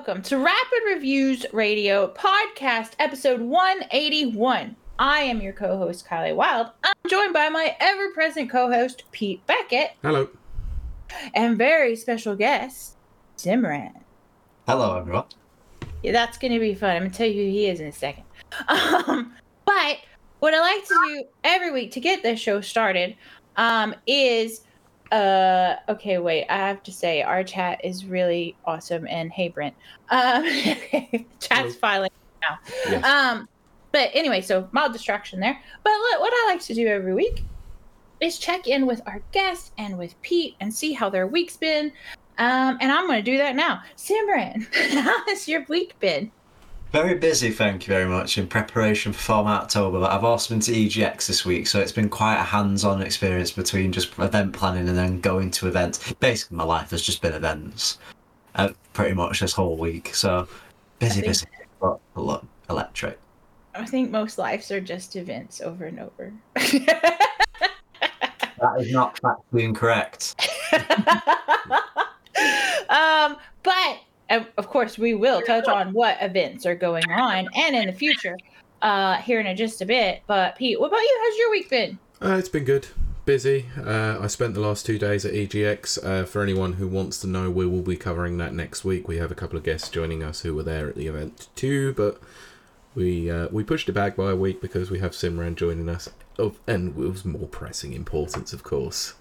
welcome, 0.00 0.14
welcome 0.14 0.22
to 0.22 0.38
Rapid 0.38 0.94
Reviews 0.94 1.44
Radio 1.52 2.10
Podcast, 2.14 2.92
episode 2.98 3.42
181. 3.42 4.74
I 4.98 5.20
am 5.20 5.42
your 5.42 5.52
co 5.52 5.76
host, 5.76 6.06
Kiley 6.06 6.34
Wilde. 6.34 6.70
I'm 6.82 6.94
joined 7.06 7.34
by 7.34 7.50
my 7.50 7.76
ever 7.80 8.10
present 8.14 8.48
co 8.48 8.72
host, 8.72 9.04
Pete 9.12 9.46
Beckett, 9.46 9.90
Hello. 10.00 10.30
and 11.34 11.58
very 11.58 11.96
special 11.96 12.34
guest, 12.34 12.96
Simran. 13.36 13.92
Hello, 14.66 14.96
everyone. 14.96 15.24
Yeah, 16.02 16.12
that's 16.12 16.38
going 16.38 16.54
to 16.54 16.60
be 16.60 16.74
fun. 16.74 16.96
I'm 16.96 17.02
going 17.02 17.10
to 17.10 17.16
tell 17.18 17.28
you 17.28 17.44
who 17.44 17.50
he 17.50 17.66
is 17.66 17.80
in 17.80 17.88
a 17.88 17.92
second. 17.92 18.24
Um, 18.68 19.34
but 19.66 19.98
what 20.38 20.54
I 20.54 20.60
like 20.60 20.88
to 20.88 20.94
do 21.08 21.24
every 21.44 21.72
week 21.72 21.92
to 21.92 22.00
get 22.00 22.22
this 22.22 22.40
show 22.40 22.62
started 22.62 23.16
um, 23.56 23.94
is 24.06 24.62
uh 25.12 25.76
okay 25.88 26.18
wait 26.18 26.46
i 26.48 26.56
have 26.56 26.82
to 26.84 26.92
say 26.92 27.20
our 27.22 27.42
chat 27.42 27.80
is 27.84 28.04
really 28.04 28.56
awesome 28.64 29.06
and 29.08 29.32
hey 29.32 29.48
brent. 29.48 29.74
Um 30.10 30.44
chat's 31.40 31.74
filing 31.74 32.10
now. 32.42 32.58
Yes. 32.86 33.04
um 33.04 33.48
but 33.92 34.10
anyway 34.14 34.40
so 34.40 34.68
mild 34.72 34.92
distraction 34.92 35.40
there. 35.40 35.58
But 35.82 35.90
what 35.90 36.20
what 36.20 36.32
i 36.32 36.46
like 36.52 36.62
to 36.62 36.74
do 36.74 36.86
every 36.86 37.14
week 37.14 37.44
is 38.20 38.38
check 38.38 38.68
in 38.68 38.86
with 38.86 39.00
our 39.06 39.22
guests 39.32 39.72
and 39.78 39.98
with 39.98 40.20
pete 40.22 40.54
and 40.60 40.72
see 40.72 40.92
how 40.92 41.10
their 41.10 41.26
week's 41.26 41.56
been. 41.56 41.92
Um 42.38 42.78
and 42.80 42.92
i'm 42.92 43.06
going 43.06 43.24
to 43.24 43.30
do 43.30 43.36
that 43.38 43.56
now. 43.56 43.82
Simran 43.96 44.72
how 44.94 45.26
has 45.26 45.48
your 45.48 45.64
week 45.68 45.98
been 45.98 46.30
Very 46.92 47.14
busy, 47.14 47.50
thank 47.52 47.86
you 47.86 47.94
very 47.94 48.06
much, 48.06 48.36
in 48.36 48.48
preparation 48.48 49.12
for 49.12 49.20
Format 49.20 49.62
October. 49.62 50.00
But 50.00 50.10
I've 50.10 50.24
also 50.24 50.52
been 50.54 50.60
to 50.62 50.72
EGX 50.72 51.28
this 51.28 51.44
week, 51.44 51.68
so 51.68 51.80
it's 51.80 51.92
been 51.92 52.08
quite 52.08 52.34
a 52.40 52.42
hands-on 52.42 53.00
experience 53.00 53.52
between 53.52 53.92
just 53.92 54.18
event 54.18 54.52
planning 54.52 54.88
and 54.88 54.98
then 54.98 55.20
going 55.20 55.52
to 55.52 55.68
events. 55.68 56.12
Basically, 56.14 56.56
my 56.56 56.64
life 56.64 56.90
has 56.90 57.02
just 57.02 57.22
been 57.22 57.32
events, 57.32 57.98
uh, 58.56 58.70
pretty 58.92 59.14
much 59.14 59.38
this 59.38 59.52
whole 59.52 59.76
week. 59.76 60.12
So 60.16 60.48
busy, 60.98 61.20
busy, 61.20 61.46
but 61.80 62.00
a 62.16 62.20
lot 62.20 62.44
electric. 62.68 63.18
i 63.74 63.84
think 63.84 64.10
most 64.10 64.38
lives 64.38 64.70
are 64.70 64.80
just 64.80 65.16
events 65.16 65.60
over 65.60 65.84
and 65.86 65.98
over 65.98 66.32
That 68.60 68.80
is 68.80 68.92
not 68.92 69.18
factually 69.22 69.62
incorrect. 69.62 70.34
um, 72.90 73.36
but 73.62 74.00
of 74.30 74.46
of 74.56 74.68
course, 74.68 74.98
we 74.98 75.14
will 75.14 75.42
touch 75.42 75.66
on 75.68 75.92
what 75.92 76.16
events 76.20 76.64
are 76.66 76.74
going 76.74 77.10
on 77.10 77.48
and 77.54 77.76
in 77.76 77.86
the 77.86 77.92
future 77.92 78.36
uh, 78.82 79.16
here 79.16 79.40
in 79.40 79.56
just 79.56 79.82
a 79.82 79.86
bit. 79.86 80.22
But 80.26 80.56
Pete, 80.56 80.80
what 80.80 80.88
about 80.88 81.00
you? 81.00 81.20
How's 81.24 81.38
your 81.38 81.50
week 81.50 81.70
been? 81.70 81.98
Uh, 82.22 82.36
it's 82.36 82.48
been 82.48 82.64
good. 82.64 82.88
Busy. 83.26 83.66
Uh, 83.78 84.18
I 84.20 84.26
spent 84.28 84.54
the 84.54 84.60
last 84.60 84.86
two 84.86 84.98
days 84.98 85.24
at 85.24 85.34
EGX. 85.34 86.04
Uh, 86.04 86.24
for 86.24 86.42
anyone 86.42 86.74
who 86.74 86.88
wants 86.88 87.20
to 87.20 87.26
know, 87.26 87.50
we 87.50 87.66
will 87.66 87.82
be 87.82 87.96
covering 87.96 88.38
that 88.38 88.54
next 88.54 88.84
week. 88.84 89.06
We 89.06 89.18
have 89.18 89.30
a 89.30 89.34
couple 89.34 89.56
of 89.56 89.62
guests 89.62 89.88
joining 89.88 90.22
us 90.22 90.40
who 90.40 90.54
were 90.54 90.62
there 90.62 90.88
at 90.88 90.96
the 90.96 91.06
event 91.06 91.48
too, 91.54 91.92
but 91.94 92.20
we 92.94 93.30
uh, 93.30 93.48
we 93.52 93.62
pushed 93.62 93.88
it 93.88 93.92
back 93.92 94.16
by 94.16 94.30
a 94.30 94.36
week 94.36 94.60
because 94.60 94.90
we 94.90 94.98
have 95.00 95.12
Simran 95.12 95.54
joining 95.54 95.88
us, 95.88 96.08
of 96.38 96.58
and 96.66 96.88
it 96.98 97.08
was 97.08 97.24
more 97.24 97.46
pressing 97.46 97.92
importance, 97.92 98.52
of 98.52 98.62
course. 98.64 99.14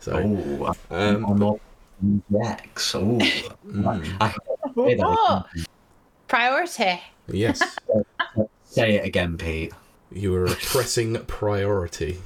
So, 0.00 0.12
Oh, 0.12 0.74
um, 0.90 1.60
I'm 2.02 2.22
not 2.30 2.60
EGX. 2.74 2.94
Oh, 2.94 3.18
mm, 3.66 4.16
I 4.20 4.30
say 4.30 4.94
that 4.94 5.04
Oh, 5.06 5.44
again. 5.52 5.64
priority. 6.28 7.00
yes, 7.28 7.76
Say 8.64 8.96
it 8.96 9.04
again, 9.04 9.36
Pete. 9.36 9.72
you 10.12 10.34
are 10.36 10.44
a 10.46 10.54
pressing 10.54 11.16
priority. 11.26 12.20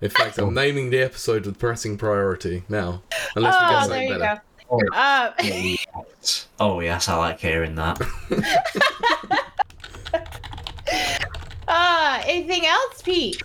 In 0.00 0.10
fact, 0.10 0.38
I'm 0.38 0.54
naming 0.54 0.90
the 0.90 0.98
episode 1.00 1.44
with 1.46 1.58
pressing 1.58 1.96
priority 1.98 2.64
now. 2.68 3.02
Unless 3.36 3.54
we 3.54 3.68
get 3.68 3.70
Oh, 3.70 3.74
there 3.74 3.82
something 3.88 4.08
you 4.08 4.18
better. 4.18 4.42
go. 4.70 4.80
Oh, 4.92 4.96
Uh, 4.96 5.32
EGX. 5.38 6.46
oh 6.60 6.80
yes, 6.80 7.08
I 7.08 7.16
like 7.16 7.40
hearing 7.40 7.74
that. 7.76 8.00
uh, 11.68 12.22
anything 12.26 12.66
else, 12.66 13.02
Pete? 13.02 13.42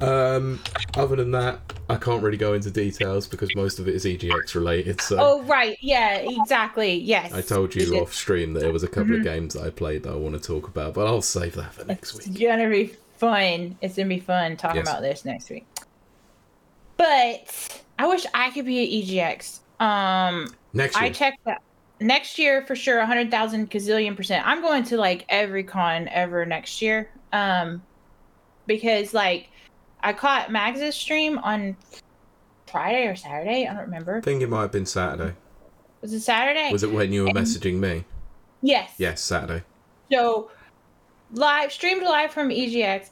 Um, 0.00 0.60
other 0.94 1.16
than 1.16 1.32
that, 1.32 1.60
I 1.90 1.96
can't 1.96 2.22
really 2.22 2.38
go 2.38 2.54
into 2.54 2.70
details 2.70 3.26
because 3.28 3.54
most 3.54 3.78
of 3.78 3.88
it 3.88 3.94
is 3.94 4.04
EGX 4.06 4.54
related. 4.54 5.00
So 5.02 5.18
Oh, 5.20 5.42
right. 5.42 5.76
Yeah, 5.80 6.16
exactly. 6.16 6.94
Yes. 6.94 7.32
I 7.32 7.42
told 7.42 7.74
you 7.74 7.98
off 8.00 8.14
stream 8.14 8.54
that 8.54 8.60
there 8.60 8.72
was 8.72 8.82
a 8.82 8.88
couple 8.88 9.14
of 9.16 9.22
games 9.22 9.54
that 9.54 9.64
I 9.64 9.70
played 9.70 10.04
that 10.04 10.12
I 10.12 10.16
want 10.16 10.34
to 10.34 10.40
talk 10.40 10.66
about, 10.66 10.94
but 10.94 11.06
I'll 11.06 11.20
save 11.22 11.54
that 11.56 11.74
for 11.74 11.84
next 11.84 12.14
It's 12.16 12.26
week. 12.26 12.36
It's 12.36 12.44
gonna 12.50 12.70
be 12.70 12.94
fun. 13.16 13.76
It's 13.82 13.96
gonna 13.96 14.08
be 14.08 14.20
fun 14.20 14.56
talking 14.56 14.78
Yes. 14.78 14.88
about 14.88 15.02
this 15.02 15.24
next 15.26 15.50
week. 15.50 15.66
But 16.96 17.82
I 17.98 18.06
wish 18.06 18.24
I 18.34 18.50
could 18.50 18.64
be 18.64 18.82
at 18.82 19.38
EGX. 19.38 19.60
Um, 19.80 20.54
Next 20.72 20.96
I 20.96 21.04
year, 21.06 21.14
checked 21.14 21.44
that 21.44 21.60
next 22.00 22.38
year 22.38 22.62
for 22.66 22.74
sure, 22.76 22.98
a 22.98 23.06
hundred 23.06 23.30
thousand 23.30 23.70
gazillion 23.70 24.16
percent. 24.16 24.46
I'm 24.46 24.62
going 24.62 24.84
to 24.84 24.96
like 24.96 25.24
every 25.28 25.64
con 25.64 26.08
ever 26.08 26.46
next 26.46 26.80
year. 26.80 27.10
Um, 27.32 27.82
because 28.66 29.12
like 29.12 29.48
I 30.04 30.12
caught 30.12 30.52
Max's 30.52 30.94
stream 30.94 31.38
on 31.38 31.76
Friday 32.70 33.06
or 33.06 33.16
Saturday. 33.16 33.66
I 33.66 33.72
don't 33.72 33.84
remember. 33.84 34.18
I 34.18 34.20
think 34.20 34.42
it 34.42 34.50
might 34.50 34.60
have 34.62 34.72
been 34.72 34.84
Saturday. 34.86 35.34
Was 36.02 36.12
it 36.12 36.20
Saturday? 36.20 36.70
Was 36.70 36.82
it 36.82 36.92
when 36.92 37.10
you 37.12 37.22
were 37.22 37.28
And- 37.30 37.38
messaging 37.38 37.76
me? 37.76 38.04
Yes. 38.60 38.90
Yes, 38.98 39.22
Saturday. 39.22 39.64
So 40.12 40.50
live 41.32 41.72
streamed 41.72 42.02
live 42.02 42.30
from 42.32 42.50
EGX. 42.50 43.08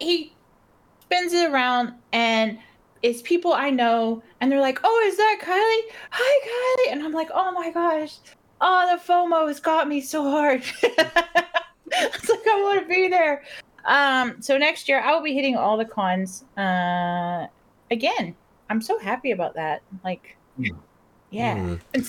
He 0.00 0.32
spins 1.02 1.32
it 1.32 1.50
around 1.50 1.94
and 2.12 2.58
it's 3.02 3.22
people 3.22 3.52
I 3.52 3.70
know 3.70 4.22
and 4.40 4.50
they're 4.50 4.60
like, 4.60 4.80
Oh, 4.82 5.04
is 5.08 5.16
that 5.16 5.38
Kiley? 5.40 5.94
Hi 6.10 6.48
Kiley. 6.88 6.92
And 6.92 7.02
I'm 7.04 7.12
like, 7.12 7.28
Oh 7.32 7.52
my 7.52 7.70
gosh. 7.70 8.16
Oh, 8.60 8.88
the 8.96 9.00
FOMO 9.12 9.46
has 9.46 9.60
got 9.60 9.86
me 9.86 10.00
so 10.00 10.22
hard. 10.28 10.62
it's 10.82 12.28
like 12.28 12.46
I 12.48 12.60
want 12.62 12.80
to 12.82 12.88
be 12.88 13.06
there. 13.08 13.44
Um, 13.86 14.42
so 14.42 14.58
next 14.58 14.88
year 14.88 15.00
I 15.00 15.14
will 15.14 15.22
be 15.22 15.34
hitting 15.34 15.56
all 15.56 15.76
the 15.76 15.84
cons 15.84 16.44
uh 16.58 17.46
again. 17.90 18.34
I'm 18.68 18.82
so 18.82 18.98
happy 18.98 19.30
about 19.30 19.54
that. 19.54 19.82
Like 20.04 20.36
Hmm. 20.56 20.76
yeah. 21.30 21.56
Mm, 21.56 21.80
Been 21.92 22.04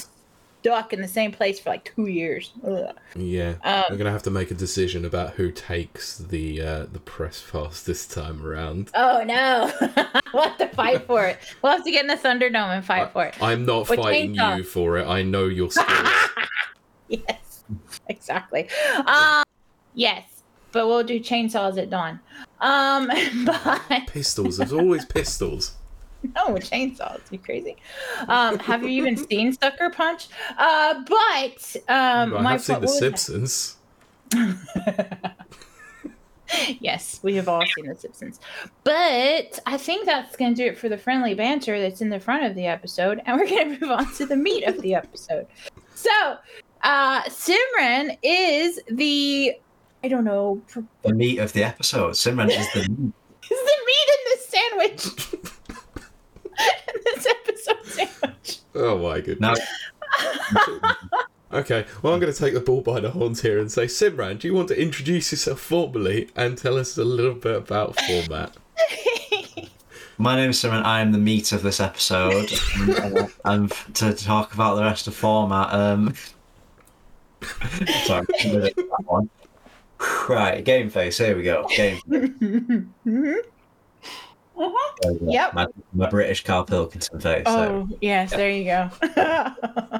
stuck 0.62 0.92
in 0.92 1.02
the 1.02 1.08
same 1.08 1.32
place 1.32 1.60
for 1.60 1.70
like 1.70 1.86
two 1.96 2.08
years. 2.08 2.52
Ugh. 2.66 2.96
yeah. 3.16 3.56
Um, 3.64 3.84
I'm 3.90 3.98
gonna 3.98 4.12
have 4.12 4.24
to 4.24 4.32
make 4.32 4.50
a 4.52 4.56
decision 4.56 5.06
about 5.06 5.34
who 5.34 5.52
takes 5.52 6.18
the 6.18 6.62
uh, 6.62 6.86
the 6.92 7.00
press 7.00 7.44
pass 7.52 7.84
this 7.84 8.08
time 8.08 8.44
around. 8.46 8.90
Oh 8.96 9.24
no! 9.24 9.72
we'll 10.34 10.44
have 10.44 10.58
to 10.58 10.68
fight 10.70 11.04
for 11.06 11.26
it. 11.28 11.38
We'll 11.62 11.74
have 11.74 11.84
to 11.84 11.92
get 11.92 12.02
in 12.02 12.08
the 12.08 12.16
Thunderdome 12.16 12.76
and 12.76 12.84
fight 12.86 13.12
for 13.12 13.26
it. 13.26 13.36
I'm 13.42 13.66
not 13.66 13.88
With 13.90 14.00
fighting 14.00 14.34
you 14.36 14.64
for 14.64 14.98
it. 14.98 15.06
I 15.08 15.22
know 15.24 15.46
your 15.46 15.70
skills. 15.72 16.10
yes, 17.08 17.64
exactly. 18.08 18.68
Um, 19.06 19.44
yes, 19.94 20.37
but 20.78 20.86
we'll 20.88 21.04
do 21.04 21.20
chainsaws 21.20 21.82
at 21.82 21.90
dawn. 21.90 22.20
Um, 22.62 23.10
but 23.46 24.06
pistols. 24.06 24.58
There's 24.58 24.74
always 24.74 25.06
pistols. 25.06 25.76
no 26.36 26.50
chainsaws. 26.50 27.22
You 27.32 27.40
crazy? 27.40 27.78
Um, 28.28 28.60
have 28.60 28.84
you 28.84 28.90
even 28.90 29.18
seen 29.30 29.54
Sucker 29.54 29.90
Punch? 29.90 30.28
Uh, 30.56 31.04
but 31.08 31.76
um, 31.90 32.38
I 32.38 32.42
my 32.42 32.52
have 32.52 32.62
seen 32.62 32.80
The 32.80 32.88
Simpsons. 32.88 33.78
yes, 36.80 37.22
we 37.24 37.34
have 37.38 37.50
all 37.50 37.64
seen 37.76 37.88
The 37.88 37.96
Simpsons. 37.96 38.40
But 38.84 39.58
I 39.66 39.80
think 39.80 40.06
that's 40.06 40.36
going 40.36 40.54
to 40.54 40.64
do 40.64 40.68
it 40.68 40.78
for 40.78 40.90
the 40.90 40.98
friendly 41.00 41.34
banter 41.34 41.82
that's 41.82 42.02
in 42.02 42.10
the 42.10 42.20
front 42.20 42.46
of 42.46 42.54
the 42.54 42.68
episode. 42.68 43.20
And 43.26 43.40
we're 43.40 43.50
going 43.50 43.80
to 43.80 43.80
move 43.82 43.90
on 43.90 44.14
to 44.14 44.28
the 44.28 44.38
meat 44.38 44.64
of 44.66 44.80
the 44.84 44.94
episode. 44.94 45.48
So, 45.96 46.38
uh, 46.84 47.24
Simran 47.24 48.16
is 48.22 48.80
the, 48.92 49.56
I 50.04 50.08
don't 50.08 50.24
know, 50.24 50.62
pr- 50.68 50.82
The 51.04 51.14
meat 51.14 51.40
of 51.40 51.54
the 51.54 51.64
episode. 51.64 52.12
Simran 52.14 52.50
is 52.50 52.72
the 52.74 52.88
meat. 52.90 53.14
is 53.44 53.50
the 53.50 53.78
meat 53.88 54.10
in 54.14 54.22
this 54.26 54.48
sandwich. 54.48 55.34
in 56.94 57.02
this 57.06 57.26
episode 57.28 57.86
sandwich. 57.86 58.60
Oh 58.76 58.98
my 59.00 59.22
goodness. 59.22 59.60
Now, 59.60 60.96
Okay, 61.54 61.86
well, 62.02 62.14
I'm 62.14 62.20
going 62.20 62.32
to 62.32 62.38
take 62.38 62.54
the 62.54 62.60
ball 62.60 62.82
by 62.82 63.00
the 63.00 63.12
horns 63.12 63.42
here 63.42 63.58
and 63.58 63.72
say, 63.72 63.86
Simran, 63.86 64.38
do 64.38 64.50
you 64.50 64.54
want 64.54 64.68
to 64.68 64.80
introduce 64.80 65.32
yourself 65.32 65.62
formally 65.62 66.30
and 66.36 66.58
tell 66.58 66.78
us 66.78 66.98
a 66.98 67.06
little 67.06 67.36
bit 67.36 67.56
about 67.56 67.98
format? 68.02 68.58
my 70.18 70.36
name 70.36 70.50
is 70.50 70.62
Simran. 70.62 70.84
I 70.84 71.00
am 71.00 71.14
the 71.14 71.18
meat 71.18 71.54
of 71.54 71.64
this 71.64 71.80
episode. 71.80 72.52
and, 72.76 73.18
uh, 73.18 73.28
and 73.46 73.72
to 73.94 74.14
talk 74.14 74.54
about 74.54 74.76
the 74.76 74.84
rest 74.84 75.08
of 75.08 75.16
format, 75.16 75.74
um, 75.74 76.14
sorry, 78.06 78.26
I'm 78.42 78.52
gonna 78.52 78.70
do 78.72 78.90
that 78.90 79.04
one. 79.06 79.30
Right, 80.30 80.64
game 80.64 80.90
face. 80.90 81.18
Here 81.18 81.36
we 81.36 81.44
go. 81.44 81.68
Game. 81.76 82.94
Uh-huh. 84.58 84.94
There. 85.02 85.14
Yep. 85.22 85.54
My, 85.54 85.68
my 85.94 86.10
British 86.10 86.44
Carl 86.44 86.64
Pilkington 86.64 87.20
face. 87.20 87.44
Oh, 87.46 87.88
yes, 88.02 88.32
there 88.32 88.50
you 88.50 88.64
go. 88.64 88.90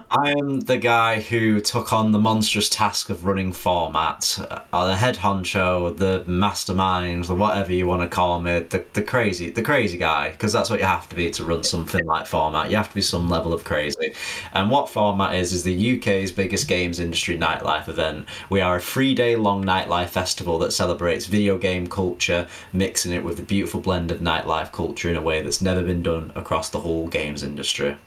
I 0.10 0.32
am 0.32 0.62
the 0.62 0.78
guy 0.78 1.22
who 1.22 1.62
took 1.62 1.94
on 1.94 2.12
the 2.12 2.18
monstrous 2.20 2.68
task 2.68 3.12
of 3.12 3.26
running 3.26 3.54
format, 3.54 4.40
uh, 4.74 4.88
the 4.88 4.96
head 4.96 5.18
honcho, 5.18 5.96
the 5.96 6.24
mastermind, 6.26 7.26
the 7.26 7.36
whatever 7.36 7.72
you 7.72 7.86
want 7.86 8.02
to 8.02 8.08
call 8.08 8.40
me, 8.42 8.60
the, 8.60 8.84
the 8.94 9.04
crazy, 9.04 9.52
the 9.52 9.62
crazy 9.62 9.98
guy, 9.98 10.32
because 10.32 10.54
that's 10.54 10.70
what 10.70 10.80
you 10.80 10.86
have 10.86 11.08
to 11.10 11.16
be 11.16 11.30
to 11.32 11.44
run 11.44 11.64
something 11.64 12.06
like 12.06 12.26
format. 12.26 12.72
You 12.72 12.78
have 12.78 12.90
to 12.90 12.96
be 12.96 13.02
some 13.02 13.30
level 13.30 13.54
of 13.54 13.64
crazy. 13.64 14.14
And 14.54 14.72
what 14.72 14.90
format 14.90 15.36
is 15.36 15.54
is 15.54 15.64
the 15.64 15.98
UK's 15.98 16.32
biggest 16.32 16.68
games 16.68 17.00
industry 17.00 17.38
nightlife 17.38 17.88
event. 17.88 18.28
We 18.50 18.62
are 18.62 18.78
a 18.78 18.82
three-day 18.82 19.36
long 19.36 19.64
nightlife 19.64 20.10
festival 20.10 20.58
that 20.60 20.72
celebrates 20.72 21.28
video 21.28 21.60
game 21.60 21.86
culture, 21.86 22.48
mixing 22.74 23.14
it 23.14 23.24
with 23.24 23.38
the 23.38 23.44
beautiful 23.44 23.82
blend 23.82 24.10
of 24.12 24.20
nightlife 24.20 24.47
culture 24.72 25.10
in 25.10 25.16
a 25.16 25.22
way 25.22 25.42
that's 25.42 25.62
never 25.62 25.84
been 25.84 26.02
done 26.04 26.32
across 26.36 26.70
the 26.70 26.80
whole 26.80 27.08
games 27.08 27.44
industry. 27.44 27.98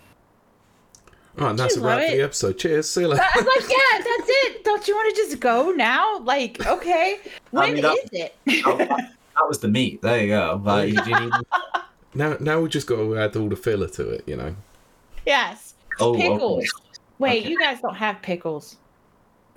All 1.39 1.45
right, 1.45 1.51
and 1.51 1.59
that's 1.59 1.77
a 1.77 1.81
wrap 1.81 1.99
love 2.01 2.09
for 2.11 2.17
the 2.17 2.21
it? 2.21 2.25
episode. 2.25 2.59
Cheers. 2.59 2.91
See 2.91 3.01
you 3.03 3.09
later. 3.09 3.23
I 3.23 3.37
was 3.39 3.47
like, 3.47 3.71
yeah, 3.71 3.99
that's 4.05 4.29
it. 4.29 4.65
Don't 4.65 4.87
you 4.89 4.95
want 4.97 5.15
to 5.15 5.23
just 5.23 5.41
go 5.41 5.71
now? 5.71 6.19
Like, 6.19 6.67
okay, 6.67 7.19
when 7.53 7.77
is 7.77 7.83
mean, 7.83 7.83
that- 7.83 8.09
it? 8.47 8.63
Oh, 8.67 8.77
that, 8.79 8.89
that 8.89 9.49
was 9.49 9.61
the 9.61 9.69
meat. 9.69 10.03
There 10.03 10.21
you 10.21 10.29
go. 10.29 10.61
Like, 10.65 10.89
you 10.93 11.05
need... 11.21 11.33
Now, 12.15 12.37
now 12.41 12.61
we 12.61 12.69
just 12.69 12.89
got 12.89 12.97
to 12.97 13.17
add 13.19 13.37
all 13.37 13.49
the 13.49 13.57
filler 13.57 13.89
to 13.91 14.11
it. 14.11 14.25
You 14.27 14.37
know. 14.37 14.57
yes, 15.25 15.75
Oh, 16.01 16.15
pickles. 16.17 16.65
okay. 16.65 16.99
Wait, 17.21 17.41
Okay. 17.43 17.51
you 17.51 17.59
guys 17.59 17.81
don't 17.81 17.95
have 17.97 18.21
pickles. 18.23 18.77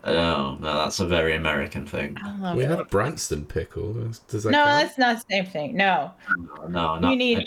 Oh, 0.06 0.58
no, 0.60 0.74
that's 0.84 1.00
a 1.00 1.06
very 1.08 1.36
American 1.36 1.86
thing. 1.86 2.18
We 2.56 2.64
it. 2.66 2.70
have 2.70 2.90
Branston 2.90 3.46
pickle. 3.46 3.94
Does 4.28 4.44
that 4.44 4.52
no, 4.52 4.64
count? 4.66 4.82
that's 4.84 4.98
not 4.98 5.16
the 5.18 5.24
same 5.34 5.46
thing. 5.46 5.78
No, 5.78 6.12
No, 6.38 6.68
no, 6.68 7.00
not. 7.00 7.10
you 7.12 7.16
need 7.16 7.46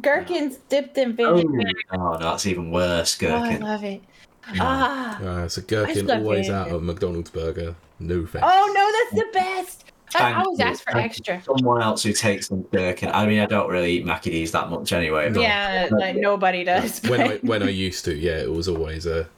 gherkins 0.00 0.56
dipped 0.68 0.98
in 0.98 1.10
Oh, 1.20 1.36
vinegar. 1.36 1.70
no, 1.92 2.12
no, 2.12 2.18
that's 2.18 2.46
even 2.46 2.70
worse, 2.70 3.16
Oh, 3.22 3.26
I 3.26 3.30
gherkin. 3.48 3.62
love 3.62 3.84
it. 3.84 4.02
Ah. 4.60 5.22
Uh, 5.22 5.48
so 5.48 5.62
gherkin 5.62 6.10
always 6.10 6.48
it. 6.48 6.52
out 6.54 6.68
of 6.68 6.82
McDonald's 6.82 7.30
burger. 7.30 7.74
No 8.00 8.26
thanks. 8.26 8.46
Oh 8.50 8.72
no, 8.74 9.14
that's 9.20 9.24
the 9.26 9.32
best. 9.32 9.84
I, 10.14 10.32
I 10.32 10.42
always 10.42 10.58
you. 10.58 10.64
ask 10.66 10.84
for 10.84 10.92
Thank 10.92 11.04
extra. 11.12 11.42
Someone 11.42 11.80
else 11.80 12.02
who 12.02 12.12
takes 12.12 12.48
some 12.48 12.62
gherkin. 12.72 13.08
I 13.14 13.24
mean, 13.24 13.38
I 13.40 13.46
don't 13.46 13.70
really 13.70 13.92
eat 13.92 14.04
Mackie 14.04 14.30
D's 14.30 14.50
that 14.52 14.68
much 14.68 14.92
anyway. 14.92 15.30
But 15.30 15.40
Yeah, 15.42 15.88
like 15.92 16.16
nobody 16.16 16.64
does. 16.64 17.00
when 17.04 17.20
I 17.20 17.36
when 17.38 17.62
I 17.62 17.70
used 17.70 18.04
to, 18.06 18.14
yeah, 18.14 18.36
it 18.36 18.50
was 18.50 18.68
always 18.68 19.06
a 19.06 19.28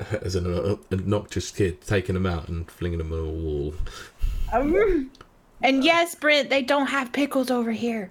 as 0.22 0.34
an 0.34 0.46
uh, 0.52 0.76
obnoxious 0.92 1.50
kid 1.50 1.80
taking 1.82 2.14
them 2.14 2.26
out 2.26 2.48
and 2.48 2.70
flinging 2.70 2.98
them 2.98 3.12
on 3.12 3.18
a 3.18 3.24
wall. 3.30 3.74
Um, 4.52 5.10
and 5.62 5.84
yes, 5.84 6.14
Brent, 6.14 6.50
they 6.50 6.62
don't 6.62 6.86
have 6.86 7.12
pickles 7.12 7.50
over 7.50 7.72
here. 7.72 8.10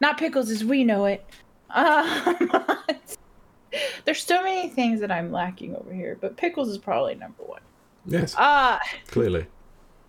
Not 0.00 0.18
pickles 0.18 0.50
as 0.50 0.64
we 0.64 0.84
know 0.84 1.04
it. 1.06 1.24
Um, 1.70 2.50
there's 4.04 4.22
so 4.22 4.42
many 4.42 4.68
things 4.68 5.00
that 5.00 5.10
I'm 5.10 5.32
lacking 5.32 5.74
over 5.76 5.92
here, 5.92 6.16
but 6.20 6.36
pickles 6.36 6.68
is 6.68 6.78
probably 6.78 7.14
number 7.14 7.42
one. 7.42 7.60
Yes, 8.06 8.34
Uh 8.36 8.78
clearly. 9.08 9.46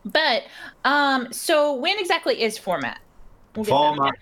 but 0.04 0.44
um, 0.84 1.32
so 1.32 1.74
when 1.76 1.98
exactly 1.98 2.42
is 2.42 2.58
format? 2.58 3.00
Format 3.64 4.16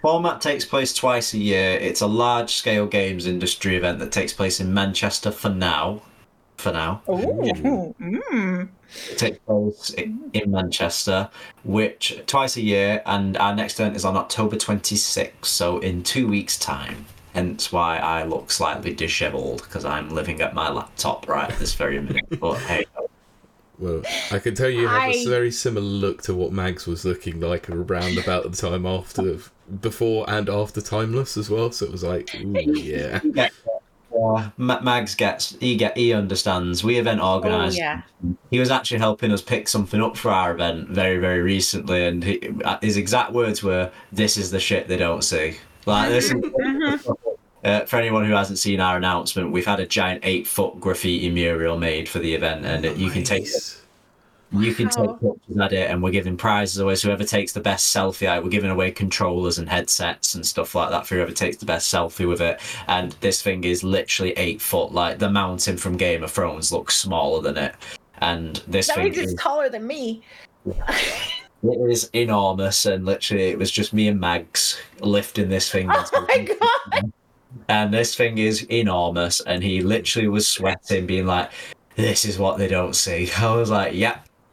format 0.00 0.40
takes 0.40 0.64
place 0.64 0.94
twice 0.94 1.34
a 1.34 1.38
year. 1.38 1.72
It's 1.72 2.00
a 2.00 2.06
large 2.06 2.54
scale 2.54 2.86
games 2.86 3.26
industry 3.26 3.76
event 3.76 3.98
that 3.98 4.12
takes 4.12 4.32
place 4.32 4.60
in 4.60 4.72
Manchester 4.72 5.30
for 5.30 5.48
now. 5.48 6.02
For 6.56 6.72
now. 6.72 7.02
Mm. 7.08 8.68
It 9.10 9.18
takes 9.18 9.38
place 9.38 9.90
in 9.90 10.50
Manchester, 10.50 11.30
which 11.64 12.20
twice 12.26 12.56
a 12.56 12.62
year, 12.62 13.02
and 13.06 13.36
our 13.36 13.54
next 13.54 13.78
event 13.78 13.96
is 13.96 14.04
on 14.04 14.16
October 14.16 14.56
26th, 14.56 15.44
so 15.44 15.78
in 15.78 16.02
two 16.02 16.26
weeks' 16.28 16.58
time. 16.58 17.06
Hence 17.34 17.70
why 17.70 17.98
I 17.98 18.24
look 18.24 18.50
slightly 18.50 18.92
dishevelled 18.94 19.62
because 19.62 19.84
I'm 19.84 20.10
living 20.10 20.40
at 20.40 20.54
my 20.54 20.70
laptop 20.70 21.28
right 21.28 21.56
this 21.58 21.74
very 21.74 22.00
minute. 22.00 22.40
But 22.40 22.58
hey, 22.60 22.86
Well, 23.78 24.02
I 24.32 24.38
can 24.40 24.54
tell 24.54 24.68
you 24.70 24.88
have 24.88 25.10
a 25.10 25.20
I- 25.22 25.24
very 25.26 25.50
similar 25.52 25.86
look 25.86 26.22
to 26.22 26.34
what 26.34 26.52
Mags 26.52 26.86
was 26.86 27.04
looking 27.04 27.40
like 27.40 27.70
around 27.70 28.18
about 28.18 28.50
the 28.50 28.56
time 28.56 28.84
after, 28.86 29.38
before 29.80 30.28
and 30.28 30.48
after 30.48 30.80
Timeless 30.80 31.36
as 31.36 31.48
well. 31.48 31.70
So 31.70 31.86
it 31.86 31.92
was 31.92 32.02
like, 32.02 32.34
ooh, 32.34 32.52
yeah. 32.66 33.20
Ma- 34.56 34.80
Mags 34.80 35.14
gets 35.14 35.56
he 35.60 35.76
get 35.76 35.96
he 35.96 36.12
understands. 36.12 36.82
We 36.82 36.98
event 36.98 37.20
oh 37.22 37.34
organised. 37.34 37.78
yeah. 37.78 38.02
He 38.50 38.58
was 38.58 38.70
actually 38.70 38.98
helping 38.98 39.30
us 39.30 39.40
pick 39.42 39.68
something 39.68 40.02
up 40.02 40.16
for 40.16 40.30
our 40.32 40.52
event 40.52 40.88
very 40.88 41.18
very 41.18 41.40
recently, 41.40 42.04
and 42.04 42.24
he, 42.24 42.40
uh, 42.64 42.78
his 42.80 42.96
exact 42.96 43.32
words 43.32 43.62
were, 43.62 43.92
"This 44.10 44.36
is 44.36 44.50
the 44.50 44.58
shit 44.58 44.88
they 44.88 44.96
don't 44.96 45.22
see." 45.22 45.58
Like 45.86 46.08
this. 46.08 46.32
Is, 46.32 46.34
Uh, 47.64 47.84
for 47.86 47.96
anyone 47.96 48.24
who 48.24 48.32
hasn't 48.32 48.58
seen 48.58 48.80
our 48.80 48.96
announcement, 48.96 49.50
we've 49.50 49.66
had 49.66 49.80
a 49.80 49.86
giant 49.86 50.20
eight 50.24 50.46
foot 50.46 50.78
graffiti 50.80 51.28
mural 51.30 51.78
made 51.78 52.08
for 52.08 52.20
the 52.20 52.32
event, 52.34 52.64
and 52.64 52.84
it, 52.84 52.96
you 52.96 53.10
can 53.10 53.24
take 53.24 53.42
Nice. 53.42 53.82
you 54.52 54.72
can 54.74 54.88
take 54.88 55.10
pictures 55.20 55.58
at 55.60 55.72
it, 55.72 55.90
and 55.90 56.00
we're 56.00 56.12
giving 56.12 56.36
prizes 56.36 56.78
away. 56.78 56.94
So 56.94 57.08
whoever 57.08 57.24
takes 57.24 57.52
the 57.52 57.60
best 57.60 57.94
selfie, 57.94 58.28
at 58.28 58.38
it, 58.38 58.44
we're 58.44 58.50
giving 58.50 58.70
away 58.70 58.92
controllers 58.92 59.58
and 59.58 59.68
headsets 59.68 60.36
and 60.36 60.46
stuff 60.46 60.74
like 60.76 60.90
that 60.90 61.06
for 61.06 61.16
whoever 61.16 61.32
takes 61.32 61.56
the 61.56 61.66
best 61.66 61.92
selfie 61.92 62.28
with 62.28 62.40
it. 62.40 62.60
And 62.86 63.12
this 63.20 63.42
thing 63.42 63.64
is 63.64 63.82
literally 63.82 64.32
eight 64.32 64.60
foot. 64.60 64.92
Like 64.92 65.18
the 65.18 65.30
mountain 65.30 65.76
from 65.76 65.96
Game 65.96 66.22
of 66.22 66.30
Thrones 66.30 66.70
looks 66.70 66.96
smaller 66.96 67.42
than 67.42 67.56
it, 67.56 67.74
and 68.18 68.62
this 68.68 68.86
That 68.86 68.96
thing 68.96 69.14
is, 69.14 69.34
taller 69.34 69.68
than 69.68 69.84
me. 69.84 70.22
it 70.66 71.90
is 71.90 72.08
enormous. 72.12 72.86
And 72.86 73.04
literally, 73.04 73.44
it 73.50 73.58
was 73.58 73.70
just 73.72 73.92
me 73.92 74.06
and 74.06 74.20
Mags 74.20 74.78
lifting 75.00 75.48
this 75.48 75.70
thing. 75.70 75.90
Oh 76.12 76.26
my 76.28 76.48
god. 76.92 77.12
And 77.68 77.92
this 77.92 78.14
thing 78.14 78.38
is 78.38 78.62
enormous. 78.64 79.40
And 79.40 79.62
he 79.62 79.80
literally 79.82 80.28
was 80.28 80.46
sweating, 80.48 81.06
being 81.06 81.26
like. 81.26 81.50
This 81.96 82.24
is 82.24 82.38
what 82.38 82.58
they 82.58 82.68
don't 82.68 82.94
see. 82.94 83.28
I 83.38 83.56
was 83.56 83.70
like, 83.70 83.92
"Yeah, 83.92 84.20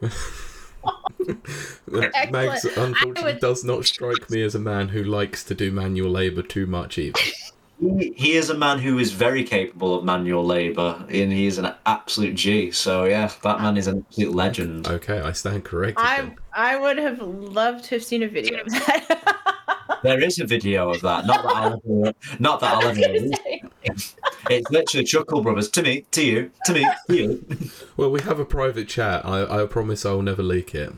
Mags 2.30 2.64
unfortunately 2.64 3.22
would- 3.24 3.40
does 3.40 3.64
not 3.64 3.84
strike 3.84 4.28
me 4.30 4.42
as 4.42 4.54
a 4.54 4.58
man 4.58 4.88
who 4.88 5.02
likes 5.02 5.44
to 5.44 5.54
do 5.54 5.70
manual 5.72 6.10
labour 6.10 6.42
too 6.42 6.66
much 6.66 6.98
either. 6.98 7.20
He, 7.78 8.14
he 8.16 8.32
is 8.32 8.48
a 8.48 8.56
man 8.56 8.78
who 8.78 8.98
is 8.98 9.12
very 9.12 9.44
capable 9.44 9.98
of 9.98 10.02
manual 10.02 10.46
labour, 10.46 10.96
and 11.10 11.30
he 11.30 11.46
is 11.46 11.58
an 11.58 11.74
absolute 11.84 12.34
G. 12.34 12.70
So 12.70 13.04
yeah, 13.04 13.30
that 13.42 13.60
man 13.60 13.76
is 13.76 13.86
an 13.86 14.02
absolute 14.08 14.34
legend. 14.34 14.88
Okay, 14.88 15.20
I 15.20 15.32
stand 15.32 15.62
corrected. 15.64 16.02
I 16.02 16.22
then. 16.22 16.36
I 16.54 16.76
would 16.78 16.96
have 16.96 17.20
loved 17.20 17.84
to 17.84 17.96
have 17.96 18.02
seen 18.02 18.22
a 18.22 18.28
video 18.28 18.62
of 18.62 18.68
that. 18.70 19.55
There 20.02 20.22
is 20.22 20.38
a 20.38 20.46
video 20.46 20.90
of 20.90 21.00
that. 21.02 21.26
Not 21.26 21.42
that 21.44 21.56
I'll 21.56 21.82
ever, 21.84 22.12
not 22.38 22.60
that 22.60 22.74
I 22.74 22.80
I'll 22.80 22.88
ever. 22.88 23.00
gonna 23.00 23.12
release. 23.12 23.38
say. 23.44 23.62
It's 24.50 24.70
literally 24.70 25.04
Chuckle 25.04 25.42
Brothers 25.42 25.68
to 25.70 25.82
me, 25.82 26.04
to 26.12 26.24
you, 26.24 26.50
to 26.66 26.72
me, 26.72 26.86
to 27.08 27.16
you. 27.16 27.44
Well, 27.96 28.10
we 28.10 28.20
have 28.22 28.38
a 28.38 28.44
private 28.44 28.88
chat. 28.88 29.24
I, 29.26 29.62
I 29.62 29.66
promise 29.66 30.04
I 30.06 30.12
will 30.12 30.22
never 30.22 30.42
leak 30.42 30.74
it. 30.74 30.92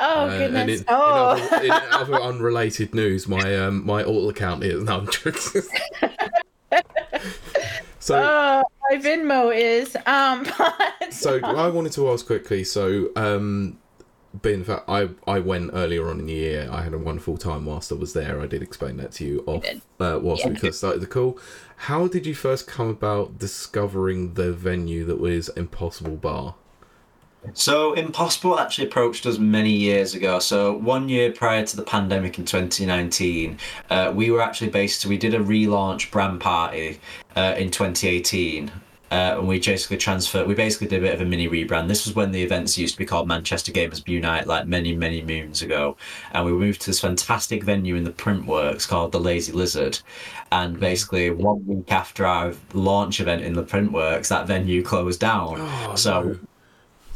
Oh 0.00 0.26
Uh, 0.26 0.38
goodness. 0.38 0.60
And 0.60 0.70
in, 0.70 0.84
oh. 0.88 1.36
in, 1.36 1.42
other, 1.42 1.64
in 1.64 1.70
other 1.92 2.14
unrelated 2.14 2.94
news, 2.94 3.28
my 3.28 3.56
um, 3.58 3.84
my 3.84 4.02
alt 4.02 4.30
account 4.30 4.64
is 4.64 4.82
no. 4.82 4.98
I'm 5.00 5.10
joking. 5.10 5.62
so 7.98 8.16
Uh, 8.16 8.62
my 8.90 8.96
Venmo 8.96 9.54
is 9.54 9.96
um. 10.06 10.46
so 11.10 11.38
I 11.42 11.68
wanted 11.68 11.92
to 11.92 12.10
ask 12.10 12.24
quickly. 12.26 12.64
So 12.64 13.10
um, 13.16 13.78
being 14.42 14.60
the 14.60 14.64
fact 14.64 14.88
I 14.88 15.10
I 15.26 15.40
went 15.40 15.70
earlier 15.74 16.08
on 16.08 16.20
in 16.20 16.26
the 16.26 16.32
year, 16.32 16.68
I 16.70 16.82
had 16.82 16.94
a 16.94 16.98
wonderful 16.98 17.36
time 17.36 17.66
whilst 17.66 17.90
I 17.90 17.96
was 17.96 18.12
there. 18.12 18.40
I 18.40 18.46
did 18.46 18.62
explain 18.62 18.96
that 18.98 19.12
to 19.12 19.24
you 19.24 19.44
off 19.46 19.62
did. 19.62 19.82
uh, 19.98 20.18
whilst 20.22 20.46
we 20.46 20.54
first 20.54 20.78
started 20.78 21.00
the 21.00 21.06
call. 21.06 21.38
How 21.76 22.06
did 22.06 22.26
you 22.26 22.34
first 22.34 22.66
come 22.66 22.88
about 22.88 23.38
discovering 23.38 24.34
the 24.34 24.52
venue 24.52 25.04
that 25.06 25.18
was 25.18 25.48
Impossible 25.50 26.16
Bar? 26.16 26.54
So 27.54 27.94
Impossible 27.94 28.58
actually 28.58 28.88
approached 28.88 29.24
us 29.24 29.38
many 29.38 29.70
years 29.70 30.14
ago. 30.14 30.38
So 30.40 30.74
one 30.74 31.08
year 31.08 31.32
prior 31.32 31.64
to 31.64 31.76
the 31.76 31.82
pandemic 31.82 32.38
in 32.38 32.44
2019, 32.44 33.58
uh, 33.88 34.12
we 34.14 34.30
were 34.30 34.42
actually 34.42 34.70
based. 34.70 35.06
We 35.06 35.16
did 35.16 35.34
a 35.34 35.38
relaunch 35.38 36.10
brand 36.10 36.40
party 36.40 37.00
uh, 37.36 37.54
in 37.56 37.70
2018. 37.70 38.70
Uh, 39.10 39.36
and 39.38 39.48
we 39.48 39.58
basically 39.58 39.96
transferred. 39.96 40.46
We 40.46 40.54
basically 40.54 40.86
did 40.86 41.00
a 41.00 41.06
bit 41.06 41.14
of 41.14 41.20
a 41.20 41.24
mini 41.24 41.48
rebrand. 41.48 41.88
This 41.88 42.06
was 42.06 42.14
when 42.14 42.30
the 42.30 42.42
events 42.42 42.78
used 42.78 42.94
to 42.94 42.98
be 42.98 43.06
called 43.06 43.26
Manchester 43.26 43.72
Gamers 43.72 44.06
Unite, 44.06 44.46
like 44.46 44.66
many, 44.68 44.94
many 44.94 45.22
moons 45.22 45.62
ago. 45.62 45.96
And 46.32 46.46
we 46.46 46.52
moved 46.52 46.82
to 46.82 46.86
this 46.86 47.00
fantastic 47.00 47.64
venue 47.64 47.96
in 47.96 48.04
the 48.04 48.12
Printworks 48.12 48.86
called 48.86 49.10
the 49.10 49.18
Lazy 49.18 49.52
Lizard. 49.52 49.98
And 50.52 50.78
basically, 50.78 51.30
one 51.30 51.66
week 51.66 51.90
after 51.90 52.24
our 52.24 52.54
launch 52.72 53.20
event 53.20 53.42
in 53.42 53.54
the 53.54 53.64
Printworks, 53.64 54.28
that 54.28 54.46
venue 54.46 54.82
closed 54.82 55.20
down. 55.20 55.56
Oh, 55.58 55.94
so 55.96 56.22
no. 56.22 56.38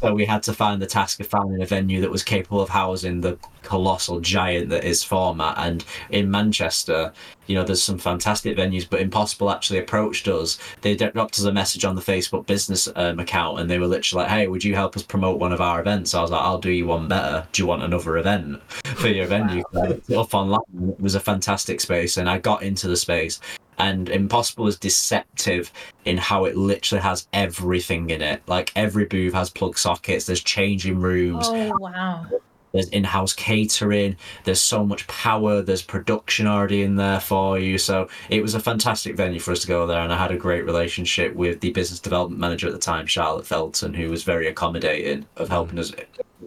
So 0.04 0.14
we 0.14 0.26
had 0.26 0.42
to 0.42 0.52
find 0.52 0.82
the 0.82 0.86
task 0.86 1.18
of 1.20 1.26
finding 1.26 1.62
a 1.62 1.66
venue 1.66 2.00
that 2.02 2.10
was 2.10 2.22
capable 2.22 2.60
of 2.60 2.68
housing 2.68 3.20
the 3.22 3.38
colossal 3.62 4.20
giant 4.20 4.68
that 4.68 4.84
is 4.84 5.02
format. 5.02 5.54
And 5.56 5.82
in 6.10 6.30
Manchester, 6.30 7.12
you 7.46 7.54
know, 7.54 7.64
there's 7.64 7.82
some 7.82 7.98
fantastic 7.98 8.56
venues, 8.56 8.86
but 8.88 9.00
Impossible 9.00 9.50
actually 9.50 9.78
approached 9.78 10.28
us. 10.28 10.58
They 10.82 10.94
dropped 10.94 11.38
us 11.38 11.44
a 11.44 11.52
message 11.52 11.84
on 11.84 11.94
the 11.94 12.02
Facebook 12.02 12.46
business 12.46 12.86
um, 12.96 13.18
account, 13.18 13.60
and 13.60 13.70
they 13.70 13.78
were 13.78 13.86
literally 13.86 14.24
like, 14.24 14.30
"Hey, 14.30 14.46
would 14.46 14.64
you 14.64 14.74
help 14.74 14.96
us 14.96 15.02
promote 15.02 15.40
one 15.40 15.52
of 15.52 15.60
our 15.60 15.80
events?" 15.80 16.14
I 16.14 16.22
was 16.22 16.30
like, 16.30 16.42
"I'll 16.42 16.58
do 16.58 16.70
you 16.70 16.86
one 16.86 17.08
better. 17.08 17.46
Do 17.52 17.62
you 17.62 17.66
want 17.66 17.82
another 17.82 18.18
event 18.18 18.62
for 18.96 19.08
your 19.08 19.26
venue?" 19.36 19.62
So 19.72 19.82
it 19.84 20.16
up 20.16 20.34
online. 20.34 20.90
It 20.90 21.00
was 21.00 21.14
a 21.14 21.20
fantastic 21.20 21.80
space, 21.80 22.16
and 22.18 22.28
I 22.28 22.38
got 22.38 22.62
into 22.62 22.88
the 22.88 22.96
space. 22.96 23.40
And 23.78 24.08
Impossible 24.08 24.66
is 24.66 24.78
deceptive 24.78 25.72
in 26.04 26.16
how 26.16 26.44
it 26.44 26.56
literally 26.56 27.02
has 27.02 27.26
everything 27.32 28.10
in 28.10 28.22
it. 28.22 28.42
Like 28.46 28.72
every 28.76 29.04
booth 29.06 29.34
has 29.34 29.50
plug 29.50 29.76
sockets, 29.78 30.26
there's 30.26 30.42
changing 30.42 31.00
rooms, 31.00 31.46
Oh 31.48 31.76
wow. 31.78 32.26
there's 32.72 32.88
in-house 32.88 33.32
catering 33.34 34.16
there's 34.42 34.60
so 34.60 34.84
much 34.84 35.06
power 35.06 35.62
there's 35.62 35.80
production 35.82 36.46
already 36.48 36.82
in 36.82 36.96
there 36.96 37.20
for 37.20 37.56
you 37.56 37.78
so 37.78 38.08
it 38.30 38.42
was 38.42 38.54
a 38.54 38.58
fantastic 38.60 39.16
venue 39.16 39.38
for 39.38 39.52
us 39.52 39.60
to 39.60 39.68
go 39.68 39.86
there 39.86 40.00
and 40.02 40.12
i 40.12 40.16
had 40.18 40.32
a 40.32 40.36
great 40.36 40.64
relationship 40.64 41.32
with 41.36 41.60
the 41.60 41.70
business 41.70 42.00
development 42.00 42.40
manager 42.40 42.66
at 42.66 42.72
the 42.72 42.78
time 42.80 43.06
charlotte 43.06 43.46
felton 43.46 43.94
who 43.94 44.10
was 44.10 44.24
very 44.24 44.48
accommodating 44.48 45.24
of 45.36 45.48
helping 45.48 45.78
us 45.78 45.92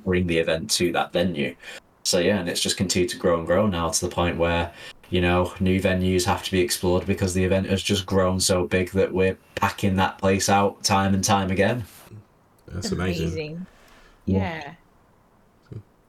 bring 0.03 0.27
the 0.27 0.37
event 0.37 0.69
to 0.69 0.91
that 0.91 1.13
venue 1.13 1.55
so 2.03 2.19
yeah 2.19 2.39
and 2.39 2.49
it's 2.49 2.61
just 2.61 2.75
continued 2.75 3.09
to 3.09 3.17
grow 3.17 3.37
and 3.37 3.47
grow 3.47 3.65
now 3.65 3.87
to 3.87 4.05
the 4.05 4.11
point 4.13 4.35
where 4.37 4.69
you 5.09 5.21
know 5.21 5.53
new 5.59 5.79
venues 5.81 6.25
have 6.25 6.43
to 6.43 6.51
be 6.51 6.59
explored 6.59 7.05
because 7.05 7.33
the 7.33 7.43
event 7.43 7.67
has 7.67 7.81
just 7.81 8.05
grown 8.05 8.39
so 8.39 8.67
big 8.67 8.89
that 8.91 9.13
we're 9.13 9.37
packing 9.55 9.95
that 9.95 10.17
place 10.17 10.49
out 10.49 10.83
time 10.83 11.13
and 11.13 11.23
time 11.23 11.49
again 11.51 11.85
That's 12.67 12.91
amazing. 12.91 13.65
Yeah. 14.25 14.73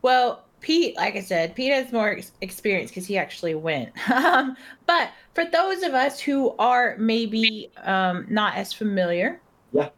Well, 0.02 0.45
Pete, 0.61 0.97
like 0.97 1.14
I 1.14 1.21
said, 1.21 1.55
Pete 1.55 1.73
has 1.73 1.93
more 1.93 2.11
ex- 2.11 2.33
experience 2.40 2.90
because 2.90 3.07
he 3.07 3.17
actually 3.17 3.55
went. 3.55 3.93
Um, 4.12 4.57
but 4.87 5.11
for 5.35 5.45
those 5.45 5.83
of 5.85 5.95
us 5.95 6.19
who 6.19 6.55
are 6.59 6.97
maybe 6.99 7.71
um, 7.85 8.26
not 8.28 8.57
as 8.57 8.73
familiar, 8.73 9.40
Yeah. 9.73 9.90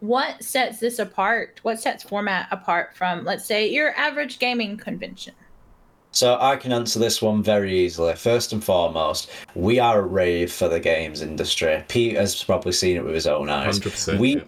what 0.00 0.42
sets 0.42 0.78
this 0.80 0.98
apart? 0.98 1.60
What 1.62 1.78
sets 1.80 2.02
format 2.04 2.48
apart 2.50 2.96
from, 2.96 3.24
let's 3.24 3.44
say, 3.44 3.68
your 3.70 3.94
average 3.96 4.38
gaming 4.38 4.76
convention? 4.78 5.34
So 6.18 6.36
I 6.40 6.56
can 6.56 6.72
answer 6.72 6.98
this 6.98 7.22
one 7.22 7.44
very 7.44 7.78
easily. 7.78 8.12
First 8.16 8.52
and 8.52 8.64
foremost, 8.64 9.30
we 9.54 9.78
are 9.78 10.00
a 10.00 10.04
rave 10.04 10.52
for 10.52 10.68
the 10.68 10.80
games 10.80 11.22
industry. 11.22 11.84
Pete 11.86 12.16
has 12.16 12.42
probably 12.42 12.72
seen 12.72 12.96
it 12.96 13.04
with 13.04 13.14
his 13.14 13.28
own 13.28 13.48
eyes. 13.48 13.78
100%. 13.78 14.18
We 14.18 14.42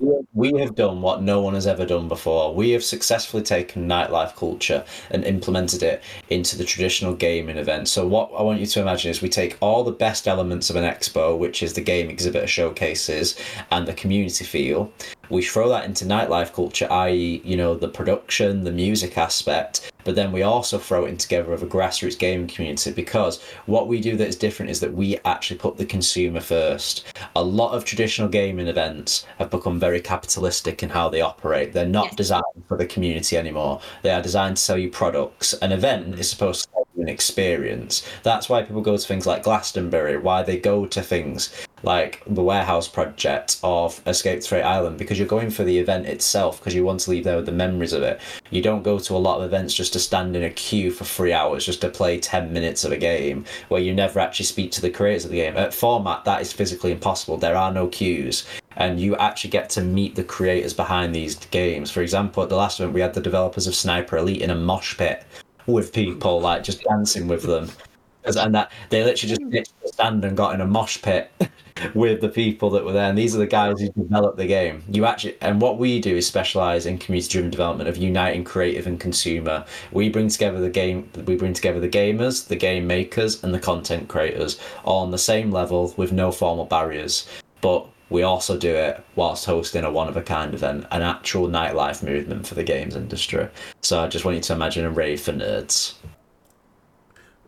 yeah. 0.00 0.18
we 0.34 0.52
have 0.60 0.74
done 0.74 1.00
what 1.00 1.22
no 1.22 1.40
one 1.40 1.54
has 1.54 1.66
ever 1.66 1.86
done 1.86 2.08
before. 2.08 2.54
We 2.54 2.72
have 2.72 2.84
successfully 2.84 3.42
taken 3.42 3.88
nightlife 3.88 4.36
culture 4.36 4.84
and 5.12 5.24
implemented 5.24 5.82
it 5.82 6.02
into 6.28 6.58
the 6.58 6.64
traditional 6.64 7.14
gaming 7.14 7.56
event. 7.56 7.88
So 7.88 8.06
what 8.06 8.30
I 8.36 8.42
want 8.42 8.60
you 8.60 8.66
to 8.66 8.82
imagine 8.82 9.10
is 9.10 9.22
we 9.22 9.30
take 9.30 9.56
all 9.60 9.82
the 9.82 9.92
best 9.92 10.28
elements 10.28 10.68
of 10.68 10.76
an 10.76 10.84
expo, 10.84 11.38
which 11.38 11.62
is 11.62 11.72
the 11.72 11.80
game 11.80 12.10
exhibitor 12.10 12.46
showcases 12.46 13.34
and 13.70 13.88
the 13.88 13.94
community 13.94 14.44
feel. 14.44 14.92
We 15.30 15.42
throw 15.42 15.68
that 15.70 15.84
into 15.84 16.04
nightlife 16.04 16.52
culture, 16.52 16.90
i.e., 16.90 17.40
you 17.44 17.56
know, 17.56 17.74
the 17.74 17.88
production, 17.88 18.64
the 18.64 18.72
music 18.72 19.16
aspect, 19.16 19.92
but 20.04 20.14
then 20.14 20.32
we 20.32 20.42
also 20.42 20.78
throw 20.78 21.06
it 21.06 21.08
in 21.08 21.16
together 21.16 21.50
with 21.50 21.62
a 21.62 21.66
grassroots 21.66 22.18
gaming 22.18 22.46
community 22.46 22.92
because 22.92 23.42
what 23.66 23.88
we 23.88 24.00
do 24.00 24.16
that 24.16 24.28
is 24.28 24.36
different 24.36 24.70
is 24.70 24.80
that 24.80 24.92
we 24.92 25.18
actually 25.24 25.58
put 25.58 25.76
the 25.76 25.86
consumer 25.86 26.40
first. 26.40 27.06
A 27.36 27.42
lot 27.42 27.72
of 27.72 27.84
traditional 27.84 28.28
gaming 28.28 28.68
events 28.68 29.26
have 29.38 29.50
become 29.50 29.80
very 29.80 30.00
capitalistic 30.00 30.82
in 30.82 30.90
how 30.90 31.08
they 31.08 31.20
operate. 31.22 31.72
They're 31.72 31.86
not 31.86 32.06
Yes. 32.08 32.16
designed 32.16 32.64
for 32.68 32.76
the 32.76 32.86
community 32.86 33.36
anymore. 33.38 33.80
They 34.02 34.10
are 34.10 34.22
designed 34.22 34.56
to 34.58 34.62
sell 34.62 34.76
you 34.78 34.90
products. 34.90 35.54
An 35.54 35.72
event 35.72 36.18
is 36.18 36.28
supposed 36.28 36.64
to 36.64 36.70
sell 36.70 36.86
you 36.96 37.02
an 37.02 37.08
experience. 37.08 38.02
That's 38.22 38.48
why 38.48 38.62
people 38.62 38.82
go 38.82 38.96
to 38.96 39.06
things 39.06 39.26
like 39.26 39.42
Glastonbury, 39.42 40.18
why 40.18 40.42
they 40.42 40.58
go 40.58 40.84
to 40.86 41.02
things 41.02 41.50
like 41.84 42.22
the 42.26 42.42
warehouse 42.42 42.88
project 42.88 43.58
of 43.62 44.00
Escape 44.06 44.42
Freight 44.42 44.64
Island 44.64 44.98
because 44.98 45.18
you're 45.18 45.28
going 45.28 45.50
for 45.50 45.64
the 45.64 45.78
event 45.78 46.06
itself 46.06 46.58
because 46.58 46.74
you 46.74 46.84
want 46.84 47.00
to 47.00 47.10
leave 47.10 47.24
there 47.24 47.36
with 47.36 47.46
the 47.46 47.52
memories 47.52 47.92
of 47.92 48.02
it. 48.02 48.20
You 48.50 48.62
don't 48.62 48.82
go 48.82 48.98
to 48.98 49.14
a 49.14 49.18
lot 49.18 49.38
of 49.38 49.44
events 49.44 49.74
just 49.74 49.92
to 49.92 50.00
stand 50.00 50.34
in 50.34 50.44
a 50.44 50.50
queue 50.50 50.90
for 50.90 51.04
three 51.04 51.32
hours 51.32 51.66
just 51.66 51.80
to 51.82 51.88
play 51.88 52.18
10 52.18 52.52
minutes 52.52 52.84
of 52.84 52.92
a 52.92 52.96
game 52.96 53.44
where 53.68 53.80
you 53.80 53.94
never 53.94 54.20
actually 54.20 54.46
speak 54.46 54.72
to 54.72 54.80
the 54.80 54.90
creators 54.90 55.24
of 55.24 55.30
the 55.30 55.36
game. 55.36 55.56
At 55.56 55.74
format, 55.74 56.24
that 56.24 56.40
is 56.40 56.52
physically 56.52 56.92
impossible. 56.92 57.36
There 57.36 57.56
are 57.56 57.72
no 57.72 57.88
queues 57.88 58.46
and 58.76 58.98
you 58.98 59.16
actually 59.16 59.50
get 59.50 59.70
to 59.70 59.82
meet 59.82 60.14
the 60.14 60.24
creators 60.24 60.74
behind 60.74 61.14
these 61.14 61.36
games. 61.46 61.90
For 61.90 62.02
example, 62.02 62.42
at 62.42 62.48
the 62.48 62.56
last 62.56 62.80
event, 62.80 62.94
we 62.94 63.00
had 63.00 63.14
the 63.14 63.20
developers 63.20 63.66
of 63.66 63.74
Sniper 63.74 64.16
Elite 64.16 64.42
in 64.42 64.50
a 64.50 64.56
mosh 64.56 64.96
pit 64.96 65.24
with 65.66 65.92
people 65.92 66.40
like 66.40 66.62
just 66.62 66.82
dancing 66.82 67.28
with 67.28 67.42
them. 67.42 67.70
And 68.24 68.54
that 68.54 68.72
they 68.90 69.04
literally 69.04 69.28
just 69.28 69.42
hmm. 69.42 69.50
ditched 69.50 69.80
the 69.82 69.88
stand 69.88 70.24
and 70.24 70.36
got 70.36 70.54
in 70.54 70.60
a 70.60 70.66
mosh 70.66 71.00
pit 71.02 71.30
with 71.94 72.20
the 72.20 72.28
people 72.28 72.70
that 72.70 72.84
were 72.84 72.92
there. 72.92 73.08
And 73.08 73.18
these 73.18 73.34
are 73.34 73.38
the 73.38 73.46
guys 73.46 73.80
who 73.80 73.88
developed 73.90 74.36
the 74.36 74.46
game. 74.46 74.82
You 74.88 75.04
actually, 75.04 75.36
and 75.40 75.60
what 75.60 75.78
we 75.78 76.00
do 76.00 76.16
is 76.16 76.26
specialize 76.26 76.86
in 76.86 76.98
community-driven 76.98 77.50
development 77.50 77.88
of 77.88 77.96
uniting 77.96 78.44
creative 78.44 78.86
and 78.86 78.98
consumer. 78.98 79.64
We 79.92 80.08
bring 80.08 80.28
together 80.28 80.60
the 80.60 80.70
game, 80.70 81.10
we 81.26 81.36
bring 81.36 81.52
together 81.52 81.80
the 81.80 81.88
gamers, 81.88 82.46
the 82.46 82.56
game 82.56 82.86
makers, 82.86 83.42
and 83.42 83.54
the 83.54 83.60
content 83.60 84.08
creators 84.08 84.58
all 84.84 85.02
on 85.02 85.10
the 85.10 85.18
same 85.18 85.50
level 85.50 85.94
with 85.96 86.12
no 86.12 86.32
formal 86.32 86.64
barriers. 86.64 87.26
But 87.60 87.86
we 88.10 88.22
also 88.22 88.58
do 88.58 88.74
it 88.74 89.02
whilst 89.16 89.46
hosting 89.46 89.84
a 89.84 89.90
one-of-a-kind 89.90 90.54
event, 90.54 90.86
an 90.90 91.02
actual 91.02 91.48
nightlife 91.48 92.02
movement 92.02 92.46
for 92.46 92.54
the 92.54 92.62
games 92.62 92.94
industry. 92.94 93.48
So 93.80 94.00
I 94.00 94.08
just 94.08 94.24
want 94.24 94.36
you 94.36 94.42
to 94.42 94.52
imagine 94.52 94.84
a 94.84 94.90
rave 94.90 95.20
for 95.20 95.32
nerds. 95.32 95.94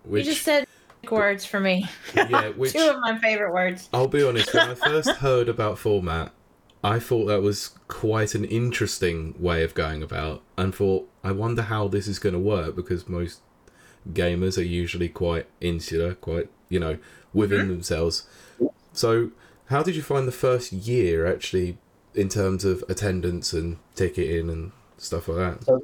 Which, 0.06 0.26
you 0.26 0.32
just 0.32 0.44
said 0.44 0.66
words 1.10 1.44
for 1.44 1.60
me. 1.60 1.86
yeah, 2.14 2.48
which 2.56 2.72
Two 2.72 2.80
of 2.80 3.00
my 3.00 3.18
favorite 3.18 3.52
words. 3.52 3.88
I'll 3.92 4.08
be 4.08 4.22
honest, 4.22 4.52
when 4.52 4.70
I 4.70 4.74
first 4.86 5.10
heard 5.10 5.48
about 5.48 5.78
format, 5.78 6.32
I 6.82 6.98
thought 6.98 7.26
that 7.26 7.42
was 7.42 7.78
quite 7.88 8.34
an 8.34 8.44
interesting 8.44 9.34
way 9.38 9.62
of 9.62 9.74
going 9.74 10.02
about 10.02 10.42
and 10.56 10.74
thought, 10.74 11.08
I 11.24 11.32
wonder 11.32 11.62
how 11.62 11.88
this 11.88 12.06
is 12.06 12.18
going 12.18 12.34
to 12.34 12.38
work 12.38 12.76
because 12.76 13.08
most 13.08 13.40
gamers 14.12 14.56
are 14.56 14.62
usually 14.62 15.08
quite 15.08 15.46
insular, 15.60 16.14
quite, 16.14 16.48
you 16.68 16.78
know, 16.78 16.98
within 17.32 17.62
mm-hmm. 17.62 17.70
themselves. 17.70 18.26
So, 18.92 19.30
how 19.66 19.82
did 19.82 19.96
you 19.96 20.02
find 20.02 20.28
the 20.28 20.32
first 20.32 20.72
year 20.72 21.26
actually 21.26 21.78
in 22.14 22.28
terms 22.28 22.64
of 22.64 22.84
attendance 22.88 23.52
and 23.52 23.78
ticketing 23.94 24.48
and 24.48 24.72
stuff 24.96 25.28
like 25.28 25.38
that? 25.38 25.64
So 25.64 25.82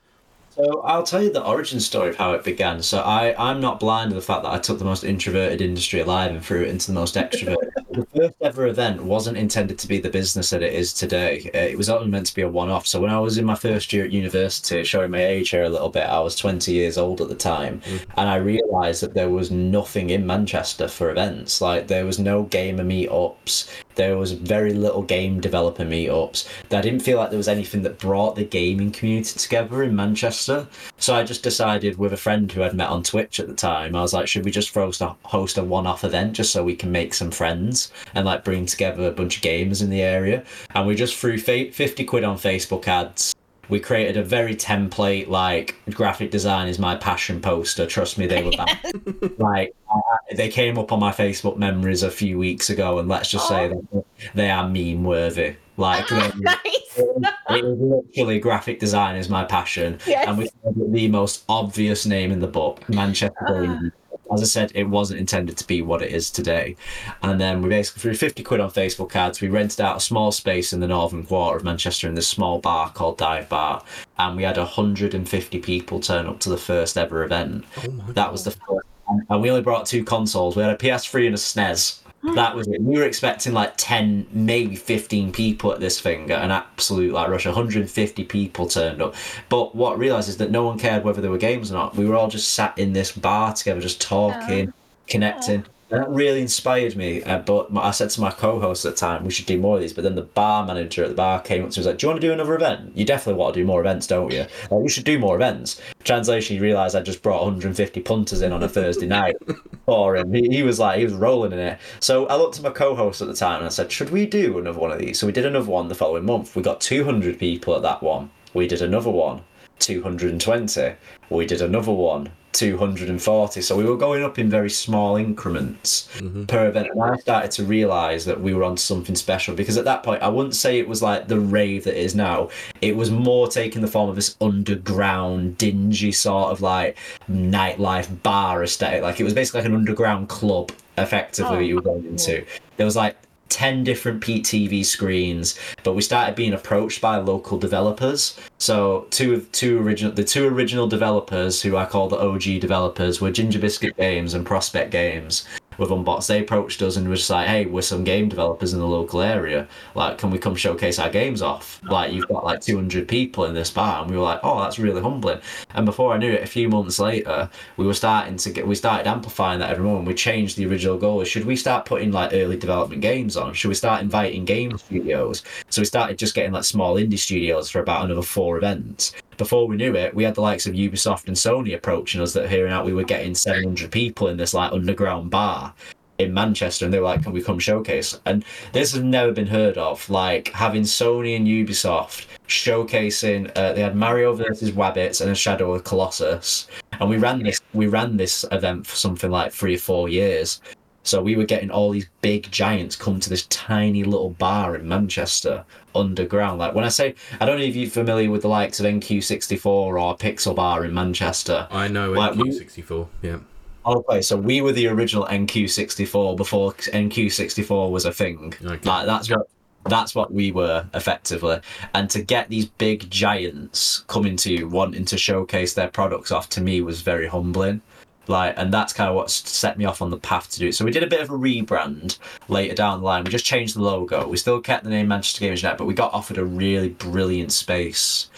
I'll 0.84 1.02
tell 1.02 1.22
you 1.22 1.32
the 1.32 1.44
origin 1.44 1.80
story 1.80 2.10
of 2.10 2.16
how 2.16 2.32
it 2.32 2.44
began. 2.44 2.82
So 2.82 3.00
I, 3.00 3.34
I'm 3.38 3.60
not 3.60 3.80
blind 3.80 4.10
to 4.10 4.14
the 4.14 4.20
fact 4.20 4.42
that 4.42 4.52
I 4.52 4.58
took 4.58 4.78
the 4.78 4.84
most 4.84 5.04
introverted 5.04 5.60
industry 5.60 6.00
alive 6.00 6.30
and 6.30 6.44
threw 6.44 6.62
it 6.62 6.68
into 6.68 6.88
the 6.88 6.92
most 6.92 7.14
extroverted. 7.14 7.70
The 7.92 8.06
first 8.06 8.34
ever 8.40 8.66
event 8.66 9.02
wasn't 9.02 9.36
intended 9.36 9.78
to 9.78 9.88
be 9.88 9.98
the 9.98 10.10
business 10.10 10.50
that 10.50 10.62
it 10.62 10.72
is 10.72 10.92
today. 10.92 11.50
Uh, 11.54 11.58
It 11.58 11.78
was 11.78 11.90
only 11.90 12.08
meant 12.08 12.26
to 12.26 12.34
be 12.34 12.42
a 12.42 12.48
one-off. 12.48 12.86
So 12.86 13.00
when 13.00 13.10
I 13.10 13.20
was 13.20 13.38
in 13.38 13.44
my 13.44 13.54
first 13.54 13.92
year 13.92 14.04
at 14.04 14.12
university, 14.12 14.82
showing 14.84 15.10
my 15.10 15.24
age 15.24 15.50
here 15.50 15.64
a 15.64 15.68
little 15.68 15.88
bit, 15.88 16.04
I 16.04 16.20
was 16.20 16.36
20 16.36 16.72
years 16.72 16.98
old 16.98 17.20
at 17.20 17.28
the 17.28 17.34
time, 17.34 17.82
and 18.16 18.28
I 18.28 18.36
realised 18.36 19.02
that 19.02 19.14
there 19.14 19.30
was 19.30 19.50
nothing 19.50 20.10
in 20.10 20.26
Manchester 20.26 20.88
for 20.88 21.10
events. 21.10 21.60
Like 21.60 21.86
there 21.88 22.06
was 22.06 22.18
no 22.18 22.44
gamer 22.44 22.84
meetups. 22.84 23.68
There 23.94 24.16
was 24.16 24.32
very 24.32 24.72
little 24.72 25.02
game 25.02 25.40
developer 25.40 25.84
meetups. 25.84 26.48
I 26.70 26.80
didn't 26.80 27.00
feel 27.00 27.18
like 27.18 27.28
there 27.30 27.36
was 27.36 27.48
anything 27.48 27.82
that 27.82 27.98
brought 27.98 28.36
the 28.36 28.44
gaming 28.44 28.90
community 28.90 29.38
together 29.38 29.82
in 29.82 29.94
Manchester. 29.94 30.66
So 30.96 31.14
I 31.14 31.24
just 31.24 31.42
decided 31.42 31.98
with 31.98 32.12
a 32.14 32.16
friend 32.16 32.50
who 32.50 32.62
I'd 32.62 32.74
met 32.74 32.88
on 32.88 33.02
Twitch 33.02 33.38
at 33.38 33.48
the 33.48 33.54
time, 33.54 33.94
I 33.94 34.00
was 34.00 34.14
like, 34.14 34.28
should 34.28 34.44
we 34.44 34.50
just 34.50 34.72
host 34.74 35.00
a, 35.02 35.14
host 35.24 35.58
a 35.58 35.64
one-off 35.64 36.04
event 36.04 36.32
just 36.34 36.52
so 36.52 36.64
we 36.64 36.74
can 36.74 36.90
make 36.90 37.12
some 37.12 37.30
friends 37.30 37.81
and 38.14 38.26
like 38.26 38.44
bring 38.44 38.66
together 38.66 39.06
a 39.08 39.10
bunch 39.10 39.38
of 39.38 39.42
gamers 39.42 39.82
in 39.82 39.90
the 39.90 40.02
area? 40.02 40.44
And 40.74 40.86
we 40.86 40.94
just 40.94 41.16
threw 41.16 41.38
fa- 41.38 41.72
50 41.72 42.04
quid 42.04 42.24
on 42.24 42.36
Facebook 42.36 42.86
ads. 42.86 43.34
We 43.68 43.80
created 43.80 44.16
a 44.16 44.22
very 44.24 44.54
template, 44.54 45.28
like 45.28 45.76
graphic 45.90 46.30
design 46.30 46.68
is 46.68 46.78
my 46.78 46.96
passion 46.96 47.40
poster. 47.40 47.86
Trust 47.86 48.18
me, 48.18 48.26
they 48.26 48.42
were 48.42 48.50
back 48.50 48.84
like 49.38 49.74
uh, 49.90 50.00
they 50.36 50.48
came 50.48 50.76
up 50.78 50.92
on 50.92 51.00
my 51.00 51.12
Facebook 51.12 51.56
memories 51.56 52.02
a 52.02 52.10
few 52.10 52.38
weeks 52.38 52.68
ago, 52.70 52.98
and 52.98 53.08
let's 53.08 53.30
just 53.30 53.48
say 53.48 53.68
that 53.68 54.04
they 54.34 54.50
are 54.50 54.68
meme 54.68 55.04
worthy. 55.04 55.54
Like 55.78 56.06
they, 56.08 56.16
nice. 56.40 56.58
it 56.98 57.64
was 57.64 58.04
literally 58.14 58.38
graphic 58.40 58.78
design 58.78 59.16
is 59.16 59.28
my 59.30 59.44
passion, 59.44 59.98
Yes. 60.06 60.26
and 60.28 60.36
we 60.38 60.48
the 60.90 61.08
most 61.08 61.44
obvious 61.48 62.04
name 62.04 62.30
in 62.32 62.40
the 62.40 62.46
book, 62.48 62.86
Manchester. 62.90 63.32
Gaming. 63.48 63.92
As 64.32 64.40
I 64.40 64.46
said, 64.46 64.72
it 64.74 64.84
wasn't 64.84 65.20
intended 65.20 65.56
to 65.58 65.66
be 65.66 65.82
what 65.82 66.02
it 66.02 66.10
is 66.10 66.30
today. 66.30 66.76
And 67.22 67.40
then 67.40 67.62
we 67.62 67.68
basically 67.68 68.00
threw 68.00 68.14
50 68.14 68.42
quid 68.42 68.60
on 68.60 68.70
Facebook 68.70 69.14
ads. 69.14 69.40
We 69.40 69.48
rented 69.48 69.80
out 69.80 69.96
a 69.96 70.00
small 70.00 70.32
space 70.32 70.72
in 70.72 70.80
the 70.80 70.88
northern 70.88 71.24
quarter 71.24 71.58
of 71.58 71.64
Manchester 71.64 72.08
in 72.08 72.14
this 72.14 72.28
small 72.28 72.58
bar 72.58 72.90
called 72.90 73.18
Dive 73.18 73.48
Bar. 73.48 73.84
And 74.18 74.36
we 74.36 74.42
had 74.42 74.56
150 74.56 75.58
people 75.60 76.00
turn 76.00 76.26
up 76.26 76.38
to 76.40 76.50
the 76.50 76.56
first 76.56 76.96
ever 76.96 77.24
event. 77.24 77.64
Oh 77.78 78.12
That 78.12 78.32
was 78.32 78.44
the 78.44 78.52
first. 78.52 78.86
And 79.28 79.42
we 79.42 79.50
only 79.50 79.62
brought 79.62 79.86
two 79.86 80.04
consoles. 80.04 80.56
We 80.56 80.62
had 80.62 80.72
a 80.72 80.78
PS3 80.78 81.26
and 81.26 81.34
a 81.34 81.38
SNES. 81.38 82.01
That 82.22 82.54
was 82.54 82.68
it. 82.68 82.80
We 82.80 82.96
were 82.96 83.04
expecting 83.04 83.52
like 83.52 83.74
10, 83.76 84.28
maybe 84.30 84.76
15 84.76 85.32
people 85.32 85.72
at 85.72 85.80
this 85.80 86.00
thing, 86.00 86.30
an 86.30 86.52
absolute 86.52 87.12
like 87.12 87.28
rush. 87.28 87.46
150 87.46 88.24
people 88.24 88.68
turned 88.68 89.02
up. 89.02 89.14
But 89.48 89.74
what 89.74 89.94
I 89.94 89.96
realised 89.96 90.28
is 90.28 90.36
that 90.36 90.50
no 90.52 90.64
one 90.64 90.78
cared 90.78 91.02
whether 91.02 91.20
there 91.20 91.32
were 91.32 91.38
games 91.38 91.70
or 91.70 91.74
not. 91.74 91.96
We 91.96 92.06
were 92.06 92.14
all 92.14 92.28
just 92.28 92.52
sat 92.52 92.78
in 92.78 92.92
this 92.92 93.10
bar 93.10 93.52
together, 93.54 93.80
just 93.80 94.00
talking, 94.00 94.72
connecting. 95.08 95.64
That 95.92 96.08
really 96.08 96.40
inspired 96.40 96.96
me. 96.96 97.22
Uh, 97.22 97.38
but 97.38 97.70
my, 97.70 97.82
I 97.82 97.90
said 97.90 98.10
to 98.10 98.20
my 98.20 98.30
co-host 98.30 98.84
at 98.86 98.92
the 98.92 98.98
time, 98.98 99.24
we 99.24 99.30
should 99.30 99.46
do 99.46 99.58
more 99.58 99.76
of 99.76 99.82
these. 99.82 99.92
But 99.92 100.04
then 100.04 100.14
the 100.14 100.22
bar 100.22 100.64
manager 100.66 101.04
at 101.04 101.10
the 101.10 101.14
bar 101.14 101.40
came 101.40 101.62
up 101.62 101.70
to 101.70 101.80
me 101.80 101.82
and 101.82 101.86
was 101.86 101.86
like, 101.86 101.98
"Do 101.98 102.06
you 102.06 102.08
want 102.10 102.20
to 102.20 102.26
do 102.26 102.32
another 102.32 102.54
event? 102.54 102.96
You 102.96 103.04
definitely 103.04 103.38
want 103.38 103.54
to 103.54 103.60
do 103.60 103.66
more 103.66 103.80
events, 103.80 104.06
don't 104.06 104.32
you? 104.32 104.46
Like, 104.70 104.82
you 104.82 104.88
should 104.88 105.04
do 105.04 105.18
more 105.18 105.36
events." 105.36 105.80
Translation: 106.04 106.56
You 106.56 106.62
realise 106.62 106.94
I 106.94 107.02
just 107.02 107.22
brought 107.22 107.42
150 107.42 108.00
punters 108.00 108.40
in 108.40 108.52
on 108.52 108.62
a 108.62 108.68
Thursday 108.68 109.06
night 109.06 109.36
for 109.86 110.16
him. 110.16 110.32
He, 110.32 110.48
he 110.48 110.62
was 110.62 110.80
like, 110.80 110.98
he 110.98 111.04
was 111.04 111.14
rolling 111.14 111.52
in 111.52 111.58
it. 111.58 111.78
So 112.00 112.26
I 112.26 112.36
looked 112.36 112.56
at 112.56 112.62
my 112.62 112.70
co-host 112.70 113.20
at 113.20 113.28
the 113.28 113.34
time 113.34 113.58
and 113.58 113.66
I 113.66 113.70
said, 113.70 113.92
"Should 113.92 114.10
we 114.10 114.26
do 114.26 114.58
another 114.58 114.78
one 114.78 114.92
of 114.92 114.98
these?" 114.98 115.18
So 115.18 115.26
we 115.26 115.32
did 115.32 115.46
another 115.46 115.70
one 115.70 115.88
the 115.88 115.94
following 115.94 116.24
month. 116.24 116.56
We 116.56 116.62
got 116.62 116.80
200 116.80 117.38
people 117.38 117.76
at 117.76 117.82
that 117.82 118.02
one. 118.02 118.30
We 118.54 118.66
did 118.66 118.82
another 118.82 119.10
one. 119.10 119.42
220. 119.82 120.94
We 121.30 121.46
did 121.46 121.60
another 121.60 121.92
one, 121.92 122.30
240. 122.52 123.60
So 123.60 123.76
we 123.76 123.84
were 123.84 123.96
going 123.96 124.22
up 124.22 124.38
in 124.38 124.48
very 124.48 124.70
small 124.70 125.16
increments 125.16 126.08
mm-hmm. 126.18 126.44
per 126.44 126.68
event. 126.68 126.88
And 126.92 127.02
I 127.02 127.16
started 127.16 127.50
to 127.52 127.64
realise 127.64 128.24
that 128.24 128.40
we 128.40 128.54
were 128.54 128.64
on 128.64 128.76
something 128.76 129.16
special 129.16 129.54
because 129.54 129.76
at 129.76 129.84
that 129.84 130.02
point, 130.02 130.22
I 130.22 130.28
wouldn't 130.28 130.54
say 130.54 130.78
it 130.78 130.88
was 130.88 131.02
like 131.02 131.28
the 131.28 131.40
rave 131.40 131.84
that 131.84 131.98
it 131.98 132.04
is 132.04 132.14
now. 132.14 132.50
It 132.80 132.96
was 132.96 133.10
more 133.10 133.48
taking 133.48 133.82
the 133.82 133.88
form 133.88 134.08
of 134.08 134.16
this 134.16 134.36
underground, 134.40 135.58
dingy 135.58 136.12
sort 136.12 136.52
of 136.52 136.60
like 136.60 136.96
nightlife 137.30 138.22
bar 138.22 138.62
aesthetic. 138.62 139.02
Like 139.02 139.20
it 139.20 139.24
was 139.24 139.34
basically 139.34 139.62
like 139.62 139.68
an 139.68 139.74
underground 139.74 140.28
club, 140.28 140.70
effectively, 140.98 141.56
Oh, 141.56 141.60
you 141.60 141.74
were 141.76 141.82
going 141.82 142.06
into. 142.06 142.44
There 142.76 142.86
was 142.86 142.96
like 142.96 143.16
10 143.52 143.84
different 143.84 144.22
PTV 144.22 144.84
screens, 144.84 145.58
but 145.84 145.92
we 145.92 146.02
started 146.02 146.34
being 146.34 146.54
approached 146.54 147.00
by 147.00 147.18
local 147.18 147.58
developers. 147.58 148.38
So 148.58 149.06
two 149.10 149.34
of 149.34 149.52
two 149.52 149.80
original 149.80 150.12
the 150.12 150.24
two 150.24 150.48
original 150.48 150.88
developers 150.88 151.60
who 151.62 151.76
I 151.76 151.84
call 151.84 152.08
the 152.08 152.18
OG 152.18 152.60
developers 152.60 153.20
were 153.20 153.30
Ginger 153.30 153.58
Biscuit 153.58 153.96
Games 153.96 154.34
and 154.34 154.46
Prospect 154.46 154.90
Games 154.90 155.46
with 155.78 155.90
Unbox. 155.90 156.26
They 156.26 156.40
approached 156.40 156.82
us 156.82 156.96
and 156.96 157.08
was 157.08 157.28
like, 157.30 157.48
hey, 157.48 157.66
we're 157.66 157.82
some 157.82 158.04
game 158.04 158.28
developers 158.28 158.72
in 158.72 158.80
the 158.80 158.86
local 158.86 159.20
area. 159.20 159.68
Like, 159.94 160.18
can 160.18 160.30
we 160.30 160.38
come 160.38 160.54
showcase 160.54 160.98
our 160.98 161.10
games 161.10 161.42
off? 161.42 161.80
Like 161.84 162.12
you've 162.12 162.28
got 162.28 162.44
like 162.44 162.60
200 162.60 163.08
people 163.08 163.44
in 163.44 163.54
this 163.54 163.70
bar 163.70 164.02
and 164.02 164.10
we 164.10 164.16
were 164.16 164.22
like, 164.22 164.40
oh, 164.42 164.60
that's 164.62 164.78
really 164.78 165.00
humbling. 165.00 165.40
And 165.74 165.86
before 165.86 166.12
I 166.12 166.18
knew 166.18 166.32
it, 166.32 166.42
a 166.42 166.46
few 166.46 166.68
months 166.68 166.98
later, 166.98 167.48
we 167.76 167.86
were 167.86 167.94
starting 167.94 168.36
to 168.36 168.50
get 168.50 168.66
we 168.66 168.74
started 168.74 169.06
amplifying 169.08 169.58
that 169.60 169.70
every 169.70 169.84
month. 169.84 170.06
We 170.06 170.14
changed 170.14 170.56
the 170.56 170.66
original 170.66 170.98
goal. 170.98 171.24
Should 171.24 171.44
we 171.44 171.56
start 171.56 171.86
putting 171.86 172.12
like 172.12 172.32
early 172.32 172.56
development 172.56 173.02
games 173.02 173.36
on? 173.36 173.54
Should 173.54 173.68
we 173.68 173.74
start 173.74 174.02
inviting 174.02 174.44
game 174.44 174.76
studios? 174.78 175.42
So 175.70 175.82
we 175.82 175.86
started 175.86 176.18
just 176.18 176.34
getting 176.34 176.52
like 176.52 176.64
small 176.64 176.96
indie 176.96 177.18
studios 177.18 177.70
for 177.70 177.80
about 177.80 178.04
another 178.04 178.22
four 178.22 178.58
events. 178.58 179.14
Before 179.36 179.66
we 179.66 179.76
knew 179.76 179.96
it, 179.96 180.14
we 180.14 180.24
had 180.24 180.34
the 180.34 180.40
likes 180.40 180.66
of 180.66 180.74
Ubisoft 180.74 181.26
and 181.26 181.36
Sony 181.36 181.74
approaching 181.74 182.20
us 182.20 182.32
that 182.34 182.50
hearing 182.50 182.72
out 182.72 182.84
we 182.84 182.92
were 182.92 183.04
getting 183.04 183.34
700 183.34 183.90
people 183.90 184.28
in 184.28 184.36
this 184.36 184.54
like 184.54 184.72
underground 184.72 185.30
bar 185.30 185.74
in 186.18 186.32
Manchester, 186.32 186.84
and 186.84 186.94
they 186.94 186.98
were 186.98 187.06
like, 187.06 187.22
"Can 187.22 187.32
we 187.32 187.42
come 187.42 187.58
showcase?" 187.58 188.20
And 188.26 188.44
this 188.72 188.92
has 188.92 189.02
never 189.02 189.32
been 189.32 189.46
heard 189.46 189.78
of. 189.78 190.08
Like 190.08 190.48
having 190.48 190.82
Sony 190.82 191.36
and 191.36 191.46
Ubisoft 191.46 192.26
showcasing, 192.48 193.50
uh, 193.56 193.72
they 193.72 193.82
had 193.82 193.96
Mario 193.96 194.34
versus 194.34 194.72
Rabbids 194.72 195.20
and 195.20 195.30
a 195.30 195.34
Shadow 195.34 195.72
of 195.74 195.84
Colossus, 195.84 196.68
and 197.00 197.08
we 197.08 197.16
ran 197.16 197.42
this. 197.42 197.60
We 197.72 197.86
ran 197.86 198.16
this 198.16 198.44
event 198.52 198.86
for 198.86 198.96
something 198.96 199.30
like 199.30 199.52
three 199.52 199.74
or 199.74 199.78
four 199.78 200.08
years. 200.08 200.60
So 201.04 201.20
we 201.20 201.36
were 201.36 201.44
getting 201.44 201.70
all 201.70 201.90
these 201.90 202.08
big 202.20 202.50
giants 202.50 202.96
come 202.96 203.18
to 203.20 203.28
this 203.28 203.46
tiny 203.46 204.04
little 204.04 204.30
bar 204.30 204.76
in 204.76 204.88
Manchester 204.88 205.64
underground. 205.94 206.58
Like 206.58 206.74
when 206.74 206.84
I 206.84 206.88
say, 206.88 207.14
I 207.40 207.46
don't 207.46 207.58
know 207.58 207.64
if 207.64 207.74
you're 207.74 207.90
familiar 207.90 208.30
with 208.30 208.42
the 208.42 208.48
likes 208.48 208.78
of 208.80 208.86
NQ64 208.86 209.66
or 209.66 210.16
Pixel 210.16 210.54
Bar 210.54 210.84
in 210.84 210.94
Manchester. 210.94 211.66
I 211.70 211.88
know 211.88 212.12
Like, 212.12 212.34
NQ64. 212.34 213.08
Yeah. 213.22 213.38
Okay, 213.84 214.22
so 214.22 214.36
we 214.36 214.60
were 214.60 214.72
the 214.72 214.86
original 214.86 215.26
NQ64 215.26 216.36
before 216.36 216.72
NQ64 216.72 217.90
was 217.90 218.04
a 218.04 218.12
thing. 218.12 218.54
Okay. 218.64 218.88
Like 218.88 219.06
that's 219.06 219.28
what 219.28 219.48
that's 219.86 220.14
what 220.14 220.32
we 220.32 220.52
were 220.52 220.86
effectively. 220.94 221.60
And 221.94 222.08
to 222.10 222.22
get 222.22 222.48
these 222.48 222.66
big 222.66 223.10
giants 223.10 224.04
coming 224.06 224.36
to 224.36 224.52
you 224.52 224.68
wanting 224.68 225.04
to 225.06 225.18
showcase 225.18 225.74
their 225.74 225.88
products 225.88 226.30
off 226.30 226.48
to 226.50 226.60
me 226.60 226.80
was 226.80 227.00
very 227.02 227.26
humbling. 227.26 227.82
Like, 228.28 228.54
and 228.56 228.72
that's 228.72 228.92
kind 228.92 229.10
of 229.10 229.16
what 229.16 229.30
set 229.30 229.76
me 229.76 229.84
off 229.84 230.00
on 230.00 230.10
the 230.10 230.16
path 230.16 230.48
to 230.50 230.58
do 230.58 230.68
it. 230.68 230.74
So 230.74 230.84
we 230.84 230.92
did 230.92 231.02
a 231.02 231.08
bit 231.08 231.20
of 231.20 231.30
a 231.30 231.32
rebrand 231.32 232.18
later 232.48 232.74
down 232.74 233.00
the 233.00 233.04
line. 233.04 233.24
We 233.24 233.30
just 233.30 233.44
changed 233.44 233.74
the 233.74 233.82
logo. 233.82 234.26
We 234.28 234.36
still 234.36 234.60
kept 234.60 234.84
the 234.84 234.90
name 234.90 235.08
Manchester 235.08 235.44
Gamers 235.44 235.62
Unite, 235.62 235.78
but 235.78 235.86
we 235.86 235.94
got 235.94 236.12
offered 236.12 236.38
a 236.38 236.44
really 236.44 236.90
brilliant 236.90 237.52
space 237.52 238.30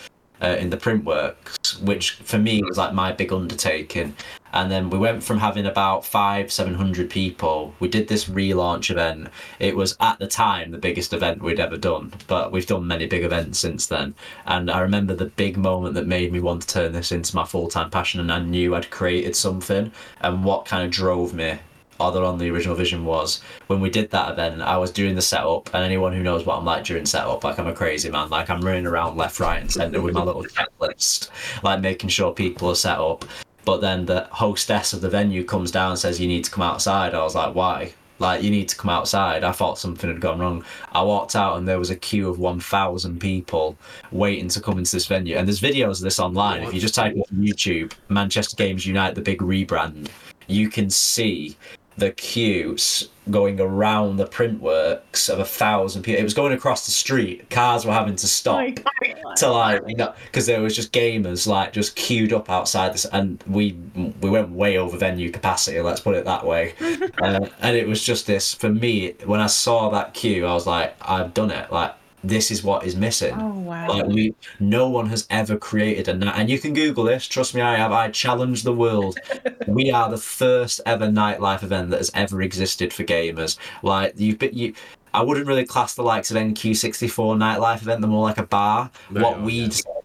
uh, 0.43 0.57
in 0.59 0.71
the 0.71 0.77
Printworks, 0.77 1.81
which 1.83 2.13
for 2.13 2.39
me 2.39 2.63
was 2.63 2.79
like 2.79 2.95
my 2.95 3.13
big 3.13 3.33
undertaking. 3.33 4.15
And 4.55 4.71
then 4.71 4.89
we 4.89 4.99
went 4.99 5.25
from 5.25 5.39
having 5.39 5.67
about 5.67 6.07
five, 6.07 6.53
seven 6.53 6.75
hundred 6.75 7.11
people. 7.11 7.75
We 7.81 7.89
did 7.89 8.07
this 8.07 8.27
relaunch 8.27 8.89
event. 8.89 9.29
It 9.59 9.77
was 9.77 9.97
at 9.99 10.21
the 10.21 10.29
time 10.29 10.71
the 10.71 10.79
biggest 10.79 11.13
event 11.13 11.43
we'd 11.43 11.59
ever 11.59 11.77
done, 11.77 12.13
but 12.29 12.53
we've 12.53 12.67
done 12.67 12.87
many 12.87 13.07
big 13.07 13.25
events 13.25 13.59
since 13.59 13.87
then. 13.87 14.15
And 14.47 14.71
I 14.71 14.81
remember 14.81 15.13
the 15.15 15.27
big 15.27 15.57
moment 15.57 15.95
that 15.95 16.07
made 16.07 16.33
me 16.33 16.39
want 16.39 16.63
to 16.63 16.69
turn 16.69 16.93
this 16.93 17.11
into 17.11 17.35
my 17.35 17.45
full 17.45 17.67
time 17.67 17.91
passion, 17.91 18.21
and 18.21 18.33
I 18.33 18.39
knew 18.39 18.77
I'd 18.77 18.91
created 18.91 19.35
something. 19.35 19.91
And 20.21 20.45
what 20.45 20.67
kind 20.67 20.85
of 20.85 20.93
drove 20.93 21.35
me 21.35 21.59
other 22.01 22.25
on 22.25 22.39
the 22.39 22.51
original 22.51 22.75
vision 22.75 23.05
was 23.05 23.41
when 23.69 23.81
we 23.81 23.89
did 23.89 24.11
that 24.11 24.33
event 24.33 24.61
i 24.61 24.77
was 24.77 24.91
doing 24.91 25.15
the 25.15 25.23
setup 25.23 25.73
and 25.73 25.85
anyone 25.85 26.13
who 26.13 26.25
knows 26.25 26.45
what 26.45 26.59
i'm 26.59 26.65
like 26.65 26.83
during 26.83 27.07
setup 27.07 27.45
like 27.45 27.57
i'm 27.57 27.69
a 27.69 27.73
crazy 27.73 28.11
man 28.11 28.29
like 28.31 28.51
i'm 28.51 28.61
running 28.61 28.85
around 28.85 29.17
left 29.17 29.39
right 29.39 29.61
and 29.61 29.71
center 29.71 30.01
with 30.01 30.13
my 30.13 30.23
little 30.23 30.43
checklist 30.43 31.31
like 31.63 31.81
making 31.81 32.09
sure 32.09 32.33
people 32.33 32.69
are 32.69 32.75
set 32.75 32.99
up 32.99 33.25
but 33.65 33.81
then 33.81 34.07
the 34.07 34.29
hostess 34.31 34.93
of 34.93 35.01
the 35.01 35.09
venue 35.09 35.45
comes 35.45 35.71
down 35.71 35.91
and 35.91 35.99
says 35.99 36.21
you 36.21 36.29
need 36.29 36.45
to 36.45 36.51
come 36.51 36.63
outside. 36.63 37.15
I 37.15 37.23
was 37.23 37.35
like 37.35 37.55
why? 37.55 37.93
Like 38.21 38.43
you 38.43 38.51
need 38.51 38.69
to 38.69 38.77
come 38.77 38.91
outside. 38.91 39.43
I 39.43 39.53
thought 39.53 39.79
something 39.79 40.09
had 40.09 40.21
gone 40.21 40.39
wrong. 40.39 40.65
I 40.93 41.03
walked 41.03 41.35
out 41.35 41.59
and 41.59 41.67
there 41.67 41.81
was 41.81 41.91
a 41.91 41.97
queue 41.97 42.29
of 42.29 42.39
1000 42.39 43.21
people 43.21 43.77
waiting 44.13 44.49
to 44.49 44.61
come 44.61 44.79
into 44.79 44.93
this 44.93 45.07
venue. 45.07 45.37
And 45.37 45.49
there's 45.49 45.61
videos 45.61 45.99
of 45.99 46.03
this 46.03 46.21
online. 46.21 46.63
If 46.63 46.73
you 46.73 46.81
just 46.81 46.95
type 46.95 47.15
on 47.17 47.25
youtube 47.37 47.93
manchester 48.09 48.57
gamers 48.57 48.87
unite 48.87 49.15
the 49.15 49.21
big 49.21 49.41
rebrand 49.41 50.09
you 50.47 50.69
can 50.69 50.91
see 50.91 51.57
the 51.97 52.11
queues 52.11 53.09
going 53.31 53.59
around 53.61 54.17
the 54.17 54.27
print 54.27 54.61
works 54.61 55.29
of 55.29 55.39
a 55.39 55.45
thousand 55.45 56.03
people. 56.03 56.21
It 56.21 56.25
was 56.25 56.35
going 56.35 56.53
across 56.53 56.85
the 56.85 56.93
street. 56.93 57.49
Cars 57.51 57.87
were 57.87 57.93
having 57.93 58.17
to 58.17 58.27
stop 58.29 58.55
Oh 58.55 59.35
to 59.37 59.49
like, 59.49 59.83
you 59.87 59.97
know, 59.97 60.13
because 60.27 60.47
there 60.47 60.61
was 60.61 60.77
just 60.77 60.93
gamers 60.93 61.47
like 61.47 61.73
just 61.73 61.97
queued 61.97 62.33
up 62.33 62.51
outside 62.51 62.93
this, 62.93 63.05
and 63.07 63.43
we 63.47 63.73
we 64.21 64.31
went 64.31 64.51
way 64.51 64.79
over 64.79 64.97
venue 64.97 65.31
capacity. 65.31 65.81
Let's 65.81 66.01
put 66.01 66.15
it 66.17 66.25
that 66.25 66.45
way. 66.45 66.75
uh, 67.23 67.47
and 67.61 67.77
it 67.77 67.87
was 67.87 68.03
just 68.03 68.27
this 68.27 68.55
for 68.55 68.69
me. 68.69 69.15
When 69.25 69.41
I 69.41 69.47
saw 69.47 69.91
that 69.91 70.15
queue, 70.15 70.47
I 70.47 70.53
was 70.55 70.67
like, 70.67 70.97
I've 71.01 71.35
done 71.35 71.51
it. 71.51 71.71
Like 71.73 71.95
this 72.25 72.51
is 72.51 72.65
what 72.65 72.85
is 72.85 72.97
missing. 72.97 73.35
Oh 73.39 73.59
wow. 73.59 73.89
Like 73.89 74.07
we, 74.07 74.35
no 74.59 74.89
one 74.89 75.07
has 75.09 75.27
ever 75.31 75.57
created 75.57 76.09
a 76.09 76.15
night, 76.15 76.35
and 76.37 76.51
you 76.51 76.59
can 76.59 76.73
Google 76.73 77.05
this. 77.05 77.27
Trust 77.27 77.55
me, 77.55 77.61
I 77.61 77.77
have. 77.77 77.93
I 77.93 78.11
challenge 78.11 78.63
the 78.63 78.73
world. 78.73 79.19
we 79.69 79.91
are 79.91 80.11
the 80.11 80.17
first 80.17 80.81
ever 80.87 81.07
nightlife 81.07 81.63
event 81.63 81.91
that 81.91 81.99
has 81.99 82.11
ever 82.15 82.43
existed 82.43 82.93
for 82.93 83.05
gamers. 83.05 83.59
Like 83.83 84.15
you've 84.17 84.39
been, 84.39 84.57
you. 84.57 84.75
I 85.13 85.23
wouldn't 85.23 85.47
really 85.47 85.65
class 85.65 85.95
the 85.95 86.03
likes 86.03 86.33
of 86.33 86.37
NQ64 86.37 87.37
nightlife 87.37 87.83
event. 87.83 88.01
They're 88.01 88.11
more 88.11 88.25
like 88.25 88.39
a 88.39 88.47
bar. 88.47 88.91
They 89.13 89.21
what 89.21 89.39
are, 89.39 89.43
we, 89.43 89.53
yeah. 89.53 89.67
decided- 89.67 90.01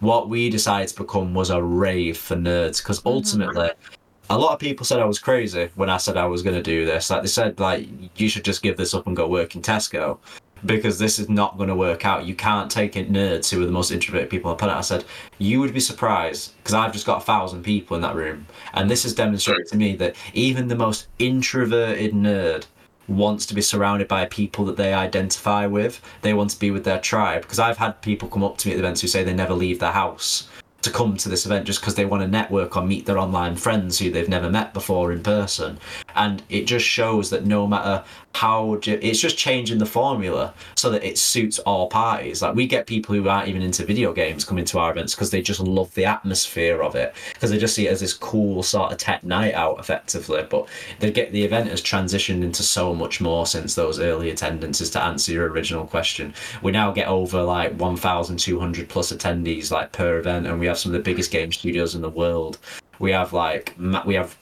what 0.00 0.28
we 0.28 0.50
decided 0.50 0.88
to 0.88 0.96
become 1.02 1.34
was 1.34 1.50
a 1.50 1.62
rave 1.62 2.16
for 2.18 2.36
nerds 2.36 2.82
because 2.82 2.98
mm-hmm. 2.98 3.08
ultimately. 3.08 3.70
A 4.28 4.38
lot 4.38 4.52
of 4.52 4.60
people 4.60 4.86
said 4.86 5.00
I 5.00 5.06
was 5.06 5.18
crazy 5.18 5.70
when 5.74 5.90
I 5.90 5.96
said 5.96 6.16
I 6.16 6.24
was 6.24 6.42
going 6.42 6.54
to 6.54 6.62
do 6.62 6.86
this. 6.86 7.10
Like 7.10 7.22
they 7.22 7.28
said, 7.28 7.58
like 7.58 7.88
you 8.16 8.28
should 8.28 8.44
just 8.44 8.62
give 8.62 8.76
this 8.76 8.94
up 8.94 9.08
and 9.08 9.16
go 9.16 9.26
work 9.26 9.56
in 9.56 9.60
Tesco 9.62 10.18
because 10.64 10.98
this 10.98 11.18
is 11.18 11.28
not 11.28 11.56
going 11.56 11.68
to 11.68 11.74
work 11.74 12.04
out. 12.04 12.26
You 12.26 12.34
can't 12.34 12.70
take 12.70 12.96
in 12.96 13.06
nerds 13.06 13.50
who 13.50 13.62
are 13.62 13.66
the 13.66 13.72
most 13.72 13.90
introverted 13.90 14.30
people 14.30 14.50
on 14.50 14.56
the 14.56 14.60
planet. 14.60 14.76
I 14.76 14.82
said, 14.82 15.04
you 15.38 15.60
would 15.60 15.74
be 15.74 15.80
surprised 15.80 16.56
because 16.58 16.74
I've 16.74 16.92
just 16.92 17.06
got 17.06 17.22
a 17.22 17.24
thousand 17.24 17.62
people 17.62 17.96
in 17.96 18.02
that 18.02 18.14
room. 18.14 18.46
And 18.74 18.90
this 18.90 19.02
has 19.04 19.14
demonstrated 19.14 19.66
to 19.68 19.76
me 19.76 19.96
that 19.96 20.16
even 20.34 20.68
the 20.68 20.76
most 20.76 21.08
introverted 21.18 22.12
nerd 22.12 22.66
wants 23.08 23.44
to 23.46 23.54
be 23.54 23.62
surrounded 23.62 24.06
by 24.06 24.24
people 24.26 24.64
that 24.66 24.76
they 24.76 24.94
identify 24.94 25.66
with. 25.66 26.00
They 26.22 26.34
want 26.34 26.50
to 26.50 26.58
be 26.58 26.70
with 26.70 26.84
their 26.84 27.00
tribe. 27.00 27.42
Because 27.42 27.58
I've 27.58 27.78
had 27.78 28.00
people 28.02 28.28
come 28.28 28.44
up 28.44 28.56
to 28.58 28.68
me 28.68 28.74
at 28.74 28.78
events 28.78 29.00
who 29.00 29.08
say 29.08 29.24
they 29.24 29.34
never 29.34 29.54
leave 29.54 29.80
their 29.80 29.92
house 29.92 30.48
to 30.82 30.90
come 30.90 31.16
to 31.16 31.28
this 31.28 31.44
event 31.44 31.66
just 31.66 31.80
because 31.80 31.94
they 31.94 32.06
want 32.06 32.22
to 32.22 32.28
network 32.28 32.76
or 32.76 32.82
meet 32.82 33.04
their 33.04 33.18
online 33.18 33.54
friends 33.54 33.98
who 33.98 34.10
they've 34.10 34.28
never 34.28 34.48
met 34.48 34.72
before 34.72 35.12
in 35.12 35.22
person. 35.22 35.78
And 36.14 36.42
it 36.48 36.62
just 36.62 36.86
shows 36.86 37.30
that 37.30 37.44
no 37.44 37.66
matter 37.66 38.02
how 38.34 38.76
ju- 38.76 38.98
it's 39.02 39.20
just 39.20 39.36
changing 39.36 39.78
the 39.78 39.86
formula 39.86 40.54
so 40.76 40.90
that 40.90 41.04
it 41.04 41.18
suits 41.18 41.58
all 41.60 41.88
parties. 41.88 42.42
Like 42.42 42.54
we 42.54 42.66
get 42.66 42.86
people 42.86 43.14
who 43.14 43.28
aren't 43.28 43.48
even 43.48 43.62
into 43.62 43.84
video 43.84 44.12
games 44.12 44.44
coming 44.44 44.64
to 44.66 44.78
our 44.78 44.92
events 44.92 45.14
because 45.14 45.30
they 45.30 45.42
just 45.42 45.60
love 45.60 45.92
the 45.94 46.04
atmosphere 46.04 46.82
of 46.82 46.94
it 46.94 47.14
because 47.34 47.50
they 47.50 47.58
just 47.58 47.74
see 47.74 47.86
it 47.86 47.90
as 47.90 48.00
this 48.00 48.14
cool 48.14 48.62
sort 48.62 48.92
of 48.92 48.98
tech 48.98 49.24
night 49.24 49.54
out 49.54 49.78
effectively. 49.78 50.46
But 50.48 50.68
they 51.00 51.10
get 51.10 51.32
the 51.32 51.44
event 51.44 51.70
has 51.70 51.82
transitioned 51.82 52.42
into 52.42 52.62
so 52.62 52.94
much 52.94 53.20
more 53.20 53.46
since 53.46 53.74
those 53.74 53.98
early 53.98 54.30
attendances. 54.30 54.90
To 54.90 55.02
answer 55.02 55.32
your 55.32 55.48
original 55.48 55.86
question, 55.86 56.34
we 56.62 56.72
now 56.72 56.90
get 56.92 57.08
over 57.08 57.42
like 57.42 57.78
1,200 57.78 58.88
plus 58.88 59.12
attendees 59.12 59.70
like 59.70 59.92
per 59.92 60.18
event, 60.18 60.46
and 60.46 60.58
we 60.58 60.66
have 60.66 60.78
some 60.78 60.92
of 60.92 60.98
the 60.98 61.04
biggest 61.04 61.30
game 61.30 61.52
studios 61.52 61.94
in 61.94 62.02
the 62.02 62.08
world. 62.08 62.58
We 62.98 63.12
have 63.12 63.32
like 63.32 63.74
we 64.06 64.14
have 64.14 64.36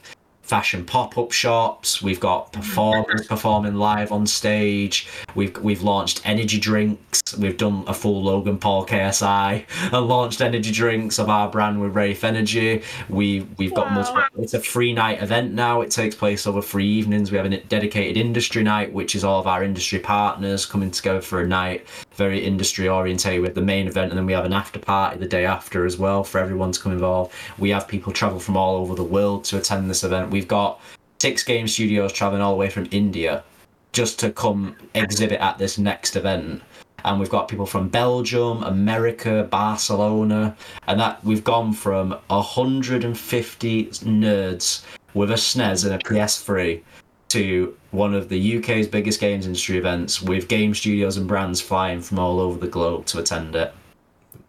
fashion 0.48 0.84
pop-up 0.84 1.30
shops. 1.30 2.02
We've 2.02 2.18
got 2.18 2.48
oh 2.48 2.58
performers 2.58 3.26
performing 3.26 3.74
live 3.74 4.10
on 4.12 4.26
stage. 4.26 5.06
We've 5.34 5.56
we've 5.58 5.82
launched 5.82 6.22
energy 6.24 6.58
drinks. 6.58 7.36
We've 7.36 7.56
done 7.56 7.84
a 7.86 7.92
full 7.94 8.22
Logan 8.22 8.58
Paul 8.58 8.86
KSI 8.86 9.64
and 9.92 10.06
launched 10.08 10.40
energy 10.40 10.72
drinks 10.72 11.18
of 11.18 11.28
our 11.28 11.48
brand 11.50 11.80
with 11.80 11.94
Rafe 11.94 12.24
Energy. 12.24 12.82
We 13.08 13.46
we've 13.58 13.74
got 13.74 13.88
Wow. 13.88 13.94
multiple. 13.94 14.22
It's 14.42 14.54
a 14.54 14.60
free 14.60 14.92
night 14.92 15.22
event 15.22 15.52
now. 15.52 15.82
It 15.82 15.90
takes 15.90 16.14
place 16.14 16.46
over 16.46 16.62
three 16.62 16.86
evenings. 16.86 17.30
We 17.30 17.36
have 17.36 17.46
a 17.46 17.56
dedicated 17.58 18.16
industry 18.16 18.62
night, 18.62 18.92
which 18.92 19.14
is 19.14 19.24
all 19.24 19.40
of 19.40 19.46
our 19.46 19.62
industry 19.62 19.98
partners 19.98 20.64
coming 20.66 20.90
together 20.90 21.20
for 21.20 21.42
a 21.42 21.46
night, 21.46 21.86
very 22.14 22.44
industry 22.44 22.88
orientated 22.88 23.42
with 23.42 23.54
the 23.54 23.60
main 23.62 23.86
event, 23.86 24.10
and 24.10 24.18
then 24.18 24.26
we 24.26 24.32
have 24.32 24.44
an 24.46 24.52
after 24.52 24.78
party 24.78 25.18
the 25.18 25.26
day 25.26 25.44
after 25.44 25.84
as 25.84 25.98
well 25.98 26.24
for 26.24 26.38
everyone 26.38 26.72
to 26.72 26.80
come 26.80 26.92
involved. 26.92 27.32
We 27.58 27.70
have 27.70 27.86
people 27.86 28.12
travel 28.12 28.38
from 28.40 28.56
all 28.56 28.76
over 28.76 28.94
the 28.94 29.04
world 29.04 29.44
to 29.44 29.58
attend 29.58 29.90
this 29.90 30.04
event. 30.04 30.30
We've 30.38 30.46
got 30.46 30.80
six 31.20 31.42
game 31.42 31.66
studios 31.66 32.12
traveling 32.12 32.42
all 32.42 32.52
the 32.52 32.58
way 32.58 32.70
from 32.70 32.86
India 32.92 33.42
just 33.90 34.20
to 34.20 34.30
come 34.30 34.76
exhibit 34.94 35.40
at 35.40 35.58
this 35.58 35.78
next 35.78 36.14
event. 36.14 36.62
And 37.04 37.18
we've 37.18 37.28
got 37.28 37.48
people 37.48 37.66
from 37.66 37.88
Belgium, 37.88 38.62
America, 38.62 39.48
Barcelona, 39.50 40.56
and 40.86 41.00
that 41.00 41.24
we've 41.24 41.42
gone 41.42 41.72
from 41.72 42.16
150 42.28 43.86
nerds 43.86 44.84
with 45.12 45.32
a 45.32 45.34
SNES 45.34 45.86
and 45.86 45.94
a 45.96 45.98
PS3 45.98 46.82
to 47.30 47.76
one 47.90 48.14
of 48.14 48.28
the 48.28 48.58
UK's 48.58 48.86
biggest 48.86 49.18
games 49.18 49.44
industry 49.44 49.76
events 49.76 50.22
with 50.22 50.46
game 50.46 50.72
studios 50.72 51.16
and 51.16 51.26
brands 51.26 51.60
flying 51.60 52.00
from 52.00 52.20
all 52.20 52.38
over 52.38 52.60
the 52.60 52.68
globe 52.68 53.06
to 53.06 53.18
attend 53.18 53.56
it. 53.56 53.74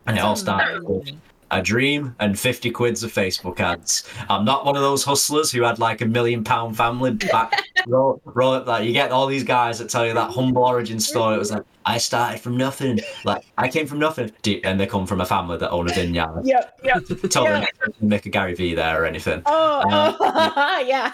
And 0.05 0.19
it 0.19 0.21
all 0.21 0.35
started 0.35 0.83
with 0.83 1.09
a 1.51 1.61
dream 1.61 2.15
and 2.19 2.37
50 2.39 2.71
quids 2.71 3.03
of 3.03 3.11
Facebook 3.11 3.59
ads. 3.59 4.07
I'm 4.29 4.45
not 4.45 4.65
one 4.65 4.75
of 4.75 4.81
those 4.81 5.03
hustlers 5.03 5.51
who 5.51 5.63
had 5.63 5.79
like 5.79 6.01
a 6.01 6.05
million 6.05 6.43
pound 6.43 6.77
family 6.77 7.11
back. 7.11 7.63
roll, 7.87 8.21
roll 8.25 8.61
like 8.63 8.85
you 8.85 8.93
get 8.93 9.11
all 9.11 9.25
these 9.27 9.43
guys 9.43 9.79
that 9.79 9.89
tell 9.89 10.05
you 10.05 10.13
that 10.13 10.31
humble 10.31 10.63
origin 10.63 10.99
story. 10.99 11.35
It 11.35 11.39
was 11.39 11.51
like, 11.51 11.63
I 11.85 11.97
started 11.97 12.39
from 12.39 12.55
nothing. 12.57 12.99
Like, 13.25 13.45
I 13.57 13.67
came 13.67 13.87
from 13.87 13.97
nothing. 13.99 14.31
Do- 14.43 14.61
And 14.63 14.79
they 14.79 14.85
come 14.85 15.07
from 15.07 15.21
a 15.21 15.25
family 15.25 15.57
that 15.57 15.71
own 15.71 15.89
a 15.89 15.93
vineyard. 15.93 16.41
Yep, 16.43 16.79
yep. 16.83 17.03
Totally 17.07 17.45
Yeah. 17.61 17.65
to 17.65 17.93
make 18.05 18.25
a 18.25 18.29
Gary 18.29 18.53
V 18.53 18.75
there 18.75 19.01
or 19.01 19.05
anything. 19.05 19.41
Oh, 19.45 19.81
Uh, 19.89 20.15
oh 20.55 20.79
yeah. 20.85 21.13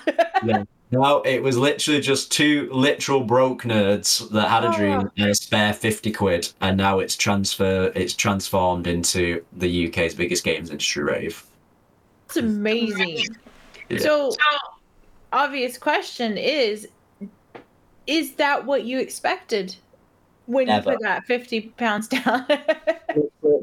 No, 0.91 1.21
it 1.21 1.41
was 1.41 1.57
literally 1.57 1.99
just 1.99 2.31
two 2.31 2.69
literal 2.71 3.23
broke 3.23 3.63
nerds 3.63 4.29
that 4.29 4.49
had 4.49 4.63
a 4.63 4.69
oh. 4.69 4.75
dream 4.75 5.11
and 5.17 5.29
a 5.29 5.35
spare 5.35 5.73
fifty 5.73 6.11
quid, 6.11 6.51
and 6.61 6.77
now 6.77 6.99
it's 6.99 7.15
transfer 7.15 7.91
it's 7.95 8.13
transformed 8.13 8.87
into 8.87 9.43
the 9.53 9.87
UK's 9.87 10.13
biggest 10.13 10.43
games 10.43 10.69
industry 10.69 11.03
rave. 11.03 11.43
It's 12.27 12.37
amazing. 12.37 13.35
Yeah. 13.89 13.99
So, 13.99 14.31
obvious 15.33 15.77
question 15.77 16.37
is 16.37 16.87
is 18.07 18.33
that 18.33 18.65
what 18.65 18.83
you 18.83 18.99
expected 18.99 19.75
when 20.47 20.67
Never. 20.67 20.91
you 20.91 20.97
put 20.97 21.03
that 21.03 21.25
50 21.25 21.61
pounds 21.77 22.07
down? 22.09 22.45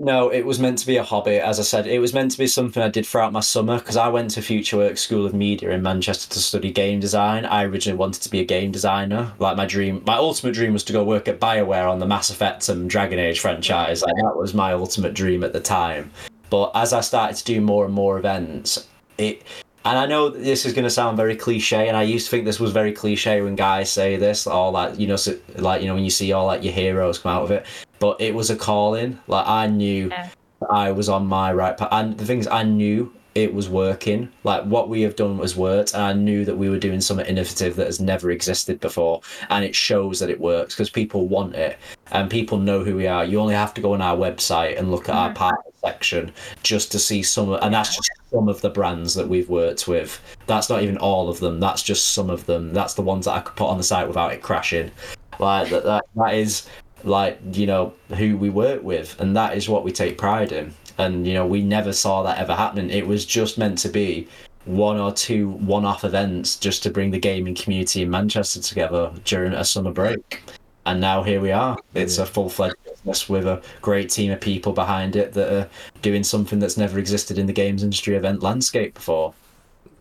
No, 0.00 0.30
it 0.30 0.44
was 0.44 0.58
meant 0.58 0.78
to 0.78 0.86
be 0.86 0.96
a 0.96 1.02
hobby. 1.02 1.36
As 1.36 1.60
I 1.60 1.62
said, 1.62 1.86
it 1.86 2.00
was 2.00 2.12
meant 2.12 2.32
to 2.32 2.38
be 2.38 2.46
something 2.46 2.82
I 2.82 2.88
did 2.88 3.06
throughout 3.06 3.32
my 3.32 3.40
summer 3.40 3.78
because 3.78 3.96
I 3.96 4.08
went 4.08 4.30
to 4.32 4.42
Future 4.42 4.76
Works 4.76 5.02
School 5.02 5.24
of 5.24 5.34
Media 5.34 5.70
in 5.70 5.82
Manchester 5.82 6.32
to 6.32 6.40
study 6.40 6.72
game 6.72 6.98
design. 6.98 7.44
I 7.44 7.64
originally 7.64 7.96
wanted 7.98 8.22
to 8.22 8.30
be 8.30 8.40
a 8.40 8.44
game 8.44 8.72
designer. 8.72 9.32
Like 9.38 9.56
my 9.56 9.66
dream, 9.66 10.02
my 10.06 10.16
ultimate 10.16 10.54
dream 10.54 10.72
was 10.72 10.84
to 10.84 10.92
go 10.92 11.04
work 11.04 11.28
at 11.28 11.38
BioWare 11.38 11.90
on 11.90 12.00
the 12.00 12.06
Mass 12.06 12.30
Effect 12.30 12.68
and 12.68 12.90
Dragon 12.90 13.18
Age 13.18 13.40
franchise. 13.40 14.02
Like 14.02 14.16
that 14.16 14.36
was 14.36 14.54
my 14.54 14.72
ultimate 14.72 15.14
dream 15.14 15.44
at 15.44 15.52
the 15.52 15.60
time. 15.60 16.10
But 16.50 16.72
as 16.74 16.92
I 16.92 17.00
started 17.00 17.36
to 17.36 17.44
do 17.44 17.60
more 17.60 17.84
and 17.84 17.94
more 17.94 18.18
events, 18.18 18.88
it 19.18 19.42
and 19.84 19.98
I 19.98 20.06
know 20.06 20.28
this 20.28 20.64
is 20.64 20.72
going 20.72 20.84
to 20.84 20.90
sound 20.90 21.16
very 21.16 21.36
cliche, 21.36 21.88
and 21.88 21.96
I 21.96 22.02
used 22.02 22.26
to 22.26 22.30
think 22.30 22.44
this 22.44 22.60
was 22.60 22.72
very 22.72 22.92
cliche 22.92 23.42
when 23.42 23.56
guys 23.56 23.90
say 23.90 24.16
this, 24.16 24.46
all 24.46 24.72
that 24.72 24.98
you 24.98 25.06
know, 25.06 25.16
so, 25.16 25.36
like 25.56 25.82
you 25.82 25.88
know, 25.88 25.94
when 25.94 26.04
you 26.04 26.10
see 26.10 26.32
all 26.32 26.46
like 26.46 26.62
your 26.62 26.72
heroes 26.72 27.18
come 27.18 27.32
out 27.32 27.42
of 27.42 27.50
it. 27.50 27.66
But 27.98 28.20
it 28.20 28.34
was 28.34 28.50
a 28.50 28.56
calling. 28.56 29.18
Like 29.26 29.46
I 29.46 29.66
knew 29.66 30.08
Yeah. 30.08 30.28
I 30.70 30.92
was 30.92 31.08
on 31.08 31.26
my 31.26 31.52
right 31.52 31.76
path, 31.76 31.88
and 31.92 32.16
the 32.16 32.24
things 32.24 32.46
I 32.46 32.62
knew 32.62 33.12
it 33.34 33.52
was 33.54 33.68
working. 33.68 34.28
Like 34.44 34.62
what 34.64 34.90
we 34.90 35.00
have 35.02 35.16
done 35.16 35.38
was 35.38 35.56
worked, 35.56 35.94
and 35.94 36.02
I 36.02 36.12
knew 36.12 36.44
that 36.44 36.56
we 36.56 36.68
were 36.68 36.78
doing 36.78 37.00
something 37.00 37.26
innovative 37.26 37.76
that 37.76 37.86
has 37.86 37.98
never 38.00 38.30
existed 38.30 38.78
before, 38.80 39.22
and 39.50 39.64
it 39.64 39.74
shows 39.74 40.20
that 40.20 40.30
it 40.30 40.38
works 40.40 40.74
because 40.74 40.90
people 40.90 41.26
want 41.28 41.54
it, 41.54 41.78
and 42.12 42.30
people 42.30 42.58
know 42.58 42.84
who 42.84 42.94
we 42.94 43.06
are. 43.06 43.24
You 43.24 43.40
only 43.40 43.54
have 43.54 43.72
to 43.74 43.80
go 43.80 43.94
on 43.94 44.02
our 44.02 44.16
website 44.16 44.78
and 44.78 44.90
look 44.90 45.08
at 45.08 45.14
our 45.14 45.30
Mhm. 45.30 45.34
partner 45.34 45.70
section 45.80 46.32
just 46.62 46.92
to 46.92 46.98
see 46.98 47.22
some, 47.22 47.54
and 47.54 47.72
that's 47.74 47.96
just 47.96 48.10
some 48.32 48.48
of 48.48 48.60
the 48.60 48.70
brands 48.70 49.14
that 49.14 49.28
we've 49.28 49.48
worked 49.48 49.86
with. 49.86 50.20
That's 50.46 50.68
not 50.68 50.82
even 50.82 50.96
all 50.98 51.28
of 51.28 51.40
them. 51.40 51.60
That's 51.60 51.82
just 51.82 52.12
some 52.12 52.30
of 52.30 52.46
them. 52.46 52.72
That's 52.72 52.94
the 52.94 53.02
ones 53.02 53.26
that 53.26 53.32
I 53.32 53.40
could 53.40 53.56
put 53.56 53.68
on 53.68 53.78
the 53.78 53.84
site 53.84 54.08
without 54.08 54.32
it 54.32 54.42
crashing. 54.42 54.90
Like 55.38 55.70
that, 55.70 55.84
that, 55.84 56.04
that 56.16 56.34
is 56.34 56.68
like 57.04 57.38
you 57.52 57.66
know 57.66 57.92
who 58.16 58.36
we 58.36 58.50
work 58.50 58.82
with, 58.82 59.20
and 59.20 59.36
that 59.36 59.56
is 59.56 59.68
what 59.68 59.84
we 59.84 59.92
take 59.92 60.18
pride 60.18 60.52
in. 60.52 60.72
And 60.98 61.26
you 61.26 61.34
know 61.34 61.46
we 61.46 61.62
never 61.62 61.92
saw 61.92 62.22
that 62.22 62.38
ever 62.38 62.54
happening. 62.54 62.90
It 62.90 63.06
was 63.06 63.24
just 63.24 63.58
meant 63.58 63.78
to 63.78 63.88
be 63.88 64.28
one 64.64 64.98
or 64.98 65.12
two 65.12 65.50
one-off 65.50 66.04
events 66.04 66.56
just 66.56 66.82
to 66.84 66.90
bring 66.90 67.10
the 67.10 67.18
gaming 67.18 67.54
community 67.54 68.02
in 68.02 68.10
Manchester 68.10 68.60
together 68.60 69.12
during 69.24 69.52
a 69.52 69.64
summer 69.64 69.92
break. 69.92 70.42
And 70.86 71.00
now 71.00 71.22
here 71.22 71.40
we 71.40 71.50
are. 71.50 71.76
It's 71.94 72.18
mm. 72.18 72.22
a 72.22 72.26
full-fledged 72.26 72.76
business 73.04 73.28
with 73.28 73.46
a 73.46 73.62
great 73.80 74.10
team 74.10 74.30
of 74.32 74.40
people 74.40 74.72
behind 74.72 75.16
it 75.16 75.32
that 75.34 75.52
are 75.52 75.68
doing 76.00 76.24
something 76.24 76.58
that's 76.58 76.76
never 76.76 76.98
existed 76.98 77.38
in 77.38 77.46
the 77.46 77.52
games 77.52 77.82
industry 77.82 78.14
event 78.14 78.42
landscape 78.42 78.94
before. 78.94 79.34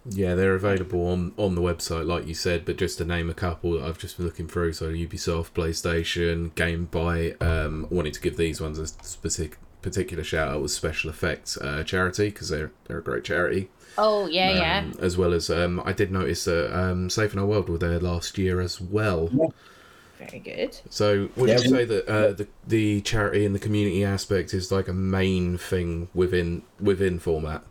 Yeah, 0.10 0.34
they're 0.34 0.56
available 0.56 1.08
on, 1.10 1.32
on 1.38 1.54
the 1.54 1.62
website, 1.62 2.08
like 2.08 2.26
you 2.26 2.34
said, 2.34 2.66
but 2.66 2.78
just 2.78 2.98
to 2.98 3.06
name 3.06 3.30
a 3.30 3.36
couple 3.36 3.74
that 3.74 3.84
I've 3.84 4.00
just 4.00 4.18
been 4.18 4.26
looking 4.26 4.48
through. 4.48 4.74
So 4.74 4.92
Ubisoft, 4.92 5.52
PlayStation, 5.52 6.56
Game 6.56 6.86
By. 6.86 7.36
Um, 7.40 7.88
I 7.90 7.94
wanted 7.94 8.14
to 8.16 8.22
give 8.22 8.36
these 8.36 8.60
ones 8.60 8.80
a 8.80 8.88
specific 8.88 9.58
particular 9.84 10.24
shout 10.24 10.50
out 10.50 10.62
was 10.62 10.76
Special 10.76 11.10
Effects 11.10 11.58
uh, 11.58 11.84
charity 11.84 12.30
because 12.30 12.50
they're 12.50 12.72
they're 12.86 13.00
a 13.00 13.04
great 13.04 13.24
charity. 13.24 13.70
oh, 13.98 14.26
yeah, 14.28 14.52
yeah. 14.52 14.80
Um, 14.80 14.94
as 15.00 15.18
well 15.18 15.34
as 15.34 15.52
um, 15.52 15.82
I 15.86 15.94
did 15.94 16.12
notice 16.12 16.46
that 16.46 16.76
um, 16.76 17.10
Safe 17.10 17.34
in 17.34 17.40
Our 17.40 17.46
World 17.46 17.70
were 17.70 17.78
there 17.78 18.00
last 18.00 18.40
year 18.40 18.60
as 18.60 18.82
well. 18.82 19.54
Very 20.30 20.40
good. 20.40 20.78
So 20.90 21.30
would 21.36 21.50
Yeah. 21.50 21.60
you 21.60 21.68
say 21.70 21.86
that 21.86 22.08
uh, 22.08 22.32
the 22.34 22.48
the 22.68 23.02
charity 23.02 23.46
and 23.46 23.56
the 23.56 23.60
community 23.60 24.04
aspect 24.04 24.54
is 24.54 24.72
like 24.72 24.88
a 24.88 24.94
main 24.94 25.58
thing 25.58 26.10
within 26.14 26.62
within 26.80 27.18
format? 27.20 27.64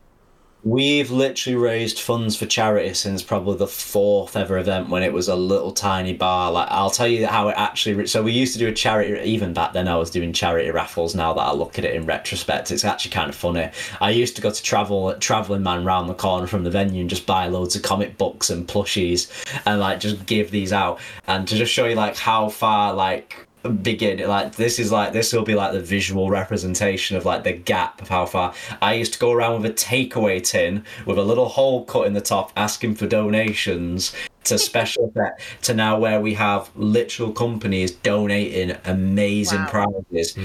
We've 0.63 1.11
literally 1.11 1.57
raised 1.57 2.01
funds 2.01 2.37
for 2.37 2.45
charity 2.45 2.93
since 2.93 3.23
probably 3.23 3.57
the 3.57 3.67
fourth 3.67 4.37
ever 4.37 4.59
event 4.59 4.91
when 4.91 5.03
it 5.03 5.13
was 5.13 5.29
a 5.29 5.35
little 5.35 5.73
tiny 5.73 6.13
bar. 6.13 6.53
Like 6.53 6.69
I'll 6.71 6.91
tell 6.91 7.09
you 7.09 7.27
how 7.27 7.49
it 7.49 7.55
actually. 7.57 8.07
So 8.07 8.23
we 8.23 8.33
used 8.33 8.53
to 8.53 8.59
do 8.59 8.69
a 8.69 8.73
charity. 8.73 9.19
Even 9.23 9.55
back 9.55 9.73
then, 9.73 9.89
I 9.89 9.97
was 9.97 10.11
doing 10.11 10.35
charity 10.35 10.71
raffles. 10.71 11.15
Now 11.15 11.33
that 11.33 11.41
I 11.41 11.53
look 11.53 11.79
at 11.79 11.87
it 11.87 11.95
in 11.95 12.05
retrospect, 12.05 12.71
it's 12.71 12.85
actually 12.85 13.13
kind 13.13 13.31
of 13.31 13.35
funny. 13.35 13.71
I 14.03 14.11
used 14.11 14.37
to 14.37 14.43
go 14.43 14.51
to 14.51 14.63
travel 14.63 15.15
traveling 15.15 15.63
man 15.63 15.85
round 15.85 16.11
the 16.11 16.15
corner 16.15 16.47
from 16.47 16.65
the 16.65 16.71
venue 16.71 17.01
and 17.01 17.09
just 17.09 17.25
buy 17.25 17.47
loads 17.47 17.75
of 17.75 17.83
comic 17.83 18.19
books 18.19 18.51
and 18.51 18.69
plushies 18.69 19.31
and 19.65 19.81
like 19.81 19.99
just 19.99 20.27
give 20.27 20.51
these 20.51 20.73
out 20.75 21.01
and 21.27 21.49
to 21.49 21.57
just 21.57 21.73
show 21.73 21.87
you 21.87 21.95
like 21.95 22.17
how 22.17 22.51
far 22.51 22.93
like 22.93 23.47
begin 23.83 24.27
like 24.27 24.55
this 24.57 24.79
is 24.79 24.91
like 24.91 25.13
this 25.13 25.33
will 25.33 25.43
be 25.45 25.55
like 25.55 25.73
the 25.73 25.81
visual 25.81 26.31
representation 26.31 27.17
of 27.17 27.25
like 27.27 27.45
the 27.45 27.53
gap 27.53 28.01
of 28.01 28.09
how 28.09 28.25
far 28.25 28.55
i 28.81 28.95
used 28.95 29.13
to 29.13 29.19
go 29.19 29.33
around 29.33 29.61
with 29.61 29.71
a 29.71 29.75
takeaway 29.75 30.43
tin 30.43 30.83
with 31.05 31.19
a 31.19 31.23
little 31.23 31.49
hole 31.49 31.85
cut 31.85 32.07
in 32.07 32.15
the 32.15 32.21
top 32.21 32.53
asking 32.57 32.95
for 32.95 33.07
donations 33.07 34.15
to 34.45 34.59
special 34.71 35.09
effect 35.09 35.43
to 35.63 35.75
now 35.75 35.99
where 35.99 36.21
we 36.23 36.33
have 36.33 36.71
literal 36.75 37.33
companies 37.33 37.91
donating 37.91 38.75
amazing 38.87 39.59
Wow. 39.61 39.69
prizes 40.11 40.39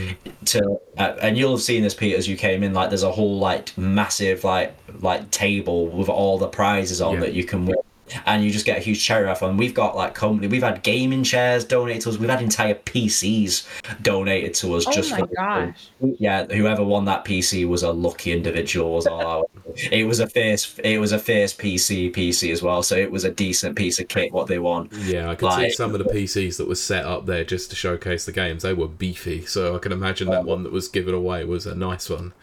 to 0.46 0.80
uh, 0.98 1.16
and 1.22 1.38
you'll 1.38 1.52
have 1.52 1.62
seen 1.62 1.84
this 1.84 1.94
Pete 1.94 2.16
as 2.16 2.28
you 2.28 2.36
came 2.36 2.64
in 2.64 2.74
like 2.74 2.90
there's 2.90 3.04
a 3.04 3.12
whole 3.12 3.40
like 3.40 3.78
massive 3.78 4.44
like 4.44 4.76
like 5.00 5.32
table 5.32 5.88
with 5.88 6.10
all 6.10 6.38
the 6.38 6.48
prizes 6.48 7.00
on 7.02 7.14
Yeah. 7.16 7.20
that 7.22 7.34
you 7.34 7.46
can 7.46 7.66
win 7.66 7.78
and 8.26 8.44
you 8.44 8.52
just 8.52 8.66
get 8.66 8.78
a 8.78 8.82
huge 8.82 9.04
cherry 9.04 9.28
off 9.28 9.42
and 9.42 9.58
we've 9.58 9.74
got 9.74 9.96
like 9.96 10.14
company 10.14 10.48
we've 10.48 10.62
had 10.64 10.84
gaming 10.84 11.24
chairs 11.24 11.66
donated 11.66 12.02
to 12.04 12.10
us 12.10 12.18
we've 12.18 12.30
had 12.30 12.42
entire 12.42 12.76
PCs 12.76 13.66
donated 14.02 14.54
to 14.56 14.76
us 14.76 14.86
Oh 14.88 14.92
just 14.92 15.12
my 15.12 15.20
for 15.20 15.28
gosh. 15.28 15.90
yeah 16.20 16.46
whoever 16.46 16.84
won 16.84 17.06
that 17.06 17.26
PC 17.26 17.68
was 17.68 17.84
a 17.84 17.92
lucky 17.92 18.32
individual 18.32 18.94
was 18.94 19.08
all 19.08 19.26
out 19.26 19.50
it 19.92 20.06
was 20.06 20.20
a 20.20 20.28
face 20.28 20.78
it 20.84 21.00
was 21.00 21.12
a 21.12 21.20
face 21.20 21.54
PC 21.54 22.14
PC 22.14 22.52
as 22.52 22.62
well 22.62 22.84
so 22.84 22.96
it 22.96 23.12
was 23.12 23.24
a 23.24 23.32
decent 23.32 23.76
piece 23.76 24.00
of 24.00 24.08
kit 24.08 24.32
what 24.32 24.48
they 24.48 24.60
won 24.60 24.88
Yeah, 24.94 25.30
I 25.30 25.36
could 25.36 25.52
see 25.54 25.70
some 25.72 25.94
of 25.96 26.00
the 26.00 26.06
PCs 26.14 26.58
that 26.58 26.68
were 26.68 26.76
set 26.76 27.06
up 27.06 27.26
there 27.26 27.44
just 27.44 27.70
to 27.72 27.76
showcase 27.76 28.26
the 28.26 28.32
games. 28.32 28.64
They 28.64 28.74
were 28.74 28.88
beefy, 28.88 29.46
so 29.46 29.76
I 29.76 29.80
can 29.80 29.92
imagine 29.92 30.30
that 30.30 30.46
one 30.46 30.64
that 30.64 30.72
was 30.72 30.88
given 30.88 31.14
away 31.14 31.44
was 31.44 31.66
a 31.66 31.74
nice 31.76 32.10
one. 32.10 32.34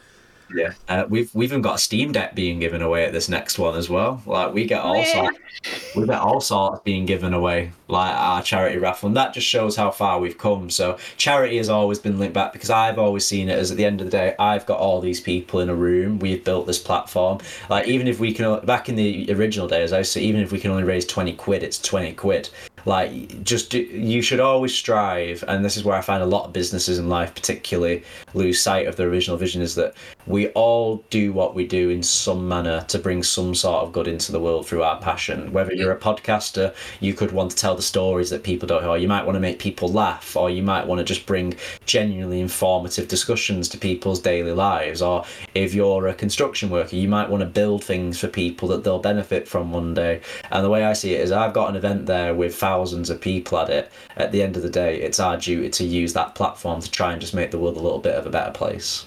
Yeah, 0.54 0.72
uh, 0.88 1.04
we've 1.08 1.34
we've 1.34 1.50
even 1.50 1.62
got 1.62 1.76
a 1.76 1.78
Steam 1.78 2.12
Deck 2.12 2.34
being 2.34 2.58
given 2.60 2.82
away 2.82 3.04
at 3.04 3.12
this 3.12 3.28
next 3.28 3.58
one 3.58 3.76
as 3.76 3.88
well. 3.88 4.22
Like 4.26 4.52
we 4.54 4.64
get 4.64 4.82
all 4.82 4.94
Man. 4.94 5.06
sorts, 5.12 5.96
we 5.96 6.06
get 6.06 6.18
all 6.18 6.40
sorts 6.40 6.82
being 6.84 7.06
given 7.06 7.34
away, 7.34 7.72
like 7.88 8.14
our 8.14 8.42
charity 8.42 8.78
raffle, 8.78 9.08
and 9.08 9.16
that 9.16 9.34
just 9.34 9.46
shows 9.46 9.76
how 9.76 9.90
far 9.90 10.18
we've 10.18 10.38
come. 10.38 10.70
So 10.70 10.98
charity 11.16 11.56
has 11.58 11.68
always 11.68 11.98
been 11.98 12.18
linked 12.18 12.34
back 12.34 12.52
because 12.52 12.70
I've 12.70 12.98
always 12.98 13.26
seen 13.26 13.48
it 13.48 13.58
as 13.58 13.70
at 13.70 13.76
the 13.76 13.84
end 13.84 14.00
of 14.00 14.06
the 14.06 14.10
day, 14.10 14.34
I've 14.38 14.66
got 14.66 14.78
all 14.78 15.00
these 15.00 15.20
people 15.20 15.60
in 15.60 15.68
a 15.68 15.74
room. 15.74 16.18
We've 16.18 16.44
built 16.44 16.66
this 16.66 16.78
platform. 16.78 17.38
Like 17.68 17.86
even 17.88 18.08
if 18.08 18.20
we 18.20 18.32
can, 18.32 18.64
back 18.64 18.88
in 18.88 18.96
the 18.96 19.32
original 19.32 19.68
days, 19.68 19.92
I 19.92 19.98
used 19.98 20.12
to 20.14 20.20
say 20.20 20.24
even 20.24 20.40
if 20.40 20.52
we 20.52 20.58
can 20.58 20.70
only 20.70 20.84
raise 20.84 21.06
twenty 21.06 21.32
quid, 21.32 21.62
it's 21.62 21.78
twenty 21.78 22.12
quid 22.12 22.50
like 22.85 23.42
just 23.45 23.71
do, 23.71 23.81
you 23.81 24.23
should 24.23 24.40
always 24.40 24.75
strive 24.75 25.45
and 25.49 25.64
this 25.64 25.77
is 25.77 25.85
where 25.85 25.97
i 25.97 26.01
find 26.01 26.23
a 26.23 26.27
lot 26.27 26.47
of 26.47 26.53
businesses 26.53 26.99
in 26.99 27.09
life 27.09 27.35
particularly 27.35 28.03
lose 28.35 28.61
sight 28.61 28.87
of 28.87 28.97
their 28.97 29.09
original 29.09 29.37
vision 29.37 29.62
is 29.62 29.75
that 29.75 29.95
we 30.27 30.49
all 30.49 31.05
do 31.11 31.33
what 31.33 31.55
we 31.55 31.66
do 31.66 31.90
in 31.90 32.03
some 32.03 32.47
manner 32.47 32.83
to 32.88 32.99
bring 32.99 33.23
some 33.23 33.55
sort 33.55 33.83
of 33.83 33.92
good 33.92 34.07
into 34.07 34.31
the 34.31 34.40
world 34.40 34.66
through 34.66 34.83
our 34.83 35.01
passion. 35.01 35.53
Whether 35.53 35.75
you're 35.75 35.92
a 35.92 35.99
podcaster 35.99 36.75
you 37.01 37.14
could 37.14 37.33
want 37.33 37.51
to 37.51 37.57
tell 37.57 37.75
the 37.75 37.83
stories 37.83 38.31
that 38.31 38.42
people 38.42 38.68
don't 38.68 38.83
know 38.83 38.90
or 38.90 38.99
you 38.99 39.09
might 39.09 39.25
want 39.25 39.35
to 39.37 39.40
make 39.40 39.59
people 39.59 39.88
laugh 39.88 40.37
or 40.37 40.51
you 40.51 40.62
might 40.62 40.87
want 40.87 41.01
to 41.01 41.05
just 41.05 41.27
bring 41.27 41.55
genuinely 41.87 42.40
informative 42.40 43.09
discussions 43.09 43.68
to 43.71 43.79
people's 43.79 44.21
daily 44.21 44.53
lives. 44.53 45.03
Or 45.03 45.25
if 45.55 45.75
you're 45.75 46.07
a 46.07 46.14
construction 46.14 46.71
worker 46.71 46.97
you 46.97 47.09
might 47.09 47.29
want 47.29 47.40
to 47.40 47.47
build 47.47 47.83
things 47.83 48.21
for 48.21 48.29
people 48.29 48.68
that 48.68 48.85
they'll 48.85 48.99
benefit 48.99 49.49
from 49.49 49.73
one 49.73 49.95
day. 49.95 50.21
And 50.51 50.64
the 50.64 50.71
way 50.71 50.85
i 50.85 50.92
see 50.92 51.14
it 51.14 51.21
is 51.21 51.33
i've 51.33 51.53
got 51.53 51.71
an 51.71 51.77
event 51.77 52.07
there 52.07 52.35
with 52.35 52.55
thousands 52.72 53.11
of 53.11 53.20
people 53.20 53.58
at 53.58 53.68
it 53.68 53.92
at 54.16 54.32
the 54.32 54.42
end 54.42 54.56
of 54.56 54.62
the 54.62 54.70
day 54.70 55.00
it's 55.00 55.20
our 55.20 55.37
duty 55.37 55.68
to 55.68 55.85
use 55.85 56.12
that 56.12 56.35
platform 56.35 56.80
to 56.80 56.90
try 56.90 57.12
and 57.12 57.20
just 57.20 57.35
make 57.35 57.50
the 57.50 57.58
world 57.58 57.76
a 57.76 57.80
little 57.80 57.98
bit 57.98 58.14
of 58.14 58.26
a 58.26 58.30
better 58.30 58.52
place 58.52 59.06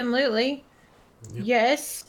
Absolutely. 0.00 0.64
Yes. 1.34 2.04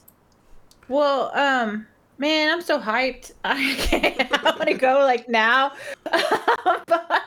Well, 0.87 1.31
um, 1.35 1.87
man, 2.17 2.51
I'm 2.51 2.61
so 2.61 2.79
hyped. 2.79 3.33
I 3.43 3.75
can't. 3.77 4.45
I 4.45 4.51
want 4.51 4.67
to 4.67 4.73
go 4.73 4.99
like 4.99 5.29
now. 5.29 5.73
but, 6.03 7.21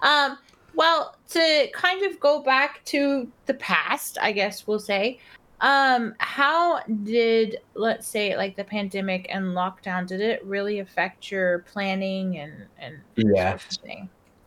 um, 0.00 0.38
well, 0.74 1.16
to 1.30 1.68
kind 1.72 2.04
of 2.04 2.20
go 2.20 2.42
back 2.42 2.84
to 2.86 3.30
the 3.46 3.54
past, 3.54 4.18
I 4.20 4.32
guess 4.32 4.66
we'll 4.66 4.78
say. 4.78 5.18
Um, 5.60 6.14
how 6.18 6.80
did 7.04 7.58
let's 7.74 8.06
say 8.06 8.36
like 8.36 8.56
the 8.56 8.64
pandemic 8.64 9.26
and 9.30 9.46
lockdown 9.54 10.06
did 10.06 10.20
it 10.20 10.44
really 10.44 10.80
affect 10.80 11.30
your 11.30 11.60
planning 11.72 12.38
and 12.38 12.52
and 12.78 12.98
Yeah. 13.16 13.58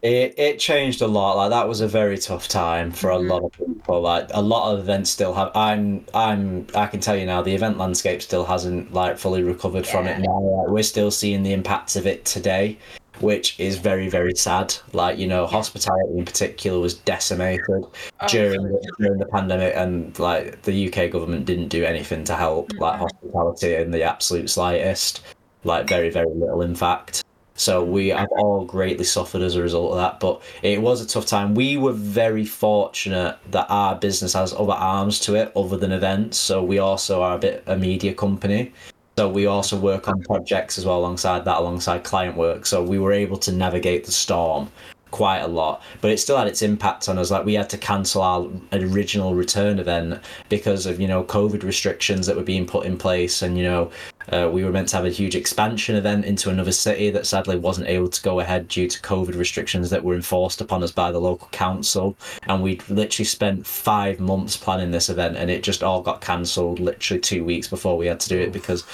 It 0.01 0.35
it 0.37 0.59
changed 0.59 1.01
a 1.01 1.07
lot. 1.07 1.35
Like 1.35 1.49
that 1.49 1.67
was 1.67 1.81
a 1.81 1.87
very 1.87 2.17
tough 2.17 2.47
time 2.47 2.89
for 2.91 3.09
a 3.11 3.17
Mhm. 3.17 3.29
lot 3.29 3.43
of 3.43 3.51
people. 3.51 3.99
Like 4.01 4.29
a 4.33 4.41
lot 4.41 4.71
of 4.73 4.79
events 4.79 5.09
still 5.09 5.33
have. 5.33 5.51
I'm 5.55 6.05
I'm 6.13 6.67
I 6.73 6.85
can 6.85 7.01
tell 7.01 7.17
you 7.17 7.25
now, 7.25 7.41
the 7.41 7.53
event 7.53 7.77
landscape 7.77 8.21
still 8.21 8.45
hasn't 8.45 8.93
like 8.93 9.17
fully 9.17 9.43
recovered 9.43 9.85
from 9.85 10.07
it 10.07 10.19
now. 10.19 10.39
Like, 10.39 10.69
we're 10.69 10.83
still 10.83 11.11
seeing 11.11 11.43
the 11.43 11.51
impacts 11.51 11.97
of 11.97 12.07
it 12.07 12.23
today, 12.23 12.77
which 13.21 13.59
is 13.59 13.77
very 13.77 14.09
very 14.09 14.33
sad. 14.35 14.73
Like 14.93 15.17
you 15.17 15.27
know, 15.27 15.45
hospitality 15.47 16.17
in 16.17 16.25
particular 16.25 16.79
was 16.79 16.93
decimated 16.95 17.61
Oh, 17.69 18.27
during 18.27 18.63
the, 18.63 18.91
during 18.99 19.19
the 19.19 19.25
pandemic, 19.25 19.73
and 19.75 20.17
like 20.19 20.61
the 20.63 20.87
UK 20.87 21.11
government 21.11 21.45
didn't 21.45 21.69
do 21.69 21.83
anything 21.83 22.23
to 22.25 22.35
help 22.35 22.71
like 22.79 22.99
Mhm. 22.99 22.99
hospitality 22.99 23.75
in 23.75 23.91
the 23.91 24.03
absolute 24.03 24.49
slightest. 24.49 25.21
Like 25.63 25.87
very 25.89 26.09
very 26.09 26.29
little, 26.33 26.61
in 26.61 26.75
fact. 26.75 27.23
So 27.55 27.83
we 27.83 28.07
have 28.07 28.29
all 28.37 28.63
greatly 28.63 29.03
suffered 29.03 29.41
as 29.41 29.57
a 29.57 29.61
result 29.61 29.91
of 29.91 29.97
that. 29.97 30.21
But 30.21 30.41
it 30.61 30.81
was 30.81 31.01
a 31.01 31.05
tough 31.07 31.25
time. 31.25 31.55
We 31.55 31.75
were 31.75 31.91
very 31.91 32.45
fortunate 32.45 33.35
that 33.51 33.65
our 33.69 33.95
business 33.95 34.31
has 34.31 34.53
other 34.53 34.71
arms 34.71 35.19
to 35.21 35.35
it 35.35 35.51
other 35.57 35.75
than 35.75 35.91
events. 35.91 36.37
So 36.37 36.63
we 36.63 36.79
also 36.79 37.21
are 37.21 37.35
a 37.35 37.37
bit 37.39 37.63
a 37.67 37.75
media 37.75 38.13
company. 38.13 38.71
So 39.19 39.27
we 39.27 39.47
also 39.47 39.77
work 39.77 40.07
on 40.07 40.21
projects 40.21 40.77
as 40.77 40.85
well 40.85 40.99
alongside 40.99 41.43
that, 41.43 41.57
alongside 41.57 42.05
client 42.05 42.37
work. 42.37 42.65
So 42.65 42.81
we 42.81 42.99
were 42.99 43.11
able 43.11 43.35
to 43.39 43.51
navigate 43.51 44.05
the 44.05 44.13
storm 44.13 44.71
quite 45.11 45.39
a 45.39 45.47
lot, 45.47 45.83
but 45.99 46.09
it 46.09 46.19
still 46.19 46.37
had 46.37 46.47
its 46.47 46.61
impact 46.61 47.09
on 47.09 47.17
us. 47.17 47.29
Like 47.29 47.43
we 47.43 47.55
had 47.55 47.69
to 47.71 47.77
cancel 47.77 48.21
our 48.21 48.47
original 48.71 49.35
return 49.35 49.77
event 49.77 50.21
because 50.47 50.85
of 50.85 51.01
you 51.01 51.07
know 51.09 51.25
COVID 51.25 51.63
restrictions 51.63 52.27
that 52.27 52.37
were 52.37 52.43
being 52.43 52.65
put 52.65 52.85
in 52.85 52.97
place, 52.97 53.41
and 53.41 53.57
you 53.57 53.65
know 53.65 53.91
uh, 54.31 54.49
we 54.49 54.63
were 54.63 54.71
meant 54.71 54.87
to 54.87 54.95
have 54.95 55.05
a 55.05 55.09
huge 55.09 55.35
expansion 55.35 55.97
event 55.97 56.23
into 56.23 56.49
another 56.49 56.71
city 56.71 57.09
that 57.09 57.27
sadly 57.27 57.57
wasn't 57.57 57.89
able 57.89 58.07
to 58.07 58.21
go 58.21 58.39
ahead 58.39 58.69
due 58.69 58.87
to 58.87 59.01
COVID 59.01 59.35
restrictions 59.35 59.89
that 59.89 60.01
were 60.01 60.15
enforced 60.15 60.61
upon 60.61 60.81
us 60.81 60.93
by 60.93 61.11
the 61.11 61.19
local 61.19 61.49
council. 61.51 62.15
And 62.43 62.63
we'd 62.63 62.87
literally 62.89 63.25
spent 63.25 63.67
five 63.67 64.21
months 64.21 64.55
planning 64.55 64.91
this 64.91 65.09
event, 65.09 65.35
and 65.35 65.51
it 65.51 65.61
just 65.61 65.83
all 65.83 66.01
got 66.01 66.21
cancelled 66.21 66.79
literally 66.79 67.19
two 67.19 67.43
weeks 67.43 67.67
before 67.67 67.97
we 67.97 68.07
had 68.07 68.21
to 68.21 68.29
do 68.29 68.39
it 68.39 68.53
because 68.53 68.85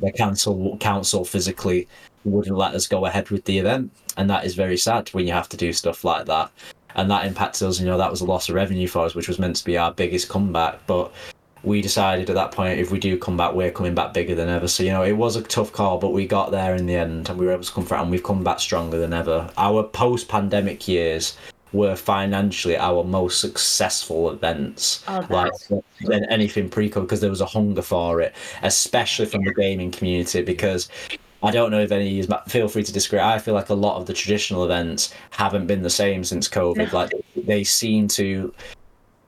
the 0.00 0.12
council 0.12 0.76
council 0.78 1.24
physically 1.24 1.88
wouldn't 2.24 2.56
let 2.56 2.74
us 2.74 2.86
go 2.86 3.06
ahead 3.06 3.30
with 3.30 3.44
the 3.44 3.58
event, 3.58 3.90
and 4.16 4.28
that 4.30 4.44
is 4.44 4.54
very 4.54 4.76
sad 4.76 5.08
when 5.10 5.26
you 5.26 5.32
have 5.32 5.48
to 5.50 5.56
do 5.56 5.72
stuff 5.72 6.04
like 6.04 6.26
that. 6.26 6.50
And 6.96 7.10
that 7.10 7.24
impacted 7.24 7.68
us. 7.68 7.78
You 7.78 7.86
know, 7.86 7.98
that 7.98 8.10
was 8.10 8.20
a 8.20 8.26
loss 8.26 8.48
of 8.48 8.56
revenue 8.56 8.88
for 8.88 9.04
us, 9.04 9.14
which 9.14 9.28
was 9.28 9.38
meant 9.38 9.56
to 9.56 9.64
be 9.64 9.78
our 9.78 9.92
biggest 9.92 10.28
comeback, 10.28 10.84
but 10.86 11.12
we 11.62 11.82
decided 11.82 12.30
at 12.30 12.34
that 12.34 12.52
point 12.52 12.80
if 12.80 12.90
we 12.90 12.98
do 12.98 13.18
come 13.18 13.36
back 13.36 13.52
we're 13.52 13.70
coming 13.70 13.94
back 13.94 14.14
bigger 14.14 14.34
than 14.34 14.48
ever 14.48 14.66
so 14.66 14.82
you 14.82 14.90
know 14.90 15.02
it 15.02 15.12
was 15.12 15.36
a 15.36 15.42
tough 15.42 15.72
call 15.72 15.98
but 15.98 16.10
we 16.10 16.26
got 16.26 16.50
there 16.50 16.74
in 16.74 16.86
the 16.86 16.94
end 16.94 17.28
and 17.28 17.38
we 17.38 17.44
were 17.44 17.52
able 17.52 17.62
to 17.62 17.72
come 17.72 17.84
through 17.84 17.98
and 17.98 18.10
we've 18.10 18.22
come 18.22 18.42
back 18.42 18.58
stronger 18.58 18.98
than 18.98 19.12
ever 19.12 19.50
our 19.58 19.82
post-pandemic 19.82 20.88
years 20.88 21.36
were 21.72 21.94
financially 21.94 22.76
our 22.76 23.04
most 23.04 23.40
successful 23.40 24.30
events 24.30 25.04
Oh, 25.08 25.24
like 25.30 25.52
than 26.00 26.24
anything 26.26 26.68
pre-COVID 26.68 27.02
because 27.02 27.20
there 27.20 27.30
was 27.30 27.40
a 27.40 27.46
hunger 27.46 27.82
for 27.82 28.20
it 28.20 28.34
especially 28.62 29.26
from 29.26 29.44
the 29.44 29.54
gaming 29.54 29.90
community 29.90 30.42
because 30.42 30.88
I 31.42 31.50
don't 31.50 31.70
know 31.70 31.80
if 31.80 31.92
any 31.92 32.20
of 32.20 32.28
you 32.28 32.36
feel 32.48 32.68
free 32.68 32.82
to 32.82 32.92
disagree. 32.92 33.18
I 33.18 33.38
feel 33.38 33.54
like 33.54 33.70
a 33.70 33.74
lot 33.74 33.96
of 33.96 34.06
the 34.06 34.12
traditional 34.12 34.64
events 34.64 35.14
haven't 35.30 35.66
been 35.66 35.80
the 35.80 35.88
same 35.88 36.22
since 36.22 36.48
COVID. 36.48 36.92
Like 36.92 37.12
they 37.34 37.64
seem 37.64 38.08
to 38.08 38.52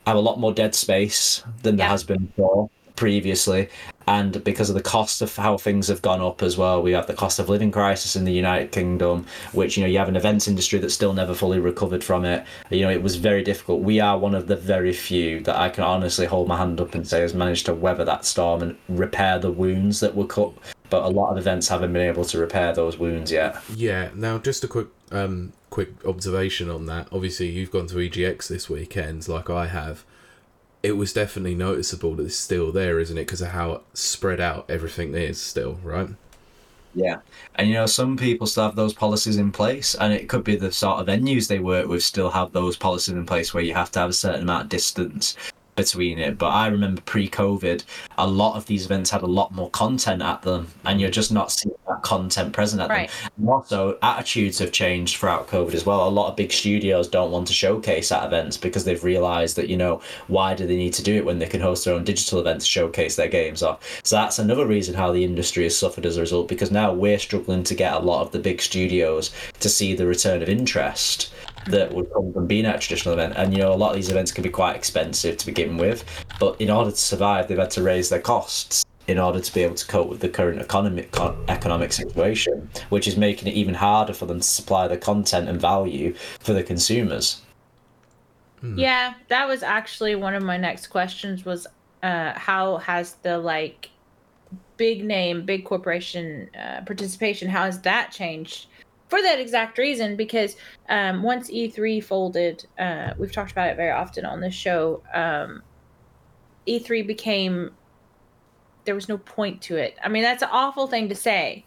have 0.06 0.16
a 0.16 0.20
lot 0.20 0.38
more 0.38 0.52
dead 0.52 0.74
space 0.74 1.42
than 1.62 1.76
there 1.76 1.88
has 1.88 2.04
been 2.04 2.26
before 2.26 2.68
previously. 3.02 3.68
And 4.06 4.44
because 4.44 4.68
of 4.68 4.76
the 4.76 4.82
cost 4.82 5.22
of 5.22 5.34
how 5.34 5.58
things 5.58 5.88
have 5.88 6.02
gone 6.02 6.20
up 6.20 6.40
as 6.40 6.56
well, 6.56 6.80
we 6.80 6.92
have 6.92 7.08
the 7.08 7.14
cost 7.14 7.40
of 7.40 7.48
living 7.48 7.72
crisis 7.72 8.14
in 8.14 8.22
the 8.24 8.32
United 8.32 8.70
Kingdom, 8.70 9.26
which 9.52 9.76
you 9.76 9.82
know 9.82 9.88
you 9.88 9.98
have 9.98 10.08
an 10.08 10.14
events 10.14 10.46
industry 10.46 10.78
that's 10.78 10.94
still 10.94 11.12
never 11.12 11.34
fully 11.34 11.58
recovered 11.58 12.04
from 12.04 12.24
it. 12.24 12.46
You 12.70 12.82
know, 12.82 12.90
it 12.90 13.02
was 13.02 13.16
very 13.16 13.42
difficult. 13.42 13.80
We 13.80 13.98
are 13.98 14.16
one 14.16 14.36
of 14.36 14.46
the 14.46 14.54
very 14.54 14.92
few 14.92 15.40
that 15.40 15.56
I 15.56 15.68
can 15.68 15.82
honestly 15.82 16.26
hold 16.26 16.46
my 16.46 16.56
hand 16.56 16.80
up 16.80 16.94
and 16.94 17.06
say 17.06 17.22
has 17.22 17.34
managed 17.34 17.66
to 17.66 17.74
weather 17.74 18.04
that 18.04 18.24
storm 18.24 18.62
and 18.62 18.76
repair 18.88 19.40
the 19.40 19.50
wounds 19.50 19.98
that 19.98 20.14
were 20.14 20.26
cut. 20.26 20.52
But 20.88 21.02
a 21.02 21.08
lot 21.08 21.32
of 21.32 21.38
events 21.38 21.66
haven't 21.66 21.92
been 21.92 22.02
able 22.02 22.24
to 22.26 22.38
repair 22.38 22.72
those 22.72 22.98
wounds 22.98 23.32
yet. 23.32 23.56
Yeah. 23.74 24.10
Now, 24.14 24.38
just 24.38 24.62
a 24.62 24.68
quick, 24.68 24.88
um, 25.10 25.54
quick 25.70 25.90
observation 26.06 26.70
on 26.70 26.86
that. 26.86 27.08
Obviously, 27.10 27.48
you've 27.48 27.72
gone 27.72 27.88
to 27.88 27.96
EGX 27.96 28.46
this 28.46 28.70
weekend, 28.70 29.26
like 29.26 29.50
I 29.50 29.66
have. 29.66 30.04
It 30.82 30.92
was 30.92 31.12
definitely 31.12 31.54
noticeable 31.54 32.14
that 32.16 32.26
it's 32.26 32.36
still 32.36 32.72
there, 32.72 32.98
isn't 32.98 33.16
it? 33.16 33.26
Because 33.26 33.40
of 33.40 33.48
how 33.48 33.82
spread 33.94 34.40
out 34.40 34.66
everything 34.68 35.14
is 35.14 35.40
still, 35.40 35.78
right? 35.84 36.08
Yeah. 36.94 37.20
And 37.54 37.68
you 37.68 37.74
know, 37.74 37.86
some 37.86 38.16
people 38.16 38.46
still 38.46 38.64
have 38.64 38.76
those 38.76 38.92
policies 38.92 39.36
in 39.36 39.52
place, 39.52 39.94
and 39.94 40.12
it 40.12 40.28
could 40.28 40.44
be 40.44 40.56
the 40.56 40.72
sort 40.72 41.00
of 41.00 41.06
venues 41.06 41.48
they 41.48 41.58
work 41.58 41.86
with 41.86 42.02
still 42.02 42.30
have 42.30 42.52
those 42.52 42.76
policies 42.76 43.14
in 43.14 43.24
place 43.24 43.54
where 43.54 43.62
you 43.62 43.74
have 43.74 43.90
to 43.92 44.00
have 44.00 44.10
a 44.10 44.14
certain 44.14 44.42
amount 44.42 44.64
of 44.64 44.68
distance 44.68 45.36
between 45.76 46.18
it. 46.18 46.38
But 46.38 46.48
I 46.48 46.66
remember 46.68 47.00
pre 47.02 47.28
COVID, 47.28 47.84
a 48.18 48.26
lot 48.26 48.56
of 48.56 48.66
these 48.66 48.84
events 48.84 49.10
had 49.10 49.22
a 49.22 49.26
lot 49.26 49.52
more 49.52 49.70
content 49.70 50.22
at 50.22 50.42
them, 50.42 50.68
and 50.84 51.00
you're 51.00 51.10
just 51.10 51.32
not 51.32 51.50
seeing 51.50 51.74
that 51.88 52.02
content 52.02 52.52
present 52.52 52.82
at 52.82 52.90
Right. 52.90 53.08
them. 53.08 53.30
And 53.38 53.48
also, 53.48 53.98
attitudes 54.02 54.58
have 54.58 54.72
changed 54.72 55.16
throughout 55.16 55.48
COVID 55.48 55.74
as 55.74 55.86
well. 55.86 56.06
A 56.06 56.10
lot 56.10 56.28
of 56.28 56.36
big 56.36 56.52
studios 56.52 57.08
don't 57.08 57.30
want 57.30 57.46
to 57.48 57.52
showcase 57.52 58.12
at 58.12 58.24
events 58.24 58.56
because 58.56 58.84
they've 58.84 59.02
realized 59.02 59.56
that, 59.56 59.68
you 59.68 59.76
know, 59.76 60.00
why 60.28 60.54
do 60.54 60.66
they 60.66 60.76
need 60.76 60.92
to 60.94 61.02
do 61.02 61.16
it 61.16 61.24
when 61.24 61.38
they 61.38 61.46
can 61.46 61.60
host 61.60 61.84
their 61.84 61.94
own 61.94 62.04
digital 62.04 62.40
events 62.40 62.64
to 62.66 62.70
showcase 62.70 63.16
their 63.16 63.28
games 63.28 63.62
off? 63.62 64.00
So 64.04 64.16
that's 64.16 64.38
another 64.38 64.66
reason 64.66 64.94
how 64.94 65.12
the 65.12 65.24
industry 65.24 65.64
has 65.64 65.76
suffered 65.78 66.06
as 66.06 66.16
a 66.16 66.20
result 66.20 66.48
because 66.48 66.70
now 66.70 66.92
we're 66.92 67.18
struggling 67.18 67.62
to 67.64 67.74
get 67.74 67.94
a 67.94 67.98
lot 67.98 68.22
of 68.22 68.32
the 68.32 68.38
big 68.38 68.60
studios 68.60 69.30
to 69.60 69.68
see 69.68 69.94
the 69.94 70.06
return 70.06 70.42
of 70.42 70.48
interest 70.48 71.32
that 71.66 71.92
would 71.92 72.12
come 72.12 72.32
from 72.32 72.46
being 72.46 72.66
at 72.66 72.76
a 72.76 72.78
traditional 72.78 73.14
event. 73.14 73.34
And 73.36 73.52
you 73.52 73.60
know, 73.60 73.72
a 73.72 73.74
lot 73.74 73.90
of 73.90 73.96
these 73.96 74.10
events 74.10 74.32
can 74.32 74.42
be 74.42 74.50
quite 74.50 74.76
expensive 74.76 75.36
to 75.36 75.46
begin 75.46 75.76
with, 75.76 76.04
but 76.38 76.60
in 76.60 76.70
order 76.70 76.90
to 76.90 76.96
survive, 76.96 77.48
they've 77.48 77.58
had 77.58 77.70
to 77.72 77.82
raise 77.82 78.08
their 78.08 78.20
costs 78.20 78.84
in 79.08 79.18
order 79.18 79.40
to 79.40 79.54
be 79.54 79.62
able 79.62 79.74
to 79.74 79.86
cope 79.86 80.08
with 80.08 80.20
the 80.20 80.28
current 80.28 80.60
economic 80.60 81.16
economic 81.48 81.92
situation, 81.92 82.68
which 82.90 83.08
is 83.08 83.16
making 83.16 83.48
it 83.48 83.54
even 83.54 83.74
harder 83.74 84.12
for 84.12 84.26
them 84.26 84.38
to 84.38 84.46
supply 84.46 84.86
the 84.86 84.96
content 84.96 85.48
and 85.48 85.60
value 85.60 86.14
for 86.40 86.52
the 86.52 86.62
consumers. 86.62 87.42
Yeah, 88.62 89.14
that 89.28 89.48
was 89.48 89.64
actually 89.64 90.14
one 90.14 90.34
of 90.34 90.42
my 90.44 90.56
next 90.56 90.86
questions 90.86 91.44
was 91.44 91.66
uh 92.02 92.32
how 92.34 92.76
has 92.78 93.14
the 93.22 93.38
like 93.38 93.90
big 94.76 95.04
name, 95.04 95.44
big 95.44 95.64
corporation 95.64 96.48
uh, 96.56 96.80
participation, 96.82 97.48
how 97.48 97.64
has 97.64 97.80
that 97.80 98.10
changed? 98.12 98.66
For 99.12 99.20
that 99.20 99.38
exact 99.38 99.76
reason, 99.76 100.16
because 100.16 100.56
um, 100.88 101.22
once 101.22 101.50
E3 101.50 102.02
folded, 102.02 102.64
uh, 102.78 103.12
we've 103.18 103.30
talked 103.30 103.52
about 103.52 103.68
it 103.68 103.76
very 103.76 103.90
often 103.90 104.24
on 104.24 104.40
this 104.40 104.54
show. 104.54 105.02
Um, 105.12 105.62
E3 106.66 107.06
became 107.06 107.72
there 108.86 108.94
was 108.94 109.10
no 109.10 109.18
point 109.18 109.60
to 109.64 109.76
it. 109.76 109.98
I 110.02 110.08
mean, 110.08 110.22
that's 110.22 110.42
an 110.42 110.48
awful 110.50 110.86
thing 110.86 111.10
to 111.10 111.14
say 111.14 111.62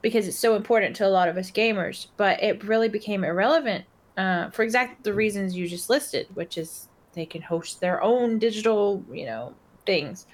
because 0.00 0.26
it's 0.26 0.38
so 0.38 0.56
important 0.56 0.96
to 0.96 1.06
a 1.06 1.10
lot 1.10 1.28
of 1.28 1.36
us 1.36 1.50
gamers, 1.50 2.06
but 2.16 2.42
it 2.42 2.64
really 2.64 2.88
became 2.88 3.24
irrelevant 3.24 3.84
uh, 4.16 4.48
for 4.48 4.62
exactly 4.62 4.96
the 5.02 5.12
reasons 5.12 5.54
you 5.54 5.68
just 5.68 5.90
listed, 5.90 6.28
which 6.32 6.56
is 6.56 6.88
they 7.12 7.26
can 7.26 7.42
host 7.42 7.82
their 7.82 8.02
own 8.02 8.38
digital, 8.38 9.04
you 9.12 9.26
know, 9.26 9.52
things 9.84 10.24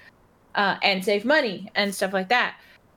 uh, 0.55 0.77
and 0.81 1.03
save 1.03 1.25
money 1.25 1.69
and 1.75 1.93
stuff 1.93 2.13
like 2.13 2.29
that. 2.29 2.55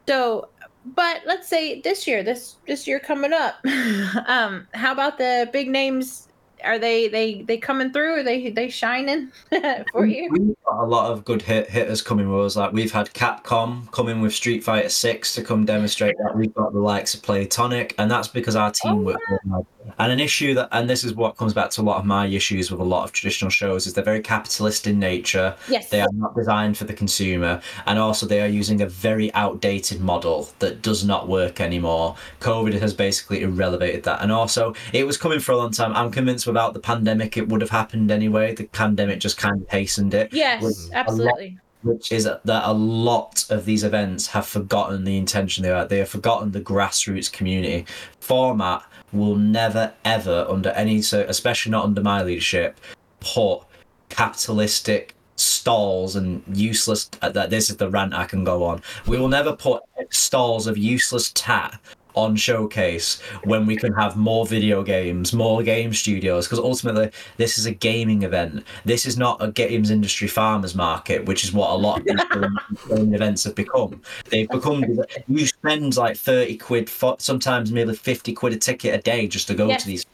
So, 0.08 0.50
but 0.84 1.20
let's 1.26 1.48
say 1.48 1.80
this 1.80 2.06
year, 2.06 2.22
this 2.22 2.56
this 2.66 2.86
year 2.86 3.00
coming 3.00 3.32
up, 3.32 3.56
um, 4.26 4.66
how 4.74 4.92
about 4.92 5.18
the 5.18 5.48
big 5.52 5.68
names 5.68 6.28
are 6.64 6.78
they 6.78 7.08
they 7.08 7.42
they 7.42 7.56
coming 7.58 7.92
through? 7.92 8.20
Are 8.20 8.22
they 8.22 8.50
they 8.50 8.68
shining 8.68 9.30
for 9.92 10.06
you? 10.06 10.30
We've 10.30 10.56
got 10.64 10.82
a 10.82 10.86
lot 10.86 11.10
of 11.10 11.24
good 11.24 11.42
hit, 11.42 11.70
hitters 11.70 12.02
coming 12.02 12.30
with 12.30 12.46
us. 12.46 12.56
Like 12.56 12.72
we've 12.72 12.92
had 12.92 13.12
Capcom 13.12 13.90
coming 13.92 14.20
with 14.20 14.34
Street 14.34 14.64
Fighter 14.64 14.88
Six 14.88 15.34
to 15.34 15.42
come 15.42 15.64
demonstrate 15.64 16.16
that. 16.18 16.36
We've 16.36 16.54
got 16.54 16.72
the 16.72 16.80
likes 16.80 17.14
of 17.14 17.22
Playtonic, 17.22 17.94
and 17.98 18.10
that's 18.10 18.28
because 18.28 18.56
our 18.56 18.70
team 18.70 18.92
Oh, 18.92 18.96
worked 18.96 19.22
hard. 19.50 19.66
And 19.98 20.12
an 20.12 20.20
issue 20.20 20.54
that, 20.54 20.68
and 20.72 20.88
this 20.88 21.04
is 21.04 21.14
what 21.14 21.36
comes 21.36 21.54
back 21.54 21.70
to 21.70 21.80
a 21.80 21.82
lot 21.82 21.98
of 21.98 22.04
my 22.04 22.26
issues 22.26 22.70
with 22.70 22.80
a 22.80 22.84
lot 22.84 23.04
of 23.04 23.12
traditional 23.12 23.50
shows, 23.50 23.86
is 23.86 23.94
they're 23.94 24.04
very 24.04 24.20
capitalist 24.20 24.86
in 24.86 24.98
nature. 24.98 25.56
Yes. 25.68 25.88
They 25.88 26.00
are 26.00 26.12
not 26.12 26.34
designed 26.36 26.76
for 26.76 26.84
the 26.84 26.92
consumer, 26.92 27.60
and 27.86 27.98
also 27.98 28.26
they 28.26 28.40
are 28.40 28.46
using 28.46 28.82
a 28.82 28.86
very 28.86 29.32
outdated 29.34 30.00
model 30.00 30.50
that 30.58 30.82
does 30.82 31.04
not 31.04 31.28
work 31.28 31.60
anymore. 31.60 32.16
COVID 32.40 32.78
has 32.80 32.94
basically 32.94 33.42
irrelevated 33.42 34.02
that, 34.04 34.22
and 34.22 34.30
also 34.30 34.74
it 34.92 35.06
was 35.06 35.16
coming 35.16 35.40
for 35.40 35.52
a 35.52 35.56
long 35.56 35.70
time. 35.70 35.94
I'm 35.94 36.10
convinced 36.10 36.46
without 36.46 36.74
the 36.74 36.80
pandemic, 36.80 37.36
it 37.36 37.48
would 37.48 37.60
have 37.60 37.70
happened 37.70 38.10
anyway. 38.10 38.54
The 38.54 38.66
pandemic 38.66 39.20
just 39.20 39.38
kind 39.38 39.62
of 39.62 39.68
hastened 39.68 40.14
it 40.14 40.32
Yes, 40.32 40.90
absolutely. 40.92 41.58
which 41.82 42.12
is 42.12 42.24
that 42.24 42.40
a 42.44 42.72
lot 42.72 43.44
of 43.50 43.64
these 43.64 43.84
events 43.84 44.28
have 44.28 44.46
forgotten 44.46 45.04
the 45.04 45.16
intention 45.16 45.62
they 45.62 45.70
are. 45.70 45.86
They 45.86 45.98
have 45.98 46.08
forgotten 46.08 46.52
the 46.52 46.60
grassroots 46.60 47.32
community. 47.32 47.86
Format 48.20 48.82
will 49.12 49.36
never, 49.36 49.92
ever, 50.04 50.46
under 50.48 50.70
any, 50.70 51.02
so 51.02 51.24
especially 51.28 51.72
not 51.72 51.84
under 51.84 52.02
my 52.02 52.22
leadership, 52.22 52.78
put 53.20 53.60
capitalistic 54.08 55.14
stalls 55.36 56.16
and 56.16 56.42
useless. 56.52 57.10
uh, 57.22 57.30
That 57.30 57.50
this 57.50 57.70
is 57.70 57.76
the 57.76 57.88
rant 57.88 58.14
I 58.14 58.24
can 58.24 58.44
go 58.44 58.64
on. 58.64 58.82
We 59.06 59.18
will 59.18 59.28
never 59.28 59.54
put 59.54 59.82
stalls 60.10 60.66
of 60.66 60.76
useless 60.76 61.30
tat 61.34 61.78
on 62.14 62.36
showcase 62.36 63.20
when 63.44 63.66
we 63.66 63.76
can 63.76 63.92
have 63.92 64.16
more 64.16 64.46
video 64.46 64.82
games 64.82 65.32
more 65.32 65.62
game 65.62 65.92
studios 65.92 66.46
because 66.46 66.58
ultimately 66.58 67.10
this 67.36 67.58
is 67.58 67.66
a 67.66 67.70
gaming 67.70 68.22
event. 68.22 68.64
This 68.84 69.06
is 69.06 69.16
not 69.16 69.42
a 69.42 69.50
games 69.50 69.90
industry 69.90 70.28
farmers 70.28 70.74
market 70.74 71.24
which 71.24 71.44
is 71.44 71.52
what 71.52 71.70
a 71.70 71.74
lot 71.74 71.98
of 72.00 72.04
these 72.90 73.14
events 73.14 73.44
have 73.44 73.54
become. 73.54 74.00
They've 74.28 74.48
become 74.48 74.84
you 75.28 75.46
spend 75.46 75.96
like 75.96 76.16
30 76.16 76.56
quid 76.58 76.88
sometimes 77.18 77.72
maybe 77.72 77.94
50 77.94 78.32
quid 78.32 78.52
a 78.52 78.56
ticket 78.56 78.94
a 78.94 78.98
day 78.98 79.26
just 79.26 79.46
to 79.48 79.54
go 79.54 79.68
Yes. 79.68 79.82
to 79.82 79.88
these 79.88 80.06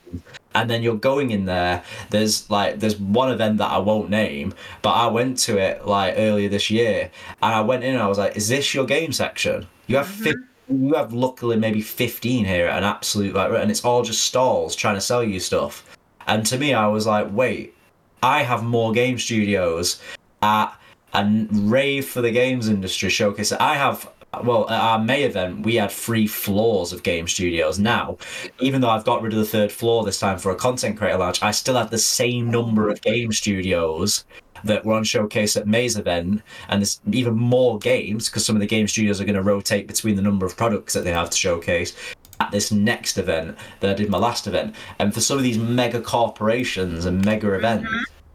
and 0.55 0.71
then 0.71 0.83
you're 0.83 0.97
going 0.97 1.31
in 1.31 1.45
there. 1.45 1.83
There's 2.11 2.49
like 2.51 2.81
there's 2.81 2.99
one 2.99 3.31
event 3.31 3.59
that 3.59 3.71
i 3.71 3.79
won't 3.79 4.11
name 4.11 4.55
but 4.83 4.93
i 4.93 5.07
went 5.07 5.39
to 5.39 5.59
it 5.59 5.87
like 5.87 6.15
earlier 6.17 6.49
this 6.49 6.71
year 6.71 7.11
and 7.43 7.55
i 7.55 7.61
went 7.61 7.85
in 7.85 7.95
and 7.95 8.03
i 8.03 8.07
was 8.07 8.19
like 8.19 8.37
is 8.37 8.49
this 8.49 8.75
your 8.75 8.87
game 8.87 9.13
section? 9.13 9.67
You 9.87 9.97
have 9.97 10.07
mm-hmm. 10.07 10.25
50 10.25 10.43
you 10.69 10.95
have 10.95 11.13
luckily 11.13 11.57
maybe 11.57 11.81
15 11.81 12.45
here 12.45 12.67
at 12.67 12.79
an 12.79 12.85
absolute 12.85 13.35
like 13.35 13.51
and 13.53 13.71
it's 13.71 13.85
all 13.85 14.03
just 14.03 14.23
stalls 14.23 14.75
trying 14.75 14.97
to 14.97 15.01
sell 15.01 15.23
you 15.23 15.41
stuff. 15.41 15.85
And 16.27 16.45
to 16.47 16.59
me 16.59 16.75
i 16.75 16.87
was 16.87 17.07
like 17.07 17.29
wait 17.31 17.75
i 18.23 18.43
have 18.43 18.65
more 18.65 18.93
game 18.93 19.19
studios 19.19 20.01
at 20.43 20.73
a 21.15 21.47
rave 21.53 22.07
for 22.07 22.21
the 22.21 22.31
games 22.31 22.69
industry 22.69 23.09
showcase. 23.09 23.53
I 23.53 23.75
have 23.75 24.11
well 24.43 24.69
at 24.69 24.81
our 24.81 24.99
may 24.99 25.23
event 25.23 25.65
we 25.65 25.77
had 25.77 25.91
three 25.91 26.27
floors 26.27 26.93
of 26.93 27.03
game 27.03 27.27
studios. 27.27 27.79
Now 27.79 28.19
even 28.59 28.81
though 28.81 28.91
i've 28.91 29.05
got 29.05 29.23
rid 29.23 29.33
of 29.33 29.39
the 29.39 29.47
third 29.47 29.73
floor 29.73 30.05
this 30.05 30.19
time 30.19 30.39
for 30.39 30.51
a 30.51 30.57
content 30.57 30.99
creator 30.99 31.19
lounge 31.19 31.43
i 31.43 31.51
still 31.51 31.77
have 31.77 31.91
the 31.91 31.99
same 31.99 32.51
number 32.51 32.91
of 32.91 33.01
game 33.03 33.33
studios 33.33 34.25
that 34.65 34.85
were 34.85 34.95
on 34.95 35.05
showcase 35.05 35.57
at 35.57 35.67
May's 35.67 35.97
event, 35.97 36.43
and 36.69 36.83
there's 36.83 37.01
even 37.13 37.35
more 37.35 37.79
games 37.79 38.29
because 38.29 38.45
some 38.45 38.57
of 38.57 38.61
the 38.61 38.67
game 38.67 38.89
studios 38.89 39.21
are 39.21 39.25
going 39.25 39.35
to 39.35 39.43
rotate 39.43 39.87
between 39.87 40.17
the 40.17 40.23
number 40.23 40.47
of 40.47 40.57
products 40.57 40.95
that 40.95 41.05
they 41.05 41.13
have 41.13 41.31
to 41.31 41.37
showcase 41.37 41.95
at 42.41 42.51
this 42.51 42.71
next 42.71 43.19
event 43.19 43.57
that 43.81 43.91
I 43.91 43.95
did 43.95 44.11
my 44.11 44.19
last 44.19 44.47
event. 44.47 44.75
And 44.99 45.15
for 45.15 45.21
some 45.21 45.39
of 45.39 45.43
these 45.43 45.59
mega 45.59 46.01
corporations 46.01 47.07
and 47.07 47.25
mega 47.25 47.47
mm-hmm. 47.47 47.57
events 47.57 47.91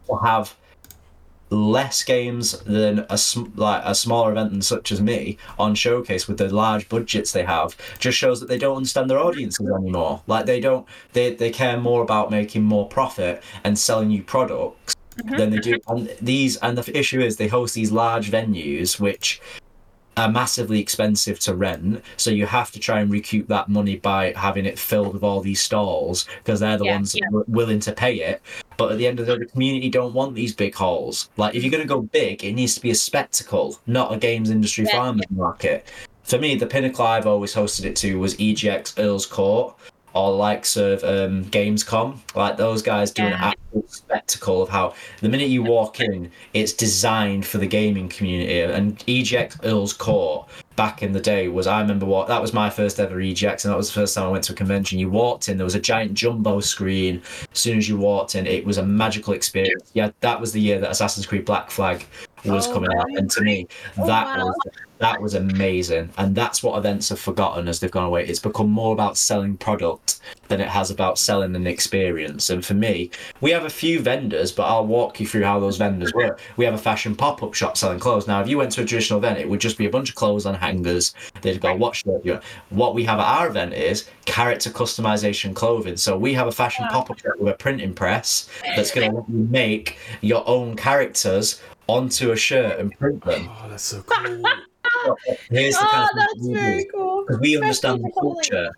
will 0.08 0.18
have 0.18 0.54
less 1.50 2.02
games 2.02 2.58
than 2.60 3.00
a 3.10 3.18
like 3.56 3.82
a 3.84 3.94
smaller 3.94 4.32
event 4.32 4.50
than 4.50 4.62
such 4.62 4.90
as 4.90 5.02
me 5.02 5.36
on 5.58 5.74
showcase 5.74 6.26
with 6.26 6.38
the 6.38 6.48
large 6.48 6.88
budgets 6.88 7.32
they 7.32 7.44
have 7.44 7.76
just 7.98 8.16
shows 8.16 8.40
that 8.40 8.48
they 8.48 8.56
don't 8.56 8.78
understand 8.78 9.10
their 9.10 9.18
audiences 9.18 9.68
anymore 9.68 10.22
like 10.26 10.46
they 10.46 10.60
don't 10.60 10.86
they, 11.12 11.34
they 11.34 11.50
care 11.50 11.78
more 11.78 12.02
about 12.02 12.30
making 12.30 12.62
more 12.62 12.88
profit 12.88 13.42
and 13.64 13.78
selling 13.78 14.10
you 14.10 14.22
products 14.22 14.96
Mm-hmm. 15.18 15.36
than 15.36 15.50
they 15.50 15.58
do. 15.58 15.78
And 15.88 16.08
these 16.20 16.56
and 16.58 16.76
the 16.76 16.98
issue 16.98 17.20
is 17.20 17.36
they 17.36 17.48
host 17.48 17.74
these 17.74 17.92
large 17.92 18.30
venues 18.30 18.98
which 18.98 19.40
are 20.16 20.30
massively 20.30 20.78
expensive 20.78 21.38
to 21.40 21.54
rent. 21.54 22.02
So 22.18 22.30
you 22.30 22.44
have 22.46 22.70
to 22.72 22.78
try 22.78 23.00
and 23.00 23.10
recoup 23.10 23.46
that 23.48 23.68
money 23.68 23.96
by 23.96 24.32
having 24.36 24.66
it 24.66 24.78
filled 24.78 25.14
with 25.14 25.22
all 25.22 25.40
these 25.40 25.60
stalls 25.60 26.26
because 26.44 26.60
they're 26.60 26.76
the 26.76 26.84
Yeah, 26.84 26.96
ones 26.96 27.14
yeah. 27.14 27.26
willing 27.46 27.80
to 27.80 27.92
pay 27.92 28.16
it. 28.20 28.42
But 28.76 28.92
at 28.92 28.98
the 28.98 29.06
end 29.06 29.20
of 29.20 29.26
the 29.26 29.32
day 29.34 29.38
the 29.38 29.50
community 29.50 29.88
don't 29.88 30.12
want 30.12 30.34
these 30.34 30.54
big 30.54 30.74
halls. 30.74 31.30
Like 31.36 31.54
if 31.54 31.62
you're 31.62 31.70
going 31.70 31.82
to 31.82 31.88
go 31.88 32.02
big 32.02 32.44
it 32.44 32.52
needs 32.52 32.74
to 32.74 32.80
be 32.80 32.90
a 32.90 32.94
spectacle 32.94 33.78
not 33.86 34.12
a 34.12 34.16
games 34.18 34.50
industry 34.50 34.84
Yeah, 34.86 34.92
farmers 34.98 35.26
market. 35.30 35.86
For 36.24 36.38
me 36.38 36.54
the 36.56 36.66
pinnacle 36.66 37.04
i've 37.06 37.26
always 37.26 37.54
hosted 37.54 37.84
it 37.84 37.96
to 37.96 38.18
was 38.18 38.36
egx 38.36 38.94
earls 38.98 39.26
court 39.26 39.76
or 40.14 40.30
likes 40.32 40.76
of 40.76 41.02
um, 41.04 41.44
Gamescom, 41.46 42.18
like 42.34 42.56
those 42.56 42.82
guys 42.82 43.10
do 43.10 43.22
an 43.22 43.32
absolute 43.32 43.90
spectacle 43.90 44.62
of 44.62 44.68
how 44.68 44.94
the 45.20 45.28
minute 45.28 45.48
you 45.48 45.62
walk 45.62 46.00
in, 46.00 46.30
it's 46.52 46.72
designed 46.72 47.46
for 47.46 47.58
the 47.58 47.66
gaming 47.66 48.08
community. 48.08 48.60
And 48.60 48.98
EGX 49.06 49.64
Earl's 49.64 49.92
Court 49.94 50.48
back 50.76 51.02
in 51.02 51.12
the 51.12 51.20
day 51.20 51.48
was, 51.48 51.66
I 51.66 51.80
remember 51.80 52.04
what 52.06 52.28
that 52.28 52.40
was 52.40 52.52
my 52.52 52.68
first 52.68 53.00
ever 53.00 53.16
EGX, 53.16 53.64
and 53.64 53.72
that 53.72 53.76
was 53.76 53.88
the 53.88 53.94
first 53.94 54.14
time 54.14 54.26
I 54.26 54.28
went 54.28 54.44
to 54.44 54.52
a 54.52 54.56
convention. 54.56 54.98
You 54.98 55.08
walked 55.10 55.48
in, 55.48 55.56
there 55.56 55.64
was 55.64 55.74
a 55.74 55.80
giant 55.80 56.14
jumbo 56.14 56.60
screen. 56.60 57.22
As 57.52 57.58
soon 57.58 57.78
as 57.78 57.88
you 57.88 57.96
walked 57.96 58.34
in, 58.34 58.46
it 58.46 58.64
was 58.64 58.78
a 58.78 58.84
magical 58.84 59.32
experience. 59.32 59.90
Yeah, 59.94 60.10
that 60.20 60.40
was 60.40 60.52
the 60.52 60.60
year 60.60 60.78
that 60.80 60.90
Assassin's 60.90 61.26
Creed 61.26 61.44
Black 61.44 61.70
Flag 61.70 62.04
was 62.44 62.66
Oh, 62.68 62.74
coming 62.74 62.92
out, 62.98 63.08
and 63.16 63.30
to 63.30 63.40
me, 63.42 63.66
Oh, 63.98 64.06
that 64.06 64.26
wow. 64.38 64.46
was 64.46 64.56
that 65.02 65.20
was 65.20 65.34
amazing. 65.34 66.10
And 66.16 66.34
that's 66.34 66.62
what 66.62 66.78
events 66.78 67.08
have 67.10 67.18
forgotten 67.18 67.68
as 67.68 67.80
they've 67.80 67.90
gone 67.90 68.04
away. 68.04 68.26
It's 68.26 68.38
become 68.38 68.70
more 68.70 68.92
about 68.92 69.16
selling 69.16 69.56
product 69.56 70.20
than 70.48 70.60
it 70.60 70.68
has 70.68 70.90
about 70.90 71.18
selling 71.18 71.54
an 71.56 71.66
experience. 71.66 72.50
And 72.50 72.64
for 72.64 72.74
me 72.74 73.10
we 73.40 73.50
have 73.50 73.64
a 73.64 73.70
few 73.70 74.00
vendors 74.00 74.52
but 74.52 74.64
i'll 74.64 74.86
walk 74.86 75.18
you 75.20 75.26
through 75.26 75.42
how 75.44 75.58
those 75.60 75.76
vendors 75.76 76.12
work. 76.14 76.40
We 76.56 76.64
have 76.64 76.74
a 76.74 76.78
fashion 76.78 77.16
pop-up 77.16 77.54
shop 77.54 77.76
selling 77.76 77.98
clothes. 77.98 78.26
Now 78.26 78.40
if 78.40 78.48
you 78.48 78.58
went 78.58 78.72
to 78.72 78.82
a 78.82 78.84
traditional 78.84 79.18
event 79.18 79.38
it 79.38 79.48
would 79.48 79.60
just 79.60 79.76
be 79.78 79.86
a 79.86 79.90
bunch 79.90 80.08
of 80.08 80.14
clothes 80.14 80.46
on 80.46 80.54
hangers. 80.54 81.14
They'd 81.40 81.60
go 81.60 81.74
what 81.74 81.96
shirt 81.96 82.24
you 82.24 82.32
want?" 82.32 82.44
what 82.70 82.94
we 82.94 83.04
have 83.04 83.18
at 83.18 83.26
our 83.26 83.48
event 83.48 83.74
is 83.74 84.08
character 84.24 84.70
customization 84.70 85.54
clothing. 85.54 85.96
So 85.96 86.16
we 86.16 86.32
have 86.34 86.46
a 86.46 86.52
fashion 86.52 86.84
Wow. 86.86 86.90
pop-up 86.92 87.18
shop 87.18 87.34
with 87.38 87.52
a 87.54 87.56
printing 87.56 87.94
press 87.94 88.48
that's 88.76 88.90
going 88.90 89.10
to 89.10 89.16
let 89.16 89.28
you 89.28 89.46
make 89.50 89.98
your 90.20 90.42
own 90.48 90.76
characters 90.76 91.60
onto 91.88 92.30
a 92.30 92.36
shirt 92.36 92.78
and 92.78 92.96
print 92.98 93.24
them. 93.24 93.48
Oh, 93.50 93.68
that's 93.68 93.84
so 93.84 94.02
cool. 94.02 94.42
Here's 95.50 95.74
the 95.74 95.86
Oh, 95.92 96.02
of 96.02 96.08
that's 96.16 96.34
we 96.46 96.54
very 96.54 96.84
cool. 96.92 97.24
Because 97.26 97.40
we 97.40 97.56
understand 97.56 98.04
the 98.04 98.10
culture. 98.10 98.72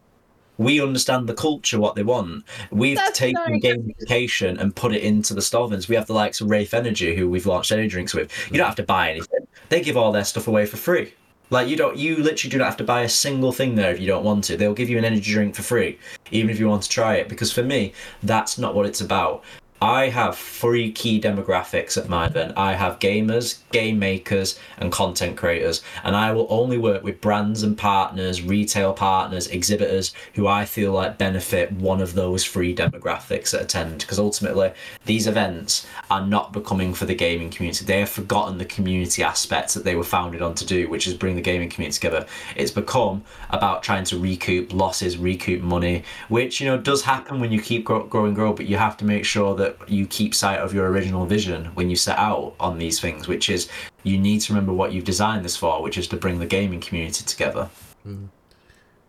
We 0.57 0.81
understand 0.81 1.29
the 1.29 1.35
culture, 1.35 1.81
what 1.81 1.97
they 1.97 2.05
want. 2.05 2.45
We've 2.71 2.97
That's 2.97 3.19
taken 3.19 3.59
nice. 3.61 3.63
gamification 3.63 4.61
and 4.61 4.75
put 4.75 4.95
it 4.95 5.03
into 5.03 5.35
the 5.35 5.41
Stovins. 5.41 5.89
We 5.89 5.97
have 5.97 6.07
the 6.07 6.13
likes 6.13 6.41
of 6.41 6.49
Rafe 6.49 6.75
Energy, 6.75 7.17
who 7.17 7.29
we've 7.29 7.47
launched 7.47 7.73
energy 7.73 7.89
drinks 7.89 8.15
with. 8.15 8.31
You 8.53 8.59
don't 8.59 8.67
have 8.67 8.77
to 8.77 8.85
buy 8.85 9.11
anything. 9.11 9.49
They 9.69 9.81
give 9.81 9.97
all 9.97 10.13
their 10.13 10.25
stuff 10.25 10.47
away 10.47 10.67
for 10.67 10.77
free. 10.77 11.13
Like 11.51 11.69
you 11.69 11.77
don't, 11.77 11.97
you 11.97 12.17
literally 12.17 12.51
do 12.51 12.59
not 12.59 12.67
have 12.67 12.77
to 12.79 12.85
buy 12.85 13.03
a 13.03 13.09
single 13.09 13.51
thing 13.53 13.75
there 13.75 13.93
if 13.93 14.01
you 14.01 14.07
don't 14.07 14.25
want 14.25 14.45
to. 14.45 14.57
They'll 14.57 14.75
give 14.75 14.89
you 14.89 14.97
an 14.97 15.05
energy 15.05 15.33
drink 15.33 15.57
for 15.57 15.63
free, 15.63 15.99
even 16.31 16.51
if 16.51 16.61
you 16.61 16.69
want 16.69 16.85
to 16.85 16.89
try 16.89 17.17
it. 17.17 17.29
Because 17.29 17.53
for 17.53 17.63
me, 17.65 17.93
that's 18.23 18.57
not 18.57 18.75
what 18.77 18.87
it's 18.87 19.01
about. 19.01 19.43
I 19.85 20.09
have 20.09 20.39
three 20.39 20.91
key 20.91 21.21
demographics 21.21 21.99
at 21.99 22.09
my 22.09 22.25
event. 22.25 22.55
I 22.57 22.73
have 22.73 22.99
gamers, 23.01 23.59
game 23.71 23.99
makers, 23.99 24.59
and 24.79 24.91
content 24.91 25.37
creators. 25.37 25.83
And 26.05 26.17
I 26.17 26.33
will 26.33 26.47
only 26.49 26.79
work 26.79 27.03
with 27.03 27.21
brands 27.21 27.63
and 27.63 27.77
partners, 27.77 28.41
retail 28.41 28.95
partners, 28.95 29.47
exhibitors 29.49 30.15
who 30.33 30.47
I 30.47 30.65
feel 30.65 30.93
like 30.93 31.19
benefit 31.19 31.71
one 31.73 32.01
of 32.01 32.15
those 32.15 32.47
three 32.47 32.75
demographics 32.75 33.51
that 33.51 33.61
attend. 33.61 33.99
Because 33.99 34.19
ultimately, 34.19 34.73
these 35.05 35.27
events 35.27 35.87
are 36.11 36.27
not 36.27 36.55
becoming 36.55 36.95
for 36.95 37.05
the 37.05 37.15
gaming 37.15 37.51
community. 37.51 37.85
They 37.85 38.01
have 38.01 38.09
forgotten 38.09 38.57
the 38.57 38.65
community 38.65 39.23
aspects 39.23 39.75
that 39.75 39.85
they 39.85 39.97
were 39.97 40.03
founded 40.03 40.41
on 40.41 40.55
to 40.55 40.65
do, 40.65 40.89
which 40.89 41.07
is 41.07 41.13
bring 41.13 41.37
the 41.37 41.43
gaming 41.43 41.69
community 41.69 41.97
together. 41.97 42.25
It's 42.57 42.71
become 42.71 43.23
about 43.51 43.83
trying 43.83 44.05
to 44.05 44.19
recoup 44.19 44.73
losses, 44.73 45.19
recoup 45.19 45.61
money, 45.61 46.05
which, 46.31 46.59
you 46.59 46.67
know, 46.67 46.79
does 46.79 47.03
happen 47.03 47.39
when 47.39 47.53
you 47.53 47.61
keep 47.61 47.85
grow- 47.85 48.07
growing, 48.07 48.33
grow, 48.33 48.55
but 48.55 48.65
you 48.65 48.79
have 48.79 48.97
to 48.97 49.05
make 49.05 49.27
sure 49.27 49.55
that 49.57 49.74
that 49.79 49.89
you 49.89 50.07
keep 50.07 50.35
sight 50.35 50.59
of 50.59 50.73
your 50.75 50.89
original 50.89 51.27
vision 51.27 51.67
when 51.75 51.91
you 51.91 51.97
set 51.97 52.19
out 52.19 52.55
on 52.61 52.79
these 52.79 53.01
things, 53.01 53.29
which 53.29 53.49
is 53.49 53.69
you 54.03 54.19
need 54.19 54.41
to 54.43 54.53
remember 54.53 54.73
what 54.73 54.93
you've 54.93 55.05
designed 55.05 55.45
this 55.45 55.57
for, 55.57 55.83
which 55.83 55.99
is 55.99 56.09
to 56.09 56.17
bring 56.17 56.39
the 56.39 56.47
gaming 56.47 56.81
community 56.81 57.25
together. 57.25 57.69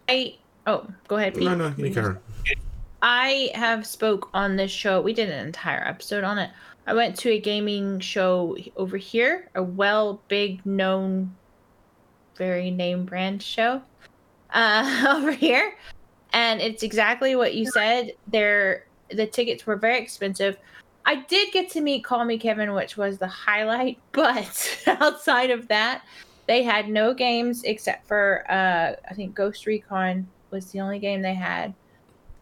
I 0.09 0.35
oh, 0.67 0.87
go 1.07 1.17
ahead. 1.17 1.33
Pete. 1.33 1.43
No, 1.43 1.55
no, 1.55 1.73
you 1.77 1.93
Karen. 1.93 2.17
I 3.01 3.51
have 3.53 3.85
spoke 3.85 4.29
on 4.33 4.55
this 4.55 4.71
show. 4.71 5.01
We 5.01 5.13
did 5.13 5.29
an 5.29 5.45
entire 5.45 5.85
episode 5.87 6.23
on 6.23 6.37
it. 6.37 6.49
I 6.87 6.93
went 6.93 7.17
to 7.19 7.29
a 7.29 7.39
gaming 7.39 7.99
show 7.99 8.57
over 8.75 8.97
here, 8.97 9.49
a 9.55 9.63
well 9.63 10.21
big 10.27 10.65
known, 10.65 11.35
very 12.35 12.71
name 12.71 13.05
brand 13.05 13.41
show, 13.41 13.81
uh, 14.53 15.05
over 15.17 15.31
here, 15.31 15.75
and 16.33 16.61
it's 16.61 16.83
exactly 16.83 17.35
what 17.35 17.55
you 17.55 17.65
said. 17.71 18.13
There, 18.27 18.85
the 19.11 19.27
tickets 19.27 19.65
were 19.65 19.75
very 19.75 19.99
expensive. 19.99 20.57
I 21.05 21.17
did 21.23 21.51
get 21.53 21.69
to 21.71 21.81
meet 21.81 22.03
Call 22.03 22.25
Me 22.25 22.37
Kevin, 22.37 22.73
which 22.73 22.97
was 22.97 23.17
the 23.19 23.27
highlight, 23.27 23.99
but 24.11 24.83
outside 24.87 25.51
of 25.51 25.67
that, 25.67 26.03
they 26.47 26.63
had 26.63 26.89
no 26.89 27.13
games 27.13 27.63
except 27.63 28.07
for 28.07 28.43
uh, 28.49 28.93
I 29.09 29.13
think 29.13 29.35
Ghost 29.35 29.65
Recon 29.65 30.27
was 30.51 30.71
the 30.71 30.79
only 30.79 30.99
game 30.99 31.21
they 31.21 31.33
had 31.35 31.73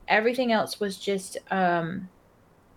everything 0.09 0.51
else 0.51 0.81
was 0.81 0.97
just 0.97 1.37
um 1.49 2.09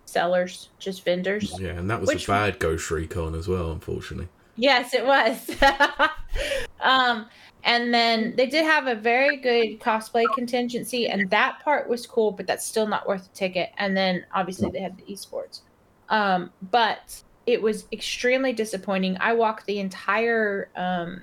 sellers 0.05 0.69
just 0.79 1.03
vendors 1.03 1.59
Yeah, 1.59 1.71
and 1.71 1.89
that 1.89 1.99
was 1.99 2.07
Which- 2.07 2.23
a 2.27 2.31
bad 2.31 2.59
Ghost 2.59 2.89
Recon 2.89 3.35
as 3.35 3.47
well, 3.49 3.71
unfortunately. 3.73 4.29
yes 4.55 4.93
it 4.93 5.05
was 5.05 5.51
um 6.79 7.27
and 7.63 7.93
then 7.93 8.35
they 8.35 8.45
did 8.45 8.63
have 8.65 8.87
a 8.87 8.95
very 8.95 9.37
good 9.37 9.79
cosplay 9.79 10.25
contingency 10.35 11.07
and 11.07 11.29
that 11.29 11.59
part 11.63 11.89
was 11.89 12.05
cool 12.05 12.31
but 12.31 12.45
that's 12.47 12.65
still 12.65 12.87
not 12.87 13.07
worth 13.07 13.25
a 13.25 13.29
ticket 13.33 13.69
and 13.77 13.95
then 13.95 14.23
obviously 14.33 14.69
they 14.69 14.79
had 14.79 14.97
the 14.97 15.03
esports 15.13 15.61
um 16.09 16.51
but 16.71 17.21
it 17.45 17.61
was 17.61 17.85
extremely 17.91 18.53
disappointing 18.53 19.17
i 19.19 19.33
walked 19.33 19.65
the 19.65 19.79
entire 19.79 20.69
um 20.75 21.21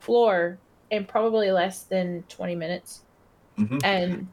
floor 0.00 0.58
in 0.90 1.04
probably 1.06 1.50
less 1.50 1.84
than 1.84 2.22
20 2.28 2.54
minutes 2.54 3.02
Mhm. 3.58 3.80
and 3.84 4.28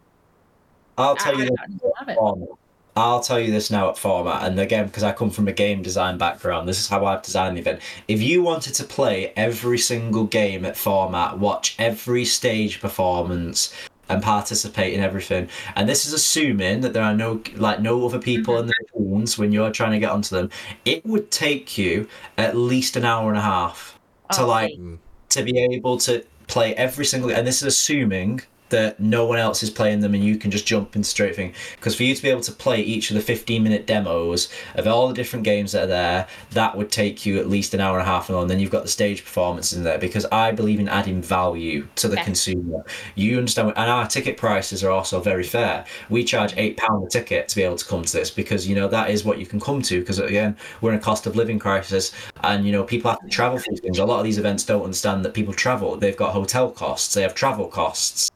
I'll 0.97 1.15
tell 1.15 1.33
you 1.33 1.43
I 1.43 1.45
this. 1.45 1.51
didn't 1.67 1.83
love 1.83 2.09
it. 2.09 2.15
format. 2.15 2.49
I'll 2.95 3.21
tell 3.21 3.39
you 3.39 3.51
this 3.51 3.71
now 3.71 3.89
at 3.89 3.97
format, 3.97 4.43
and 4.43 4.59
again 4.59 4.87
because 4.87 5.03
I 5.03 5.11
come 5.11 5.29
from 5.29 5.47
a 5.47 5.53
game 5.53 5.81
design 5.81 6.17
background, 6.17 6.67
this 6.67 6.79
is 6.79 6.87
how 6.87 7.05
I've 7.05 7.21
designed 7.21 7.55
the 7.55 7.61
event. 7.61 7.81
If 8.07 8.21
you 8.21 8.41
wanted 8.41 8.73
to 8.75 8.83
play 8.83 9.31
every 9.35 9.77
single 9.77 10.25
game 10.25 10.65
at 10.65 10.75
format, 10.75 11.39
watch 11.39 11.75
every 11.79 12.25
stage 12.25 12.81
performance, 12.81 13.73
and 14.09 14.23
participate 14.23 14.93
in 14.93 15.01
everything, 15.01 15.47
and 15.75 15.87
this 15.87 16.05
is 16.05 16.13
assuming 16.13 16.81
that 16.81 16.93
there 16.93 17.03
are 17.03 17.13
no 17.13 17.41
like 17.55 17.79
no 17.79 18.05
other 18.05 18.19
people 18.19 18.57
in 18.57 18.65
the 18.65 18.73
mm-hmm. 18.73 19.13
rooms 19.13 19.37
when 19.37 19.51
you're 19.51 19.71
trying 19.71 19.91
to 19.91 19.99
get 19.99 20.11
onto 20.11 20.35
them, 20.35 20.49
it 20.83 21.05
would 21.05 21.31
take 21.31 21.77
you 21.77 22.07
at 22.37 22.57
least 22.57 22.95
an 22.95 23.05
hour 23.05 23.29
and 23.29 23.37
a 23.37 23.41
half 23.41 23.97
to 24.33 24.41
Oh, 24.41 24.47
like 24.47 24.71
to 25.29 25.43
be 25.43 25.59
able 25.59 25.97
to 25.99 26.23
play 26.47 26.73
every 26.75 27.05
single 27.05 27.29
and 27.31 27.45
this 27.45 27.61
is 27.61 27.67
assuming 27.67 28.41
that 28.69 28.99
no 28.99 29.25
one 29.25 29.39
else 29.39 29.63
is 29.63 29.69
playing 29.69 29.99
them 30.01 30.13
and 30.13 30.23
you 30.23 30.37
can 30.37 30.51
just 30.51 30.65
jump 30.65 30.95
into 30.95 31.07
straight 31.07 31.35
thing. 31.35 31.53
Because 31.75 31.95
for 31.95 32.03
you 32.03 32.15
to 32.15 32.21
be 32.21 32.29
able 32.29 32.41
to 32.41 32.51
play 32.51 32.81
each 32.81 33.09
of 33.09 33.15
the 33.15 33.21
15 33.21 33.63
minute 33.63 33.87
demos 33.87 34.49
of 34.75 34.87
all 34.87 35.07
the 35.07 35.13
different 35.13 35.45
games 35.45 35.71
that 35.71 35.83
are 35.83 35.87
there 35.87 36.27
that 36.51 36.75
would 36.75 36.91
take 36.91 37.25
you 37.25 37.39
at 37.39 37.49
least 37.49 37.73
an 37.73 37.79
hour 37.79 37.99
and 37.99 38.07
a 38.07 38.11
half 38.11 38.29
and 38.29 38.49
then 38.49 38.59
you've 38.59 38.71
got 38.71 38.83
the 38.83 38.89
stage 38.89 39.23
performances 39.23 39.77
in 39.77 39.83
there 39.83 39.97
because 39.97 40.25
i 40.31 40.51
believe 40.51 40.79
in 40.79 40.87
adding 40.87 41.21
value 41.21 41.87
to 41.95 42.07
the 42.07 42.15
Yeah. 42.15 42.23
consumer. 42.23 42.85
You 43.15 43.37
understand 43.37 43.73
and 43.75 43.89
our 43.89 44.07
ticket 44.07 44.37
prices 44.37 44.83
are 44.83 44.91
also 44.91 45.19
very 45.19 45.43
fair. 45.43 45.85
We 46.09 46.23
charge 46.23 46.51
mm-hmm. 46.51 46.59
eight 46.59 46.77
pound 46.77 47.05
a 47.05 47.09
ticket 47.09 47.47
to 47.49 47.55
be 47.55 47.63
able 47.63 47.77
to 47.77 47.85
come 47.85 48.03
to 48.03 48.13
this 48.13 48.29
because 48.31 48.67
you 48.67 48.75
know 48.75 48.87
that 48.87 49.09
is 49.09 49.23
what 49.23 49.39
you 49.39 49.45
can 49.45 49.59
come 49.59 49.81
to 49.83 49.99
because 49.99 50.19
again 50.19 50.55
we're 50.81 50.91
in 50.91 50.97
a 50.97 51.01
cost 51.01 51.25
of 51.27 51.35
living 51.35 51.59
crisis 51.59 52.11
and 52.43 52.65
you 52.65 52.71
know 52.71 52.83
people 52.83 53.09
have 53.11 53.19
to 53.21 53.27
travel 53.27 53.57
for 53.57 53.65
these 53.69 53.79
things. 53.81 53.99
A 53.99 54.05
lot 54.05 54.19
of 54.19 54.25
these 54.25 54.37
events 54.37 54.63
don't 54.63 54.83
understand 54.83 55.25
that 55.25 55.33
people 55.33 55.53
travel. 55.53 55.95
They've 55.95 56.15
got 56.15 56.33
hotel 56.33 56.71
costs. 56.71 57.13
They 57.13 57.21
have 57.21 57.35
travel 57.35 57.67
costs 57.67 58.29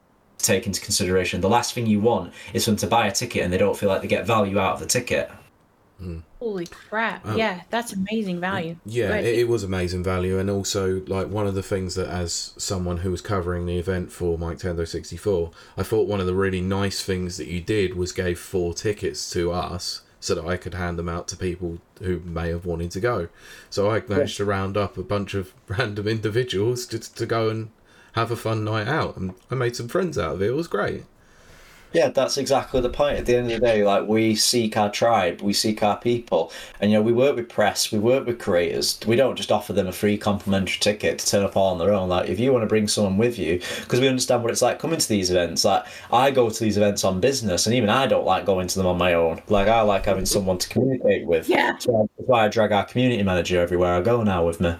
take 0.43 0.67
into 0.67 0.81
consideration 0.81 1.41
the 1.41 1.49
last 1.49 1.73
thing 1.73 1.85
you 1.87 1.99
want 1.99 2.33
is 2.53 2.65
for 2.65 2.71
them 2.71 2.77
to 2.77 2.87
buy 2.87 3.07
a 3.07 3.11
ticket 3.11 3.43
and 3.43 3.51
they 3.51 3.57
don't 3.57 3.77
feel 3.77 3.89
like 3.89 4.01
they 4.01 4.07
get 4.07 4.25
value 4.25 4.59
out 4.59 4.73
of 4.73 4.79
the 4.79 4.85
ticket 4.85 5.31
hmm. 5.99 6.19
Holy 6.43 6.67
crap! 6.67 7.21
Oh. 7.23 7.37
Yeah, 7.37 7.61
that's 7.69 7.93
amazing 7.93 8.41
value. 8.41 8.75
Yeah, 8.85 9.15
it, 9.15 9.39
it 9.39 9.47
was 9.47 9.63
amazing 9.63 10.03
value, 10.03 10.37
and 10.39 10.49
also 10.49 11.01
like 11.07 11.29
one 11.29 11.47
of 11.47 11.55
the 11.55 11.63
things 11.63 11.95
that, 11.95 12.09
as 12.09 12.53
someone 12.57 12.97
who 12.97 13.11
was 13.11 13.21
covering 13.21 13.65
the 13.65 13.77
event 13.77 14.11
for 14.11 14.37
Mike 14.37 14.57
Tendo 14.57 14.85
sixty 14.85 15.15
four, 15.15 15.51
I 15.77 15.83
thought 15.83 16.05
one 16.05 16.19
of 16.19 16.25
the 16.25 16.33
really 16.33 16.59
nice 16.59 17.01
things 17.01 17.37
that 17.37 17.47
you 17.47 17.61
did 17.61 17.95
was 17.95 18.11
gave 18.11 18.37
four 18.37 18.73
tickets 18.73 19.29
to 19.29 19.53
us 19.53 20.01
so 20.19 20.35
that 20.35 20.45
I 20.45 20.57
could 20.57 20.73
hand 20.73 20.99
them 20.99 21.07
out 21.07 21.29
to 21.29 21.37
people 21.37 21.79
who 22.01 22.19
may 22.19 22.49
have 22.49 22.65
wanted 22.65 22.91
to 22.91 22.99
go. 22.99 23.29
So 23.69 23.89
I 23.89 24.03
managed 24.05 24.35
to 24.37 24.45
round 24.45 24.75
up 24.75 24.97
a 24.97 25.03
bunch 25.03 25.33
of 25.35 25.53
random 25.69 26.09
individuals 26.09 26.85
to 26.87 26.99
to 26.99 27.25
go 27.25 27.47
and 27.47 27.69
have 28.13 28.31
a 28.31 28.35
fun 28.35 28.63
night 28.63 28.87
out, 28.87 29.17
and 29.17 29.33
I 29.51 29.55
made 29.55 29.75
some 29.75 29.87
friends 29.87 30.17
out 30.17 30.35
of 30.35 30.41
it. 30.41 30.47
It 30.47 30.55
was 30.55 30.67
great. 30.67 31.03
Yeah, 31.93 32.09
that's 32.09 32.37
exactly 32.37 32.81
the 32.81 32.89
point. 32.89 33.19
At 33.19 33.27
the 33.27 33.35
end 33.35 33.51
of 33.51 33.59
the 33.59 33.65
day, 33.65 33.83
like 33.83 34.07
we 34.07 34.33
seek 34.33 34.75
our 34.75 34.89
tribe, 34.89 35.41
we 35.41 35.53
seek 35.53 35.83
our 35.83 35.97
people, 35.97 36.51
and 36.81 36.91
you 36.91 36.97
know 36.97 37.03
we 37.03 37.13
work 37.13 37.35
with 37.35 37.49
press, 37.49 37.91
we 37.91 37.99
work 37.99 38.25
with 38.25 38.39
creators. 38.39 38.99
We 39.05 39.15
don't 39.15 39.35
just 39.35 39.51
offer 39.51 39.73
them 39.73 39.87
a 39.87 39.91
free 39.91 40.17
complimentary 40.17 40.79
ticket 40.79 41.19
to 41.19 41.27
turn 41.27 41.43
up 41.43 41.55
all 41.55 41.71
on 41.71 41.77
their 41.77 41.93
own. 41.93 42.09
Like 42.09 42.29
if 42.29 42.39
you 42.39 42.51
want 42.51 42.63
to 42.63 42.67
bring 42.67 42.87
someone 42.87 43.17
with 43.17 43.37
you, 43.37 43.61
because 43.81 43.99
we 43.99 44.07
understand 44.07 44.41
what 44.41 44.51
it's 44.51 44.63
like 44.63 44.79
coming 44.79 44.99
to 44.99 45.07
these 45.07 45.29
events. 45.29 45.63
Like 45.65 45.85
I 46.11 46.31
go 46.31 46.49
to 46.49 46.63
these 46.63 46.77
events 46.77 47.03
on 47.03 47.19
business, 47.19 47.67
and 47.67 47.75
even 47.75 47.89
I 47.89 48.07
don't 48.07 48.25
like 48.25 48.45
going 48.45 48.67
to 48.67 48.77
them 48.77 48.87
on 48.87 48.97
my 48.97 49.13
own. 49.13 49.43
Like 49.47 49.67
I 49.67 49.81
like 49.81 50.05
having 50.05 50.25
someone 50.25 50.57
to 50.57 50.69
communicate 50.69 51.27
with. 51.27 51.47
Yeah. 51.47 51.77
So 51.77 52.09
that's 52.17 52.27
why 52.27 52.45
I 52.45 52.47
drag 52.47 52.71
our 52.71 52.85
community 52.85 53.21
manager 53.21 53.61
everywhere 53.61 53.93
I 53.93 54.01
go 54.01 54.23
now 54.23 54.43
with 54.43 54.59
me. 54.59 54.75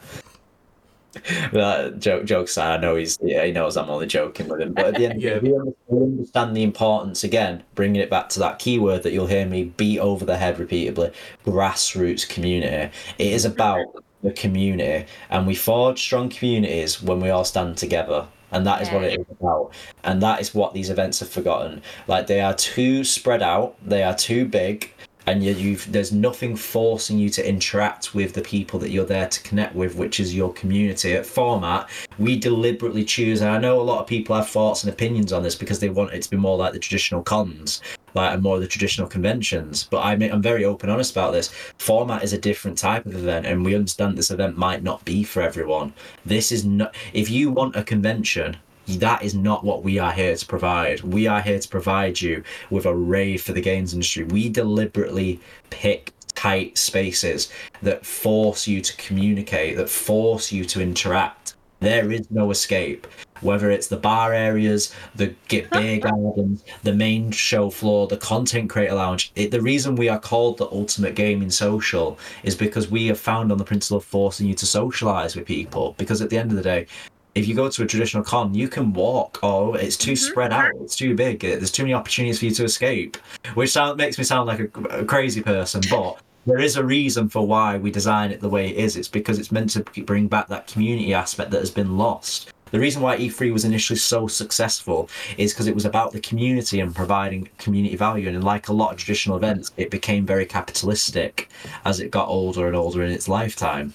But 1.51 1.99
joke, 1.99 2.26
jokes 2.26 2.51
aside, 2.51 2.78
I 2.78 2.82
know 2.82 2.95
he's 2.95 3.20
yeah 3.22 3.45
he 3.45 3.51
knows 3.51 3.78
I'm 3.78 3.89
only 3.89 4.07
joking 4.07 4.47
with 4.47 4.61
him. 4.61 4.74
But 4.74 4.86
at 4.88 4.95
the 4.95 5.05
end, 5.07 5.22
Yeah. 5.22 5.32
of 5.34 5.43
the 5.43 5.49
day, 5.49 5.55
we 5.88 5.97
we 5.97 6.03
understand 6.03 6.55
the 6.55 6.64
importance 6.64 7.24
again, 7.24 7.64
bringing 7.76 8.01
it 8.01 8.09
back 8.09 8.30
to 8.30 8.39
that 8.39 8.59
keyword 8.59 9.03
that 9.03 9.14
you'll 9.14 9.28
hear 9.28 9.45
me 9.45 9.66
beat 9.66 9.99
over 9.99 10.26
the 10.26 10.38
head 10.38 10.59
repeatedly: 10.59 11.11
grassroots 11.45 12.28
community. 12.28 12.91
It 13.18 13.28
is 13.28 13.45
about 13.45 13.86
the 14.24 14.32
community, 14.32 15.05
and 15.30 15.45
we 15.47 15.55
forge 15.55 15.99
strong 16.01 16.30
communities 16.30 17.01
when 17.01 17.20
we 17.20 17.30
all 17.30 17.45
stand 17.45 17.78
together. 17.78 18.28
And 18.51 18.68
that 18.68 18.84
is 18.84 18.89
what 18.91 19.03
it 19.03 19.20
is 19.20 19.26
about. 19.32 19.74
And 20.03 20.22
that 20.22 20.39
is 20.39 20.53
what 20.53 20.76
these 20.76 20.91
events 20.91 21.20
have 21.22 21.30
forgotten. 21.30 21.82
Like 22.07 22.28
they 22.28 22.39
are 22.39 22.53
too 22.53 23.03
spread 23.03 23.41
out, 23.41 23.76
they 23.84 24.03
are 24.03 24.14
too 24.16 24.45
big, 24.45 24.93
and 25.26 25.44
you've 25.44 25.92
there's 25.92 26.12
nothing 26.12 26.56
forcing 26.56 27.18
you 27.18 27.30
to 27.30 27.48
interact 27.48 28.14
with 28.14 28.34
the 28.34 28.42
people 28.42 28.80
that 28.80 28.90
you're 28.90 29.06
there 29.06 29.28
to 29.28 29.42
connect 29.44 29.76
with 29.76 29.96
which 29.96 30.20
is 30.20 30.36
your 30.36 30.54
community 30.54 31.14
at 31.14 31.26
format. 31.26 31.90
We 32.20 32.38
deliberately 32.38 33.04
choose 33.04 33.42
and 33.42 33.50
i 33.50 33.58
know 33.58 33.80
a 33.80 33.84
lot 33.84 34.02
of 34.02 34.08
people 34.08 34.36
have 34.36 34.50
thoughts 34.50 34.84
and 34.84 34.92
opinions 34.92 35.34
on 35.34 35.44
this 35.44 35.56
because 35.56 35.80
they 35.80 35.90
want 35.90 36.14
it 36.14 36.22
to 36.24 36.30
be 36.30 36.38
more 36.38 36.58
like 36.58 36.74
the 36.74 36.80
traditional 36.80 37.24
cons 37.24 37.82
like 38.14 38.34
and 38.34 38.44
more 38.44 38.56
of 38.56 38.62
the 38.62 38.68
traditional 38.68 39.08
conventions 39.08 39.88
but 39.90 40.02
I'm, 40.02 40.22
I'm 40.22 40.42
very 40.42 40.66
open 40.66 40.90
honest 40.90 41.12
about 41.12 41.32
this. 41.32 41.50
Format 41.78 42.24
is 42.24 42.34
a 42.34 42.38
different 42.38 42.78
type 42.78 43.06
of 43.06 43.16
event 43.16 43.46
and 43.46 43.66
we 43.66 43.76
understand 43.76 44.18
this 44.18 44.32
event 44.32 44.58
might 44.58 44.84
not 44.84 45.04
be 45.06 45.24
for 45.24 45.42
everyone. 45.42 45.94
This 46.26 46.52
is 46.52 46.66
not 46.66 46.96
if 47.14 47.30
you 47.30 47.50
want 47.50 47.76
a 47.76 47.84
convention 47.84 48.58
that 48.88 49.24
is 49.24 49.34
not 49.34 49.64
what 49.64 49.84
we 49.84 50.00
are 50.00 50.12
here 50.12 50.36
to 50.36 50.46
provide. 50.46 51.02
We 51.02 51.28
are 51.28 51.42
here 51.42 51.60
to 51.60 51.68
provide 51.68 52.22
you 52.22 52.44
with 52.70 52.86
a 52.86 52.96
rave 52.96 53.42
for 53.42 53.54
the 53.54 53.62
games 53.62 53.94
industry. 53.94 54.24
We 54.26 54.50
deliberately 54.50 55.40
pick 55.70 56.14
tight 56.36 56.78
spaces 56.78 57.50
that 57.82 58.06
force 58.06 58.68
you 58.68 58.82
to 58.82 58.98
communicate, 58.98 59.78
that 59.78 59.90
force 59.90 60.52
you 60.52 60.66
to 60.66 60.82
interact. 60.82 61.56
There 61.80 62.12
is 62.12 62.30
no 62.32 62.52
escape. 62.52 63.08
Whether 63.42 63.70
it's 63.72 63.88
the 63.88 63.98
bar 63.98 64.34
areas, 64.34 64.94
the 65.16 65.36
get 65.50 65.70
beer 65.72 66.00
gardens, 66.00 66.64
the 66.84 66.94
main 66.94 67.32
show 67.32 67.70
floor, 67.70 68.08
the 68.08 68.18
content 68.18 68.70
creator 68.70 68.96
lounge. 68.96 69.34
It, 69.36 69.52
the 69.52 69.62
reason 69.62 69.96
we 69.96 70.08
are 70.08 70.20
called 70.20 70.58
the 70.58 70.72
ultimate 70.72 71.16
gaming 71.16 71.50
social 71.50 72.18
is 72.44 72.56
because 72.56 72.90
we 72.90 73.08
have 73.08 73.20
found 73.20 73.52
on 73.52 73.58
the 73.58 73.66
principle 73.66 73.98
of 73.98 74.06
forcing 74.06 74.48
you 74.48 74.54
to 74.56 74.66
socialize 74.66 75.36
with 75.36 75.46
people. 75.46 75.94
Because 75.98 76.22
at 76.22 76.30
the 76.30 76.38
end 76.38 76.52
of 76.52 76.58
the 76.58 76.64
day, 76.64 76.88
if 77.36 77.48
you 77.48 77.56
go 77.56 77.70
to 77.70 77.84
a 77.84 77.88
traditional 77.88 78.24
con, 78.24 78.54
you 78.54 78.68
can 78.68 78.94
walk. 78.94 79.40
Oh, 79.42 79.74
it's 79.74 79.98
too 79.98 80.14
mm-hmm. 80.14 80.32
spread 80.32 80.54
out. 80.54 80.72
It's 80.82 80.96
too 80.96 81.16
big. 81.16 81.40
There's 81.40 81.72
too 81.72 81.84
many 81.84 81.94
opportunities 81.94 82.40
for 82.40 82.46
you 82.46 82.52
to 82.52 82.64
escape, 82.64 83.18
which 83.56 83.72
sound, 83.72 83.98
makes 83.98 84.18
me 84.18 84.24
sound 84.24 84.48
like 84.48 84.60
a, 84.60 85.00
a 85.00 85.06
crazy 85.06 85.42
person. 85.42 85.82
But 85.90 86.20
there 86.46 86.60
is 86.60 86.76
a 86.76 86.84
reason 86.84 87.30
for 87.30 87.46
why 87.46 87.78
we 87.78 87.90
design 87.90 88.32
it 88.32 88.42
the 88.42 88.50
way 88.50 88.70
it 88.70 88.78
is. 88.78 88.98
It's 88.98 89.08
because 89.08 89.40
it's 89.40 89.52
meant 89.52 89.72
to 89.72 89.84
bring 90.04 90.28
back 90.28 90.48
that 90.50 90.68
community 90.68 91.14
aspect 91.14 91.52
that 91.52 91.60
has 91.60 91.72
been 91.72 91.98
lost. 91.98 92.52
The 92.72 92.80
reason 92.80 93.04
why 93.04 93.18
E3 93.18 93.54
was 93.54 93.66
initially 93.66 94.00
so 94.00 94.26
successful 94.28 95.08
is 95.38 95.54
because 95.54 95.68
it 95.68 95.76
was 95.76 95.86
about 95.86 96.12
the 96.12 96.20
community 96.20 96.80
and 96.80 96.94
providing 96.94 97.48
community 97.60 97.96
value. 97.96 98.28
And 98.28 98.44
like 98.44 98.68
a 98.68 98.74
lot 98.74 98.92
of 98.92 98.98
traditional 98.98 99.38
events, 99.38 99.72
it 99.78 99.92
became 99.92 100.26
very 100.26 100.46
capitalistic 100.48 101.50
as 101.86 102.00
it 102.00 102.10
got 102.10 102.28
older 102.28 102.66
and 102.66 102.76
older 102.76 103.04
in 103.04 103.12
its 103.12 103.28
lifetime. 103.28 103.94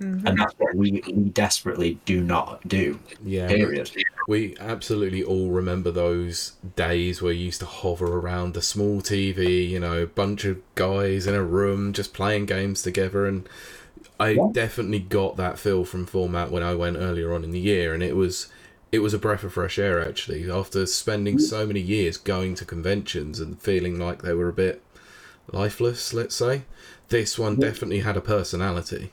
Mhm. 0.00 0.26
And 0.26 0.38
that's 0.38 0.54
what 0.56 0.74
we, 0.74 1.02
we 1.12 1.28
desperately 1.30 2.00
do 2.06 2.22
not 2.22 2.66
do. 2.66 2.98
Yeah, 3.22 3.48
Period. 3.48 3.90
we 4.26 4.56
absolutely 4.58 5.22
all 5.22 5.50
remember 5.50 5.90
those 5.90 6.52
days 6.74 7.20
where 7.20 7.32
you 7.32 7.46
used 7.46 7.60
to 7.60 7.66
hover 7.66 8.18
around 8.18 8.54
the 8.54 8.62
small 8.62 9.02
TV, 9.02 9.68
you 9.68 9.78
know, 9.78 10.02
a 10.02 10.06
bunch 10.06 10.44
of 10.46 10.62
guys 10.74 11.26
in 11.26 11.34
a 11.34 11.42
room 11.42 11.92
just 11.92 12.14
playing 12.14 12.46
games 12.46 12.80
together. 12.82 13.26
And 13.26 13.46
I 14.18 14.30
Yeah. 14.30 14.48
definitely 14.52 15.00
got 15.00 15.36
that 15.36 15.58
feel 15.58 15.84
from 15.84 16.06
format 16.06 16.50
when 16.50 16.62
I 16.62 16.74
went 16.74 16.96
earlier 16.96 17.34
on 17.34 17.44
in 17.44 17.50
the 17.50 17.60
year. 17.60 17.92
And 17.94 18.02
it 18.02 18.16
was. 18.16 18.48
It 18.92 18.98
was 19.02 19.14
a 19.14 19.20
breath 19.20 19.44
of 19.44 19.52
fresh 19.52 19.78
air, 19.78 20.04
actually. 20.04 20.50
After 20.50 20.84
spending 20.84 21.38
so 21.38 21.64
many 21.64 21.78
years 21.78 22.16
going 22.16 22.56
to 22.56 22.64
conventions 22.64 23.38
and 23.38 23.56
feeling 23.62 24.00
like 24.00 24.22
they 24.22 24.34
were 24.34 24.48
a 24.48 24.52
bit 24.52 24.82
lifeless, 25.52 26.12
let's 26.12 26.34
say, 26.34 26.62
this 27.08 27.38
one 27.38 27.54
definitely 27.56 28.00
had 28.00 28.16
a 28.16 28.20
personality. 28.20 29.12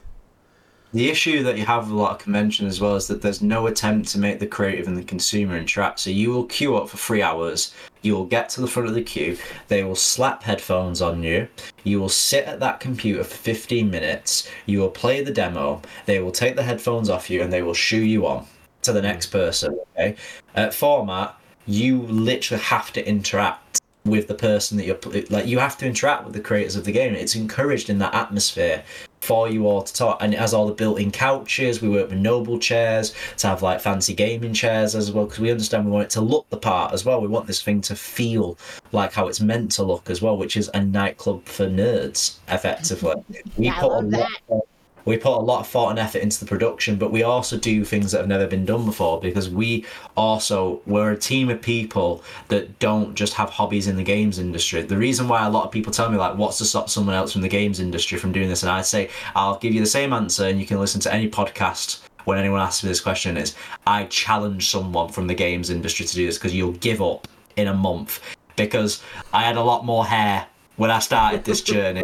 The 0.98 1.12
issue 1.12 1.44
that 1.44 1.60
you 1.60 1.66
have 1.68 1.84
with 1.84 1.92
a 1.92 2.02
lot 2.02 2.14
of 2.14 2.18
conventions 2.18 2.74
as 2.74 2.82
well 2.82 2.96
is 2.96 3.06
that 3.06 3.22
there's 3.22 3.44
no 3.44 3.68
attempt 3.68 4.10
to 4.10 4.20
make 4.20 4.40
the 4.40 4.48
creative 4.48 4.88
and 4.88 4.98
the 4.98 5.04
consumer 5.04 5.56
interact. 5.56 6.00
So 6.00 6.10
you 6.10 6.32
will 6.32 6.46
queue 6.46 6.76
up 6.76 6.90
for 6.90 6.98
three 6.98 7.22
hours, 7.22 7.72
you 8.02 8.16
will 8.16 8.26
get 8.26 8.50
to 8.50 8.62
the 8.62 8.68
front 8.68 8.90
of 8.90 8.96
the 8.96 9.04
queue, 9.04 9.38
they 9.68 9.84
will 9.84 9.94
slap 9.94 10.42
headphones 10.42 11.00
on 11.00 11.22
you, 11.22 11.48
you 11.84 12.00
will 12.00 12.10
sit 12.10 12.46
at 12.46 12.60
that 12.62 12.80
computer 12.80 13.24
for 13.24 13.36
15 13.36 13.92
minutes, 13.92 14.50
you 14.66 14.80
will 14.80 14.90
play 14.90 15.24
the 15.24 15.30
demo, 15.30 15.84
they 16.08 16.20
will 16.20 16.32
take 16.32 16.56
the 16.56 16.64
headphones 16.64 17.12
off 17.12 17.30
you 17.30 17.44
and 17.44 17.54
they 17.54 17.62
will 17.62 17.76
shoo 17.76 18.04
you 18.04 18.26
on 18.26 18.48
to 18.82 18.92
the 18.92 19.04
next 19.04 19.28
person. 19.28 19.80
Okay, 19.96 20.16
at 20.56 20.74
format, 20.74 21.38
you 21.68 22.02
literally 22.08 22.64
have 22.64 22.92
to 22.94 23.08
interact 23.08 23.82
with 24.04 24.28
the 24.28 24.34
person 24.34 24.78
that 24.78 24.86
you're 24.88 24.98
like. 25.30 25.46
You 25.46 25.60
have 25.60 25.78
to 25.78 25.86
interact 25.86 26.24
with 26.24 26.34
the 26.34 26.40
creators 26.40 26.76
of 26.76 26.86
the 26.86 26.92
game. 26.92 27.14
It's 27.14 27.36
encouraged 27.36 27.92
in 27.92 28.00
that 28.00 28.16
atmosphere 28.16 28.84
for 29.22 29.50
you 29.50 29.68
all 29.68 29.82
to 29.82 29.94
talk, 29.94 30.18
and 30.22 30.34
it 30.34 30.40
has 30.40 30.54
all 30.54 30.68
the 30.68 30.74
built-in 30.74 31.12
couches. 31.12 31.82
We 31.82 31.90
work 31.90 32.10
with 32.10 32.20
noblechairs 32.20 33.14
to 33.38 33.48
have 33.48 33.62
like 33.62 33.82
fancy 33.82 34.14
gaming 34.14 34.54
chairs 34.54 34.96
as 34.96 35.12
well, 35.12 35.26
because 35.26 35.40
we 35.40 35.52
understand 35.52 35.86
we 35.86 35.92
want 35.92 36.06
it 36.06 36.10
to 36.12 36.22
look 36.22 36.50
the 36.50 36.58
part 36.58 36.94
as 36.94 37.04
well. 37.04 37.20
We 37.22 37.28
want 37.28 37.48
this 37.48 37.62
thing 37.62 37.82
to 37.82 37.96
feel 37.96 38.58
like 38.92 39.14
how 39.14 39.28
it's 39.28 39.42
meant 39.42 39.72
to 39.74 39.84
look 39.84 40.10
as 40.10 40.22
well, 40.22 40.38
which 40.38 40.56
is 40.56 40.70
a 40.74 40.84
nightclub 40.84 41.46
for 41.46 41.68
nerds, 41.68 42.38
effectively. 42.48 43.16
We 43.58 43.70
I 43.70 43.80
put 43.80 43.92
a 43.92 44.00
lot 44.00 44.12
that. 44.50 44.62
We 45.08 45.18
put 45.18 45.38
a 45.38 45.40
lot 45.40 45.62
of 45.62 45.68
thought 45.68 45.90
and 45.90 46.00
effort 46.00 46.20
into 46.20 46.40
the 46.40 46.46
production, 46.46 46.98
but 46.98 47.12
we 47.12 47.24
also 47.24 47.58
do 47.58 47.86
things 47.86 48.12
that 48.12 48.20
have 48.20 48.28
never 48.28 48.46
been 48.46 48.66
done 48.66 48.86
before 48.86 49.22
because 49.22 49.50
we 49.50 49.86
also 50.18 50.82
we're 50.86 51.12
a 51.12 51.18
team 51.18 51.50
of 51.50 51.62
people 51.62 52.22
that 52.50 52.78
don't 52.80 53.16
just 53.16 53.34
have 53.34 53.50
hobbies 53.50 53.88
in 53.88 53.96
the 53.96 54.04
games 54.04 54.38
industry. 54.38 54.82
The 54.82 54.98
reason 54.98 55.30
why 55.30 55.46
a 55.46 55.50
lot 55.50 55.66
of 55.66 55.72
people 55.72 55.94
tell 55.94 56.12
me 56.12 56.18
like, 56.18 56.38
what's 56.38 56.58
to 56.58 56.66
stop 56.66 56.90
someone 56.90 57.16
else 57.16 57.32
from 57.32 57.42
the 57.42 57.48
games 57.48 57.80
industry 57.80 58.18
from 58.18 58.34
doing 58.34 58.50
this, 58.50 58.64
and 58.64 58.72
I 58.72 58.82
say 58.82 59.10
I'll 59.34 59.58
give 59.58 59.74
you 59.74 59.80
the 59.80 59.86
same 59.86 60.12
answer, 60.12 60.46
and 60.46 60.60
you 60.60 60.66
can 60.66 60.78
listen 60.78 61.00
to 61.02 61.14
any 61.14 61.30
podcast 61.30 62.02
when 62.26 62.38
anyone 62.38 62.60
asks 62.60 62.84
me 62.84 62.90
this 62.90 63.00
question 63.00 63.38
is 63.38 63.56
I 63.88 64.04
challenge 64.06 64.70
someone 64.70 65.08
from 65.14 65.28
the 65.28 65.34
games 65.34 65.70
industry 65.70 66.06
to 66.06 66.16
do 66.16 66.26
this 66.26 66.38
because 66.38 66.54
you'll 66.54 66.74
give 66.74 67.02
up 67.02 67.30
in 67.56 67.70
a 67.70 67.74
month 67.74 68.20
because 68.58 69.02
I 69.32 69.44
had 69.44 69.56
a 69.56 69.64
lot 69.64 69.86
more 69.86 70.06
hair 70.06 70.48
when 70.76 70.92
I 70.92 71.00
started 71.00 71.46
this 71.46 71.62
journey. 71.74 72.04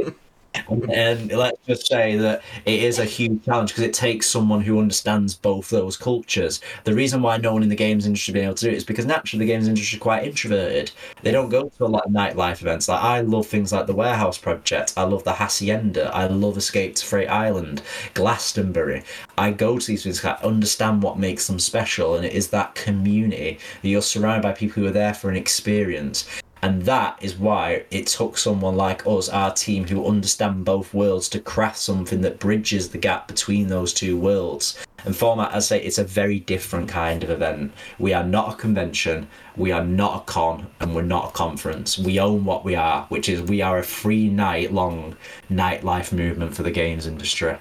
And 0.56 1.32
let's 1.32 1.58
just 1.68 1.88
say 1.88 2.16
that 2.18 2.44
it 2.66 2.84
is 2.84 3.00
a 3.00 3.06
huge 3.06 3.44
challenge 3.44 3.72
because 3.72 3.84
it 3.84 3.94
takes 3.94 4.30
someone 4.30 4.62
who 4.62 4.80
understands 4.80 5.36
both 5.36 5.70
those 5.70 5.98
cultures. 5.98 6.62
The 6.84 6.94
reason 6.94 7.22
why 7.22 7.38
no 7.38 7.54
one 7.54 7.64
in 7.64 7.70
the 7.70 7.76
games 7.76 8.06
industry 8.06 8.34
been 8.34 8.46
able 8.46 8.56
to 8.56 8.66
do 8.66 8.72
it 8.72 8.78
is 8.78 8.84
because 8.84 9.06
naturally 9.06 9.46
the 9.46 9.52
games 9.52 9.68
industry 9.68 9.98
is 9.98 10.02
quite 10.02 10.26
introverted. 10.26 10.92
They 11.22 11.32
don't 11.32 11.50
go 11.50 11.70
to 11.70 11.86
a 11.86 11.88
lot 11.88 12.06
of 12.06 12.12
nightlife 12.12 12.62
events. 12.62 12.88
Like 12.88 13.02
I 13.02 13.22
love 13.22 13.48
things 13.48 13.74
like 13.74 13.88
the 13.88 13.96
Warehouse 13.96 14.38
Project. 14.38 14.94
I 14.96 15.04
love 15.04 15.24
the 15.24 15.34
Hacienda. 15.34 16.12
I 16.14 16.28
love 16.28 16.58
Escape 16.58 16.96
to 16.96 17.06
Freight 17.06 17.30
Island, 17.30 17.82
Glastonbury. 18.14 19.04
I 19.38 19.52
go 19.52 19.80
to 19.80 19.88
these 19.88 20.04
things. 20.04 20.24
I 20.24 20.34
understand 20.44 21.02
what 21.02 21.18
makes 21.18 21.48
them 21.48 21.60
special, 21.60 22.16
and 22.16 22.26
it 22.26 22.34
is 22.34 22.50
that 22.50 22.76
community. 22.76 23.60
You're 23.82 24.02
surrounded 24.02 24.44
by 24.44 24.54
people 24.54 24.84
who 24.84 24.90
are 24.90 24.92
there 24.92 25.14
for 25.14 25.30
an 25.30 25.36
experience. 25.36 26.28
And 26.64 26.84
that 26.84 27.18
is 27.22 27.36
why 27.36 27.84
it 27.92 28.08
took 28.08 28.38
someone 28.38 28.78
like 28.78 29.06
us, 29.06 29.28
our 29.28 29.52
team, 29.54 29.86
who 29.86 30.08
understand 30.08 30.64
both 30.64 30.94
worlds, 30.94 31.28
to 31.30 31.42
craft 31.42 31.78
something 31.78 32.22
that 32.22 32.40
bridges 32.40 32.88
the 32.88 32.98
gap 32.98 33.28
between 33.28 33.68
those 33.68 33.94
two 33.94 34.18
worlds. 34.18 34.80
And 35.04 35.14
format, 35.14 35.52
as 35.52 35.66
I 35.66 35.76
say, 35.76 35.84
it's 35.84 35.98
a 35.98 36.06
very 36.06 36.40
different 36.40 36.88
kind 36.88 37.22
of 37.22 37.30
event. 37.30 37.74
We 38.00 38.14
are 38.14 38.24
not 38.24 38.54
a 38.54 38.56
convention, 38.56 39.28
we 39.58 39.74
are 39.74 39.84
not 39.84 40.22
a 40.22 40.26
con, 40.26 40.68
and 40.80 40.96
we're 40.96 41.02
not 41.02 41.32
a 41.32 41.34
conference. 41.34 42.00
We 42.00 42.18
own 42.18 42.46
what 42.46 42.64
we 42.64 42.76
are, 42.76 43.08
which 43.10 43.28
is 43.28 43.42
we 43.42 43.62
are 43.62 43.80
a 43.80 43.84
free 43.84 44.30
night 44.30 44.72
long 44.72 45.18
nightlife 45.52 46.14
movement 46.14 46.56
for 46.56 46.64
the 46.64 46.72
games 46.72 47.08
industry. 47.08 47.58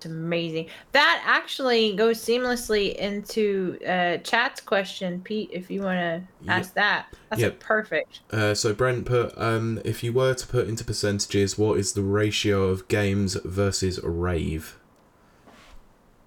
It's 0.00 0.06
amazing. 0.06 0.70
That 0.92 1.22
actually 1.26 1.94
goes 1.94 2.18
seamlessly 2.24 2.94
into 2.94 3.78
uh, 3.86 4.16
chat's 4.18 4.62
question, 4.62 5.20
Pete. 5.22 5.50
If 5.52 5.70
you 5.70 5.82
want 5.82 5.98
to 5.98 6.22
Yeah. 6.40 6.52
ask 6.54 6.72
that, 6.72 7.08
that's 7.28 7.42
Yep. 7.42 7.60
perfect. 7.60 8.20
Uh, 8.30 8.54
so 8.54 8.72
Brent 8.72 9.04
put, 9.04 9.36
um, 9.36 9.78
if 9.84 10.02
you 10.02 10.14
were 10.14 10.32
to 10.32 10.46
put 10.46 10.68
into 10.68 10.84
percentages, 10.84 11.58
what 11.58 11.78
is 11.78 11.92
the 11.92 12.00
ratio 12.02 12.64
of 12.64 12.88
games 12.88 13.34
versus 13.44 14.02
rave? 14.02 14.78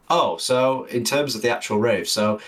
Oh, 0.10 0.38
so 0.38 0.84
in 0.86 1.04
terms 1.04 1.36
of 1.36 1.42
the 1.42 1.50
actual 1.50 1.80
rave, 1.80 2.08
so 2.08 2.40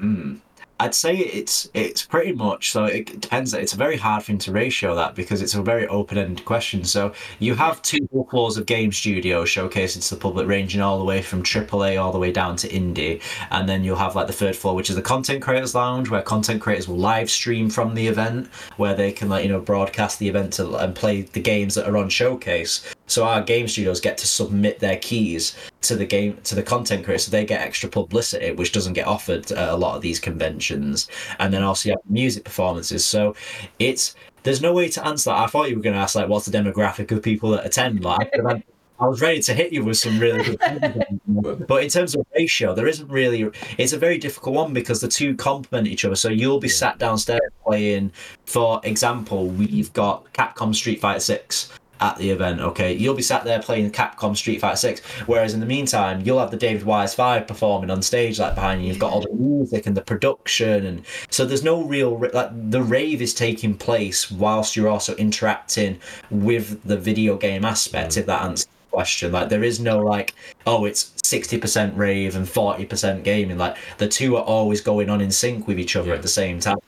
mm, 0.00 0.40
I'd 0.78 0.94
say 0.94 1.16
it's 1.16 1.70
it's 1.72 2.04
pretty 2.04 2.32
much 2.32 2.70
so 2.70 2.84
it 2.84 3.20
depends. 3.20 3.54
It's 3.54 3.72
a 3.72 3.78
very 3.78 3.96
hard 3.96 4.24
thing 4.24 4.36
to 4.38 4.52
ratio 4.52 4.94
that 4.94 5.14
because 5.14 5.40
it's 5.40 5.54
a 5.54 5.62
very 5.62 5.86
open-ended 5.88 6.44
question. 6.44 6.84
So 6.84 7.14
you 7.38 7.54
have 7.54 7.80
two 7.80 8.06
floors 8.30 8.58
of 8.58 8.66
game 8.66 8.92
studios 8.92 9.48
showcasing 9.48 10.06
to 10.06 10.14
the 10.14 10.20
public, 10.20 10.46
ranging 10.46 10.82
all 10.82 10.98
the 10.98 11.04
way 11.04 11.22
from 11.22 11.42
AAA 11.42 12.00
all 12.00 12.12
the 12.12 12.18
way 12.18 12.30
down 12.30 12.56
to 12.56 12.68
indie, 12.68 13.22
and 13.50 13.66
then 13.66 13.84
you'll 13.84 13.96
have 13.96 14.16
like 14.16 14.26
the 14.26 14.34
third 14.34 14.54
floor, 14.54 14.74
which 14.74 14.90
is 14.90 14.96
the 14.96 15.02
content 15.02 15.42
creators 15.42 15.74
lounge, 15.74 16.10
where 16.10 16.20
content 16.20 16.60
creators 16.60 16.88
will 16.88 16.98
live 16.98 17.30
stream 17.30 17.70
from 17.70 17.94
the 17.94 18.06
event, 18.06 18.48
where 18.76 18.94
they 18.94 19.12
can 19.12 19.30
like 19.30 19.44
you 19.44 19.50
know 19.50 19.60
broadcast 19.60 20.18
the 20.18 20.28
event 20.28 20.52
to, 20.54 20.76
and 20.76 20.94
play 20.94 21.22
the 21.22 21.40
games 21.40 21.74
that 21.74 21.88
are 21.88 21.96
on 21.96 22.10
showcase. 22.10 22.86
So 23.06 23.24
our 23.24 23.40
game 23.40 23.66
studios 23.66 24.00
get 24.00 24.18
to 24.18 24.26
submit 24.26 24.80
their 24.80 24.96
keys 24.96 25.56
to 25.82 25.96
the 25.96 26.06
game 26.06 26.38
to 26.44 26.54
the 26.54 26.62
content 26.62 27.04
creators, 27.04 27.24
so 27.24 27.30
they 27.30 27.44
get 27.44 27.60
extra 27.60 27.88
publicity, 27.88 28.52
which 28.52 28.72
doesn't 28.72 28.94
get 28.94 29.06
offered 29.06 29.50
at 29.52 29.68
a 29.68 29.76
lot 29.76 29.96
of 29.96 30.02
these 30.02 30.18
conventions. 30.18 31.08
And 31.38 31.52
then 31.52 31.62
also 31.62 31.88
you 31.88 31.92
have 31.94 32.10
music 32.10 32.44
performances. 32.44 33.04
So 33.04 33.34
it's 33.78 34.14
there's 34.42 34.62
no 34.62 34.72
way 34.72 34.88
to 34.88 35.04
answer 35.06 35.30
that. 35.30 35.38
I 35.38 35.46
thought 35.46 35.68
you 35.70 35.76
were 35.76 35.82
going 35.82 35.96
to 35.96 36.00
ask 36.00 36.14
like 36.14 36.28
what's 36.28 36.46
the 36.46 36.56
demographic 36.56 37.10
of 37.12 37.22
people 37.22 37.50
that 37.50 37.66
attend. 37.66 38.04
Like 38.04 38.20
I, 38.20 38.24
could 38.24 38.40
have 38.40 38.50
had- 38.56 38.64
I 38.98 39.06
was 39.06 39.20
ready 39.20 39.40
to 39.42 39.52
hit 39.52 39.72
you 39.74 39.84
with 39.84 39.98
some 39.98 40.18
really 40.18 40.56
good. 40.56 41.66
but 41.66 41.82
in 41.82 41.90
terms 41.90 42.14
of 42.14 42.26
ratio, 42.34 42.74
there 42.74 42.86
isn't 42.86 43.08
really. 43.08 43.50
It's 43.76 43.92
a 43.92 43.98
very 43.98 44.16
difficult 44.16 44.56
one 44.56 44.72
because 44.72 45.00
the 45.02 45.08
two 45.08 45.36
complement 45.36 45.86
each 45.86 46.04
other. 46.04 46.16
So 46.16 46.30
you'll 46.30 46.60
be 46.60 46.68
sat 46.68 46.98
downstairs 46.98 47.40
playing. 47.64 48.10
For 48.46 48.80
example, 48.84 49.48
we've 49.48 49.92
got 49.92 50.32
Capcom 50.32 50.74
Street 50.74 51.00
Fighter 51.00 51.20
Six 51.20 51.70
at 52.00 52.16
the 52.16 52.30
event. 52.30 52.60
Okay, 52.60 52.92
you'll 52.92 53.14
be 53.14 53.22
sat 53.22 53.44
there 53.44 53.60
playing 53.60 53.90
Capcom 53.90 54.36
Street 54.36 54.60
Fighter 54.60 54.76
Six, 54.76 55.00
whereas 55.26 55.54
in 55.54 55.60
the 55.60 55.66
meantime, 55.66 56.20
you'll 56.24 56.38
have 56.38 56.50
the 56.50 56.56
David 56.56 56.84
Wise 56.84 57.14
Five 57.14 57.46
performing 57.46 57.90
on 57.90 58.02
stage 58.02 58.38
like 58.38 58.54
behind 58.54 58.82
you. 58.82 58.88
You've 58.88 58.98
got 58.98 59.12
all 59.12 59.20
the 59.22 59.32
music 59.32 59.86
and 59.86 59.96
the 59.96 60.02
production, 60.02 60.86
and 60.86 61.02
so 61.30 61.44
there's 61.44 61.64
no 61.64 61.82
real 61.82 62.18
like 62.32 62.50
the 62.70 62.82
rave 62.82 63.22
is 63.22 63.34
taking 63.34 63.76
place 63.76 64.30
whilst 64.30 64.76
you're 64.76 64.88
also 64.88 65.14
interacting 65.16 65.98
with 66.30 66.82
the 66.84 66.96
video 66.96 67.36
game 67.36 67.64
aspect. 67.64 68.12
Mm. 68.12 68.16
If 68.18 68.26
that 68.26 68.42
answers 68.42 68.66
the 68.66 68.90
question, 68.90 69.32
like 69.32 69.48
there 69.48 69.64
is 69.64 69.80
no 69.80 69.98
like, 69.98 70.34
oh, 70.66 70.84
it's 70.84 71.12
sixty 71.24 71.58
percent 71.58 71.96
rave 71.96 72.36
and 72.36 72.48
forty 72.48 72.84
percent 72.84 73.24
gaming. 73.24 73.58
Like 73.58 73.76
the 73.98 74.08
two 74.08 74.36
are 74.36 74.44
always 74.44 74.80
going 74.80 75.10
on 75.10 75.20
in 75.20 75.30
sync 75.30 75.66
with 75.66 75.78
each 75.80 75.96
other 75.96 76.08
Yeah. 76.08 76.16
at 76.16 76.22
the 76.22 76.28
same 76.28 76.60
time. 76.60 76.78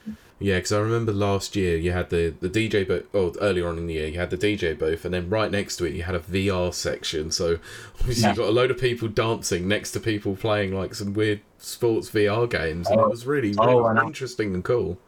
Yeah, 0.40 0.56
because 0.56 0.70
I 0.72 0.78
remember 0.78 1.12
last 1.12 1.56
year 1.56 1.76
you 1.76 1.90
had 1.92 2.10
the, 2.10 2.32
the 2.40 2.48
DJ 2.48 2.86
booth, 2.86 3.08
oh, 3.12 3.34
earlier 3.40 3.66
on 3.68 3.76
in 3.76 3.86
the 3.88 3.94
year 3.94 4.06
you 4.06 4.18
had 4.20 4.30
the 4.30 4.38
DJ 4.38 4.78
booth, 4.78 5.04
and 5.04 5.12
then 5.12 5.28
right 5.28 5.50
next 5.50 5.76
to 5.78 5.84
it 5.84 5.94
you 5.94 6.04
had 6.04 6.14
a 6.14 6.20
VR 6.20 6.72
section. 6.72 7.30
So 7.32 7.58
obviously 8.00 8.22
Yeah. 8.22 8.30
you 8.30 8.36
got 8.36 8.48
a 8.48 8.52
load 8.52 8.70
of 8.70 8.78
people 8.78 9.08
dancing 9.08 9.66
next 9.66 9.90
to 9.92 10.00
people 10.00 10.36
playing 10.36 10.74
like 10.74 10.94
some 10.94 11.12
weird 11.12 11.40
sports 11.58 12.08
VR 12.10 12.46
games, 12.48 12.88
and 12.88 13.00
it 13.00 13.02
Oh. 13.04 13.08
was 13.08 13.26
really, 13.26 13.52
Oh, 13.58 13.66
really 13.80 13.88
I 13.88 13.92
know. 13.94 14.06
interesting 14.06 14.54
and 14.54 14.62
cool. 14.62 14.98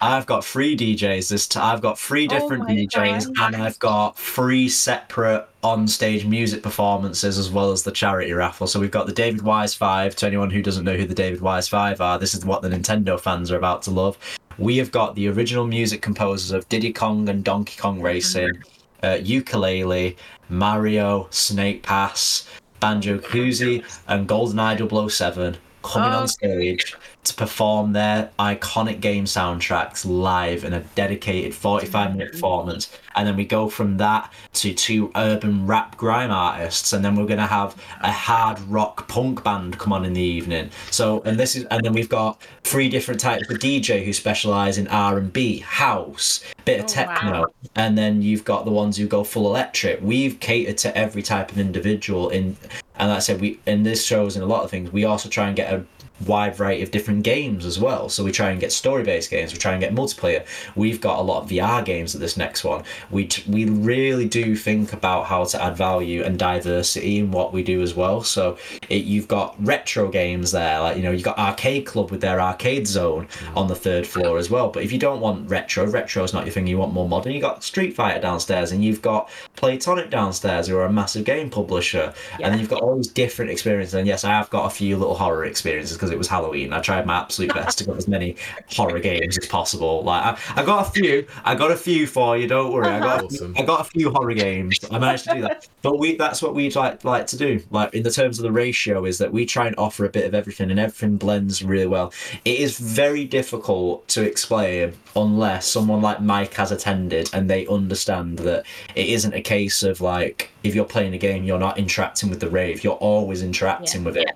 I've 0.00 0.26
got 0.26 0.44
three 0.44 0.76
DJs 0.76 1.28
this 1.28 1.46
time. 1.46 1.62
I've 1.76 1.80
got 1.80 1.96
three 1.96 2.24
oh 2.26 2.28
different 2.28 2.64
my 2.68 2.74
DJs, 2.74 3.32
God. 3.36 3.54
and 3.54 3.62
I've 3.62 3.78
got 3.78 4.18
three 4.18 4.68
separate 4.68 5.46
on-stage 5.62 6.24
music 6.26 6.60
performances 6.60 7.38
as 7.38 7.50
well 7.52 7.70
as 7.70 7.84
the 7.84 7.92
charity 7.92 8.32
raffle. 8.32 8.66
So 8.66 8.80
we've 8.80 8.90
got 8.90 9.06
the 9.06 9.12
David 9.12 9.42
Wise 9.42 9.74
Five. 9.74 10.16
To 10.16 10.26
anyone 10.26 10.50
who 10.50 10.60
doesn't 10.60 10.84
know 10.84 10.96
who 10.96 11.06
the 11.06 11.14
David 11.14 11.40
Wise 11.40 11.68
Five 11.68 12.00
are, 12.00 12.18
this 12.18 12.34
is 12.34 12.44
what 12.44 12.62
the 12.62 12.68
Nintendo 12.68 13.18
fans 13.18 13.52
are 13.52 13.56
about 13.56 13.82
to 13.82 13.92
love. 13.92 14.18
We 14.58 14.76
have 14.78 14.90
got 14.90 15.14
the 15.14 15.28
original 15.28 15.66
music 15.66 16.02
composers 16.02 16.50
of 16.50 16.68
Diddy 16.68 16.92
Kong 16.92 17.28
and 17.28 17.42
Donkey 17.42 17.76
Kong 17.78 18.00
Racing, 18.00 18.62
uh, 19.02 19.18
Yooka-Laylee, 19.20 20.16
Mario, 20.48 21.26
Snake 21.30 21.82
Pass, 21.82 22.46
Banjo-Kazooie, 22.80 23.84
and 24.08 24.28
GoldenEye 24.28 25.10
007 25.10 25.56
coming 25.82 26.12
Oh, 26.12 26.20
on 26.20 26.28
stage 26.28 26.96
to 27.24 27.34
perform 27.34 27.92
their 27.92 28.30
iconic 28.38 29.00
game 29.00 29.24
soundtracks 29.24 30.04
live 30.04 30.64
in 30.64 30.72
a 30.72 30.80
dedicated 30.96 31.54
45 31.54 32.12
minute 32.12 32.28
mm. 32.28 32.32
performance. 32.32 32.90
And 33.14 33.28
then 33.28 33.36
we 33.36 33.44
go 33.44 33.68
from 33.68 33.98
that 33.98 34.32
to 34.54 34.72
two 34.74 35.12
urban 35.14 35.66
rap 35.66 35.96
grime 35.96 36.30
artists, 36.30 36.92
and 36.92 37.04
then 37.04 37.14
we're 37.14 37.26
gonna 37.26 37.46
have 37.46 37.76
a 38.00 38.10
hard 38.10 38.58
rock 38.62 39.06
punk 39.06 39.44
band 39.44 39.78
come 39.78 39.92
on 39.92 40.04
in 40.04 40.14
the 40.14 40.20
evening. 40.20 40.70
So, 40.90 41.20
and 41.22 41.38
this 41.38 41.54
is, 41.54 41.64
and 41.66 41.84
then 41.84 41.92
we've 41.92 42.08
got 42.08 42.40
three 42.64 42.88
different 42.88 43.20
types 43.20 43.48
of 43.50 43.58
DJ 43.58 44.04
who 44.04 44.12
specialize 44.12 44.78
in 44.78 44.88
R 44.88 45.18
and 45.18 45.32
B, 45.32 45.58
house, 45.58 46.42
bit 46.64 46.80
of 46.80 46.84
Oh, 46.86 46.88
techno, 46.88 47.40
wow. 47.40 47.46
and 47.76 47.96
then 47.96 48.22
you've 48.22 48.44
got 48.44 48.64
the 48.64 48.70
ones 48.70 48.96
who 48.96 49.06
go 49.06 49.22
full 49.24 49.46
electric. 49.46 50.00
We've 50.02 50.40
catered 50.40 50.78
to 50.78 50.96
every 50.96 51.22
type 51.22 51.52
of 51.52 51.58
individual 51.58 52.30
in, 52.30 52.56
and 52.96 53.08
like 53.08 53.16
I 53.16 53.20
said, 53.20 53.40
we 53.40 53.58
in 53.66 53.82
this 53.82 54.04
shows 54.04 54.36
and 54.36 54.42
a 54.42 54.46
lot 54.46 54.64
of 54.64 54.70
things. 54.70 54.92
We 54.92 55.04
also 55.04 55.28
try 55.28 55.46
and 55.46 55.56
get 55.56 55.72
a 55.72 55.84
wide 56.26 56.56
variety 56.56 56.82
of 56.82 56.90
different 56.90 57.22
games 57.22 57.64
as 57.64 57.78
well. 57.78 58.08
So 58.08 58.24
we 58.24 58.32
try 58.32 58.50
and 58.50 58.60
get 58.60 58.72
story-based 58.72 59.30
games. 59.30 59.52
We 59.52 59.58
try 59.58 59.72
and 59.72 59.80
get 59.80 59.94
multiplayer. 59.94 60.46
We've 60.76 61.00
got 61.00 61.18
a 61.18 61.22
lot 61.22 61.42
of 61.42 61.50
VR 61.50 61.84
games 61.84 62.14
at 62.14 62.20
this 62.20 62.36
next 62.36 62.64
one. 62.64 62.84
We 63.10 63.26
t- 63.26 63.50
we 63.50 63.64
really 63.64 64.28
do 64.28 64.56
think 64.56 64.92
about 64.92 65.26
how 65.26 65.44
to 65.44 65.62
add 65.62 65.76
value 65.76 66.22
and 66.22 66.38
diversity 66.38 67.18
in 67.18 67.30
what 67.30 67.52
we 67.52 67.62
do 67.62 67.82
as 67.82 67.94
well. 67.94 68.22
So 68.22 68.56
it, 68.88 69.04
you've 69.04 69.28
got 69.28 69.56
retro 69.58 70.08
games 70.08 70.52
there, 70.52 70.80
like 70.80 70.96
you 70.96 71.02
know 71.02 71.10
you've 71.10 71.22
got 71.22 71.38
Arcade 71.38 71.86
Club 71.86 72.10
with 72.10 72.20
their 72.20 72.40
arcade 72.40 72.86
zone 72.86 73.26
mm. 73.26 73.56
on 73.56 73.68
the 73.68 73.74
third 73.74 74.06
floor 74.06 74.38
as 74.38 74.50
well. 74.50 74.68
But 74.68 74.84
if 74.84 74.92
you 74.92 74.98
don't 74.98 75.20
want 75.20 75.48
retro, 75.48 75.86
retro 75.86 76.22
is 76.24 76.32
not 76.32 76.44
your 76.44 76.52
thing. 76.52 76.66
You 76.66 76.78
want 76.78 76.92
more 76.92 77.08
modern. 77.08 77.32
you've 77.32 77.42
got 77.42 77.64
Street 77.64 77.94
Fighter 77.94 78.20
downstairs, 78.20 78.72
and 78.72 78.84
you've 78.84 79.02
got 79.02 79.30
Playtonic 79.56 80.10
downstairs, 80.10 80.68
who 80.68 80.76
are 80.76 80.84
a 80.84 80.92
massive 80.92 81.24
game 81.24 81.50
publisher. 81.50 82.12
And 82.40 82.52
then 82.52 82.60
you've 82.60 82.68
got 82.68 82.82
all 82.82 82.96
these 82.96 83.08
different 83.08 83.50
experiences. 83.50 83.94
And 83.94 84.06
yes, 84.06 84.24
I 84.24 84.30
have 84.30 84.50
got 84.50 84.66
a 84.66 84.70
few 84.70 84.96
little 84.96 85.14
horror 85.14 85.44
experiences 85.44 85.96
because 86.02 86.10
it 86.10 86.18
was 86.18 86.26
Halloween. 86.26 86.72
I 86.72 86.80
tried 86.80 87.06
my 87.06 87.18
absolute 87.18 87.54
best 87.54 87.78
to 87.78 87.84
get 87.84 87.96
as 87.96 88.08
many 88.08 88.34
horror 88.70 88.98
games 88.98 89.38
as 89.38 89.46
possible. 89.46 90.02
Like 90.02 90.36
I, 90.36 90.60
I 90.60 90.64
got 90.64 90.88
a 90.88 90.90
few. 90.90 91.24
I 91.44 91.54
got 91.54 91.70
a 91.70 91.76
few 91.76 92.08
for 92.08 92.36
you. 92.36 92.48
Don't 92.48 92.72
worry. 92.72 92.88
I 92.88 92.98
got. 92.98 93.22
Awesome. 93.22 93.52
Uh-huh. 93.52 93.62
I 93.62 93.66
got 93.66 93.80
a 93.82 93.84
few 93.84 94.10
horror 94.10 94.34
games. 94.34 94.80
I 94.90 94.98
managed 94.98 95.28
to 95.28 95.34
do 95.34 95.40
that. 95.42 95.68
But 95.82 95.98
we 95.98 96.14
that's 96.14 96.40
what 96.40 96.54
we'd 96.54 96.76
like 96.76 97.02
like 97.04 97.26
to 97.28 97.36
do. 97.36 97.60
Like 97.72 97.92
in 97.92 98.04
the 98.04 98.10
terms 98.10 98.38
of 98.38 98.44
the 98.44 98.52
ratio 98.52 99.04
is 99.04 99.18
that 99.18 99.32
we 99.32 99.44
try 99.44 99.66
and 99.66 99.74
offer 99.78 100.04
a 100.04 100.08
bit 100.08 100.24
of 100.26 100.32
everything 100.32 100.70
and 100.70 100.78
everything 100.78 101.16
blends 101.16 101.60
really 101.64 101.88
well. 101.88 102.12
It 102.44 102.60
is 102.60 102.78
very 102.78 103.24
difficult 103.24 104.06
to 104.08 104.22
explain 104.22 104.92
unless 105.16 105.66
someone 105.66 106.00
like 106.00 106.20
Mike 106.20 106.54
has 106.54 106.70
attended 106.70 107.30
and 107.32 107.50
they 107.50 107.66
understand 107.66 108.38
that 108.40 108.64
it 108.94 109.08
isn't 109.08 109.34
a 109.34 109.40
case 109.42 109.82
of 109.82 110.00
like 110.00 110.50
if 110.62 110.72
you're 110.72 110.84
playing 110.84 111.14
a 111.14 111.18
game 111.18 111.42
you're 111.42 111.58
not 111.58 111.78
interacting 111.78 112.30
with 112.30 112.38
the 112.38 112.48
rave. 112.48 112.84
You're 112.84 112.94
always 112.94 113.42
interacting 113.42 114.02
Yeah. 114.02 114.06
with 114.06 114.16
it 114.18 114.30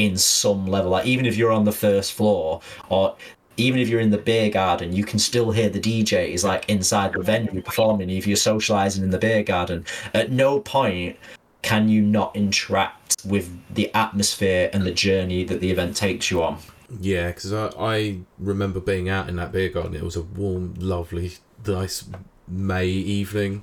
in 0.00 0.16
some 0.16 0.66
level. 0.66 0.90
Like 0.90 1.06
even 1.06 1.26
if 1.26 1.36
you're 1.36 1.52
on 1.52 1.64
the 1.64 1.72
first 1.72 2.14
floor 2.14 2.60
or 2.88 3.14
even 3.56 3.78
if 3.78 3.88
you're 3.88 4.00
in 4.00 4.10
the 4.10 4.18
beer 4.18 4.48
garden, 4.48 4.94
you 4.94 5.04
can 5.04 5.18
still 5.18 5.50
hear 5.50 5.68
the 5.68 5.80
DJ 5.80 6.00
DJs 6.00 6.44
like 6.44 6.68
inside 6.68 7.12
the 7.12 7.22
venue 7.22 7.60
performing. 7.60 8.08
If 8.08 8.26
you're 8.26 8.36
socializing 8.36 9.04
in 9.04 9.10
the 9.10 9.18
beer 9.18 9.42
garden, 9.42 9.84
at 10.14 10.30
no 10.32 10.60
point 10.60 11.16
can 11.62 11.88
you 11.88 12.00
not 12.00 12.34
interact 12.34 13.16
with 13.24 13.50
the 13.74 13.92
atmosphere 13.94 14.70
and 14.72 14.84
the 14.84 14.92
journey 14.92 15.44
that 15.44 15.60
the 15.60 15.70
event 15.70 15.94
takes 15.94 16.30
you 16.30 16.42
on. 16.42 16.58
Yeah, 16.98 17.28
because 17.28 17.52
I, 17.52 17.70
I 17.78 18.18
remember 18.38 18.80
being 18.80 19.10
out 19.10 19.28
in 19.28 19.36
that 19.36 19.52
beer 19.52 19.68
garden. 19.68 19.94
It 19.94 20.02
was 20.02 20.16
a 20.16 20.22
warm, 20.22 20.74
lovely, 20.78 21.32
nice 21.66 22.08
May 22.48 22.86
evening, 22.86 23.62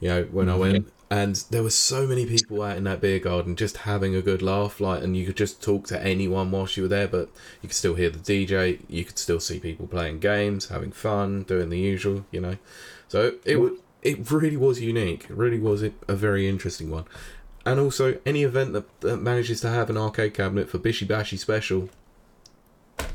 you 0.00 0.08
know, 0.08 0.22
when 0.24 0.48
I 0.48 0.52
mm-hmm. 0.52 0.60
went. 0.60 0.92
And 1.10 1.42
there 1.50 1.64
were 1.64 1.70
so 1.70 2.06
many 2.06 2.24
people 2.24 2.62
out 2.62 2.76
in 2.76 2.84
that 2.84 3.00
beer 3.00 3.18
garden 3.18 3.56
just 3.56 3.78
having 3.78 4.14
a 4.14 4.22
good 4.22 4.42
laugh, 4.42 4.80
like, 4.80 5.02
and 5.02 5.16
you 5.16 5.26
could 5.26 5.36
just 5.36 5.60
talk 5.60 5.88
to 5.88 6.00
anyone 6.00 6.52
whilst 6.52 6.76
you 6.76 6.84
were 6.84 6.88
there, 6.88 7.08
but 7.08 7.28
you 7.60 7.68
could 7.68 7.76
still 7.76 7.96
hear 7.96 8.10
the 8.10 8.18
DJ, 8.18 8.78
you 8.88 9.04
could 9.04 9.18
still 9.18 9.40
see 9.40 9.58
people 9.58 9.88
playing 9.88 10.20
games, 10.20 10.68
having 10.68 10.92
fun, 10.92 11.42
doing 11.42 11.68
the 11.68 11.78
usual, 11.78 12.24
you 12.30 12.40
know. 12.40 12.58
So 13.08 13.34
it 13.44 13.56
wa- 13.56 13.70
it 14.02 14.30
really 14.30 14.56
was 14.56 14.80
unique. 14.80 15.24
It 15.24 15.36
really 15.36 15.58
was 15.58 15.82
a 15.82 15.92
a 16.06 16.14
very 16.14 16.48
interesting 16.48 16.90
one. 16.90 17.04
And 17.66 17.78
also, 17.80 18.18
any 18.24 18.44
event 18.44 18.72
that, 18.72 19.00
that 19.00 19.18
manages 19.18 19.60
to 19.62 19.68
have 19.68 19.90
an 19.90 19.96
arcade 19.96 20.32
cabinet 20.32 20.70
for 20.70 20.78
Bishi 20.78 21.06
Bashi 21.06 21.36
Special, 21.36 21.90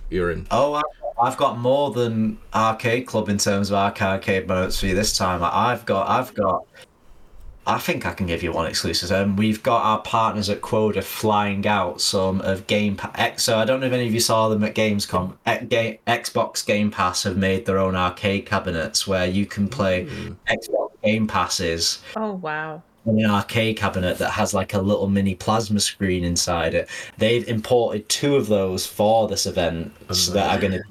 you're 0.10 0.30
in. 0.32 0.46
Oh, 0.52 0.82
I've 1.20 1.38
got 1.38 1.58
more 1.58 1.92
than 1.92 2.38
Arcade 2.54 3.08
Club 3.08 3.30
in 3.30 3.38
terms 3.38 3.72
of 3.72 3.76
arcade 3.78 4.48
moments 4.48 4.80
for 4.80 4.88
you 4.88 4.96
this 4.96 5.18
time. 5.18 5.40
I've 5.44 5.86
got, 5.86 6.10
I've 6.10 6.34
got. 6.34 6.66
I 7.68 7.80
think 7.80 8.06
I 8.06 8.14
can 8.14 8.28
give 8.28 8.44
you 8.44 8.52
one 8.52 8.68
exclusive. 8.68 9.12
Um, 9.12 9.36
we've 9.36 9.64
got 9.64 9.82
our 9.84 10.00
partners 10.02 10.50
at 10.50 10.62
Quoda 10.62 11.04
flying 11.04 11.66
out 11.66 12.00
some 12.00 12.42
of 12.42 12.68
Game 12.68 12.96
Pass. 12.96 13.42
So 13.44 13.58
I 13.58 13.66
don't 13.66 13.80
know 13.80 13.88
if 13.88 13.94
any 13.94 14.06
of 14.08 14.14
you 14.14 14.20
saw 14.20 14.50
them 14.50 14.64
at 14.64 14.76
Gamescom. 14.76 15.34
X- 15.46 15.66
Ga- 15.68 16.00
Xbox 16.06 16.66
Game 16.66 16.92
Pass 16.92 17.24
have 17.24 17.38
made 17.38 17.66
their 17.66 17.80
own 17.80 17.96
arcade 17.96 18.46
cabinets 18.46 19.08
where 19.08 19.26
you 19.26 19.46
can 19.48 19.68
play 19.68 20.06
Xbox 20.48 20.92
Game 21.04 21.28
Passes 21.28 22.02
Oh 22.16 22.34
wow. 22.34 22.84
in 23.08 23.20
an 23.20 23.30
arcade 23.32 23.78
cabinet 23.78 24.18
that 24.20 24.32
has 24.32 24.54
like 24.54 24.74
a 24.76 24.80
little 24.82 25.08
mini 25.08 25.34
plasma 25.34 25.80
screen 25.80 26.24
inside 26.24 26.74
it. 26.76 26.88
They've 27.18 27.48
imported 27.48 28.08
two 28.10 28.36
of 28.36 28.48
those 28.48 28.86
for 28.86 29.28
this 29.28 29.46
event 29.48 29.92
so 30.12 30.34
that 30.34 30.56
are 30.56 30.60
going 30.62 30.74
to. 30.74 30.84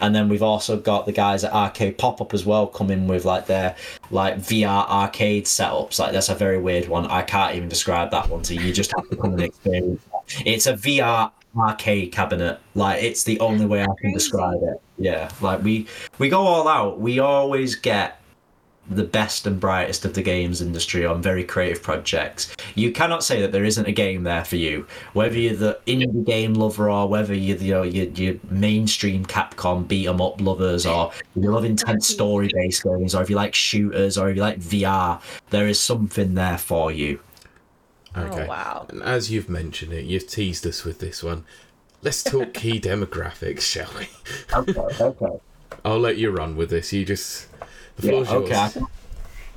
And 0.00 0.14
then 0.14 0.28
we've 0.28 0.42
also 0.42 0.78
got 0.78 1.06
the 1.06 1.12
guys 1.12 1.44
at 1.44 1.52
Arcade 1.52 1.98
Pop 1.98 2.20
Up 2.20 2.34
as 2.34 2.44
well 2.44 2.66
coming 2.66 3.06
with 3.06 3.24
like 3.24 3.46
their 3.46 3.76
like 4.10 4.38
VR 4.38 4.88
arcade 4.88 5.44
setups. 5.44 5.98
Like 5.98 6.12
that's 6.12 6.28
a 6.28 6.34
very 6.34 6.58
weird 6.58 6.88
one. 6.88 7.06
I 7.06 7.22
can't 7.22 7.54
even 7.56 7.68
describe 7.68 8.10
that 8.10 8.28
one 8.28 8.42
to 8.42 8.54
you. 8.54 8.60
You 8.62 8.72
just 8.72 8.92
have 8.96 9.08
to 9.10 9.16
come 9.16 9.34
and 9.34 9.42
experience. 9.42 10.02
that. 10.12 10.46
It's 10.46 10.66
a 10.66 10.74
VR 10.74 11.30
arcade 11.56 12.12
cabinet. 12.12 12.58
Like 12.74 13.02
it's 13.02 13.24
the 13.24 13.38
only 13.40 13.66
way 13.66 13.82
I 13.82 13.94
can 14.00 14.12
describe 14.12 14.62
it. 14.62 14.80
Yeah, 14.98 15.30
like 15.40 15.62
we 15.62 15.86
we 16.18 16.28
go 16.28 16.40
all 16.42 16.68
out. 16.68 17.00
We 17.00 17.18
always 17.18 17.74
get 17.74 18.20
the 18.88 19.04
best 19.04 19.46
and 19.46 19.58
brightest 19.58 20.04
of 20.04 20.14
the 20.14 20.22
games 20.22 20.60
industry 20.60 21.06
on 21.06 21.22
very 21.22 21.42
creative 21.42 21.82
projects. 21.82 22.54
You 22.74 22.92
cannot 22.92 23.24
say 23.24 23.40
that 23.40 23.52
there 23.52 23.64
isn't 23.64 23.86
a 23.86 23.92
game 23.92 24.24
there 24.24 24.44
for 24.44 24.56
you, 24.56 24.86
whether 25.14 25.38
you're 25.38 25.56
the 25.56 25.78
indie 25.86 26.24
game 26.24 26.54
lover 26.54 26.90
or 26.90 27.08
whether 27.08 27.34
you're 27.34 27.56
the, 27.56 27.64
you 27.64 27.74
know, 27.74 27.82
you're, 27.82 28.06
you're 28.06 28.36
mainstream 28.50 29.24
Capcom 29.24 29.88
beat 29.88 30.06
'em 30.06 30.20
up 30.20 30.40
lovers 30.40 30.84
or 30.84 31.12
you 31.34 31.50
love 31.50 31.64
intense 31.64 32.06
story 32.06 32.50
based 32.52 32.84
games 32.84 33.14
or 33.14 33.22
if 33.22 33.30
you 33.30 33.36
like 33.36 33.54
shooters 33.54 34.18
or 34.18 34.28
if 34.28 34.36
you 34.36 34.42
like 34.42 34.60
VR, 34.60 35.20
there 35.50 35.66
is 35.66 35.80
something 35.80 36.34
there 36.34 36.58
for 36.58 36.92
you. 36.92 37.20
Okay. 38.16 38.44
Oh 38.44 38.46
wow. 38.46 38.86
And 38.90 39.02
as 39.02 39.30
you've 39.30 39.48
mentioned 39.48 39.92
it, 39.92 40.04
you've 40.04 40.28
teased 40.28 40.66
us 40.66 40.84
with 40.84 40.98
this 40.98 41.22
one. 41.22 41.44
Let's 42.02 42.22
talk 42.22 42.52
key 42.52 42.80
demographics, 42.82 43.62
shall 43.62 43.90
we? 43.98 44.08
Okay, 44.52 45.02
okay. 45.02 45.40
I'll 45.84 45.98
let 45.98 46.16
you 46.16 46.30
run 46.30 46.56
with 46.56 46.70
this. 46.70 46.92
You 46.92 47.04
just 47.04 47.48
the 47.96 48.08
Yeah, 48.08 48.24
okay. 48.28 48.54
I 48.54 48.68
yours. 48.68 48.72
can, 48.72 48.86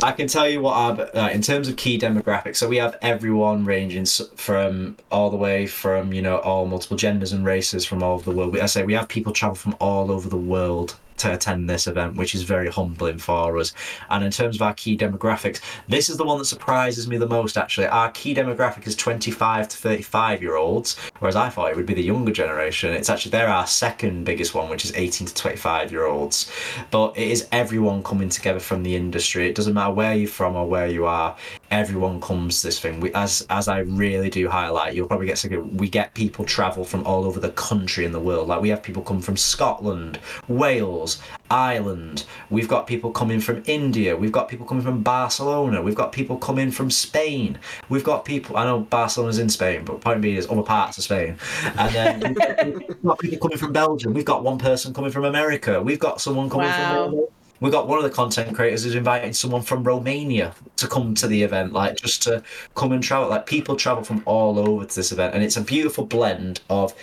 I 0.04 0.12
can 0.12 0.28
tell 0.28 0.48
you 0.48 0.62
what 0.62 0.74
our 0.74 1.16
uh, 1.16 1.30
in 1.30 1.42
terms 1.42 1.68
of 1.68 1.76
key 1.76 1.98
demographics. 1.98 2.58
So 2.58 2.68
we 2.68 2.78
have 2.78 2.98
everyone 3.02 3.66
ranging 3.66 4.06
from 4.36 4.98
all 5.12 5.30
the 5.30 5.38
way 5.38 5.66
from 5.68 6.14
you 6.14 6.22
know 6.22 6.38
all 6.40 6.66
multiple 6.68 6.98
genders 6.98 7.34
and 7.34 7.46
races 7.46 7.86
from 7.86 8.04
all 8.04 8.14
over 8.14 8.30
the 8.30 8.36
world. 8.36 8.58
I 8.58 8.68
say 8.68 8.84
we 8.84 8.94
have 8.94 9.08
people 9.08 9.34
travel 9.34 9.56
from 9.56 9.76
all 9.80 10.12
over 10.12 10.30
the 10.30 10.38
world 10.38 10.96
to 11.18 11.34
attend 11.34 11.70
this 11.70 11.88
event, 11.88 12.16
which 12.16 12.36
is 12.36 12.44
very 12.44 12.70
humbling 12.70 13.18
for 13.18 13.58
us. 13.58 13.74
And 14.10 14.24
in 14.24 14.32
terms 14.32 14.56
of 14.56 14.62
our 14.62 14.74
key 14.74 14.98
demographics, 14.98 15.60
this 15.88 16.10
is 16.10 16.18
the 16.18 16.26
one 16.26 16.38
that 16.38 16.46
surprises 16.46 17.08
me 17.08 17.18
the 17.18 17.28
most. 17.28 17.58
Actually, 17.58 17.88
our 17.88 18.12
key 18.12 18.34
demographic 18.34 18.88
is 18.88 18.96
25 18.96 19.68
to 19.68 19.78
35 19.78 20.42
year 20.42 20.56
olds, 20.56 20.98
whereas 21.20 21.36
I 21.36 21.50
thought 21.50 21.72
it 21.72 21.76
would 21.76 21.86
be 21.86 21.94
the 21.94 22.04
younger 22.04 22.32
generation. 22.32 22.94
It's 22.94 23.10
actually 23.10 23.32
they're 23.32 23.48
our 23.48 23.68
second 23.68 24.24
biggest 24.24 24.54
one, 24.54 24.70
which 24.70 24.86
is 24.86 24.94
18 24.96 25.28
to 25.28 25.34
25 25.34 25.92
year 25.92 26.06
olds. 26.06 26.52
But 26.92 27.18
it 27.18 27.28
is 27.28 27.48
everyone 27.52 28.04
coming 28.04 28.30
together 28.30 28.60
from 28.60 28.84
the 28.84 28.96
industry. 28.96 29.48
It 29.50 29.56
doesn't 29.56 29.74
matter 29.74 29.94
where 29.94 30.16
you're 30.16 30.30
from 30.30 30.56
or 30.56 30.68
where 30.68 30.88
you 30.88 31.06
are. 31.06 31.36
Everyone 31.72 32.22
comes 32.22 32.62
to 32.62 32.68
this 32.68 32.80
thing. 32.80 33.00
We, 33.00 33.14
as 33.14 33.46
as 33.50 33.68
I 33.68 33.80
really 33.80 34.30
do 34.30 34.48
highlight, 34.50 34.96
you'll 34.96 35.08
probably 35.08 35.28
get 35.28 35.38
sick 35.38 35.52
of. 35.52 35.80
We 35.80 35.90
get 35.90 36.14
people 36.14 36.46
travel 36.46 36.84
from 36.84 37.06
all 37.06 37.26
over 37.26 37.40
the 37.40 37.52
country 37.52 38.06
and 38.06 38.14
the 38.14 38.20
world. 38.20 38.48
Like 38.48 38.62
we 38.62 38.70
have 38.70 38.84
people 38.84 39.04
come 39.04 39.22
from 39.22 39.38
Scotland, 39.38 40.20
Wales, 40.48 41.07
Ireland. 41.50 42.26
We've 42.50 42.68
got 42.68 42.88
people 42.88 43.12
coming 43.12 43.40
from 43.40 43.64
India. 43.66 44.16
We've 44.16 44.32
got 44.32 44.50
people 44.50 44.66
coming 44.66 44.84
from 44.84 45.02
Barcelona. 45.04 45.82
We've 45.82 45.96
got 46.04 46.12
people 46.12 46.38
coming 46.38 46.72
from 46.72 46.92
Spain. 46.92 47.58
We've 47.90 48.04
got 48.04 48.26
people. 48.26 48.58
I 48.58 48.66
know 48.66 48.80
Barcelona's 48.82 49.40
in 49.40 49.50
Spain, 49.50 49.86
but 49.86 50.02
point 50.02 50.22
being 50.22 50.36
is 50.38 50.48
other 50.50 50.64
parts 50.64 50.98
of 50.98 51.04
Spain. 51.06 51.38
And 51.78 51.96
then 51.96 52.20
we've 52.20 52.36
got, 52.36 52.66
we've 52.66 53.04
got 53.04 53.20
people 53.20 53.40
coming 53.40 53.58
from 53.58 53.74
Belgium. 53.74 54.14
We've 54.14 54.26
got 54.34 54.44
one 54.44 54.58
person 54.58 54.94
coming 54.94 55.12
from 55.12 55.26
America. 55.26 55.82
We've 55.82 56.00
got 56.00 56.22
someone 56.22 56.50
coming 56.50 56.68
Wow. 56.68 57.10
from. 57.10 57.26
We 57.60 57.72
got 57.72 57.88
one 57.88 57.98
of 57.98 58.04
the 58.04 58.12
content 58.12 58.56
creators 58.56 58.84
who's 58.84 58.94
inviting 58.94 59.34
someone 59.34 59.64
from 59.64 59.84
Romania 59.84 60.54
to 60.76 60.88
come 60.88 61.16
to 61.16 61.28
the 61.28 61.42
event, 61.42 61.74
like 61.74 61.96
just 61.98 62.22
to 62.24 62.44
come 62.76 62.92
and 62.92 63.02
travel. 63.02 63.30
Like 63.30 63.48
people 63.48 63.76
travel 63.76 64.04
from 64.04 64.22
all 64.26 64.60
over 64.60 64.86
to 64.86 64.96
this 64.96 65.12
event, 65.12 65.34
and 65.34 65.44
it's 65.44 65.58
a 65.58 65.62
beautiful 65.62 66.06
blend 66.06 66.60
of 66.70 66.94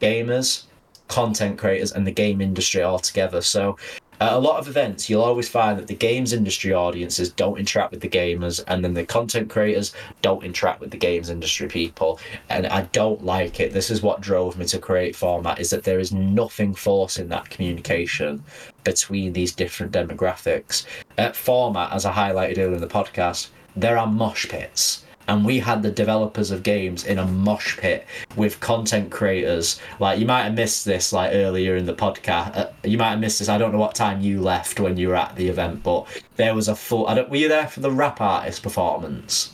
gamers, 0.00 0.62
content 1.08 1.58
creators 1.58 1.92
and 1.92 2.06
the 2.06 2.12
game 2.12 2.40
industry 2.40 2.82
altogether. 2.82 3.40
So 3.40 3.76
at 4.20 4.32
a 4.32 4.38
lot 4.38 4.58
of 4.58 4.66
events, 4.66 5.08
you'll 5.08 5.22
always 5.22 5.48
find 5.48 5.78
that 5.78 5.86
the 5.86 5.94
games 5.94 6.32
industry 6.32 6.72
audiences 6.72 7.30
don't 7.30 7.56
interact 7.56 7.92
with 7.92 8.00
the 8.00 8.08
gamers, 8.08 8.62
and 8.66 8.82
then 8.82 8.94
the 8.94 9.06
content 9.06 9.48
creators 9.48 9.94
don't 10.22 10.42
interact 10.42 10.80
with 10.80 10.90
the 10.90 10.96
games 10.96 11.30
industry 11.30 11.68
people. 11.68 12.18
And 12.48 12.66
I 12.66 12.82
don't 12.92 13.24
like 13.24 13.60
it. 13.60 13.72
This 13.72 13.90
is 13.90 14.02
what 14.02 14.20
drove 14.20 14.58
me 14.58 14.64
to 14.66 14.78
create 14.80 15.14
format: 15.14 15.60
is 15.60 15.70
that 15.70 15.84
there 15.84 16.00
is 16.00 16.12
nothing 16.12 16.74
forcing 16.74 17.28
that 17.28 17.48
communication 17.48 18.42
between 18.82 19.32
these 19.32 19.52
different 19.52 19.92
demographics. 19.92 20.84
At 21.16 21.36
format, 21.36 21.92
as 21.92 22.04
I 22.04 22.12
highlighted 22.12 22.58
earlier 22.58 22.74
in 22.74 22.80
the 22.80 22.88
podcast, 22.88 23.50
there 23.76 23.98
are 23.98 24.06
mosh 24.08 24.48
pits 24.48 25.04
and 25.28 25.44
we 25.44 25.58
had 25.58 25.82
the 25.82 25.90
developers 25.90 26.50
of 26.50 26.62
games 26.62 27.04
in 27.04 27.18
a 27.18 27.26
mosh 27.26 27.76
pit 27.78 28.06
with 28.34 28.58
content 28.60 29.10
creators. 29.10 29.80
Like 30.00 30.18
you 30.18 30.26
might 30.26 30.44
have 30.44 30.54
missed 30.54 30.84
this 30.84 31.12
like 31.12 31.32
earlier 31.34 31.76
in 31.76 31.86
the 31.86 31.94
podcast. 31.94 32.56
Uh, 32.56 32.70
you 32.82 32.98
might 32.98 33.10
have 33.10 33.20
missed 33.20 33.38
this. 33.38 33.48
I 33.48 33.58
don't 33.58 33.72
know 33.72 33.78
what 33.78 33.94
time 33.94 34.20
you 34.20 34.40
left 34.40 34.80
when 34.80 34.96
you 34.96 35.08
were 35.08 35.16
at 35.16 35.36
the 35.36 35.48
event, 35.48 35.82
but 35.82 36.06
there 36.36 36.54
was 36.54 36.68
a 36.68 36.74
full. 36.74 37.06
I 37.06 37.14
don't. 37.14 37.30
Were 37.30 37.36
you 37.36 37.48
there 37.48 37.68
for 37.68 37.80
the 37.80 37.90
rap 37.90 38.20
artist 38.20 38.62
performance? 38.62 39.52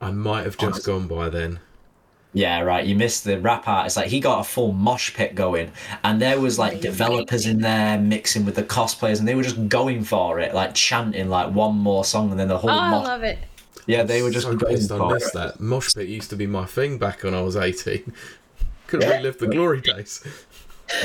I 0.00 0.12
might 0.12 0.44
have 0.44 0.56
just 0.56 0.86
gone 0.86 1.08
by 1.08 1.28
then. 1.28 1.58
Yeah, 2.32 2.60
right. 2.60 2.86
You 2.86 2.94
missed 2.94 3.24
the 3.24 3.40
rap 3.40 3.66
artist. 3.66 3.96
Like 3.96 4.06
he 4.06 4.20
got 4.20 4.40
a 4.40 4.44
full 4.44 4.72
mosh 4.72 5.14
pit 5.14 5.34
going, 5.34 5.72
and 6.04 6.22
there 6.22 6.40
was 6.40 6.58
like 6.58 6.80
developers 6.80 7.46
in 7.46 7.60
there 7.60 7.98
mixing 7.98 8.44
with 8.44 8.54
the 8.54 8.62
cosplayers, 8.62 9.18
and 9.18 9.26
they 9.26 9.34
were 9.34 9.42
just 9.42 9.68
going 9.68 10.04
for 10.04 10.38
it, 10.38 10.54
like 10.54 10.74
chanting 10.74 11.28
like 11.28 11.52
one 11.52 11.74
more 11.74 12.04
song, 12.04 12.30
and 12.30 12.38
then 12.38 12.46
the 12.46 12.58
whole. 12.58 12.70
Oh, 12.70 12.74
I 12.74 12.90
love 12.90 13.24
it. 13.24 13.38
Yeah, 13.88 14.04
they 14.04 14.22
were 14.22 14.30
just 14.30 14.46
so 14.46 14.54
going 14.54 14.76
pissed 14.76 14.92
I 14.92 14.98
for 14.98 15.14
missed 15.14 15.32
that. 15.32 15.58
Mosh 15.58 15.94
pit 15.94 16.06
used 16.08 16.30
to 16.30 16.36
be 16.36 16.46
my 16.46 16.64
thing 16.66 16.98
back 16.98 17.24
when 17.24 17.34
I 17.34 17.40
was 17.42 17.56
18. 17.56 18.12
Could 18.86 19.02
have 19.02 19.10
Yeah. 19.10 19.16
relived 19.16 19.40
the 19.40 19.48
glory 19.48 19.80
days. 19.80 20.22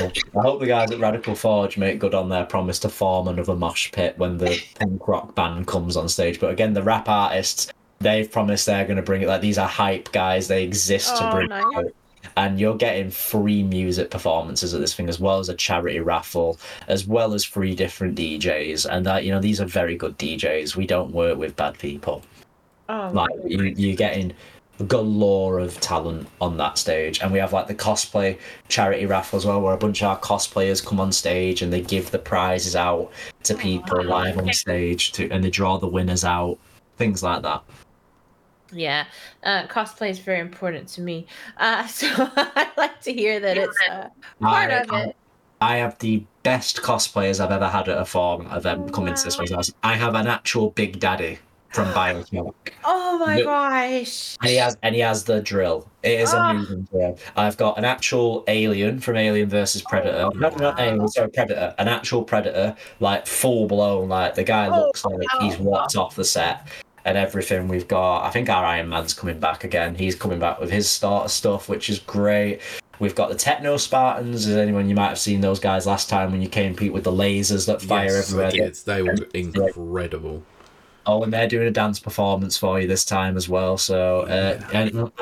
I 0.00 0.10
hope 0.40 0.60
the 0.60 0.66
guys 0.66 0.90
at 0.90 0.98
Radical 0.98 1.34
Forge 1.34 1.76
make 1.76 1.98
good 1.98 2.14
on 2.14 2.28
their 2.30 2.44
promise 2.46 2.78
to 2.80 2.88
form 2.88 3.28
another 3.28 3.54
mosh 3.54 3.92
pit 3.92 4.14
when 4.18 4.38
the 4.38 4.58
punk 4.78 5.06
rock 5.06 5.34
band 5.34 5.66
comes 5.66 5.96
on 5.96 6.08
stage. 6.08 6.40
But 6.40 6.50
again, 6.50 6.72
the 6.72 6.82
rap 6.82 7.08
artists, 7.08 7.70
they've 8.00 8.30
promised 8.30 8.64
they're 8.66 8.84
going 8.84 8.96
to 8.96 9.02
bring 9.02 9.20
it. 9.22 9.28
Like 9.28 9.42
these 9.42 9.58
are 9.58 9.68
hype 9.68 10.10
guys; 10.12 10.48
they 10.48 10.64
exist 10.64 11.16
to 11.18 11.28
Oh, 11.28 11.30
bring 11.32 11.48
nice. 11.48 11.64
it 11.72 11.76
out. 11.78 11.92
And 12.38 12.58
you're 12.58 12.76
getting 12.76 13.10
free 13.10 13.62
music 13.62 14.10
performances 14.10 14.72
at 14.72 14.80
this 14.80 14.94
thing, 14.94 15.10
as 15.10 15.20
well 15.20 15.38
as 15.38 15.50
a 15.50 15.54
charity 15.54 16.00
raffle, 16.00 16.58
as 16.88 17.06
well 17.06 17.34
as 17.34 17.44
free 17.44 17.74
different 17.74 18.16
DJs. 18.16 18.86
And 18.90 19.04
that 19.04 19.24
you 19.24 19.32
know, 19.32 19.40
these 19.40 19.60
are 19.60 19.66
very 19.66 19.96
good 19.96 20.16
DJs. 20.16 20.74
We 20.76 20.86
don't 20.86 21.12
work 21.12 21.36
with 21.36 21.56
bad 21.56 21.78
people 21.78 22.22
Oh, 22.88 23.10
like 23.12 23.30
you, 23.46 23.62
you're 23.62 23.96
getting 23.96 24.32
galore 24.88 25.60
of 25.60 25.80
talent 25.80 26.28
on 26.40 26.56
that 26.56 26.76
stage 26.78 27.20
and 27.20 27.32
we 27.32 27.38
have 27.38 27.52
like 27.52 27.68
the 27.68 27.74
cosplay 27.74 28.36
charity 28.68 29.06
raffle 29.06 29.36
as 29.36 29.46
well 29.46 29.60
where 29.60 29.72
a 29.72 29.78
bunch 29.78 30.02
of 30.02 30.08
our 30.08 30.18
cosplayers 30.18 30.84
come 30.84 30.98
on 30.98 31.12
stage 31.12 31.62
and 31.62 31.72
they 31.72 31.80
give 31.80 32.10
the 32.10 32.18
prizes 32.18 32.74
out 32.74 33.10
to 33.44 33.54
people 33.54 34.02
live 34.02 34.36
on 34.36 34.52
stage 34.52 35.12
to 35.12 35.30
and 35.30 35.44
they 35.44 35.50
draw 35.50 35.78
the 35.78 35.86
winners 35.86 36.24
out 36.24 36.58
things 36.96 37.22
like 37.22 37.42
that 37.42 37.62
yeah. 38.72 39.06
Uh, 39.42 39.66
cosplay 39.66 40.10
is 40.10 40.18
very 40.18 40.40
important 40.40 40.88
to 40.88 41.00
me. 41.00 41.26
Uh, 41.56 41.86
so 41.88 42.08
I 42.10 42.70
like 42.76 43.00
to 43.02 43.12
hear 43.12 43.40
that 43.40 43.56
it's 43.56 43.78
uh, 43.88 44.08
part 44.40 44.70
I, 44.70 44.74
of 44.74 44.92
it. 44.92 45.16
I 45.60 45.76
have 45.76 45.98
the 45.98 46.24
best 46.42 46.82
cosplayers 46.82 47.42
I've 47.42 47.52
ever 47.52 47.68
had 47.68 47.88
at 47.88 47.98
a 47.98 48.04
form 48.04 48.46
event 48.50 48.92
come 48.92 49.06
into 49.06 49.24
this 49.24 49.38
Wow. 49.38 49.44
place. 49.46 49.72
I 49.82 49.94
have 49.94 50.14
an 50.14 50.26
actual 50.26 50.70
Big 50.70 51.00
Daddy 51.00 51.38
from 51.74 51.88
Bioshock. 51.92 52.54
Oh 52.84 53.18
my 53.18 53.38
the- 53.38 53.44
gosh. 53.44 54.36
And 54.40 54.50
he 54.50 54.56
has 54.56 54.76
and 54.82 54.94
he 54.94 55.00
has 55.00 55.24
the 55.24 55.40
drill. 55.40 55.88
It 56.02 56.20
is 56.20 56.32
Ah. 56.32 56.50
a 56.50 56.54
moving 56.54 56.82
drill. 56.90 57.18
I've 57.36 57.56
got 57.56 57.76
an 57.78 57.84
actual 57.84 58.44
alien 58.48 59.00
from 59.00 59.16
Alien 59.16 59.48
versus 59.48 59.82
Predator. 59.82 60.30
No, 60.36 60.50
not 60.50 60.78
alien, 60.78 61.08
sorry, 61.08 61.30
Predator. 61.30 61.74
An 61.78 61.88
actual 61.88 62.22
Predator, 62.22 62.76
like 63.00 63.26
full 63.26 63.66
blown. 63.66 64.08
Like 64.08 64.34
the 64.34 64.44
guy 64.44 64.68
Oh, 64.68 64.86
looks 64.86 65.04
like 65.04 65.18
he's 65.40 65.58
walked 65.58 65.96
off 65.96 66.14
the 66.14 66.24
set 66.24 66.68
and 67.04 67.18
everything. 67.18 67.66
We've 67.68 67.88
got. 67.88 68.24
I 68.24 68.30
think 68.30 68.48
our 68.48 68.64
Iron 68.64 68.88
Man's 68.88 69.14
coming 69.14 69.40
back 69.40 69.64
again. 69.64 69.94
He's 69.96 70.14
coming 70.14 70.38
back 70.38 70.60
with 70.60 70.70
his 70.70 70.88
starter 70.88 71.28
stuff, 71.28 71.68
which 71.68 71.90
is 71.90 71.98
great. 71.98 72.60
We've 73.00 73.14
got 73.16 73.28
the 73.28 73.34
Techno 73.34 73.76
Spartans. 73.76 74.46
Is 74.46 74.56
anyone 74.56 74.88
you 74.88 74.94
might 74.94 75.08
have 75.08 75.18
seen 75.18 75.40
those 75.40 75.58
guys 75.58 75.84
last 75.84 76.08
time 76.08 76.30
when 76.30 76.40
you 76.40 76.48
came 76.48 76.76
Pete 76.76 76.92
with 76.92 77.02
the 77.02 77.10
lasers 77.10 77.66
that 77.66 77.82
fire 77.82 78.04
yes, 78.04 78.28
everywhere? 78.30 78.50
did. 78.52 78.74
They 78.84 79.02
were 79.02 79.16
incredible. 79.34 80.44
Oh, 81.06 81.22
and 81.22 81.32
they're 81.32 81.48
doing 81.48 81.68
a 81.68 81.70
dance 81.70 81.98
performance 82.00 82.56
for 82.56 82.80
you 82.80 82.86
this 82.86 83.04
time 83.04 83.36
as 83.36 83.48
well. 83.48 83.76
So, 83.76 84.22
uh, 84.22 84.60
and 84.72 85.12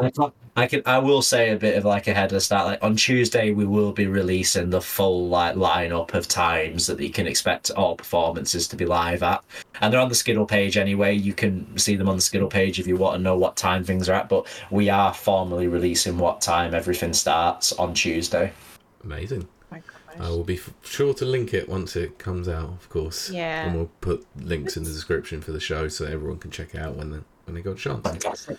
I, 0.55 0.67
can- 0.67 0.83
I 0.87 0.99
will 0.99 1.23
say 1.23 1.51
a 1.51 1.57
bit 1.57 1.77
of 1.77 1.85
like 1.85 2.07
ahead 2.07 2.33
of 2.33 2.43
start. 2.43 2.67
Like 2.67 2.83
on 2.85 2.95
Tuesday, 2.95 3.53
we 3.53 3.65
will 3.65 3.93
be 3.93 4.07
releasing 4.07 4.71
the 4.71 4.81
full 4.81 5.29
like 5.29 5.55
lineup 5.57 6.15
of 6.15 6.29
times 6.29 6.87
that 6.87 7.01
you 7.01 7.11
can 7.11 7.27
expect 7.27 7.71
all 7.71 7.97
performances 7.97 8.69
to 8.69 8.77
be 8.77 8.85
live 8.85 9.23
at, 9.23 9.43
and 9.81 9.93
they're 9.93 10.01
on 10.01 10.09
the 10.09 10.15
Skiddle 10.15 10.47
page 10.47 10.77
anyway. 10.77 11.15
You 11.15 11.33
can 11.33 11.77
see 11.79 11.97
them 11.97 12.09
on 12.09 12.17
the 12.17 12.23
Skiddle 12.23 12.49
page 12.49 12.79
if 12.79 12.87
you 12.87 12.97
want 12.97 13.17
to 13.17 13.23
know 13.23 13.37
what 13.37 13.57
time 13.57 13.83
things 13.83 14.09
are 14.09 14.15
at. 14.15 14.29
But 14.29 14.47
we 14.71 14.89
are 14.91 15.13
formally 15.15 15.69
releasing 15.69 16.19
what 16.19 16.41
time 16.41 16.75
everything 16.75 17.13
starts 17.13 17.73
on 17.73 17.95
Tuesday. 17.95 18.53
Amazing. 19.05 19.49
My 20.13 20.19
gosh. 20.19 20.27
I 20.27 20.31
will 20.31 20.45
be 20.45 20.57
f- 20.57 20.73
sure 20.83 21.15
to 21.15 21.25
link 21.25 21.55
it 21.55 21.69
once 21.69 21.97
it 21.97 22.19
comes 22.19 22.49
out, 22.49 22.69
of 22.71 22.89
course. 22.89 23.31
Yeah. 23.31 23.67
And 23.67 23.77
we'll 23.77 23.91
put 24.01 24.27
links 24.37 24.77
in 24.77 24.85
the 24.85 24.91
description 24.91 25.41
for 25.41 25.53
the 25.53 25.61
show 25.61 25.89
so 25.89 26.05
everyone 26.05 26.39
can 26.39 26.51
check 26.51 26.75
it 26.75 26.81
out 26.81 26.97
when 26.97 27.11
they, 27.11 27.19
when 27.45 27.55
they 27.55 27.63
got 27.63 27.73
a 27.73 27.75
chance. 27.77 28.07
Fantastic. 28.07 28.57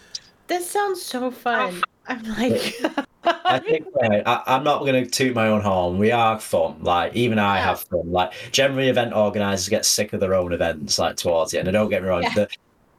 This 0.48 0.70
sounds 0.70 1.02
so 1.02 1.32
fun. 1.32 1.82
I'm 2.08 2.24
like, 2.38 2.76
I 3.24 3.60
think 3.60 3.88
uh, 4.04 4.22
I, 4.26 4.44
I'm 4.56 4.64
not 4.66 4.80
going 4.82 5.04
to 5.06 5.10
toot 5.10 5.34
my 5.34 5.48
own 5.48 5.62
horn. 5.62 5.98
We 5.98 6.12
are 6.12 6.38
fun. 6.40 6.84
Like 6.84 7.16
even 7.16 7.40
I 7.40 7.58
Yeah. 7.58 7.64
have 7.66 7.82
fun. 7.82 8.12
Like 8.12 8.34
generally, 8.52 8.90
event 8.90 9.14
organisers 9.14 9.70
get 9.70 9.86
sick 9.86 10.12
of 10.12 10.20
their 10.20 10.34
own 10.34 10.52
events. 10.52 11.00
Like 11.00 11.16
towards 11.16 11.52
the 11.52 11.60
end. 11.60 11.70
And 11.70 11.76
don't 11.76 11.90
get 11.90 12.02
me 12.04 12.10
wrong. 12.10 12.24
Yeah. 12.24 12.34
The, 12.34 12.50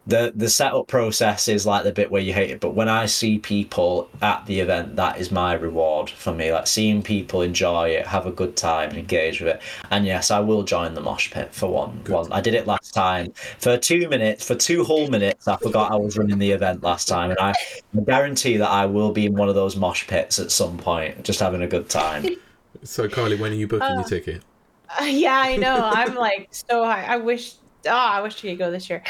the 0.07 0.33
the 0.37 0.51
setup 0.51 0.87
process 0.87 1.49
is 1.49 1.65
like 1.65 1.85
the 1.85 1.93
bit 1.93 2.11
where 2.11 2.21
you 2.21 2.35
hate 2.35 2.51
it. 2.51 2.61
But 2.61 2.75
when 2.75 2.89
I 2.89 3.07
see 3.07 3.39
people 3.39 4.11
at 4.21 4.45
the 4.47 4.61
event, 4.61 4.97
that 4.97 5.19
is 5.19 5.31
my 5.31 5.55
reward 5.55 6.11
for 6.11 6.35
me. 6.35 6.53
Like 6.53 6.67
seeing 6.67 7.03
people 7.03 7.41
enjoy 7.41 7.89
it, 7.91 8.07
have 8.07 8.27
a 8.27 8.33
good 8.33 8.57
time, 8.57 8.91
and 8.91 8.99
engage 8.99 9.41
with 9.41 9.55
it. 9.57 9.63
And 9.91 10.05
yes, 10.05 10.31
I 10.31 10.41
will 10.41 10.63
join 10.63 10.93
the 10.95 11.01
mosh 11.01 11.31
pit 11.31 11.55
for 11.55 11.69
one. 11.69 12.01
Good. 12.05 12.13
One. 12.15 12.33
I 12.33 12.41
did 12.43 12.55
it 12.55 12.67
last 12.67 12.93
time 12.93 13.33
for 13.59 13.79
two 13.79 14.09
minutes. 14.09 14.47
For 14.47 14.55
two 14.55 14.85
whole 14.85 15.09
minutes, 15.09 15.49
I 15.49 15.57
forgot 15.57 15.91
I 15.91 15.97
was 15.97 16.19
running 16.19 16.39
the 16.39 16.51
event 16.51 16.83
last 16.83 17.09
time, 17.09 17.31
and 17.31 17.41
I 17.41 17.55
I 17.97 18.01
guarantee 18.05 18.59
that 18.59 18.71
I 18.71 18.85
will 18.87 19.13
be 19.13 19.25
in 19.27 19.35
one 19.35 19.49
of 19.49 19.55
those 19.55 19.75
mosh 19.75 20.07
pits 20.07 20.39
at 20.39 20.51
some 20.51 20.77
point, 20.77 21.25
just 21.25 21.41
having 21.41 21.63
a 21.63 21.69
good 21.69 21.89
time. 21.89 22.27
So, 22.83 23.09
carly 23.09 23.37
when 23.37 23.53
are 23.53 23.55
you 23.55 23.69
booking 23.69 23.87
Uh, 23.87 23.95
your 23.95 24.05
ticket? 24.05 24.43
yeah, 25.03 25.39
I 25.39 25.57
know. 25.57 25.91
I'm 25.95 26.15
like 26.17 26.49
so 26.51 26.85
high. 26.85 27.05
I 27.05 27.17
wish. 27.17 27.55
Oh, 27.87 27.91
I 27.91 28.21
wish 28.21 28.43
you 28.43 28.51
could 28.51 28.59
go 28.59 28.71
this 28.71 28.91
year. 28.91 29.03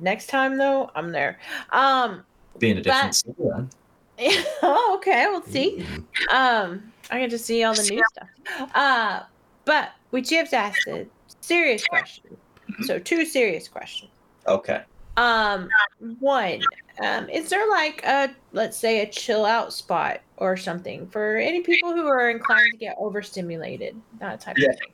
Next 0.00 0.26
time 0.28 0.56
though, 0.58 0.90
I'm 0.94 1.10
there. 1.10 1.38
Um. 1.70 2.24
Being 2.58 2.78
a 2.78 2.82
different 2.82 3.14
city, 3.14 3.34
then. 3.38 3.70
oh, 4.62 4.94
okay. 4.98 5.26
We'll 5.28 5.42
see. 5.42 5.78
Mm. 5.78 6.34
Um, 6.34 6.92
I 7.10 7.20
get 7.20 7.30
to 7.30 7.38
see 7.38 7.62
all 7.62 7.74
the 7.74 7.82
new 7.84 8.02
stuff. 8.10 8.70
Uh, 8.74 9.22
but 9.64 9.92
we 10.10 10.22
do 10.22 10.36
have 10.36 10.50
to 10.50 10.56
ask 10.56 10.86
a 10.88 11.06
serious 11.40 11.84
question. 11.86 12.36
So 12.82 12.98
two 12.98 13.24
serious 13.24 13.68
questions. 13.68 14.10
Okay. 14.46 14.82
Um, 15.16 15.68
one, 16.20 16.60
um, 17.02 17.28
is 17.28 17.48
there 17.48 17.68
like 17.70 18.04
a 18.04 18.30
let's 18.52 18.76
say 18.76 19.02
a 19.02 19.06
chill 19.08 19.44
out 19.44 19.72
spot 19.72 20.20
or 20.36 20.56
something 20.56 21.06
for 21.08 21.36
any 21.36 21.60
people 21.60 21.92
who 21.92 22.06
are 22.06 22.30
inclined 22.30 22.72
to 22.72 22.78
get 22.78 22.96
overstimulated? 22.98 24.00
That 24.20 24.40
type 24.40 24.56
Yeah. 24.58 24.70
of 24.70 24.78
thing. 24.78 24.88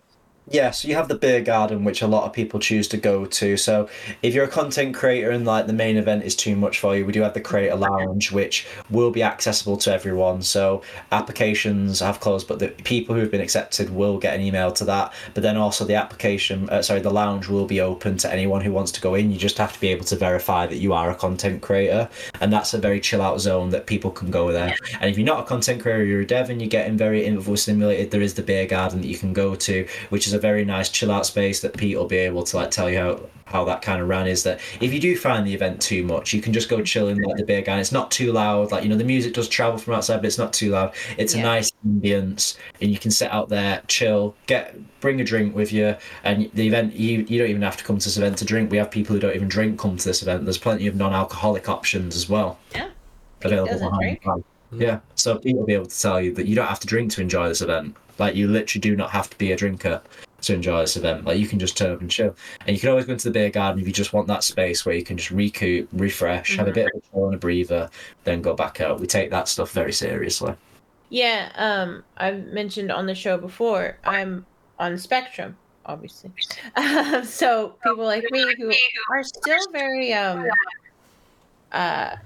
Yeah, 0.50 0.72
so 0.72 0.88
you 0.88 0.94
have 0.94 1.08
the 1.08 1.14
beer 1.14 1.40
garden, 1.40 1.84
which 1.84 2.02
a 2.02 2.06
lot 2.06 2.24
of 2.24 2.34
people 2.34 2.60
choose 2.60 2.86
to 2.88 2.98
go 2.98 3.24
to. 3.24 3.56
So 3.56 3.88
if 4.22 4.34
you're 4.34 4.44
a 4.44 4.48
content 4.48 4.94
creator 4.94 5.30
and 5.30 5.46
like 5.46 5.66
the 5.66 5.72
main 5.72 5.96
event 5.96 6.22
is 6.22 6.36
too 6.36 6.54
much 6.54 6.80
for 6.80 6.94
you, 6.94 7.06
we 7.06 7.12
do 7.12 7.22
have 7.22 7.32
the 7.32 7.40
creator 7.40 7.76
lounge, 7.76 8.30
which 8.30 8.66
will 8.90 9.10
be 9.10 9.22
accessible 9.22 9.78
to 9.78 9.92
everyone. 9.92 10.42
So 10.42 10.82
applications 11.12 12.00
have 12.00 12.20
closed, 12.20 12.46
but 12.46 12.58
the 12.58 12.68
people 12.68 13.14
who 13.14 13.22
have 13.22 13.30
been 13.30 13.40
accepted 13.40 13.88
will 13.88 14.18
get 14.18 14.34
an 14.34 14.42
email 14.42 14.70
to 14.72 14.84
that. 14.84 15.14
But 15.32 15.42
then 15.42 15.56
also 15.56 15.86
the 15.86 15.94
application, 15.94 16.68
uh, 16.68 16.82
sorry, 16.82 17.00
the 17.00 17.10
lounge 17.10 17.48
will 17.48 17.64
be 17.64 17.80
open 17.80 18.18
to 18.18 18.30
anyone 18.30 18.60
who 18.60 18.70
wants 18.70 18.92
to 18.92 19.00
go 19.00 19.14
in. 19.14 19.30
You 19.30 19.38
just 19.38 19.56
have 19.56 19.72
to 19.72 19.80
be 19.80 19.88
able 19.88 20.04
to 20.04 20.16
verify 20.16 20.66
that 20.66 20.76
you 20.76 20.92
are 20.92 21.10
a 21.10 21.14
content 21.14 21.62
creator, 21.62 22.06
and 22.42 22.52
that's 22.52 22.74
a 22.74 22.78
very 22.78 23.00
chill 23.00 23.22
out 23.22 23.40
zone 23.40 23.70
that 23.70 23.86
people 23.86 24.10
can 24.10 24.30
go 24.30 24.52
there. 24.52 24.76
And 25.00 25.10
if 25.10 25.16
you're 25.16 25.24
not 25.24 25.40
a 25.40 25.46
content 25.46 25.80
creator, 25.80 26.04
you're 26.04 26.20
a 26.20 26.26
dev 26.26 26.50
and 26.50 26.60
you're 26.60 26.68
getting 26.68 26.98
very 26.98 27.24
info 27.24 27.54
stimulated, 27.54 28.10
there 28.10 28.20
is 28.20 28.34
the 28.34 28.42
beer 28.42 28.66
garden 28.66 29.00
that 29.00 29.08
you 29.08 29.16
can 29.16 29.32
go 29.32 29.54
to, 29.54 29.88
which 30.10 30.26
is 30.26 30.33
a 30.34 30.38
very 30.38 30.64
nice 30.64 30.88
chill 30.88 31.10
out 31.10 31.26
space 31.26 31.60
that 31.60 31.76
Pete 31.76 31.96
will 31.96 32.06
be 32.06 32.16
able 32.18 32.42
to 32.44 32.56
like 32.56 32.70
tell 32.70 32.90
you 32.90 32.98
how 32.98 33.20
how 33.46 33.64
that 33.64 33.82
kind 33.82 34.00
of 34.00 34.08
ran 34.08 34.26
is 34.26 34.42
that 34.42 34.58
if 34.80 34.92
you 34.92 34.98
do 34.98 35.16
find 35.16 35.46
the 35.46 35.54
event 35.54 35.80
too 35.80 36.02
much, 36.02 36.32
you 36.32 36.40
can 36.40 36.52
just 36.52 36.68
go 36.68 36.82
chill 36.82 37.08
in 37.08 37.20
like 37.20 37.36
the 37.36 37.44
beer 37.44 37.62
garden. 37.62 37.80
It's 37.80 37.92
not 37.92 38.10
too 38.10 38.32
loud, 38.32 38.72
like 38.72 38.82
you 38.82 38.88
know 38.88 38.96
the 38.96 39.04
music 39.04 39.34
does 39.34 39.48
travel 39.48 39.78
from 39.78 39.94
outside, 39.94 40.16
but 40.16 40.26
it's 40.26 40.38
not 40.38 40.52
too 40.52 40.70
loud. 40.70 40.94
It's 41.18 41.34
a 41.34 41.40
nice 41.40 41.70
ambience, 41.86 42.56
and 42.80 42.90
you 42.90 42.98
can 42.98 43.10
sit 43.10 43.30
out 43.30 43.48
there, 43.48 43.82
chill, 43.86 44.34
get 44.46 44.76
bring 45.00 45.20
a 45.20 45.24
drink 45.24 45.54
with 45.54 45.72
you, 45.72 45.94
and 46.24 46.50
the 46.54 46.66
event 46.66 46.94
you 46.94 47.24
you 47.28 47.38
don't 47.38 47.50
even 47.50 47.62
have 47.62 47.76
to 47.76 47.84
come 47.84 47.98
to 47.98 48.04
this 48.04 48.16
event 48.16 48.38
to 48.38 48.44
drink. 48.44 48.70
We 48.70 48.78
have 48.78 48.90
people 48.90 49.14
who 49.14 49.20
don't 49.20 49.36
even 49.36 49.48
drink 49.48 49.78
come 49.78 49.96
to 49.96 50.04
this 50.04 50.22
event. 50.22 50.44
There's 50.44 50.58
plenty 50.58 50.86
of 50.86 50.96
non-alcoholic 50.96 51.68
options 51.68 52.16
as 52.16 52.28
well. 52.28 52.58
Yeah. 52.74 52.90
Available. 53.42 54.44
Yeah, 54.76 55.00
so 55.14 55.38
Pete 55.38 55.56
will 55.56 55.66
be 55.66 55.74
able 55.74 55.86
to 55.86 56.00
tell 56.00 56.20
you 56.20 56.32
that 56.34 56.46
you 56.46 56.56
don't 56.56 56.66
have 56.66 56.80
to 56.80 56.86
drink 56.86 57.12
to 57.12 57.20
enjoy 57.20 57.48
this 57.48 57.60
event. 57.60 57.96
Like 58.18 58.34
you 58.34 58.48
literally 58.48 58.80
do 58.80 58.96
not 58.96 59.10
have 59.10 59.30
to 59.30 59.38
be 59.38 59.52
a 59.52 59.56
drinker 59.56 60.02
to 60.42 60.54
enjoy 60.54 60.80
this 60.80 60.96
event. 60.96 61.24
Like 61.24 61.38
you 61.38 61.46
can 61.46 61.58
just 61.58 61.76
turn 61.76 61.92
up 61.92 62.00
and 62.00 62.10
chill, 62.10 62.36
and 62.66 62.76
you 62.76 62.80
can 62.80 62.90
always 62.90 63.06
go 63.06 63.12
into 63.12 63.28
the 63.28 63.32
beer 63.32 63.50
garden 63.50 63.80
if 63.80 63.86
you 63.86 63.92
just 63.92 64.12
want 64.12 64.26
that 64.28 64.44
space 64.44 64.84
where 64.84 64.94
you 64.94 65.04
can 65.04 65.16
just 65.16 65.30
recoup, 65.30 65.88
refresh, 65.92 66.56
have 66.56 66.68
a 66.68 66.72
bit 66.72 66.86
of 66.94 67.02
a 67.02 67.12
chill 67.12 67.26
and 67.26 67.34
a 67.34 67.38
breather, 67.38 67.90
then 68.24 68.42
go 68.42 68.54
back 68.54 68.80
out. 68.80 69.00
We 69.00 69.06
take 69.06 69.30
that 69.30 69.48
stuff 69.48 69.72
very 69.72 69.92
seriously. 69.92 70.54
Yeah, 71.10 71.52
um, 71.56 72.02
I've 72.16 72.46
mentioned 72.46 72.90
on 72.90 73.06
the 73.06 73.14
show 73.14 73.38
before, 73.38 73.98
I'm 74.04 74.44
on 74.78 74.98
spectrum, 74.98 75.56
obviously. 75.86 76.30
Um, 76.76 77.24
so 77.24 77.76
people 77.84 78.04
like 78.04 78.24
me 78.30 78.54
who 78.58 78.72
are 79.12 79.22
still 79.22 79.70
very 79.70 80.12
um 80.12 80.48
uh 81.70 82.16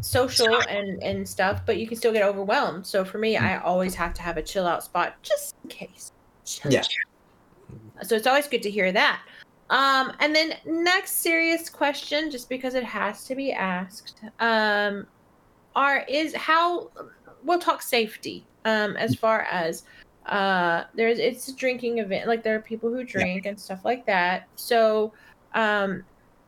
social 0.00 0.60
and 0.68 1.02
and 1.02 1.28
stuff, 1.28 1.62
but 1.66 1.78
you 1.78 1.86
can 1.86 1.96
still 1.96 2.12
get 2.12 2.22
overwhelmed. 2.22 2.86
So 2.86 3.04
for 3.04 3.18
me, 3.18 3.36
I 3.36 3.58
always 3.58 3.94
have 3.94 4.14
to 4.14 4.22
have 4.22 4.36
a 4.36 4.42
chill 4.42 4.66
out 4.66 4.84
spot 4.84 5.16
just 5.22 5.54
in 5.64 5.70
case. 5.70 6.12
Yeah. 6.68 6.82
So 8.02 8.14
it's 8.14 8.26
always 8.26 8.48
good 8.48 8.62
to 8.62 8.70
hear 8.70 8.92
that. 8.92 9.20
Um, 9.70 10.12
and 10.20 10.34
then 10.34 10.54
next 10.64 11.16
serious 11.16 11.68
question, 11.68 12.30
just 12.30 12.48
because 12.48 12.74
it 12.74 12.84
has 12.84 13.24
to 13.24 13.34
be 13.34 13.52
asked, 13.52 14.22
um, 14.40 15.06
are 15.76 16.04
is 16.08 16.34
how 16.34 16.90
we'll 17.44 17.58
talk 17.58 17.82
safety. 17.82 18.44
Um, 18.64 18.96
as 18.96 19.14
far 19.14 19.42
as 19.42 19.84
uh, 20.26 20.84
there's 20.94 21.18
it's 21.18 21.48
a 21.48 21.54
drinking 21.54 21.98
event, 21.98 22.26
like 22.26 22.42
there 22.42 22.54
are 22.54 22.62
people 22.62 22.90
who 22.90 23.04
drink 23.04 23.46
and 23.46 23.58
stuff 23.58 23.84
like 23.84 24.06
that. 24.06 24.48
So, 24.56 25.12
um, 25.54 26.02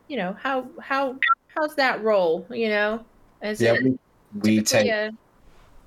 you 0.07 0.17
know 0.17 0.35
how 0.39 0.67
how 0.81 1.17
how's 1.47 1.75
that 1.75 2.03
roll? 2.03 2.45
You 2.49 2.69
know, 2.69 3.05
is 3.43 3.61
Yeah, 3.61 3.73
it 3.73 3.83
we, 3.83 3.97
we 4.41 4.61
take. 4.61 4.87
a 4.87 5.11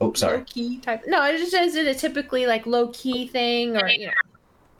Oh, 0.00 0.12
sorry. 0.14 0.38
low 0.38 0.44
key 0.44 0.78
type? 0.78 1.02
No, 1.06 1.24
it 1.24 1.38
just 1.38 1.54
is 1.54 1.76
it 1.76 1.86
a 1.86 1.94
typically 1.94 2.46
like 2.46 2.66
low 2.66 2.88
key 2.88 3.26
thing 3.28 3.76
or 3.76 3.88
you 3.88 4.06
know? 4.08 4.12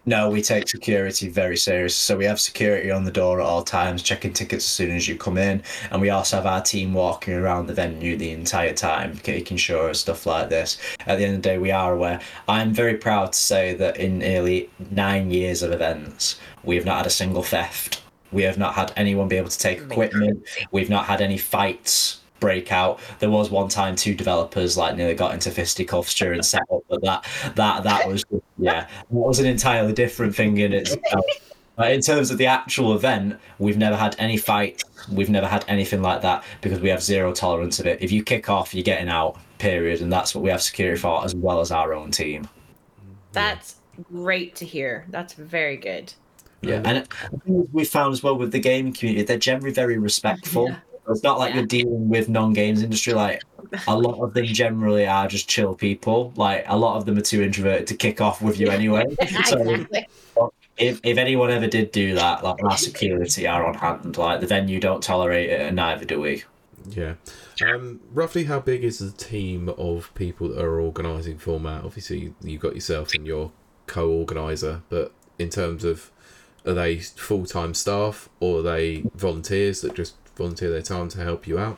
No, 0.07 0.29
we 0.29 0.43
take 0.43 0.69
security 0.69 1.29
very 1.31 1.57
serious. 1.57 1.97
So 1.97 2.15
we 2.19 2.27
have 2.27 2.39
security 2.39 2.91
on 2.91 3.05
the 3.05 3.11
door 3.11 3.41
at 3.41 3.47
all 3.47 3.63
times, 3.63 4.03
checking 4.03 4.35
tickets 4.35 4.65
as 4.67 4.71
soon 4.71 4.91
as 4.91 5.09
you 5.09 5.17
come 5.17 5.39
in, 5.39 5.63
and 5.91 5.99
we 6.03 6.11
also 6.11 6.37
have 6.37 6.45
our 6.47 6.61
team 6.61 6.93
walking 6.93 7.33
around 7.33 7.69
the 7.69 7.73
venue 7.75 8.15
the 8.19 8.31
entire 8.33 8.75
time, 8.75 9.19
making 9.27 9.57
sure 9.57 9.95
stuff 9.95 10.27
like 10.27 10.51
this. 10.51 10.77
At 11.07 11.17
the 11.17 11.25
end 11.25 11.37
of 11.37 11.43
the 11.43 11.49
day, 11.49 11.57
we 11.59 11.71
are 11.71 11.95
aware. 11.95 12.21
I'm 12.49 12.75
very 12.75 12.99
proud 12.99 13.33
to 13.33 13.39
say 13.39 13.73
that 13.75 13.97
in 13.97 14.19
nearly 14.19 14.69
nine 14.91 15.31
years 15.31 15.63
of 15.63 15.73
events, 15.73 16.39
we 16.65 16.77
have 16.77 16.85
not 16.85 16.99
had 16.99 17.07
a 17.07 17.11
single 17.11 17.43
theft. 17.43 18.03
We 18.31 18.43
have 18.43 18.59
not 18.59 18.75
had 18.75 18.93
anyone 18.97 19.29
be 19.29 19.37
able 19.37 19.49
to 19.49 19.59
take 19.59 19.79
equipment. 19.79 20.45
We've 20.71 20.91
not 20.91 21.07
had 21.07 21.23
any 21.23 21.39
fights 21.39 22.21
break 22.41 22.73
out. 22.73 23.01
There 23.21 23.31
was 23.31 23.51
one 23.51 23.69
time 23.69 23.97
two 23.97 24.15
developers 24.15 24.77
like 24.77 24.97
nearly 24.97 25.15
got 25.15 25.35
into 25.35 25.51
fisticuffs 25.51 26.15
during 26.15 26.43
setup, 26.43 26.83
but 26.89 27.03
that 27.03 27.27
that 27.55 27.85
that 27.85 28.09
was 28.09 28.25
yeah, 28.59 28.83
that 28.83 28.91
was 29.11 29.39
an 29.39 29.47
entirely 29.47 29.93
different 29.93 30.35
thing 30.35 30.59
in 30.59 30.73
itself. 30.73 31.25
But 31.77 31.91
in 31.91 32.01
terms 32.03 32.31
of 32.31 32.39
the 32.39 32.47
actual 32.47 32.95
event, 32.95 33.41
we've 33.59 33.77
never 33.77 33.97
had 33.97 34.15
any 34.21 34.37
fights. 34.37 34.85
We've 35.11 35.31
never 35.31 35.49
had 35.49 35.65
anything 35.67 36.03
like 36.03 36.23
that 36.23 36.45
because 36.61 36.81
we 36.81 36.89
have 36.89 37.03
zero 37.03 37.33
tolerance 37.33 37.81
of 37.81 37.87
it. 37.87 38.01
If 38.01 38.13
you 38.13 38.23
kick 38.23 38.49
off, 38.49 38.75
you're 38.75 38.85
getting 38.85 39.09
out. 39.09 39.39
Period, 39.59 40.03
and 40.03 40.13
that's 40.13 40.35
what 40.35 40.45
we 40.45 40.51
have 40.51 40.63
security 40.63 41.01
for, 41.01 41.25
as 41.25 41.35
well 41.35 41.61
as 41.61 41.71
our 41.71 41.95
own 41.95 42.11
team. 42.11 42.47
That's 43.33 43.77
great 44.13 44.55
to 44.57 44.65
hear. 44.67 45.07
That's 45.09 45.33
very 45.33 45.77
good. 45.77 46.13
Yeah, 46.61 46.83
and 46.85 46.99
it- 46.99 47.09
the 47.31 47.39
thing 47.39 47.61
is 47.63 47.67
we 47.73 47.85
found 47.85 48.13
as 48.13 48.23
well 48.23 48.37
with 48.37 48.53
the 48.53 48.59
gaming 48.61 48.93
community, 48.93 49.25
they're 49.25 49.39
generally 49.39 49.73
very 49.73 49.97
respectful. 49.97 50.69
Yeah. 50.69 50.77
It's 51.09 51.23
not 51.23 51.39
like 51.39 51.51
Yeah. 51.51 51.57
you're 51.61 51.67
dealing 51.67 52.09
with 52.09 52.29
non-games 52.29 52.83
industry. 52.83 53.13
Like 53.13 53.43
a 53.87 53.97
lot 53.97 54.23
of 54.23 54.35
them 54.35 54.47
generally 54.47 55.07
are 55.07 55.29
just 55.29 55.49
chill 55.49 55.75
people. 55.75 56.33
Like 56.37 56.65
a 56.69 56.77
lot 56.77 56.97
of 56.97 57.07
them 57.07 57.19
are 57.19 57.23
too 57.23 57.43
introverted 57.43 57.87
to 57.89 57.97
kick 57.97 58.21
off 58.21 58.41
with 58.43 58.59
you 58.59 58.71
anyway. 58.71 59.05
so 59.45 59.59
exactly. 59.59 60.07
if, 60.79 61.01
if 61.03 61.19
anyone 61.19 61.51
ever 61.51 61.67
did 61.67 61.93
do 61.93 62.15
that, 62.15 62.43
like 62.45 62.63
our 62.65 62.77
security 62.77 63.47
are 63.47 63.67
on 63.67 63.75
hand. 63.75 64.17
Like 64.17 64.41
the 64.41 64.47
venue 64.47 64.81
don't 64.81 65.03
tolerate 65.03 65.51
it, 65.51 65.61
and 65.61 65.77
neither 65.77 66.05
do 66.05 66.21
we. 66.21 66.45
Yeah. 66.89 67.15
Um, 67.65 68.01
roughly, 68.13 68.45
how 68.45 68.61
big 68.61 68.85
is 68.85 68.99
the 68.99 69.11
team 69.11 69.69
of 69.71 70.13
people 70.15 70.49
that 70.49 70.63
are 70.63 70.81
organising 70.81 71.39
format? 71.39 71.85
Obviously, 71.85 72.35
you've 72.43 72.61
got 72.61 72.75
yourself 72.75 73.15
and 73.15 73.27
your 73.27 73.53
co-organizer, 73.87 74.83
but 74.89 75.13
in 75.39 75.49
terms 75.51 75.85
of 75.85 76.11
are 76.67 76.75
they 76.75 76.99
full 76.99 77.47
time 77.47 77.75
staff 77.75 78.29
or 78.41 78.61
are 78.61 78.63
they 78.63 79.05
volunteers 79.15 79.81
that 79.83 79.95
just 79.95 80.15
volunteer 80.37 80.71
their 80.71 80.83
time 80.83 81.09
to 81.11 81.23
help 81.23 81.47
you 81.47 81.59
out? 81.59 81.77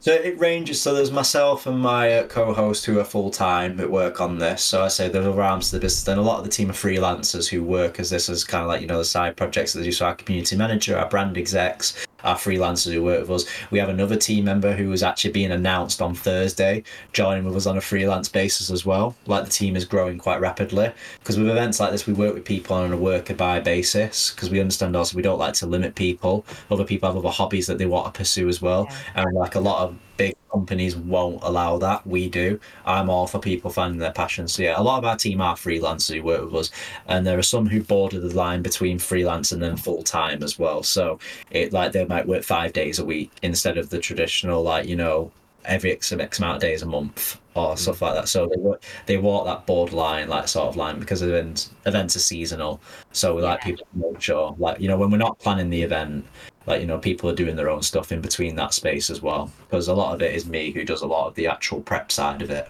So 0.00 0.12
it 0.12 0.38
ranges. 0.38 0.82
So 0.82 0.92
there's 0.92 1.10
myself 1.10 1.66
and 1.66 1.78
my 1.78 2.12
uh, 2.12 2.26
co-host 2.26 2.84
who 2.84 2.98
are 2.98 3.04
full 3.04 3.30
time 3.30 3.78
that 3.78 3.90
work 3.90 4.20
on 4.20 4.38
this. 4.38 4.62
So 4.62 4.82
I 4.82 4.88
say 4.88 5.08
there's 5.08 5.24
other 5.24 5.40
arms 5.40 5.70
to 5.70 5.76
the 5.76 5.80
business. 5.80 6.04
Then 6.04 6.18
a 6.18 6.22
lot 6.22 6.38
of 6.38 6.44
the 6.44 6.50
team 6.50 6.68
are 6.68 6.74
freelancers 6.74 7.48
who 7.48 7.62
work 7.62 7.98
as 7.98 8.10
this 8.10 8.28
as 8.28 8.44
kind 8.44 8.62
of 8.62 8.68
like 8.68 8.82
you 8.82 8.86
know 8.86 8.98
the 8.98 9.04
side 9.04 9.36
projects 9.36 9.72
that 9.72 9.78
they 9.78 9.86
do. 9.86 9.92
So 9.92 10.06
our 10.06 10.14
community 10.14 10.56
manager, 10.56 10.98
our 10.98 11.08
brand 11.08 11.38
execs, 11.38 12.06
our 12.24 12.36
freelancers 12.36 12.92
who 12.92 13.02
work 13.02 13.20
with 13.20 13.30
us. 13.30 13.46
We 13.70 13.78
have 13.78 13.88
another 13.88 14.16
team 14.16 14.44
member 14.44 14.74
who 14.74 14.92
is 14.92 15.02
actually 15.02 15.32
being 15.32 15.52
announced 15.52 16.02
on 16.02 16.14
Thursday, 16.14 16.82
joining 17.12 17.44
with 17.44 17.56
us 17.56 17.66
on 17.66 17.76
a 17.76 17.80
freelance 17.80 18.28
basis 18.28 18.70
as 18.70 18.84
well. 18.84 19.14
Like 19.26 19.44
the 19.44 19.50
team 19.50 19.76
is 19.76 19.84
growing 19.84 20.18
quite 20.18 20.40
rapidly 20.40 20.92
because 21.20 21.38
with 21.38 21.48
events 21.48 21.80
like 21.80 21.92
this, 21.92 22.06
we 22.06 22.12
work 22.12 22.34
with 22.34 22.44
people 22.44 22.76
on 22.76 22.92
a 22.92 22.96
worker 22.96 23.34
by 23.34 23.60
basis 23.60 24.30
because 24.30 24.50
we 24.50 24.60
understand 24.60 24.96
also 24.96 25.16
we 25.16 25.22
don't 25.22 25.38
like 25.38 25.54
to 25.54 25.66
limit 25.66 25.94
people. 25.94 26.44
Other 26.70 26.84
people 26.84 27.08
have 27.08 27.16
other 27.16 27.28
hobbies 27.28 27.66
that 27.66 27.78
they 27.78 27.86
want 27.86 28.12
to 28.12 28.18
pursue 28.18 28.48
as 28.48 28.60
well, 28.60 28.88
and 29.14 29.32
like 29.34 29.54
a 29.54 29.60
lot 29.60 29.82
of 29.82 29.96
big 30.16 30.34
companies 30.50 30.96
won't 30.96 31.42
allow 31.42 31.78
that. 31.78 32.06
We 32.06 32.28
do. 32.28 32.60
I'm 32.84 33.10
all 33.10 33.26
for 33.26 33.38
people 33.38 33.70
finding 33.70 33.98
their 33.98 34.12
passion. 34.12 34.48
So 34.48 34.62
yeah, 34.62 34.80
a 34.80 34.82
lot 34.82 34.98
of 34.98 35.04
our 35.04 35.16
team 35.16 35.40
are 35.40 35.56
freelancers 35.56 36.14
who 36.14 36.22
work 36.22 36.44
with 36.44 36.54
us, 36.54 36.70
and 37.06 37.26
there 37.26 37.38
are 37.38 37.42
some 37.42 37.66
who 37.66 37.82
border 37.82 38.20
the 38.20 38.34
line 38.34 38.62
between 38.62 38.98
freelance 38.98 39.52
and 39.52 39.62
then 39.62 39.76
full 39.76 40.02
time 40.02 40.42
as 40.42 40.58
well. 40.58 40.82
So 40.82 41.18
it 41.50 41.72
like 41.72 41.92
they 41.92 42.04
might 42.04 42.26
work 42.26 42.44
five 42.44 42.72
days 42.72 42.98
a 42.98 43.04
week 43.04 43.30
instead 43.42 43.78
of 43.78 43.90
the 43.90 43.98
traditional 43.98 44.62
like 44.62 44.86
you 44.86 44.96
know 44.96 45.32
every 45.64 45.92
X, 45.92 46.12
X 46.12 46.38
amount 46.38 46.56
of 46.56 46.62
days 46.62 46.82
a 46.82 46.86
month 46.86 47.40
or 47.54 47.74
mm. 47.74 47.78
stuff 47.78 48.02
like 48.02 48.14
that. 48.14 48.28
So 48.28 48.46
they 48.46 48.56
work, 48.56 48.82
they 49.06 49.16
walk 49.16 49.46
that 49.46 49.66
borderline 49.66 50.28
like 50.28 50.48
sort 50.48 50.68
of 50.68 50.76
line 50.76 50.98
because 50.98 51.22
events 51.22 51.70
events 51.86 52.16
are 52.16 52.20
seasonal. 52.20 52.80
So 53.12 53.34
we 53.34 53.42
like 53.42 53.62
people 53.62 53.86
to 53.92 54.12
make 54.12 54.20
sure 54.20 54.54
like 54.58 54.80
you 54.80 54.88
know 54.88 54.96
when 54.96 55.10
we're 55.10 55.18
not 55.18 55.38
planning 55.38 55.70
the 55.70 55.82
event 55.82 56.26
like 56.66 56.80
you 56.80 56.86
know 56.86 56.98
people 56.98 57.28
are 57.30 57.34
doing 57.34 57.56
their 57.56 57.68
own 57.68 57.82
stuff 57.82 58.12
in 58.12 58.20
between 58.20 58.56
that 58.56 58.74
space 58.74 59.10
as 59.10 59.20
well 59.22 59.50
because 59.64 59.88
a 59.88 59.94
lot 59.94 60.14
of 60.14 60.22
it 60.22 60.34
is 60.34 60.46
me 60.46 60.70
who 60.70 60.84
does 60.84 61.02
a 61.02 61.06
lot 61.06 61.26
of 61.26 61.34
the 61.34 61.46
actual 61.46 61.80
prep 61.80 62.10
side 62.10 62.42
of 62.42 62.50
it 62.50 62.68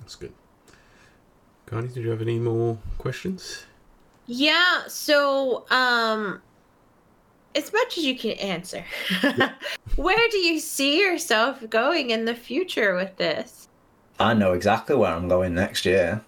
That's 0.00 0.14
good. 0.16 0.32
Connie, 1.66 1.88
did 1.88 2.04
you 2.04 2.10
have 2.10 2.22
any 2.22 2.38
more 2.38 2.78
questions? 2.98 3.64
Yeah, 4.26 4.86
so 4.88 5.66
um 5.70 6.40
as 7.54 7.72
much 7.72 7.96
as 7.96 8.04
you 8.04 8.18
can 8.18 8.32
answer. 8.32 8.84
Where 9.96 10.28
do 10.30 10.36
you 10.36 10.60
see 10.60 11.00
yourself 11.00 11.68
going 11.70 12.10
in 12.10 12.26
the 12.26 12.34
future 12.34 12.94
with 12.94 13.16
this? 13.16 13.68
i 14.18 14.32
know 14.32 14.54
exactly 14.54 14.96
where 14.96 15.12
i'm 15.12 15.28
going 15.28 15.54
next 15.54 15.84
year 15.84 16.22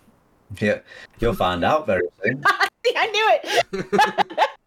yeah 0.60 0.78
you'll 1.20 1.32
find 1.32 1.64
out 1.64 1.86
very 1.86 2.06
soon 2.22 2.42
I 2.96 3.06
knew 3.06 3.82
it. 3.82 4.48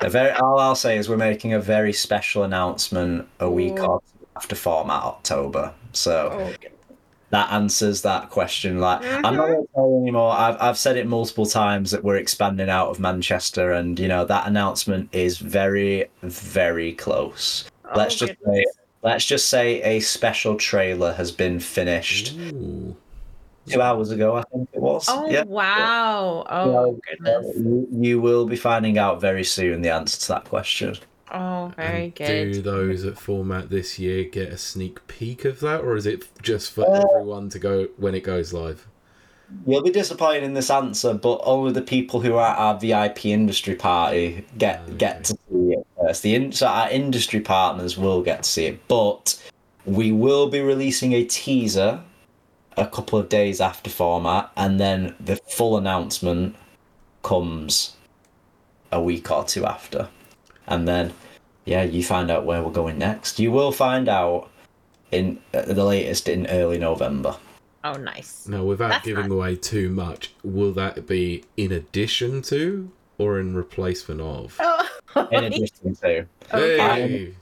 a 0.00 0.08
very 0.10 0.30
all 0.32 0.58
i'll 0.58 0.74
say 0.74 0.96
is 0.98 1.08
we're 1.08 1.16
making 1.16 1.52
a 1.52 1.60
very 1.60 1.92
special 1.92 2.42
announcement 2.44 3.26
a 3.40 3.50
week 3.50 3.78
Ooh. 3.78 4.00
after 4.36 4.54
format 4.54 5.02
october 5.02 5.72
so 5.92 6.30
Oh, 6.32 6.68
that 7.30 7.52
answers 7.52 8.02
that 8.02 8.30
question. 8.30 8.78
Like, 8.78 9.02
I'm 9.02 9.22
not 9.22 9.32
Mhm. 9.34 9.36
going 9.52 9.66
to 9.66 9.68
tell 9.74 9.90
you 9.90 9.98
anymore. 10.02 10.30
I've 10.30 10.56
I've 10.62 10.78
said 10.78 10.96
it 10.96 11.08
multiple 11.08 11.44
times 11.44 11.90
that 11.90 12.04
we're 12.04 12.16
expanding 12.18 12.70
out 12.70 12.88
of 12.88 13.00
Manchester, 13.00 13.72
and 13.72 13.98
you 13.98 14.06
know 14.06 14.24
that 14.24 14.46
announcement 14.46 15.08
is 15.12 15.38
very, 15.38 16.08
very 16.22 16.92
close. 16.92 17.64
Let's 17.96 18.14
Oh, 18.22 18.26
just 18.26 18.38
say, 18.46 18.64
let's 19.02 19.26
just 19.26 19.48
say 19.48 19.82
a 19.82 19.98
special 20.00 20.54
trailer 20.54 21.14
has 21.14 21.32
been 21.32 21.58
finished 21.58 22.34
Ooh. 22.38 22.94
Two 23.66 23.82
hours 23.82 24.10
ago. 24.10 24.36
I 24.36 24.42
think 24.52 24.68
it 24.72 24.80
was. 24.80 25.06
Oh 25.08 25.28
yeah. 25.30 25.44
wow. 25.44 26.46
Oh 26.48 26.98
goodness. 27.08 27.56
You, 27.56 27.88
you 27.92 28.20
will 28.20 28.46
be 28.46 28.56
finding 28.56 28.98
out 28.98 29.20
very 29.20 29.44
soon 29.44 29.82
the 29.82 29.90
answer 29.90 30.20
to 30.20 30.28
that 30.28 30.44
question. 30.44 30.96
Oh 31.32 31.72
very 31.76 32.04
And 32.04 32.14
good. 32.14 32.52
Do 32.52 32.62
those 32.62 33.04
at 33.04 33.18
format 33.18 33.68
this 33.70 33.98
year 33.98 34.24
get 34.24 34.48
a 34.50 34.58
sneak 34.58 35.06
peek 35.08 35.44
of 35.44 35.60
that, 35.60 35.80
or 35.80 35.96
is 35.96 36.06
it 36.06 36.24
just 36.42 36.72
for 36.72 36.84
Uh, 36.88 37.00
everyone 37.16 37.48
to 37.50 37.58
go 37.58 37.88
when 37.96 38.14
it 38.14 38.22
goes 38.22 38.52
live? 38.52 38.86
You'll 39.64 39.82
be 39.82 39.90
disappointed 39.90 40.42
in 40.42 40.54
this 40.54 40.70
answer, 40.70 41.14
but 41.14 41.40
only 41.44 41.72
the 41.72 41.80
people 41.82 42.20
who 42.20 42.34
are 42.34 42.48
at 42.50 42.58
our 42.58 42.78
VIP 42.80 43.26
industry 43.26 43.76
party 43.76 44.44
get 44.58 44.80
Okay. 44.86 44.96
get 44.96 45.24
to 45.24 45.34
see 45.34 45.72
it 45.72 45.86
first. 46.00 46.22
The 46.22 46.34
in, 46.34 46.52
so 46.52 46.66
our 46.66 46.90
industry 46.90 47.40
partners 47.40 47.96
will 47.96 48.22
get 48.22 48.42
to 48.42 48.48
see 48.48 48.66
it, 48.66 48.88
but 48.88 49.40
we 49.84 50.10
will 50.10 50.48
be 50.48 50.60
releasing 50.60 51.12
a 51.12 51.22
teaser 51.24 52.00
a 52.76 52.86
couple 52.86 53.18
of 53.18 53.28
days 53.28 53.60
after 53.60 53.90
format, 53.90 54.50
and 54.56 54.78
then 54.78 55.14
the 55.20 55.36
full 55.36 55.76
announcement 55.76 56.56
comes 57.22 57.96
a 58.92 59.00
week 59.00 59.30
or 59.30 59.44
two 59.44 59.64
after, 59.66 60.08
and 60.66 60.86
then 60.86 61.12
yeah, 61.64 61.82
you 61.82 62.02
find 62.02 62.30
out 62.30 62.44
where 62.44 62.62
we're 62.62 62.70
going 62.70 62.98
next. 62.98 63.38
You 63.40 63.50
will 63.52 63.72
find 63.72 64.08
out 64.08 64.48
in 65.10 65.38
at 65.52 65.66
the 65.74 65.84
latest 65.84 66.28
in 66.28 66.46
early 66.46 66.78
November. 66.78 67.36
Oh, 67.84 67.94
nice. 67.94 68.48
Now, 68.48 68.64
without 68.64 68.88
That's 68.88 69.04
giving 69.04 69.24
fun. 69.24 69.32
away 69.32 69.56
too 69.56 69.90
much, 69.90 70.34
will 70.42 70.72
that 70.72 71.06
be 71.06 71.44
in 71.56 71.70
addition 71.70 72.42
to 72.42 72.90
or 73.18 73.38
in 73.38 73.54
replacement 73.54 74.20
of? 74.20 74.56
Oh, 74.58 75.28
In 75.30 75.44
addition 75.44 75.94
to, 75.96 76.26
okay. 76.52 76.78
Hey! 76.78 77.32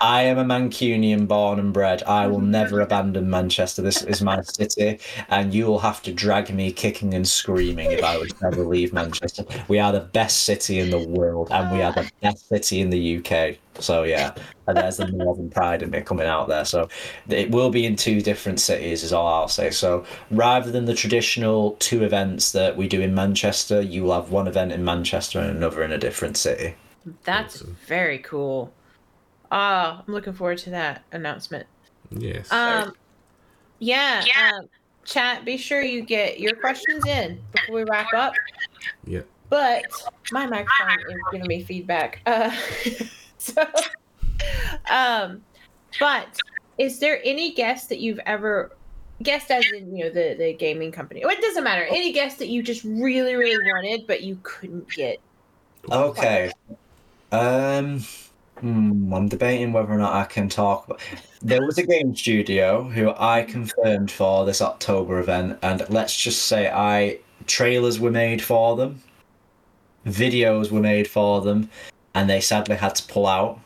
I 0.00 0.22
am 0.22 0.38
a 0.38 0.44
Mancunian 0.44 1.26
born 1.26 1.58
and 1.58 1.72
bred. 1.72 2.02
I 2.02 2.26
will 2.26 2.38
mm-hmm. 2.38 2.50
never 2.50 2.80
abandon 2.80 3.30
Manchester. 3.30 3.82
This 3.82 4.02
is 4.02 4.22
my 4.22 4.42
city, 4.42 4.98
and 5.28 5.54
you 5.54 5.66
will 5.66 5.78
have 5.78 6.02
to 6.02 6.12
drag 6.12 6.52
me 6.52 6.72
kicking 6.72 7.14
and 7.14 7.26
screaming 7.26 7.92
if 7.92 8.04
I 8.04 8.18
would 8.18 8.40
never 8.42 8.64
leave 8.64 8.92
Manchester. 8.92 9.44
We 9.68 9.78
are 9.78 9.92
the 9.92 10.00
best 10.00 10.44
city 10.44 10.80
in 10.80 10.90
the 10.90 11.06
world, 11.08 11.48
and 11.50 11.74
we 11.74 11.82
are 11.82 11.92
the 11.92 12.10
best 12.22 12.48
city 12.48 12.80
in 12.80 12.90
the 12.90 13.18
UK. 13.18 13.56
So 13.78 14.04
yeah, 14.04 14.34
and 14.66 14.76
there's 14.76 14.98
the 14.98 15.06
northern 15.06 15.50
pride 15.50 15.82
in 15.82 15.90
me 15.90 16.00
coming 16.00 16.26
out 16.26 16.48
there. 16.48 16.64
So 16.64 16.88
it 17.28 17.50
will 17.50 17.70
be 17.70 17.86
in 17.86 17.96
two 17.96 18.20
different 18.20 18.60
cities, 18.60 19.02
is 19.02 19.12
all 19.12 19.26
I'll 19.26 19.48
say. 19.48 19.70
So 19.70 20.04
rather 20.30 20.70
than 20.70 20.84
the 20.84 20.94
traditional 20.94 21.72
two 21.78 22.02
events 22.04 22.52
that 22.52 22.76
we 22.76 22.88
do 22.88 23.00
in 23.00 23.14
Manchester, 23.14 23.80
you 23.80 24.04
will 24.04 24.14
have 24.14 24.30
one 24.30 24.48
event 24.48 24.72
in 24.72 24.84
Manchester 24.84 25.40
and 25.40 25.56
another 25.56 25.82
in 25.82 25.92
a 25.92 25.98
different 25.98 26.36
city. 26.36 26.74
That's 27.24 27.56
Awesome. 27.56 27.76
very 27.86 28.18
cool. 28.18 28.72
Ah, 29.50 30.02
I'm 30.06 30.12
looking 30.12 30.32
forward 30.32 30.58
to 30.58 30.70
that 30.70 31.04
announcement. 31.12 31.66
Yes. 32.10 32.50
Um, 32.52 32.94
yeah. 33.78 34.24
Yeah. 34.24 34.52
Um, 34.58 34.68
chat. 35.04 35.44
Be 35.44 35.56
sure 35.56 35.82
you 35.82 36.02
get 36.02 36.40
your 36.40 36.54
questions 36.56 37.06
in 37.06 37.40
before 37.52 37.76
we 37.76 37.84
wrap 37.84 38.12
up. 38.14 38.34
yeah. 39.06 39.20
But 39.48 39.84
my 40.32 40.46
microphone 40.46 40.98
is 41.08 41.16
giving 41.30 41.46
me 41.46 41.62
feedback. 41.62 42.20
Uh, 42.26 42.50
so, 43.38 43.64
um, 44.90 45.42
but 46.00 46.26
is 46.78 46.98
there 46.98 47.20
any 47.24 47.52
guest 47.52 47.88
that 47.90 48.00
you've 48.00 48.18
ever 48.26 48.72
guest 49.22 49.50
as 49.50 49.64
in 49.72 49.96
you 49.96 50.04
know 50.04 50.10
the 50.10 50.34
the 50.36 50.52
gaming 50.54 50.90
company? 50.90 51.22
Well, 51.24 51.34
it 51.34 51.40
doesn't 51.40 51.62
matter. 51.62 51.86
Any 51.88 52.12
guest 52.12 52.38
that 52.38 52.48
you 52.48 52.62
just 52.62 52.82
really 52.84 53.36
really 53.36 53.56
wanted 53.72 54.06
but 54.06 54.22
you 54.22 54.38
couldn't 54.42 54.90
get. 54.90 55.20
Okay. 55.90 56.50
Um, 57.30 58.02
hmm, 58.60 59.12
I'm 59.12 59.28
debating 59.28 59.72
whether 59.72 59.92
or 59.92 59.98
not 59.98 60.14
I 60.14 60.24
can 60.24 60.48
talk. 60.48 60.86
About... 60.86 61.00
There 61.42 61.64
was 61.64 61.78
a 61.78 61.86
game 61.86 62.14
studio 62.14 62.84
who 62.84 63.12
I 63.16 63.42
confirmed 63.42 64.10
for 64.10 64.44
this 64.44 64.60
October 64.60 65.18
event, 65.18 65.58
and 65.62 65.88
let's 65.88 66.16
just 66.16 66.46
say 66.46 66.70
I 66.70 67.18
trailers 67.46 68.00
were 68.00 68.10
made 68.10 68.42
for 68.42 68.76
them, 68.76 69.02
videos 70.06 70.70
were 70.70 70.80
made 70.80 71.08
for 71.08 71.40
them, 71.40 71.70
and 72.14 72.28
they 72.28 72.40
sadly 72.40 72.76
had 72.76 72.94
to 72.96 73.02
pull 73.04 73.26
out. 73.26 73.60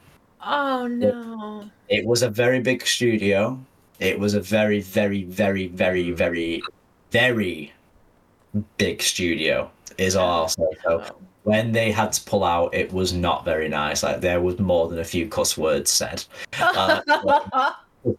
Oh 0.44 0.86
no! 0.86 1.70
It 1.88 2.04
was 2.06 2.22
a 2.22 2.30
very 2.30 2.60
big 2.60 2.86
studio. 2.86 3.58
It 3.98 4.18
was 4.18 4.34
a 4.34 4.40
very, 4.40 4.80
very, 4.80 5.24
very, 5.24 5.66
very, 5.68 6.10
very, 6.10 6.62
very 7.10 7.72
big 8.78 9.02
studio. 9.02 9.70
Is 9.98 10.16
all 10.16 10.42
I'll 10.42 10.48
say. 10.48 10.64
So 10.82 11.04
when 11.50 11.72
they 11.72 11.90
had 11.90 12.12
to 12.12 12.24
pull 12.24 12.44
out, 12.44 12.74
it 12.74 12.92
was 12.92 13.12
not 13.12 13.44
very 13.44 13.68
nice. 13.68 14.02
Like 14.02 14.20
there 14.20 14.40
was 14.40 14.58
more 14.58 14.88
than 14.88 14.98
a 15.00 15.04
few 15.04 15.28
cuss 15.28 15.58
words 15.58 15.90
said. 15.90 16.24
Uh, 16.60 17.72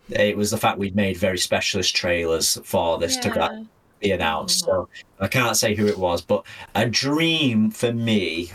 It 0.10 0.38
was 0.38 0.52
the 0.52 0.58
fact 0.58 0.78
we'd 0.78 0.96
made 0.96 1.18
very 1.18 1.40
specialist 1.40 1.96
trailers 1.96 2.60
for 2.64 3.00
this 3.00 3.18
to 3.18 3.30
Yeah. 3.30 3.34
gra- 3.34 3.66
be 4.00 4.12
announced. 4.12 4.66
So 4.66 4.88
I 5.20 5.28
can't 5.28 5.58
say 5.58 5.74
who 5.74 5.88
it 5.88 5.98
was, 5.98 6.22
but 6.22 6.46
a 6.76 6.86
dream 6.88 7.72
for 7.72 7.92
me. 7.92 8.52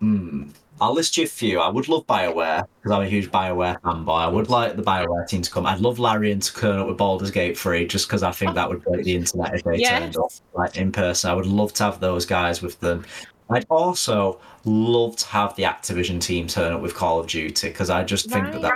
Hmm. 0.00 0.48
I'll 0.82 0.94
list 0.94 1.16
you 1.16 1.22
a 1.22 1.28
few. 1.28 1.60
I 1.60 1.68
would 1.68 1.88
love 1.88 2.04
Bioware 2.08 2.64
because 2.82 2.90
I'm 2.90 3.02
a 3.02 3.08
huge 3.08 3.30
Bioware 3.30 3.80
fanboy. 3.82 4.18
I 4.18 4.26
would 4.26 4.50
like 4.50 4.74
the 4.74 4.82
Bioware 4.82 5.28
team 5.28 5.40
to 5.40 5.48
come. 5.48 5.64
I'd 5.64 5.78
love 5.78 6.00
Larian 6.00 6.40
to 6.40 6.52
turn 6.52 6.80
up 6.80 6.88
with 6.88 6.96
Baldur's 6.96 7.30
Gate 7.30 7.56
3 7.56 7.86
just 7.86 8.08
because 8.08 8.24
I 8.24 8.32
think 8.32 8.56
that 8.56 8.68
would 8.68 8.82
break 8.82 9.04
the 9.04 9.14
internet 9.14 9.54
if 9.54 9.62
they 9.62 9.76
Yes. 9.76 10.00
turned 10.00 10.16
up 10.16 10.32
like 10.54 10.76
in 10.76 10.90
person. 10.90 11.30
I 11.30 11.34
would 11.34 11.46
love 11.46 11.72
to 11.74 11.84
have 11.84 12.00
those 12.00 12.26
guys 12.26 12.62
with 12.62 12.80
them. 12.80 13.04
I'd 13.48 13.64
also 13.70 14.40
love 14.64 15.14
to 15.18 15.26
have 15.28 15.54
the 15.54 15.62
Activision 15.62 16.20
team 16.20 16.48
turn 16.48 16.72
up 16.72 16.80
with 16.80 16.96
Call 16.96 17.20
of 17.20 17.28
Duty 17.28 17.68
because 17.68 17.88
I 17.88 18.02
just 18.02 18.28
think 18.28 18.50
that 18.50 18.62
that. 18.62 18.72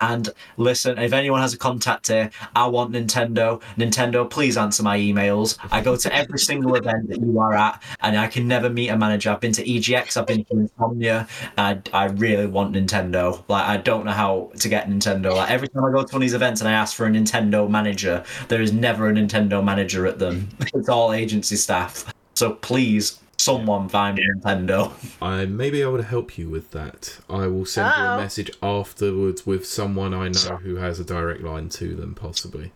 And 0.00 0.28
listen, 0.56 0.98
if 0.98 1.12
anyone 1.12 1.40
has 1.40 1.54
a 1.54 1.58
contact 1.58 2.08
here, 2.08 2.30
I 2.54 2.66
want 2.66 2.92
Nintendo. 2.92 3.60
Nintendo, 3.76 4.28
please 4.28 4.56
answer 4.56 4.82
my 4.82 4.98
emails. 4.98 5.58
I 5.70 5.80
go 5.80 5.96
to 5.96 6.14
every 6.14 6.38
single 6.38 6.74
event 6.74 7.08
that 7.08 7.20
you 7.20 7.38
are 7.40 7.54
at, 7.54 7.82
and 8.00 8.18
I 8.18 8.26
can 8.26 8.46
never 8.46 8.68
meet 8.68 8.88
a 8.88 8.96
manager. 8.96 9.30
I've 9.30 9.40
been 9.40 9.52
to 9.52 9.64
EGX, 9.64 10.16
I've 10.16 10.26
been 10.26 10.44
to 10.46 10.52
Insomnia. 10.52 11.28
I, 11.56 11.80
I 11.92 12.06
really 12.06 12.46
want 12.46 12.74
Nintendo. 12.74 13.42
Like, 13.48 13.66
I 13.66 13.76
don't 13.78 14.04
know 14.04 14.12
how 14.12 14.50
to 14.58 14.68
get 14.68 14.88
Nintendo. 14.88 15.34
Like, 15.34 15.50
every 15.50 15.68
time 15.68 15.84
I 15.84 15.90
go 15.90 16.02
to 16.04 16.12
one 16.12 16.16
of 16.16 16.20
these 16.20 16.34
events 16.34 16.60
and 16.60 16.68
I 16.68 16.72
ask 16.72 16.94
for 16.94 17.06
a 17.06 17.10
Nintendo 17.10 17.68
manager, 17.68 18.24
there 18.48 18.60
is 18.60 18.72
never 18.72 19.08
a 19.08 19.12
Nintendo 19.12 19.64
manager 19.64 20.06
at 20.06 20.18
them. 20.18 20.48
It's 20.74 20.88
all 20.88 21.12
agency 21.12 21.56
staff. 21.56 22.12
So 22.34 22.52
please, 22.52 23.18
someone 23.38 23.88
find 23.88 24.18
Nintendo. 24.18 24.92
I 25.22 25.46
may 25.46 25.70
be 25.70 25.82
able 25.82 25.96
to 25.98 26.02
help 26.02 26.38
you 26.38 26.48
with 26.48 26.70
that. 26.72 27.18
I 27.28 27.46
will 27.46 27.66
send 27.66 27.94
you 27.96 28.02
Uh-oh. 28.02 28.12
a 28.12 28.16
oh. 28.16 28.20
message 28.20 28.50
afterwards 28.62 29.46
with 29.46 29.66
someone 29.66 30.14
I 30.14 30.28
know 30.28 30.56
who 30.56 30.76
has 30.76 31.00
a 31.00 31.04
direct 31.04 31.42
line 31.42 31.68
to 31.70 31.94
them, 31.94 32.14
possibly. 32.14 32.72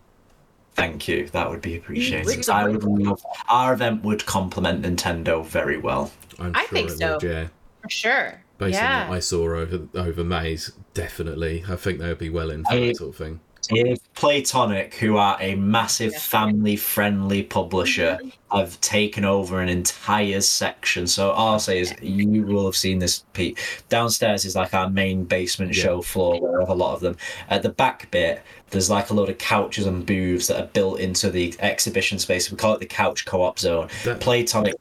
Thank 0.73 1.07
you. 1.07 1.27
That 1.27 1.49
would 1.49 1.61
be 1.61 1.75
appreciated. 1.75 2.49
I 2.49 2.67
would 2.67 2.83
love 2.83 3.21
our 3.49 3.73
event 3.73 4.03
would 4.03 4.25
complement 4.25 4.83
Nintendo 4.83 5.45
very 5.45 5.77
well. 5.77 6.11
I'm 6.39 6.55
I 6.55 6.61
sure 6.61 6.69
think 6.69 6.89
it 6.91 6.97
so. 6.97 7.13
would, 7.13 7.23
yeah. 7.23 7.47
For 7.81 7.89
sure. 7.89 8.41
Based 8.57 8.75
yeah. 8.75 9.03
on 9.03 9.09
what 9.09 9.15
I 9.17 9.19
saw 9.19 9.55
over 9.55 9.87
over 9.95 10.23
Maze, 10.23 10.71
definitely. 10.93 11.63
I 11.67 11.75
think 11.75 11.99
they 11.99 12.07
would 12.07 12.19
be 12.19 12.29
well 12.29 12.51
in 12.51 12.63
for 12.63 12.73
I- 12.73 12.87
that 12.87 12.97
sort 12.97 13.09
of 13.09 13.15
thing. 13.17 13.39
If 13.69 13.99
Playtonic, 14.15 14.95
who 14.95 15.17
are 15.17 15.37
a 15.39 15.55
massive 15.55 16.13
Yeah. 16.13 16.19
family-friendly 16.19 17.43
publisher, 17.43 18.17
mm-hmm. 18.21 18.57
have 18.57 18.81
taken 18.81 19.23
over 19.23 19.61
an 19.61 19.69
entire 19.69 20.41
section, 20.41 21.07
so 21.07 21.31
all 21.31 21.53
I'll 21.53 21.59
say 21.59 21.79
is 21.79 21.93
you 22.01 22.43
will 22.43 22.65
have 22.65 22.75
seen 22.75 22.99
this. 22.99 23.23
Pete 23.33 23.57
downstairs 23.89 24.45
is 24.45 24.55
like 24.55 24.73
our 24.73 24.89
main 24.89 25.23
basement 25.23 25.75
Yeah. 25.75 25.83
show 25.83 26.01
floor, 26.01 26.41
where 26.41 26.57
I 26.57 26.61
have 26.63 26.69
a 26.69 26.73
lot 26.73 26.95
of 26.95 27.01
them. 27.01 27.17
At 27.49 27.63
the 27.63 27.69
back 27.69 28.09
bit, 28.11 28.41
there's 28.71 28.89
like 28.89 29.09
a 29.09 29.13
load 29.13 29.29
of 29.29 29.37
couches 29.37 29.85
and 29.85 30.05
booths 30.05 30.47
that 30.47 30.59
are 30.59 30.67
built 30.67 30.99
into 30.99 31.29
the 31.29 31.53
exhibition 31.59 32.19
space. 32.19 32.49
We 32.49 32.57
call 32.57 32.73
it 32.73 32.79
the 32.79 32.85
couch 32.85 33.25
co-op 33.25 33.59
zone. 33.59 33.89
That, 34.03 34.19
Playtonic 34.19 34.73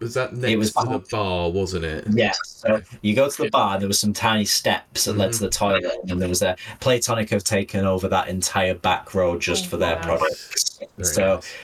was 0.00 0.14
that 0.14 0.34
next 0.34 0.56
was 0.56 0.72
to 0.72 0.86
the 0.88 0.98
bar, 1.10 1.50
wasn't 1.50 1.84
it? 1.84 2.06
Yes. 2.10 2.36
So 2.44 2.80
you 3.02 3.14
go 3.14 3.28
to 3.28 3.42
the 3.42 3.50
bar, 3.50 3.78
there 3.78 3.88
was 3.88 3.98
some 3.98 4.12
tiny 4.12 4.44
steps 4.44 5.04
that 5.04 5.14
led 5.16 5.32
to 5.34 5.40
the 5.40 5.50
toilet, 5.50 5.92
and 6.08 6.20
there 6.20 6.28
was 6.28 6.42
a 6.42 6.56
Playtonic 6.80 7.30
have 7.30 7.44
taken 7.44 7.84
over 7.84 8.08
that 8.08 8.28
entire 8.28 8.74
back 8.74 9.14
road 9.14 9.40
just 9.40 9.66
Oh, 9.66 9.68
for 9.70 9.76
their 9.76 9.96
wow. 9.96 10.02
products. 10.02 10.78
Very 10.96 11.04
so, 11.14 11.34
nice. 11.36 11.54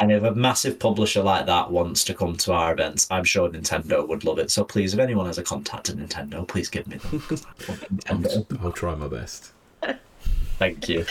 and 0.00 0.10
if 0.12 0.22
a 0.22 0.34
massive 0.34 0.78
publisher 0.78 1.22
like 1.22 1.46
that 1.46 1.70
wants 1.70 2.04
to 2.04 2.14
come 2.14 2.36
to 2.38 2.52
our 2.52 2.72
events, 2.72 3.06
I'm 3.10 3.24
sure 3.24 3.48
Nintendo 3.48 4.06
would 4.08 4.24
love 4.24 4.38
it. 4.38 4.50
So 4.50 4.64
please, 4.64 4.94
if 4.94 5.00
anyone 5.00 5.26
has 5.26 5.38
a 5.38 5.42
contact 5.42 5.90
at 5.90 5.96
Nintendo, 5.96 6.46
please 6.48 6.68
give 6.68 6.86
me 6.86 6.96
them. 7.10 7.20
'cause 7.20 7.44
I 7.46 7.70
love 7.72 7.80
Nintendo. 7.92 8.64
I'll 8.64 8.72
try 8.72 8.94
my 8.94 9.08
best. 9.08 9.52
Thank 10.58 10.88
you. 10.88 11.04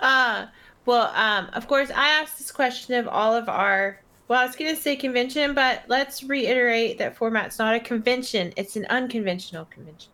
Uh, 0.00 0.46
well, 0.86 1.10
um, 1.14 1.48
of 1.54 1.66
course, 1.66 1.90
I 1.90 2.08
asked 2.08 2.38
this 2.38 2.50
question 2.52 2.94
of 2.96 3.08
all 3.08 3.34
of 3.34 3.48
our. 3.48 3.98
Well, 4.28 4.40
I 4.40 4.46
was 4.46 4.56
going 4.56 4.74
to 4.74 4.80
say 4.80 4.96
convention, 4.96 5.54
but 5.54 5.82
let's 5.88 6.22
reiterate 6.22 6.98
that 6.98 7.16
format's 7.16 7.58
not 7.58 7.74
a 7.74 7.80
convention; 7.80 8.52
it's 8.56 8.76
an 8.76 8.86
unconventional 8.86 9.66
convention. 9.66 10.10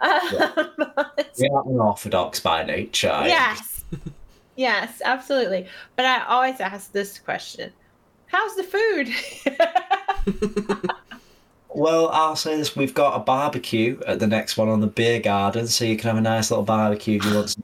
Um, 0.00 1.06
We 1.38 1.48
are 1.48 1.62
unorthodox 1.66 2.40
by 2.40 2.64
nature. 2.64 3.22
Yes, 3.24 3.84
yes, 4.56 5.02
absolutely. 5.04 5.66
But 5.96 6.04
I 6.04 6.24
always 6.24 6.60
ask 6.60 6.92
this 6.92 7.18
question: 7.18 7.72
How's 8.26 8.54
the 8.56 8.64
food? 8.64 9.08
Well, 11.74 12.08
I'll 12.08 12.34
say 12.34 12.56
this: 12.56 12.74
we've 12.74 12.94
got 12.94 13.14
a 13.14 13.20
barbecue 13.20 14.00
at 14.06 14.18
the 14.18 14.26
next 14.26 14.56
one 14.56 14.68
on 14.68 14.80
the 14.80 14.86
beer 14.86 15.20
garden, 15.20 15.66
so 15.66 15.84
you 15.84 15.96
can 15.96 16.08
have 16.08 16.16
a 16.16 16.20
nice 16.22 16.50
little 16.50 16.64
barbecue 16.64 17.18
if 17.18 17.24
you 17.26 17.34
want. 17.34 17.56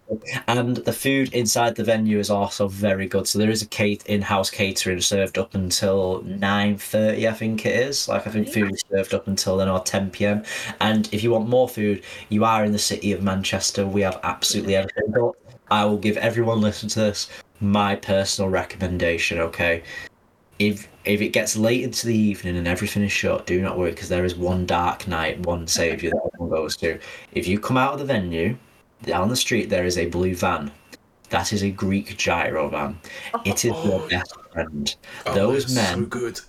And 0.47 0.77
the 0.77 0.93
food 0.93 1.33
inside 1.33 1.75
the 1.75 1.85
venue 1.85 2.19
is 2.19 2.31
also 2.31 2.69
very 2.69 3.07
good. 3.07 3.27
So 3.27 3.39
there 3.39 3.51
is 3.51 3.63
a 3.63 3.67
cate- 3.67 4.07
in-house 4.07 4.51
catering 4.51 5.01
served 5.01 5.39
up 5.39 5.55
until 5.55 6.23
nine 6.23 6.77
thirty, 6.77 7.27
I 7.27 7.33
think 7.33 7.65
it 7.65 7.75
is. 7.75 8.07
Like 8.07 8.27
I 8.27 8.31
think 8.31 8.49
food 8.49 8.73
is 8.73 8.85
served 8.91 9.15
up 9.15 9.27
until 9.27 9.57
then 9.57 9.69
or 9.69 9.81
ten 9.81 10.11
p.m. 10.11 10.45
And 10.81 11.09
if 11.13 11.23
you 11.23 11.31
want 11.31 11.49
more 11.49 11.69
food, 11.69 12.03
you 12.29 12.45
are 12.45 12.65
in 12.65 12.73
the 12.73 12.79
city 12.79 13.13
of 13.13 13.23
Manchester. 13.23 13.87
We 13.87 14.03
have 14.03 14.21
absolutely 14.23 14.77
everything. 14.77 15.13
But 15.13 15.33
I 15.71 15.87
will 15.87 15.99
give 15.99 16.19
everyone 16.19 16.61
listening 16.61 16.91
to 16.91 17.01
this 17.01 17.31
my 17.61 17.97
personal 17.97 18.51
recommendation. 18.51 19.39
Okay, 19.41 19.83
if 20.59 20.89
if 21.05 21.21
it 21.21 21.29
gets 21.31 21.57
late 21.57 21.83
into 21.83 22.07
the 22.07 22.17
evening 22.17 22.57
and 22.57 22.67
everything 22.67 23.03
is 23.03 23.13
shut, 23.13 23.47
do 23.47 23.61
not 23.61 23.79
worry 23.79 23.91
because 23.91 24.09
there 24.09 24.25
is 24.25 24.35
one 24.35 24.65
dark 24.67 25.07
night, 25.07 25.41
one 25.41 25.67
saviour 25.67 26.13
that 26.13 26.31
everyone 26.35 26.51
goes 26.63 26.77
to. 26.79 26.99
If 27.33 27.47
you 27.47 27.59
come 27.61 27.77
out 27.77 27.93
of 27.95 27.99
the 27.99 28.05
venue, 28.07 28.57
down 29.03 29.29
the 29.29 29.37
street 29.37 29.69
there 29.69 29.85
is 29.85 29.99
a 29.99 30.07
blue 30.07 30.35
van. 30.35 30.71
That 31.31 31.53
is 31.53 31.63
a 31.63 31.71
Greek 31.71 32.17
gyro 32.17 32.69
van. 32.69 32.99
It 33.45 33.65
is 33.65 33.73
your 33.85 34.03
Oh. 34.03 34.09
best 34.09 34.35
friend. 34.53 34.95
Oh, 35.27 35.35
Those 35.35 35.75
they're 35.75 35.85
so 35.85 35.97
men. 35.99 36.05
good. 36.07 36.41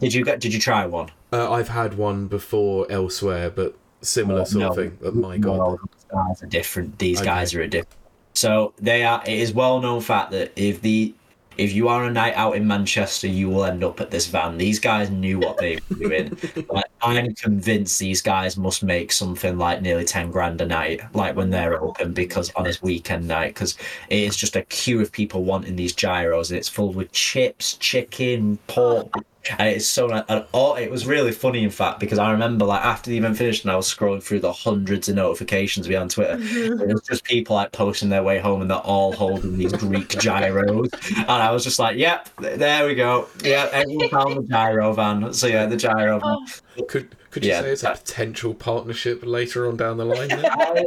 Did 0.00 0.14
you 0.14 0.24
get? 0.24 0.40
Did 0.40 0.52
you 0.54 0.60
try 0.60 0.86
one? 0.86 1.08
Uh, 1.32 1.50
I've 1.52 1.68
had 1.68 1.94
one 1.98 2.26
before 2.26 2.86
elsewhere, 2.90 3.50
but 3.50 3.74
similar 4.02 4.42
Oh, 4.42 4.44
sort 4.44 4.64
of 4.64 4.76
thing. 4.76 4.98
Oh 5.04 5.10
my 5.12 5.38
god. 5.38 5.56
No, 5.58 5.78
these 5.82 6.04
guys 6.10 6.42
are 6.42 6.46
different. 6.46 6.98
These 6.98 7.18
Okay. 7.18 7.26
guys 7.26 7.54
are 7.54 7.62
a 7.62 7.68
different. 7.68 7.96
So 8.34 8.72
they 8.78 9.04
are. 9.04 9.22
It 9.26 9.38
is 9.38 9.52
well 9.52 9.80
known 9.80 10.00
fact 10.00 10.30
that 10.32 10.52
if 10.56 10.80
the 10.80 11.14
if 11.56 11.72
you 11.72 11.88
are 11.88 12.04
a 12.04 12.10
night 12.10 12.34
out 12.34 12.56
in 12.56 12.66
Manchester, 12.66 13.26
you 13.26 13.48
will 13.48 13.64
end 13.64 13.84
up 13.84 14.00
at 14.00 14.10
this 14.10 14.26
van. 14.26 14.58
These 14.58 14.78
guys 14.78 15.10
knew 15.10 15.38
what 15.38 15.58
they 15.58 15.76
were 15.76 15.96
doing. 15.96 16.36
like, 16.68 16.86
I'm 17.02 17.34
convinced 17.34 17.98
these 17.98 18.22
guys 18.22 18.56
must 18.56 18.82
make 18.82 19.12
something 19.12 19.58
like 19.58 19.82
nearly 19.82 20.04
ten 20.04 20.30
grand 20.30 20.60
a 20.60 20.66
night, 20.66 21.02
like 21.14 21.36
when 21.36 21.50
they're 21.50 21.80
open, 21.80 22.12
because 22.12 22.52
on 22.54 22.64
this 22.64 22.82
weekend 22.82 23.28
night, 23.28 23.54
because 23.54 23.76
it 24.08 24.18
is 24.18 24.36
just 24.36 24.56
a 24.56 24.62
queue 24.62 25.00
of 25.00 25.12
people 25.12 25.44
wanting 25.44 25.76
these 25.76 25.92
gyros, 25.92 26.50
and 26.50 26.58
it's 26.58 26.68
full 26.68 26.92
with 26.92 27.12
chips, 27.12 27.74
chicken, 27.74 28.58
pork, 28.66 29.12
and 29.58 29.68
it's 29.68 29.86
so 29.86 30.06
nice. 30.06 30.24
And 30.28 30.44
all, 30.52 30.74
it 30.76 30.90
was 30.90 31.06
really 31.06 31.32
funny, 31.32 31.62
in 31.62 31.70
fact, 31.70 32.00
because 32.00 32.18
I 32.18 32.30
remember 32.32 32.64
like 32.64 32.84
after 32.84 33.10
the 33.10 33.18
event 33.18 33.36
finished, 33.36 33.64
and 33.64 33.70
I 33.72 33.76
was 33.76 33.92
scrolling 33.92 34.22
through 34.22 34.40
the 34.40 34.52
hundreds 34.52 35.08
of 35.08 35.16
notifications 35.16 35.86
we 35.88 35.94
had 35.94 36.02
on 36.02 36.08
Twitter. 36.08 36.36
It 36.40 36.88
was 36.88 37.02
just 37.02 37.24
people 37.24 37.56
like 37.56 37.72
posting 37.72 38.08
their 38.08 38.22
way 38.22 38.38
home, 38.38 38.60
and 38.62 38.70
they're 38.70 38.78
all 38.78 39.12
holding 39.12 39.56
these 39.56 39.72
Greek 39.72 40.08
gyros, 40.20 40.88
and 41.16 41.30
I 41.30 41.50
was 41.50 41.64
just 41.64 41.78
like, 41.78 41.96
"Yep, 41.96 42.28
there 42.38 42.86
we 42.86 42.94
go. 42.94 43.28
Yeah, 43.42 43.68
everyone 43.72 44.08
found 44.08 44.36
the 44.36 44.42
gyro 44.48 44.92
van." 44.92 45.32
So 45.32 45.46
yeah, 45.46 45.66
the 45.66 45.76
gyro 45.76 46.18
van. 46.20 46.36
Oh, 46.78 46.82
Could 46.84 47.14
could 47.30 47.44
you 47.44 47.50
Yeah. 47.50 47.60
say 47.62 47.70
it's 47.70 47.82
a 47.82 47.90
potential 47.92 48.54
partnership 48.54 49.20
later 49.24 49.68
on 49.68 49.76
down 49.76 49.96
the 49.96 50.04
line? 50.04 50.30
I, 50.32 50.84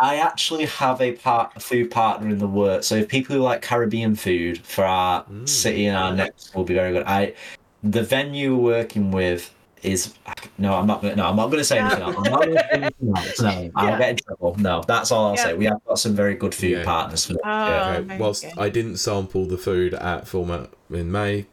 I 0.00 0.16
actually 0.16 0.64
have 0.64 1.00
a 1.02 1.12
part 1.12 1.52
a 1.54 1.60
food 1.60 1.90
partner 1.90 2.28
in 2.30 2.38
the 2.38 2.46
works. 2.48 2.86
So 2.86 2.94
if 2.96 3.08
people 3.08 3.36
who 3.36 3.42
like 3.42 3.60
Caribbean 3.60 4.14
food 4.16 4.58
for 4.64 4.84
our 4.84 5.22
Mm. 5.24 5.46
city 5.48 5.86
and 5.86 5.96
our 5.96 6.14
next 6.14 6.54
will 6.54 6.64
be 6.64 6.72
very 6.74 6.92
good. 6.92 7.04
I 7.06 7.34
the 7.82 8.02
venue 8.02 8.56
we're 8.56 8.78
working 8.78 9.10
with 9.10 9.52
is 9.82 10.14
no, 10.58 10.74
I'm 10.74 10.86
not 10.86 11.02
gonna 11.02 11.16
no, 11.16 11.26
I'm 11.26 11.36
not 11.36 11.50
gonna 11.50 11.64
say 11.64 11.76
Yeah. 11.76 11.86
anything 11.86 12.02
else. 12.04 12.16
I'm 12.16 12.30
not 12.32 12.40
gonna 12.44 12.54
say 12.54 12.68
anything 12.72 13.16
else. 13.16 13.40
No, 13.42 13.70
I'll 13.74 13.98
get 13.98 14.10
in 14.10 14.16
trouble. 14.16 14.56
No, 14.58 14.82
that's 14.86 15.10
all 15.10 15.26
I'll 15.30 15.34
Yeah. 15.36 15.42
say. 15.42 15.54
We 15.54 15.64
have 15.64 15.84
got 15.86 15.98
some 15.98 16.14
very 16.14 16.34
good 16.36 16.54
food 16.54 16.70
Yeah. 16.70 16.84
partners 16.84 17.26
for. 17.26 17.32
Oh, 17.34 17.36
yeah. 17.44 17.96
Okay, 17.98 18.16
whilst 18.18 18.42
good. 18.44 18.52
I 18.58 18.68
didn't 18.68 18.98
sample 18.98 19.46
the 19.46 19.58
food 19.58 19.94
at 19.94 20.28
format 20.28 20.70
in 20.90 21.10
May, 21.10 21.46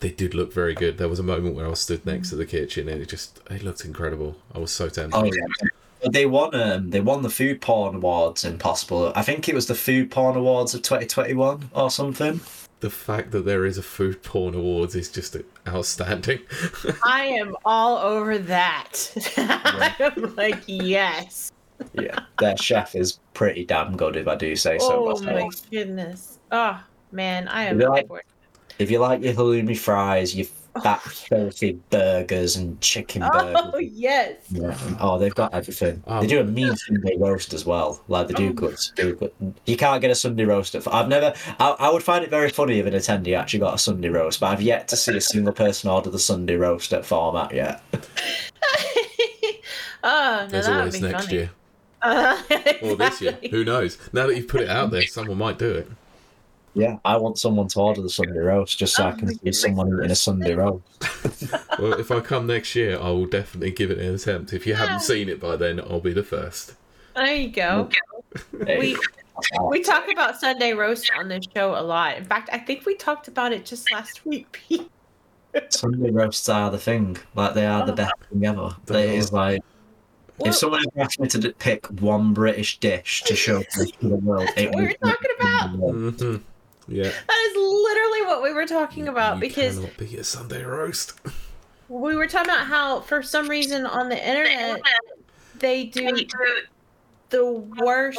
they 0.00 0.10
did 0.10 0.34
look 0.34 0.52
very 0.52 0.74
good. 0.74 0.96
There 0.96 1.08
was 1.08 1.18
a 1.18 1.22
moment 1.22 1.54
where 1.56 1.66
I 1.66 1.68
was 1.68 1.80
stood 1.80 2.06
next 2.06 2.30
to 2.30 2.36
the 2.36 2.46
kitchen 2.46 2.88
and 2.88 3.02
it 3.02 3.08
just 3.08 3.40
it 3.50 3.62
looked 3.62 3.84
incredible. 3.84 4.36
I 4.54 4.58
was 4.60 4.70
so 4.72 4.88
tempted. 4.88 5.16
Oh 5.18 5.24
yeah. 5.24 5.68
They 6.10 6.24
won 6.26 6.54
um 6.54 6.90
they 6.90 7.00
won 7.00 7.22
the 7.22 7.30
food 7.30 7.60
porn 7.60 7.96
awards 7.96 8.44
in 8.46 8.56
possible. 8.58 9.12
I 9.14 9.22
think 9.22 9.46
it 9.48 9.54
was 9.54 9.66
the 9.66 9.74
food 9.74 10.10
porn 10.10 10.36
awards 10.36 10.74
of 10.74 10.80
2021 10.82 11.70
or 11.74 11.90
something. 11.90 12.40
The 12.80 12.90
fact 12.90 13.30
that 13.30 13.44
there 13.46 13.64
is 13.64 13.78
a 13.78 13.82
food 13.82 14.22
porn 14.22 14.54
awards 14.54 14.94
is 14.94 15.10
just 15.10 15.36
outstanding. 15.66 16.40
I 17.04 17.24
am 17.26 17.56
all 17.64 17.96
over 17.98 18.36
that. 18.38 19.10
I'm 19.36 20.34
like, 20.36 20.62
yes. 20.66 21.50
Yeah, 21.94 22.20
their 22.38 22.56
chef 22.56 22.94
is 22.94 23.18
pretty 23.32 23.64
damn 23.64 23.96
good 23.96 24.16
if 24.16 24.28
I 24.28 24.34
do 24.36 24.54
say 24.54 24.78
so 24.78 25.08
Oh 25.16 25.20
my 25.22 25.48
goodness. 25.70 26.38
Oh 26.52 26.80
man, 27.10 27.48
I 27.48 27.64
am 27.64 27.80
Is 27.80 27.84
it 27.84 27.88
like- 27.88 28.26
If 28.78 28.90
you 28.90 28.98
like 28.98 29.22
your 29.22 29.34
halloumi 29.34 29.76
fries, 29.76 30.34
your 30.36 30.46
fat 30.82 31.00
filthy 31.02 31.78
burgers 31.90 32.56
and 32.56 32.80
chicken 32.80 33.22
burgers. 33.22 33.56
Oh 33.74 33.78
yes. 33.78 34.36
Yeah. 34.50 34.76
Oh, 35.00 35.18
they've 35.18 35.34
got 35.34 35.54
everything. 35.54 36.02
Um, 36.06 36.20
they 36.22 36.26
do 36.26 36.40
a 36.40 36.44
mean 36.44 36.74
Sunday 36.76 37.16
roast 37.16 37.54
as 37.54 37.64
well. 37.64 38.02
Like 38.08 38.28
they 38.28 38.34
do 38.34 38.48
Oh. 38.48 38.52
good. 38.52 38.76
You 39.66 39.76
can't 39.76 40.00
get 40.00 40.10
a 40.10 40.14
Sunday 40.14 40.44
roast. 40.44 40.74
At, 40.74 40.92
I've 40.92 41.08
never. 41.08 41.34
I, 41.60 41.76
I 41.78 41.90
would 41.90 42.02
find 42.02 42.24
it 42.24 42.30
very 42.30 42.50
funny 42.50 42.78
if 42.78 42.86
an 42.86 42.94
attendee 42.94 43.38
actually 43.38 43.60
got 43.60 43.74
a 43.74 43.78
Sunday 43.78 44.08
roast, 44.08 44.40
but 44.40 44.46
I've 44.46 44.62
yet 44.62 44.88
to 44.88 44.96
see 44.96 45.16
a 45.16 45.20
single 45.20 45.52
person 45.52 45.90
order 45.90 46.10
the 46.10 46.18
Sunday 46.18 46.56
roast 46.56 46.92
at 46.92 47.06
format 47.06 47.54
yet. 47.54 47.82
oh 50.02 50.40
no, 50.44 50.48
There's 50.48 50.66
that 50.66 50.72
would 50.72 50.78
always 50.80 51.00
be 51.00 51.08
next 51.08 51.24
funny. 51.26 51.36
year. 51.36 51.50
Uh, 52.02 52.42
Or 52.82 52.96
this 52.96 53.20
year. 53.22 53.38
Who 53.50 53.64
knows? 53.64 53.96
Now 54.12 54.26
that 54.26 54.36
you've 54.36 54.48
put 54.48 54.60
it 54.60 54.68
out 54.68 54.90
there, 54.90 55.02
someone 55.06 55.38
might 55.38 55.58
do 55.58 55.70
it. 55.72 55.90
Yeah, 56.74 56.98
I 57.04 57.16
want 57.16 57.38
someone 57.38 57.68
to 57.68 57.78
order 57.80 58.02
the 58.02 58.10
Sunday 58.10 58.38
roast 58.38 58.78
just 58.78 58.96
so 58.96 59.04
Oh 59.04 59.08
I 59.08 59.12
can 59.12 59.26
my 59.28 59.32
see 59.34 59.52
someone 59.52 59.88
eating 59.96 60.10
a 60.10 60.14
Sunday 60.14 60.54
roast. 60.54 60.82
Well, 61.78 61.94
if 61.94 62.10
I 62.12 62.20
come 62.20 62.46
next 62.46 62.74
year, 62.76 62.96
I 62.98 63.10
will 63.10 63.26
definitely 63.26 63.72
give 63.72 63.90
it 63.90 63.98
an 63.98 64.14
attempt. 64.14 64.52
If 64.52 64.64
you 64.66 64.74
haven't 64.74 65.00
seen 65.00 65.28
it 65.28 65.40
by 65.40 65.56
then, 65.56 65.80
I'll 65.80 66.00
be 66.00 66.12
the 66.12 66.22
first. 66.22 66.74
There 67.16 67.34
you 67.34 67.48
go. 67.50 67.88
We 68.66 68.96
we 69.68 69.80
talk 69.82 70.08
about 70.10 70.38
Sunday 70.40 70.72
roast 70.72 71.10
on 71.18 71.28
this 71.28 71.44
show 71.54 71.74
a 71.76 71.82
lot. 71.82 72.16
In 72.16 72.24
fact, 72.24 72.48
I 72.52 72.58
think 72.58 72.86
we 72.86 72.94
talked 72.94 73.26
about 73.28 73.52
it 73.52 73.64
just 73.64 73.90
last 73.92 74.24
week, 74.24 74.46
Pete. 74.52 74.88
Sunday 75.70 76.10
roasts 76.10 76.48
are 76.48 76.70
the 76.70 76.78
thing. 76.78 77.16
Like 77.34 77.54
they 77.54 77.66
are 77.66 77.84
the 77.86 77.92
Oh. 77.92 77.96
best 77.96 78.12
thing 78.30 78.44
ever. 78.46 78.76
They 78.86 79.14
It 79.14 79.18
is 79.18 79.32
like 79.32 79.62
Well, 80.38 80.50
if 80.50 80.56
someone 80.56 80.80
ever 80.92 81.04
asked 81.04 81.18
me 81.20 81.28
to 81.28 81.52
pick 81.58 81.86
one 82.00 82.32
British 82.34 82.78
dish 82.80 83.22
to 83.24 83.34
show 83.36 83.62
to 83.62 83.86
the 84.00 84.16
world, 84.16 84.48
it 84.56 84.70
what 84.70 84.76
we 84.76 84.82
would 84.86 84.96
were 85.02 85.10
talking 85.10 86.20
about. 86.20 86.40
Yeah. 86.88 87.04
That 87.04 87.50
is 87.50 87.56
literally 87.56 88.22
what 88.22 88.42
we 88.42 88.52
were 88.52 88.66
talking 88.66 89.08
about 89.08 89.36
you 89.36 89.40
because 89.40 89.76
cannot 89.76 89.96
be 89.96 90.16
a 90.16 90.24
Sunday 90.24 90.64
roast. 90.64 91.14
we 91.88 92.14
were 92.14 92.26
talking 92.26 92.50
about 92.50 92.66
how 92.66 93.00
for 93.00 93.22
some 93.22 93.48
reason 93.48 93.86
on 93.86 94.08
the 94.08 94.16
internet 94.28 94.80
they 95.58 95.84
do 95.84 96.26
the 97.30 97.52
worst 97.52 98.18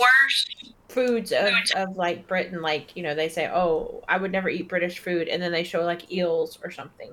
foods 0.90 1.32
of, 1.32 1.52
of 1.76 1.96
like 1.96 2.28
Britain. 2.28 2.62
Like, 2.62 2.96
you 2.96 3.04
know, 3.04 3.14
they 3.16 3.30
say, 3.30 3.48
Oh, 3.48 4.04
I 4.08 4.18
would 4.18 4.32
never 4.32 4.50
eat 4.50 4.68
British 4.70 5.00
food 5.00 5.28
and 5.28 5.42
then 5.42 5.52
they 5.52 5.64
show 5.64 5.84
like 5.84 6.12
eels 6.12 6.58
or 6.64 6.72
something. 6.72 7.12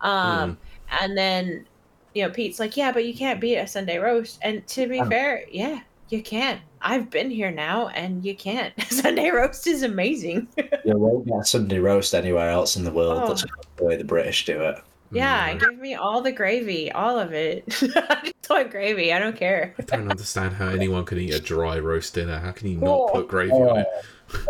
Um 0.00 0.58
and 1.00 1.16
then 1.16 1.66
you 2.14 2.22
know, 2.24 2.30
Pete's 2.30 2.60
like, 2.60 2.76
Yeah, 2.76 2.92
but 2.92 3.04
you 3.06 3.14
can't 3.14 3.40
beat 3.40 3.56
a 3.56 3.66
Sunday 3.66 3.98
roast. 3.98 4.38
And 4.42 4.66
to 4.68 4.86
be 4.86 5.00
Oh. 5.00 5.08
fair, 5.08 5.44
yeah, 5.50 5.80
you 6.12 6.22
can't. 6.22 6.60
I've 6.82 7.08
been 7.10 7.30
here 7.30 7.50
now 7.50 7.88
and 7.88 8.24
you 8.24 8.36
can't. 8.36 8.74
Sunday 8.90 9.30
roast 9.30 9.66
is 9.66 9.82
amazing. 9.82 10.46
You 10.84 10.98
won't 10.98 11.26
get 11.26 11.46
Sunday 11.46 11.78
roast 11.78 12.14
anywhere 12.14 12.50
else 12.50 12.76
in 12.76 12.84
the 12.84 12.90
world. 12.92 13.22
Oh. 13.24 13.28
That's 13.28 13.44
the 13.76 13.84
way 13.84 13.96
the 13.96 14.04
British 14.04 14.44
do 14.44 14.60
it. 14.60 14.76
Yeah, 15.10 15.54
Mm, 15.54 15.60
give 15.60 15.78
me 15.78 15.94
all 15.94 16.22
the 16.22 16.32
gravy, 16.32 16.90
all 16.92 17.18
of 17.18 17.32
it. 17.34 17.64
I 17.96 18.20
just 18.24 18.48
want 18.50 18.70
gravy. 18.70 19.12
I 19.12 19.18
don't 19.18 19.36
care. 19.36 19.74
I 19.78 19.82
don't 19.82 20.10
understand 20.10 20.54
how 20.54 20.68
anyone 20.68 21.04
can 21.04 21.18
eat 21.18 21.34
a 21.34 21.40
dry 21.40 21.78
roast 21.78 22.14
dinner. 22.14 22.38
How 22.38 22.52
can 22.52 22.68
you 22.68 22.78
not 22.78 22.88
Oh. 22.90 23.08
put 23.12 23.28
gravy 23.28 23.52
on 23.52 23.78
it? 23.80 23.86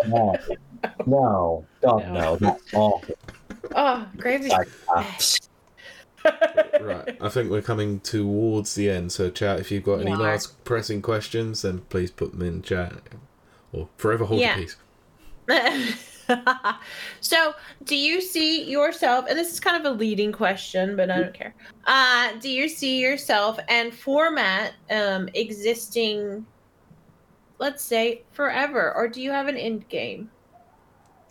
no, 0.07 0.37
no, 1.07 1.65
God 1.81 2.07
No. 2.07 2.13
no, 2.13 2.37
that's 2.37 2.75
awful. 2.75 3.15
Oh, 3.75 4.07
gravy. 4.17 4.49
Like, 4.51 4.69
apps. 4.89 5.42
Right, 6.81 7.17
I 7.21 7.29
think 7.29 7.51
we're 7.51 7.63
coming 7.63 8.01
towards 8.01 8.75
the 8.75 8.91
end. 8.91 9.13
So, 9.13 9.31
chat, 9.31 9.61
if 9.61 9.71
you've 9.71 9.85
got 9.85 10.01
any 10.01 10.11
Yeah. 10.11 10.19
last 10.19 10.65
pressing 10.65 11.01
questions, 11.01 11.63
then 11.63 11.81
please 11.89 12.11
put 12.11 12.33
them 12.33 12.43
in 12.43 12.63
chat. 12.63 12.95
Or 13.73 13.89
forever 13.97 14.25
hold 14.25 14.41
Yeah. 14.41 14.57
your 14.59 14.67
peace. 14.67 14.77
so, 17.21 17.55
do 17.85 17.97
you 17.97 18.21
see 18.21 18.65
yourself, 18.65 19.27
and 19.29 19.39
this 19.39 19.53
is 19.53 19.61
kind 19.61 19.77
of 19.77 19.93
a 19.93 19.97
leading 19.97 20.33
question, 20.33 20.97
but 20.97 21.11
I 21.11 21.21
don't 21.21 21.35
care. 21.35 21.55
Uh, 21.87 22.33
do 22.41 22.49
you 22.49 22.69
see 22.69 23.01
yourself 23.01 23.59
and 23.69 23.95
format 23.95 24.75
um, 24.91 25.29
existing, 25.35 26.47
let's 27.59 27.85
say, 27.85 28.23
forever, 28.33 28.93
or 28.95 29.09
do 29.09 29.21
you 29.21 29.31
have 29.31 29.49
an 29.49 29.57
end 29.57 29.89
game? 29.89 30.31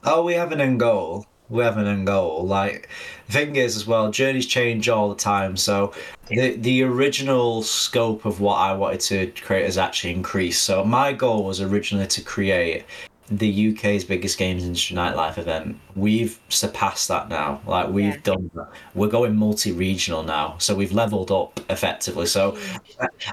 Oh, 0.04 0.24
we 0.24 0.34
have 0.34 0.52
an 0.52 0.62
end 0.62 0.80
goal. 0.80 1.26
We 1.52 1.64
have 1.64 1.78
an 1.78 1.86
end 1.86 2.08
goal. 2.08 2.46
Like 2.48 2.88
the 3.28 3.34
thing 3.34 3.56
is 3.58 3.76
as 3.76 3.86
well, 3.86 4.10
journeys 4.10 4.46
change 4.48 4.88
all 4.88 5.10
the 5.10 5.16
time. 5.16 5.58
So 5.58 5.94
the 6.28 6.56
the 6.56 6.84
original 6.84 7.62
scope 7.62 8.24
of 8.26 8.40
what 8.40 8.56
I 8.56 8.74
wanted 8.74 9.02
to 9.02 9.28
create 9.42 9.66
has 9.66 9.78
actually 9.78 10.14
increased. 10.14 10.64
So 10.64 10.84
my 10.86 11.12
goal 11.12 11.44
was 11.44 11.60
originally 11.60 12.08
to 12.08 12.22
create 12.22 12.86
the 13.30 13.70
UK's 13.72 14.04
biggest 14.04 14.38
games 14.38 14.64
industry 14.64 14.96
nightlife 14.96 15.38
event. 15.38 15.78
We've 15.96 16.38
surpassed 16.50 17.08
that 17.10 17.30
now. 17.30 17.62
Like 17.66 17.90
we've 17.90 18.16
Yeah. 18.16 18.22
done 18.24 18.52
that. 18.56 18.70
We're 18.94 19.08
going 19.08 19.36
multi-regional 19.38 20.24
now. 20.24 20.56
So 20.58 20.76
we've 20.76 20.92
leveled 20.92 21.32
up 21.32 21.60
effectively. 21.70 22.26
So 22.26 22.58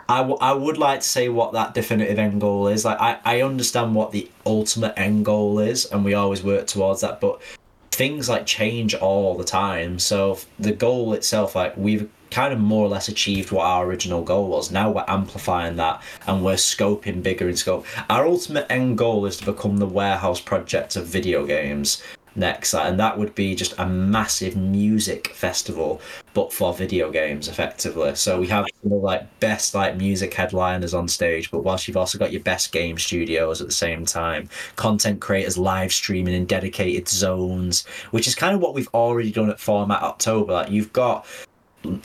I, 0.08 0.18
w- 0.18 0.38
I 0.40 0.52
would 0.52 0.78
like 0.78 1.00
to 1.00 1.06
say 1.08 1.28
what 1.28 1.52
that 1.54 1.74
definitive 1.74 2.16
end 2.18 2.40
goal 2.40 2.68
is. 2.68 2.84
Like 2.84 3.00
I, 3.00 3.18
I 3.24 3.42
understand 3.42 3.94
what 3.96 4.12
the 4.12 4.28
ultimate 4.46 4.94
end 4.96 5.24
goal 5.24 5.58
is, 5.58 5.86
and 5.86 6.04
we 6.04 6.14
always 6.14 6.44
work 6.44 6.68
towards 6.68 7.00
that. 7.00 7.20
But 7.20 7.40
things 7.98 8.28
like 8.28 8.46
change 8.46 8.94
all 8.94 9.36
the 9.36 9.42
time. 9.42 9.98
So 9.98 10.38
the 10.56 10.70
goal 10.70 11.14
itself, 11.14 11.56
like 11.56 11.76
we've 11.76 12.08
kind 12.30 12.52
of 12.52 12.60
more 12.60 12.86
or 12.86 12.88
less 12.88 13.08
achieved 13.08 13.50
what 13.50 13.64
our 13.64 13.84
original 13.84 14.22
goal 14.22 14.46
was. 14.46 14.70
Now 14.70 14.88
we're 14.88 15.04
amplifying 15.08 15.74
that 15.76 16.00
and 16.28 16.44
we're 16.44 16.54
scoping 16.54 17.24
bigger 17.24 17.48
in 17.48 17.56
scope. 17.56 17.86
Our 18.08 18.24
ultimate 18.24 18.70
end 18.70 18.98
goal 18.98 19.26
is 19.26 19.36
to 19.38 19.46
become 19.46 19.78
the 19.78 19.86
warehouse 19.86 20.40
project 20.40 20.94
of 20.94 21.06
video 21.06 21.44
games 21.44 22.00
next 22.34 22.74
and 22.74 22.98
that 22.98 23.18
would 23.18 23.34
be 23.34 23.54
just 23.54 23.74
a 23.78 23.86
massive 23.86 24.56
music 24.56 25.28
festival 25.28 26.00
but 26.34 26.52
for 26.52 26.72
video 26.72 27.10
games 27.10 27.48
effectively. 27.48 28.14
So 28.14 28.38
we 28.38 28.46
have 28.48 28.66
know, 28.84 28.96
like 28.96 29.40
best 29.40 29.74
like 29.74 29.96
music 29.96 30.32
headliners 30.34 30.94
on 30.94 31.08
stage 31.08 31.50
but 31.50 31.64
whilst 31.64 31.88
you've 31.88 31.96
also 31.96 32.18
got 32.18 32.32
your 32.32 32.42
best 32.42 32.72
game 32.72 32.98
studios 32.98 33.60
at 33.60 33.66
the 33.66 33.72
same 33.72 34.04
time 34.04 34.48
content 34.76 35.20
creators 35.20 35.58
live 35.58 35.92
streaming 35.92 36.34
in 36.34 36.46
dedicated 36.46 37.08
zones 37.08 37.86
which 38.10 38.26
is 38.26 38.34
kind 38.34 38.54
of 38.54 38.60
what 38.60 38.74
we've 38.74 38.88
already 38.94 39.32
done 39.32 39.50
at 39.50 39.60
format 39.60 40.02
october. 40.02 40.52
Like 40.52 40.70
you've 40.70 40.92
got 40.92 41.26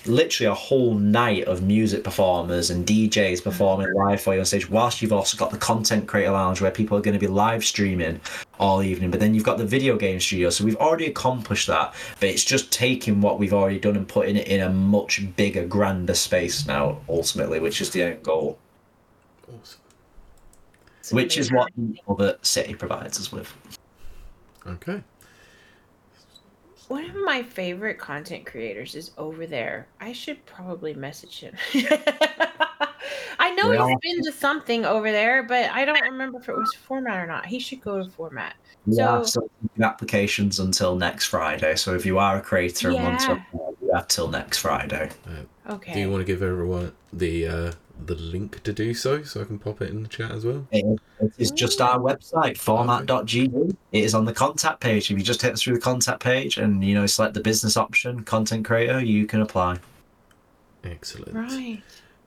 literally 0.05 0.49
a 0.49 0.53
whole 0.53 0.93
night 0.95 1.45
of 1.45 1.63
music 1.63 2.03
performers 2.03 2.69
and 2.69 2.85
DJs 2.85 3.43
performing 3.43 3.91
live 3.93 4.21
for 4.21 4.33
you 4.33 4.39
on 4.39 4.45
stage. 4.45 4.69
Whilst 4.69 5.01
you've 5.01 5.13
also 5.13 5.37
got 5.37 5.51
the 5.51 5.57
content 5.57 6.07
creator 6.07 6.31
lounge 6.31 6.61
where 6.61 6.71
people 6.71 6.97
are 6.97 7.01
going 7.01 7.13
to 7.13 7.19
be 7.19 7.27
live 7.27 7.65
streaming 7.65 8.19
all 8.59 8.83
evening. 8.83 9.09
But 9.11 9.19
then 9.19 9.33
you've 9.33 9.43
got 9.43 9.57
the 9.57 9.65
video 9.65 9.97
game 9.97 10.19
studio. 10.19 10.49
So 10.49 10.63
we've 10.63 10.75
already 10.77 11.07
accomplished 11.07 11.67
that. 11.67 11.93
But 12.19 12.29
it's 12.29 12.43
just 12.43 12.71
taking 12.71 13.19
what 13.19 13.39
we've 13.39 13.53
already 13.53 13.79
done 13.79 13.95
and 13.95 14.07
putting 14.07 14.37
it 14.37 14.47
in 14.47 14.61
a 14.61 14.69
much 14.69 15.23
bigger, 15.35 15.65
grander 15.65 16.13
space 16.13 16.67
now. 16.67 16.99
Ultimately, 17.09 17.59
which 17.59 17.81
is 17.81 17.89
the 17.89 18.03
end 18.03 18.23
goal. 18.23 18.59
Awesome. 19.47 19.79
Which 21.11 21.37
is 21.37 21.51
what 21.51 21.71
the 21.75 21.99
other 22.07 22.37
city 22.43 22.75
provides 22.75 23.19
us 23.19 23.31
with. 23.31 23.53
Okay. 24.65 25.03
One 26.89 27.05
of 27.09 27.15
my 27.23 27.41
favorite 27.43 27.97
content 27.97 28.45
creators 28.45 28.95
is 28.95 29.11
over 29.17 29.47
there. 29.47 29.87
I 30.01 30.11
should 30.13 30.45
probably 30.45 30.93
message 30.93 31.39
him. 31.39 31.55
I 33.39 33.51
know 33.55 33.71
Yeah. 33.71 33.87
he's 33.87 33.97
been 34.15 34.23
to 34.25 34.31
something 34.31 34.85
over 34.85 35.11
there, 35.11 35.43
but 35.43 35.69
I 35.71 35.85
don't 35.85 36.01
remember 36.01 36.39
if 36.39 36.49
it 36.49 36.55
was 36.55 36.73
format 36.73 37.17
or 37.23 37.27
not. 37.27 37.45
He 37.45 37.59
should 37.59 37.81
go 37.81 38.03
to 38.03 38.09
format. 38.09 38.55
We 38.85 38.95
So- 38.95 39.03
are 39.05 39.25
still 39.25 39.49
taking 39.61 39.83
applications 39.83 40.59
until 40.59 40.95
next 40.95 41.25
Friday. 41.25 41.75
So 41.75 41.95
if 41.95 42.05
you 42.05 42.19
are 42.19 42.37
a 42.37 42.41
creator 42.41 42.89
and 42.89 43.03
want 43.03 43.19
to 43.21 43.27
Yeah. 43.27 43.43
apply, 43.51 43.69
you 43.81 43.91
have 43.93 44.07
till 44.07 44.27
next 44.27 44.59
Friday. 44.59 45.09
Okay. 45.69 45.93
Do 45.93 45.99
you 45.99 46.09
want 46.11 46.21
to 46.21 46.25
give 46.25 46.43
everyone 46.43 46.91
the 47.11 47.47
uh, 47.47 47.71
the 48.07 48.15
link 48.15 48.63
to 48.63 48.73
do 48.73 48.93
so, 48.93 49.23
so 49.23 49.41
I 49.41 49.45
can 49.45 49.59
pop 49.59 49.81
it 49.81 49.89
in 49.89 50.03
the 50.03 50.09
chat 50.09 50.31
as 50.31 50.45
well? 50.45 50.67
It 50.71 50.85
is, 50.85 50.99
it 51.21 51.33
is 51.37 51.51
just 51.51 51.81
our 51.81 51.99
website, 51.99 52.57
format.gg. 52.57 53.75
It 53.91 54.03
is 54.03 54.13
on 54.13 54.25
the 54.25 54.33
contact 54.33 54.79
page. 54.79 55.09
If 55.11 55.17
you 55.17 55.23
just 55.23 55.41
hit 55.41 55.57
through 55.57 55.75
the 55.75 55.81
contact 55.81 56.21
page 56.21 56.57
and 56.57 56.83
you 56.83 56.93
know 56.95 57.05
select 57.05 57.33
the 57.33 57.41
business 57.41 57.77
option, 57.77 58.23
content 58.23 58.65
creator, 58.65 58.99
you 58.99 59.25
can 59.25 59.41
apply. 59.41 59.79
Excellent. 60.83 61.33
Right. 61.33 61.81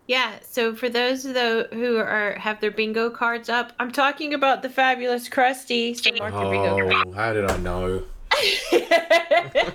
Yeah. 0.07 0.39
So 0.48 0.74
for 0.74 0.89
those 0.89 1.24
of 1.24 1.35
the 1.35 1.69
who 1.73 1.97
are 1.98 2.32
have 2.39 2.61
their 2.61 2.70
bingo 2.70 3.11
cards 3.11 3.48
up, 3.48 3.73
I'm 3.78 3.90
talking 3.93 4.35
about 4.35 4.62
the 4.62 4.70
fabulous 4.70 5.28
Krusty. 5.28 5.97
So 5.97 6.11
mark 6.19 6.32
your 6.35 6.51
bingo 6.51 7.07
Oh, 7.07 7.12
how 7.12 7.32
did 7.32 7.51
I 7.51 7.57
know? 7.59 8.03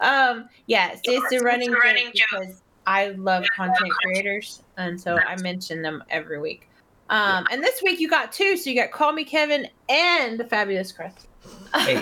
um 0.00 0.48
yes 0.66 1.00
it's 1.04 1.32
a 1.32 1.44
running, 1.44 1.70
running 1.70 2.12
joke 2.14 2.40
because 2.40 2.62
i 2.86 3.08
love 3.10 3.44
content 3.56 3.90
creators 4.02 4.60
and 4.76 5.00
so 5.00 5.16
i 5.26 5.36
mention 5.36 5.82
them 5.82 6.02
every 6.10 6.40
week 6.40 6.68
um 7.10 7.46
and 7.50 7.62
this 7.62 7.80
week 7.82 8.00
you 8.00 8.08
got 8.08 8.32
two 8.32 8.56
so 8.56 8.70
you 8.70 8.76
got 8.76 8.90
call 8.90 9.12
me 9.12 9.24
kevin 9.24 9.66
and 9.88 10.38
the 10.38 10.44
fabulous 10.44 10.92
crust 10.92 11.26
Hey. 11.74 12.00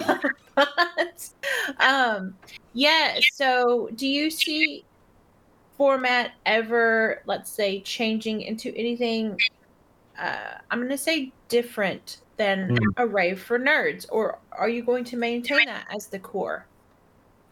um 1.81 2.35
yeah 2.73 3.19
so 3.35 3.89
do 3.95 4.07
you 4.07 4.31
see 4.31 4.85
format 5.77 6.33
ever 6.47 7.23
let's 7.27 7.51
say 7.51 7.81
changing 7.83 8.43
into 8.43 8.73
anything 8.77 9.37
uh 10.19 10.55
i'm 10.71 10.81
gonna 10.83 10.99
say 10.99 11.33
different 11.49 12.19
than 12.37 12.69
Mm. 12.71 12.87
a 12.97 13.07
rave 13.07 13.41
for 13.43 13.59
nerds 13.59 14.07
or 14.11 14.39
are 14.53 14.69
you 14.69 14.83
going 14.83 15.05
to 15.05 15.17
maintain 15.17 15.65
that 15.67 15.87
as 15.95 16.09
the 16.09 16.19
core 16.19 16.67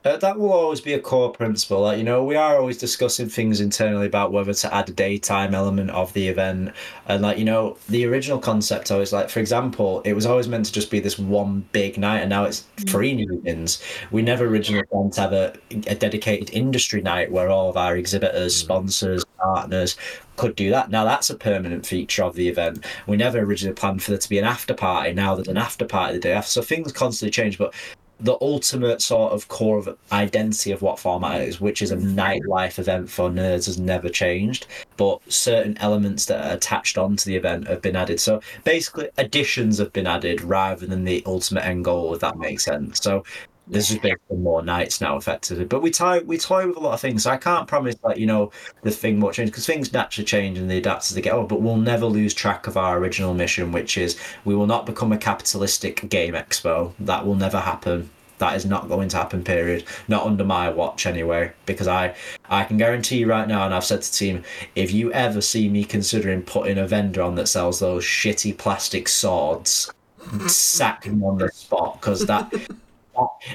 Uh, 0.04 0.16
that 0.16 0.38
will 0.38 0.52
always 0.52 0.80
be 0.80 0.94
a 0.94 1.00
core 1.00 1.32
principle. 1.32 1.80
Like, 1.80 1.98
you 1.98 2.04
know, 2.04 2.22
we 2.22 2.36
are 2.36 2.56
always 2.56 2.78
discussing 2.78 3.28
things 3.28 3.60
internally 3.60 4.06
about 4.06 4.30
whether 4.30 4.54
to 4.54 4.74
add 4.74 4.88
a 4.88 4.92
daytime 4.92 5.56
element 5.56 5.90
of 5.90 6.12
the 6.12 6.28
event. 6.28 6.72
And, 7.06 7.20
like, 7.20 7.36
you 7.36 7.44
know, 7.44 7.76
the 7.88 8.06
original 8.06 8.38
concept 8.38 8.92
always, 8.92 9.12
like, 9.12 9.28
for 9.28 9.40
example, 9.40 10.00
it 10.04 10.12
was 10.12 10.24
always 10.24 10.46
meant 10.46 10.66
to 10.66 10.72
just 10.72 10.92
be 10.92 11.00
this 11.00 11.18
one 11.18 11.66
big 11.72 11.98
night, 11.98 12.20
and 12.20 12.30
now 12.30 12.44
it's 12.44 12.60
three 12.86 13.12
new 13.12 13.30
evenings. 13.32 13.82
We 14.12 14.22
never 14.22 14.46
originally 14.46 14.84
planned 14.84 15.14
to 15.14 15.20
have 15.20 15.32
a, 15.32 15.54
a 15.88 15.96
dedicated 15.96 16.50
industry 16.54 17.02
night 17.02 17.32
where 17.32 17.50
all 17.50 17.68
of 17.68 17.76
our 17.76 17.96
exhibitors, 17.96 18.54
sponsors, 18.54 19.24
partners 19.40 19.96
could 20.36 20.54
do 20.54 20.70
that. 20.70 20.90
Now, 20.90 21.04
that's 21.04 21.28
a 21.28 21.34
permanent 21.34 21.84
feature 21.84 22.22
of 22.22 22.36
the 22.36 22.48
event. 22.48 22.84
We 23.08 23.16
never 23.16 23.40
originally 23.40 23.74
planned 23.74 24.04
for 24.04 24.12
there 24.12 24.18
to 24.18 24.28
be 24.28 24.38
an 24.38 24.44
after 24.44 24.74
party. 24.74 25.12
Now 25.12 25.34
there's 25.34 25.48
an 25.48 25.58
after 25.58 25.84
party 25.84 26.14
the 26.14 26.20
day 26.20 26.32
after. 26.32 26.50
So 26.50 26.62
things 26.62 26.92
constantly 26.92 27.32
change, 27.32 27.58
but 27.58 27.74
the 28.20 28.36
ultimate 28.40 29.00
sort 29.00 29.32
of 29.32 29.48
core 29.48 29.78
of 29.78 29.96
identity 30.10 30.72
of 30.72 30.82
what 30.82 30.98
format 30.98 31.40
is, 31.40 31.60
which 31.60 31.82
is 31.82 31.92
a 31.92 31.96
mm-hmm. 31.96 32.18
nightlife 32.18 32.78
event 32.78 33.08
for 33.08 33.30
nerds, 33.30 33.66
has 33.66 33.78
never 33.78 34.08
changed. 34.08 34.66
But 34.96 35.20
certain 35.32 35.78
elements 35.78 36.26
that 36.26 36.44
are 36.44 36.56
attached 36.56 36.98
onto 36.98 37.24
the 37.24 37.36
event 37.36 37.68
have 37.68 37.82
been 37.82 37.96
added. 37.96 38.20
So 38.20 38.40
basically, 38.64 39.08
additions 39.18 39.78
have 39.78 39.92
been 39.92 40.06
added 40.06 40.40
rather 40.40 40.86
than 40.86 41.04
the 41.04 41.22
ultimate 41.26 41.64
end 41.64 41.84
goal, 41.84 42.12
if 42.14 42.20
that 42.20 42.38
makes 42.38 42.64
sense. 42.64 43.00
So 43.00 43.24
there's 43.70 43.88
just 43.88 44.02
basically 44.02 44.38
more 44.38 44.62
nights 44.62 45.00
now, 45.00 45.16
effectively. 45.16 45.64
But 45.64 45.82
we 45.82 45.90
toy 45.90 46.20
we 46.20 46.38
toy 46.38 46.66
with 46.66 46.76
a 46.76 46.80
lot 46.80 46.94
of 46.94 47.00
things. 47.00 47.24
So 47.24 47.30
I 47.30 47.36
can't 47.36 47.68
promise 47.68 47.96
that 48.04 48.18
you 48.18 48.26
know 48.26 48.50
the 48.82 48.90
thing 48.90 49.20
won't 49.20 49.34
change 49.34 49.50
because 49.50 49.66
things 49.66 49.92
naturally 49.92 50.24
change 50.24 50.58
and 50.58 50.70
they 50.70 50.78
adapt 50.78 51.02
as 51.02 51.14
they 51.14 51.20
get 51.20 51.34
on. 51.34 51.46
But 51.46 51.60
we'll 51.60 51.76
never 51.76 52.06
lose 52.06 52.34
track 52.34 52.66
of 52.66 52.76
our 52.76 52.98
original 52.98 53.34
mission, 53.34 53.72
which 53.72 53.98
is 53.98 54.18
we 54.44 54.54
will 54.54 54.66
not 54.66 54.86
become 54.86 55.12
a 55.12 55.18
capitalistic 55.18 56.08
game 56.08 56.34
expo. 56.34 56.92
That 57.00 57.26
will 57.26 57.34
never 57.34 57.60
happen. 57.60 58.10
That 58.38 58.54
is 58.54 58.64
not 58.64 58.88
going 58.88 59.08
to 59.10 59.16
happen. 59.16 59.42
Period. 59.42 59.84
Not 60.06 60.24
under 60.24 60.44
my 60.44 60.70
watch, 60.70 61.06
anyway. 61.06 61.52
Because 61.66 61.88
I, 61.88 62.14
I 62.48 62.64
can 62.64 62.76
guarantee 62.76 63.18
you 63.18 63.26
right 63.26 63.48
now, 63.48 63.64
and 63.64 63.74
I've 63.74 63.84
said 63.84 64.02
to 64.02 64.10
the 64.10 64.16
team, 64.16 64.44
if 64.76 64.92
you 64.92 65.12
ever 65.12 65.40
see 65.40 65.68
me 65.68 65.84
considering 65.84 66.42
putting 66.42 66.78
a 66.78 66.86
vendor 66.86 67.20
on 67.20 67.34
that 67.34 67.48
sells 67.48 67.80
those 67.80 68.04
shitty 68.04 68.56
plastic 68.56 69.08
swords, 69.08 69.92
sack 70.46 71.04
him 71.04 71.22
on 71.24 71.38
the 71.38 71.50
spot 71.50 72.00
because 72.00 72.26
that. 72.26 72.52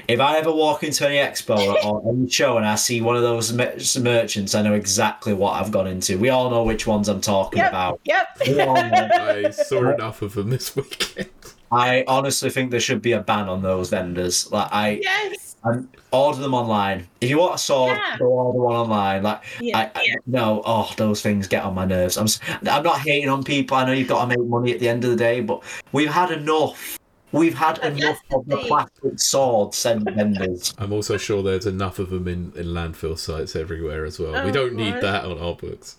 If 0.08 0.20
I 0.20 0.36
ever 0.38 0.52
walk 0.52 0.82
into 0.82 1.06
any 1.08 1.16
expo 1.16 1.56
or 1.84 2.08
any 2.08 2.28
show 2.28 2.56
and 2.56 2.66
I 2.66 2.74
see 2.74 3.00
one 3.00 3.16
of 3.16 3.22
those 3.22 3.52
merchants, 3.98 4.54
I 4.54 4.62
know 4.62 4.74
exactly 4.74 5.32
what 5.34 5.52
I've 5.60 5.70
gone 5.70 5.86
into. 5.86 6.18
We 6.18 6.28
all 6.30 6.50
know 6.50 6.62
which 6.64 6.86
ones 6.86 7.08
I'm 7.08 7.20
talking 7.20 7.58
Yep. 7.58 7.68
about. 7.70 8.00
yep 8.04 8.26
We 8.46 8.60
all 8.60 8.74
know. 8.74 9.08
I 9.46 9.50
saw 9.50 9.90
enough 9.92 10.22
of 10.22 10.34
them 10.34 10.50
this 10.50 10.74
weekend. 10.76 11.28
I 11.72 12.04
honestly 12.06 12.50
think 12.50 12.70
there 12.70 12.78
should 12.80 13.02
be 13.02 13.12
a 13.12 13.20
ban 13.20 13.48
on 13.48 13.62
those 13.62 13.90
vendors. 13.90 14.50
Like 14.52 14.68
I, 14.70 15.00
yes 15.02 15.56
and 15.64 15.88
order 16.12 16.40
them 16.42 16.52
online. 16.52 17.08
If 17.22 17.30
you 17.30 17.38
want 17.38 17.54
a 17.54 17.58
sword, 17.58 17.96
Yeah. 17.96 18.18
go 18.18 18.26
order 18.26 18.58
one 18.58 18.76
online. 18.76 19.22
Like 19.22 19.42
yeah 19.60 19.78
I, 19.78 19.90
I 19.98 20.14
no, 20.26 20.62
oh, 20.66 20.92
those 20.98 21.22
things 21.22 21.48
get 21.48 21.64
on 21.64 21.74
my 21.74 21.86
nerves. 21.86 22.16
I'm, 22.18 22.24
s- 22.24 22.38
I'm 22.68 22.82
not 22.82 22.98
hating 23.00 23.28
on 23.30 23.42
people. 23.42 23.76
I 23.78 23.86
know 23.86 23.92
you've 23.92 24.08
got 24.08 24.20
to 24.20 24.26
make 24.38 24.46
money 24.46 24.72
at 24.72 24.78
the 24.80 24.88
end 24.88 25.04
of 25.04 25.10
the 25.10 25.16
day, 25.16 25.40
but 25.40 25.62
we've 25.92 26.10
had 26.10 26.30
enough. 26.30 26.98
We've 27.38 27.54
had 27.54 27.76
That's 27.76 28.00
enough 28.00 28.20
of 28.32 28.46
the 28.46 28.56
thing. 28.56 28.66
plastic 28.66 29.18
sword 29.20 29.74
send 29.74 30.04
vendors. 30.10 30.72
I'm 30.78 30.92
also 30.92 31.16
sure 31.16 31.42
there's 31.42 31.66
enough 31.66 31.98
of 31.98 32.10
them 32.10 32.28
in, 32.28 32.52
in 32.56 32.66
landfill 32.66 33.18
sites 33.18 33.56
everywhere 33.56 34.04
as 34.04 34.18
well. 34.18 34.32
we 34.44 34.50
Oh, 34.50 34.52
don't 34.52 34.74
need 34.74 34.92
what? 34.94 35.02
that 35.02 35.24
on 35.24 35.38
our 35.38 35.54
books. 35.54 35.96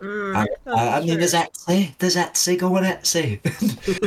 Mm, 0.00 0.34
I, 0.36 0.46
I, 0.72 0.96
I 0.96 0.98
mean, 0.98 1.10
true. 1.10 1.16
there's 1.18 1.32
Etsy. 1.34 1.96
There's 1.98 2.16
Etsy. 2.16 2.58
Go 2.58 2.76
on 2.76 2.82
Etsy. 2.82 3.38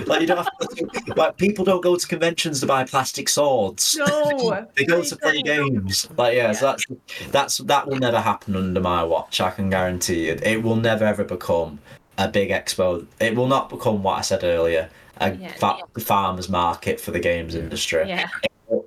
like 0.07 0.19
you 0.19 0.27
don't 0.27 0.37
have 0.37 0.49
to. 0.59 1.13
Like 1.15 1.37
people 1.37 1.63
don't 1.63 1.81
go 1.81 1.95
to 1.95 2.05
conventions 2.05 2.59
to 2.59 2.65
buy 2.65 2.83
plastic 2.83 3.29
swords. 3.29 3.95
no 3.97 4.67
They 4.75 4.83
go 4.83 5.01
to 5.01 5.15
play 5.15 5.41
don't. 5.41 5.73
games. 5.73 6.09
Like 6.17 6.35
yeah, 6.35 6.51
so 6.51 6.65
that's 6.65 6.85
that's 7.31 7.57
that 7.59 7.87
will 7.87 7.97
never 7.99 8.19
happen 8.19 8.57
under 8.57 8.81
my 8.81 9.03
watch. 9.05 9.39
I 9.39 9.51
can 9.51 9.69
guarantee 9.69 10.25
you. 10.27 10.37
It 10.43 10.61
will 10.63 10.75
never 10.75 11.05
ever 11.05 11.23
become 11.23 11.79
a 12.17 12.27
big 12.27 12.49
expo. 12.49 13.05
It 13.21 13.33
will 13.37 13.47
not 13.47 13.69
become 13.69 14.03
what 14.03 14.17
I 14.17 14.21
said 14.21 14.43
earlier. 14.43 14.89
A 15.17 15.33
Yeah. 15.33 15.53
fa- 15.53 15.77
farmers 15.99 16.49
market 16.49 16.99
for 16.99 17.11
the 17.11 17.19
games 17.19 17.55
industry. 17.55 18.07
yeah 18.07 18.27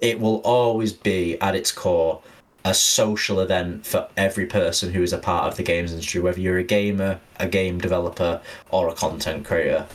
It 0.01 0.21
will 0.21 0.41
always 0.45 0.93
be 0.93 1.41
at 1.41 1.55
its 1.55 1.73
core 1.73 2.21
a 2.65 2.75
social 2.75 3.41
event 3.41 3.87
for 3.87 4.09
every 4.17 4.45
person 4.45 4.93
who 4.93 5.03
is 5.03 5.13
a 5.13 5.19
part 5.19 5.45
of 5.51 5.57
the 5.57 5.63
games 5.63 5.91
industry, 5.93 6.21
whether 6.21 6.41
you're 6.41 6.59
a 6.59 6.63
gamer, 6.65 7.19
a 7.39 7.49
game 7.49 7.79
developer, 7.79 8.41
or 8.71 8.89
a 8.89 8.95
content 8.95 9.45
creator. 9.47 9.87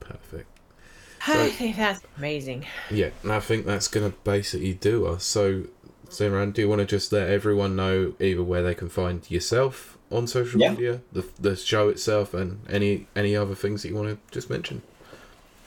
Perfect. 0.00 0.46
i 1.26 1.48
think 1.50 1.76
that's 1.76 2.00
amazing 2.16 2.64
Yeah, 2.90 3.10
and 3.22 3.32
I 3.32 3.40
think 3.40 3.66
that's 3.66 3.88
going 3.88 4.10
to 4.10 4.16
basically 4.24 4.74
do 4.74 5.06
us. 5.06 5.24
So, 5.24 5.64
Simran, 6.08 6.52
do 6.52 6.62
you 6.62 6.68
want 6.68 6.80
to 6.80 6.86
just 6.86 7.12
let 7.12 7.28
everyone 7.28 7.74
know 7.76 8.14
either 8.20 8.42
where 8.42 8.62
they 8.62 8.74
can 8.74 8.88
find 8.88 9.28
yourself 9.30 9.98
on 10.10 10.26
social 10.26 10.60
Yeah. 10.60 10.70
media, 10.70 11.00
the 11.12 11.24
the 11.40 11.56
show 11.56 11.88
itself, 11.88 12.32
and 12.34 12.60
any 12.70 13.06
any 13.16 13.34
other 13.36 13.54
things 13.54 13.82
that 13.82 13.88
you 13.88 13.94
want 13.96 14.08
to 14.10 14.18
just 14.32 14.48
mention? 14.48 14.82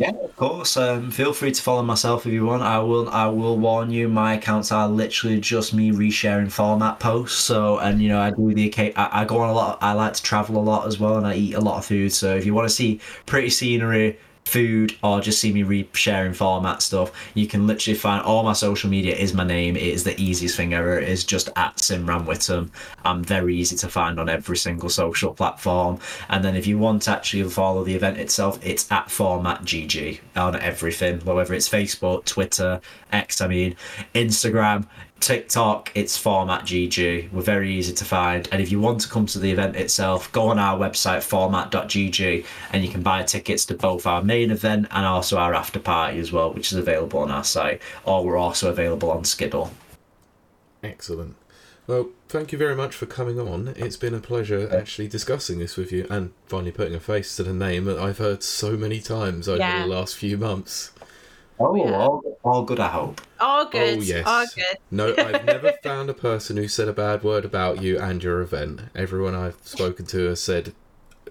Yeah, 0.01 0.11
of 0.23 0.35
course. 0.35 0.77
Um, 0.77 1.11
feel 1.11 1.31
free 1.31 1.51
to 1.51 1.61
follow 1.61 1.83
myself 1.83 2.25
if 2.25 2.33
you 2.33 2.45
want. 2.45 2.63
I 2.63 2.79
will. 2.79 3.07
I 3.09 3.27
will 3.27 3.57
warn 3.59 3.91
you. 3.91 4.07
My 4.07 4.33
accounts 4.33 4.71
are 4.71 4.87
literally 4.89 5.39
just 5.39 5.73
me 5.75 5.91
resharing 5.91 6.51
format 6.51 6.99
posts. 6.99 7.39
So, 7.39 7.77
and 7.77 8.01
you 8.01 8.09
know, 8.09 8.19
I 8.19 8.31
do 8.31 8.51
the. 8.53 8.73
I, 8.95 9.21
I 9.21 9.25
go 9.25 9.37
on 9.39 9.49
a 9.49 9.53
lot. 9.53 9.77
I 9.81 9.93
like 9.93 10.13
to 10.13 10.23
travel 10.23 10.57
a 10.57 10.63
lot 10.63 10.87
as 10.87 10.99
well, 10.99 11.17
and 11.17 11.27
I 11.27 11.35
eat 11.35 11.53
a 11.53 11.59
lot 11.61 11.77
of 11.77 11.85
food. 11.85 12.11
So, 12.13 12.35
if 12.35 12.45
you 12.47 12.53
want 12.55 12.67
to 12.67 12.73
see 12.73 12.99
pretty 13.27 13.51
scenery, 13.51 14.17
food, 14.51 14.97
or 15.01 15.21
just 15.21 15.39
see 15.39 15.53
me 15.53 15.63
resharing 15.63 16.35
format 16.35 16.81
stuff, 16.81 17.11
you 17.33 17.47
can 17.47 17.65
literally 17.67 17.97
find 17.97 18.21
all 18.23 18.43
my 18.43 18.53
social 18.53 18.89
media. 18.89 19.15
Is 19.15 19.33
my 19.33 19.43
name. 19.43 19.75
It 19.75 19.83
is 19.83 20.03
the 20.03 20.19
easiest 20.19 20.57
thing 20.57 20.73
ever. 20.73 20.99
It 20.99 21.07
is 21.07 21.23
just 21.23 21.49
at 21.55 21.77
Simran 21.77 22.25
Whitham. 22.25 22.69
I'm 23.05 23.23
very 23.23 23.55
easy 23.55 23.75
to 23.77 23.87
find 23.87 24.19
on 24.19 24.29
every 24.29 24.57
single 24.57 24.89
social 24.89 25.33
platform. 25.33 25.99
And 26.29 26.43
then 26.43 26.55
if 26.55 26.67
you 26.67 26.77
want 26.77 27.03
to 27.03 27.11
actually 27.11 27.43
follow 27.49 27.83
the 27.83 27.95
event 27.95 28.17
itself, 28.17 28.59
it's 28.65 28.91
at 28.91 29.09
Format 29.09 29.61
GG 29.61 30.19
on 30.35 30.55
everything, 30.59 31.19
whether 31.21 31.53
it's 31.53 31.69
Facebook, 31.69 32.25
Twitter, 32.25 32.81
X, 33.11 33.41
I 33.41 33.47
mean, 33.47 33.75
Instagram. 34.13 34.85
TikTok, 35.21 35.91
it's 35.95 36.17
Format 36.17 36.63
GG. 36.63 37.31
We're 37.31 37.41
very 37.41 37.71
easy 37.73 37.93
to 37.93 38.03
find. 38.05 38.49
And 38.51 38.61
if 38.61 38.71
you 38.71 38.79
want 38.81 39.01
to 39.01 39.07
come 39.09 39.25
to 39.27 39.39
the 39.39 39.51
event 39.51 39.75
itself, 39.75 40.31
go 40.31 40.47
on 40.49 40.57
our 40.59 40.77
website, 40.77 41.21
format.gg, 41.23 42.45
and 42.73 42.83
you 42.83 42.89
can 42.91 43.03
buy 43.03 43.23
tickets 43.23 43.65
to 43.67 43.75
both 43.75 44.05
our 44.07 44.23
main 44.23 44.49
event 44.51 44.87
and 44.91 45.05
also 45.05 45.37
our 45.37 45.53
after 45.53 45.79
party 45.79 46.19
as 46.19 46.31
well, 46.31 46.51
which 46.51 46.71
is 46.71 46.77
available 46.77 47.19
on 47.19 47.29
our 47.31 47.43
site. 47.43 47.81
Or 48.03 48.25
we're 48.25 48.37
also 48.37 48.69
available 48.69 49.11
on 49.11 49.23
Skiddle. 49.23 49.71
Excellent. 50.83 51.35
Well, 51.87 52.09
thank 52.27 52.51
you 52.51 52.57
very 52.57 52.75
much 52.75 52.95
for 52.95 53.05
coming 53.05 53.39
on. 53.39 53.73
It's 53.75 53.97
been 53.97 54.13
a 54.13 54.19
pleasure 54.19 54.69
actually 54.75 55.07
discussing 55.07 55.59
this 55.59 55.77
with 55.77 55.91
you 55.91 56.07
and 56.09 56.31
finally 56.47 56.71
putting 56.71 56.95
a 56.95 56.99
face 56.99 57.35
to 57.35 57.43
the 57.43 57.53
name 57.53 57.85
that 57.85 57.99
I've 57.99 58.17
heard 58.17 58.43
so 58.43 58.71
many 58.77 58.99
times 58.99 59.47
over 59.47 59.59
Yeah. 59.59 59.81
the 59.83 59.87
last 59.87 60.15
few 60.15 60.37
months. 60.37 60.91
Oh, 61.61 61.75
Yeah. 61.75 61.97
all, 61.97 62.37
all 62.43 62.63
good, 62.63 62.79
I 62.79 62.87
hope. 62.87 63.21
All 63.39 63.65
oh, 63.65 63.69
good. 63.69 63.97
Oh, 63.97 64.01
yes. 64.01 64.25
All 64.27 64.45
good. 64.55 64.77
No, 64.89 65.15
I've 65.17 65.45
never 65.55 65.73
found 65.83 66.09
a 66.09 66.13
person 66.13 66.57
who 66.57 66.67
said 66.67 66.87
a 66.87 66.93
bad 66.93 67.23
word 67.23 67.45
about 67.45 67.81
you 67.81 67.99
and 67.99 68.23
your 68.23 68.41
event. 68.41 68.81
Everyone 68.95 69.35
I've 69.35 69.57
spoken 69.63 70.05
to 70.07 70.27
has 70.27 70.41
said, 70.41 70.73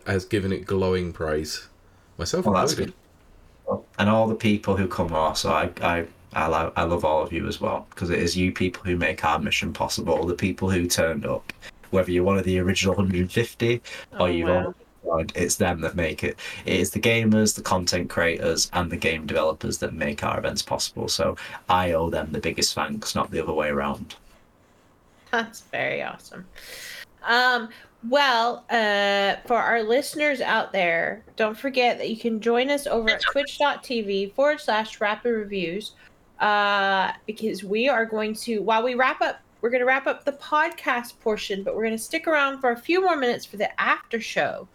has 0.06 0.24
given 0.24 0.52
it 0.52 0.66
glowing 0.66 1.12
praise. 1.12 1.68
Myself 2.18 2.44
Well, 2.46 2.54
that's 2.54 2.72
included. 2.72 2.94
And 3.98 4.08
all 4.08 4.26
the 4.26 4.34
people 4.34 4.76
who 4.76 4.88
come 4.88 5.12
also, 5.12 5.50
I, 5.50 5.70
I, 5.80 6.06
I, 6.32 6.46
lo- 6.46 6.72
I 6.76 6.82
love 6.84 7.04
all 7.04 7.22
of 7.22 7.32
you 7.32 7.46
as 7.46 7.60
well, 7.60 7.86
because 7.90 8.10
it 8.10 8.18
is 8.18 8.36
you 8.36 8.52
people 8.52 8.82
who 8.84 8.96
make 8.96 9.24
our 9.24 9.38
mission 9.38 9.72
possible, 9.72 10.24
the 10.26 10.34
people 10.34 10.70
who 10.70 10.86
turned 10.86 11.24
up. 11.26 11.52
Whether 11.90 12.12
you're 12.12 12.24
one 12.24 12.38
of 12.38 12.44
the 12.44 12.58
original 12.60 12.94
150 12.94 13.76
or 13.76 13.80
Oh, 14.20 14.26
you've 14.26 14.48
wow. 14.48 14.54
already 14.54 14.74
it's 15.34 15.56
them 15.56 15.80
that 15.80 15.96
make 15.96 16.22
it. 16.22 16.38
It 16.66 16.80
is 16.80 16.90
the 16.90 17.00
gamers, 17.00 17.54
the 17.54 17.62
content 17.62 18.10
creators, 18.10 18.70
and 18.72 18.90
the 18.90 18.96
game 18.96 19.26
developers 19.26 19.78
that 19.78 19.94
make 19.94 20.22
our 20.22 20.38
events 20.38 20.62
possible. 20.62 21.08
So 21.08 21.36
I 21.68 21.92
owe 21.92 22.10
them 22.10 22.32
the 22.32 22.40
biggest 22.40 22.74
thanks, 22.74 23.14
not 23.14 23.30
the 23.30 23.42
other 23.42 23.52
way 23.52 23.68
around. 23.68 24.14
That's 25.30 25.62
very 25.62 26.02
awesome. 26.02 26.46
Um, 27.22 27.68
well, 28.08 28.64
uh, 28.70 29.36
for 29.46 29.56
our 29.56 29.82
listeners 29.82 30.40
out 30.40 30.72
there, 30.72 31.22
don't 31.36 31.56
forget 31.56 31.98
that 31.98 32.08
you 32.08 32.16
can 32.16 32.40
join 32.40 32.70
us 32.70 32.86
over 32.86 33.10
at 33.10 33.20
twitch.tv 33.20 34.32
forward 34.32 34.60
slash 34.60 35.00
rapid 35.00 35.30
reviews. 35.30 35.92
Uh, 36.38 37.12
because 37.26 37.62
we 37.62 37.86
are 37.86 38.06
going 38.06 38.34
to, 38.34 38.60
while 38.60 38.82
we 38.82 38.94
wrap 38.94 39.20
up, 39.20 39.40
we're 39.60 39.68
going 39.68 39.80
to 39.80 39.86
wrap 39.86 40.06
up 40.06 40.24
the 40.24 40.32
podcast 40.32 41.20
portion, 41.20 41.62
but 41.62 41.76
we're 41.76 41.82
going 41.82 41.96
to 41.96 42.02
stick 42.02 42.26
around 42.26 42.60
for 42.60 42.70
a 42.70 42.76
few 42.76 43.02
more 43.02 43.16
minutes 43.16 43.44
for 43.44 43.58
the 43.58 43.78
after 43.78 44.18
show, 44.18 44.66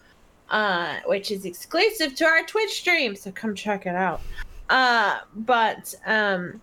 uh, 0.50 0.98
which 1.06 1.32
is 1.32 1.46
exclusive 1.46 2.16
to 2.16 2.26
our 2.26 2.44
Twitch 2.46 2.72
stream. 2.80 3.16
So 3.16 3.32
come 3.32 3.56
check 3.56 3.86
it 3.86 3.96
out. 3.96 4.22
Uh, 4.70 5.20
but, 5.36 5.94
um, 6.06 6.62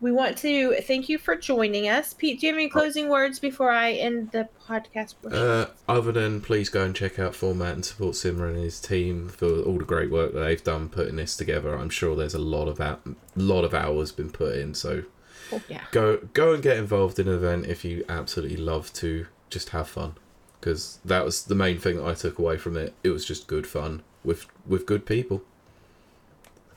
we 0.00 0.12
want 0.12 0.38
to 0.38 0.74
thank 0.82 1.08
you 1.08 1.18
for 1.18 1.34
joining 1.34 1.88
us. 1.88 2.14
Pete, 2.14 2.38
do 2.40 2.46
you 2.46 2.52
have 2.52 2.58
any 2.58 2.68
closing 2.68 3.08
words 3.08 3.40
before 3.40 3.70
I 3.70 3.92
end 3.94 4.30
the 4.30 4.48
podcast? 4.64 5.14
Uh, 5.28 5.66
other 5.88 6.12
than 6.12 6.40
please 6.40 6.68
go 6.68 6.84
and 6.84 6.94
check 6.94 7.18
out 7.18 7.34
Format 7.34 7.74
and 7.74 7.84
support 7.84 8.14
Simran 8.14 8.54
and 8.54 8.62
his 8.62 8.80
team 8.80 9.28
for 9.28 9.62
all 9.62 9.78
the 9.78 9.84
great 9.84 10.10
work 10.10 10.34
that 10.34 10.40
they've 10.40 10.62
done 10.62 10.88
putting 10.88 11.16
this 11.16 11.36
together. 11.36 11.74
I'm 11.76 11.90
sure 11.90 12.14
there's 12.14 12.34
a 12.34 12.38
lot 12.38 12.68
of 12.68 12.80
out, 12.80 13.00
lot 13.34 13.64
of 13.64 13.74
hours 13.74 14.12
been 14.12 14.30
put 14.30 14.56
in. 14.56 14.74
So 14.74 15.02
Oh, 15.50 15.60
yeah. 15.68 15.84
go 15.90 16.18
go 16.34 16.52
and 16.52 16.62
get 16.62 16.76
involved 16.76 17.18
in 17.18 17.26
an 17.26 17.34
event 17.34 17.66
if 17.66 17.84
you 17.84 18.04
absolutely 18.08 18.58
love 18.58 18.92
to 18.94 19.26
just 19.50 19.70
have 19.70 19.88
fun 19.88 20.14
because 20.60 20.98
that 21.04 21.24
was 21.24 21.44
the 21.44 21.54
main 21.54 21.78
thing 21.78 21.96
that 21.96 22.06
I 22.06 22.14
took 22.14 22.38
away 22.38 22.56
from 22.56 22.76
it. 22.76 22.94
It 23.02 23.10
was 23.10 23.24
just 23.24 23.46
good 23.46 23.66
fun 23.66 24.02
with 24.24 24.46
with 24.66 24.86
good 24.86 25.06
people. 25.06 25.42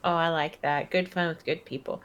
Oh, 0.03 0.15
I 0.15 0.29
like 0.29 0.61
that. 0.61 0.89
Good 0.89 1.09
fun 1.09 1.27
with 1.27 1.45
good 1.45 1.63
people. 1.65 2.01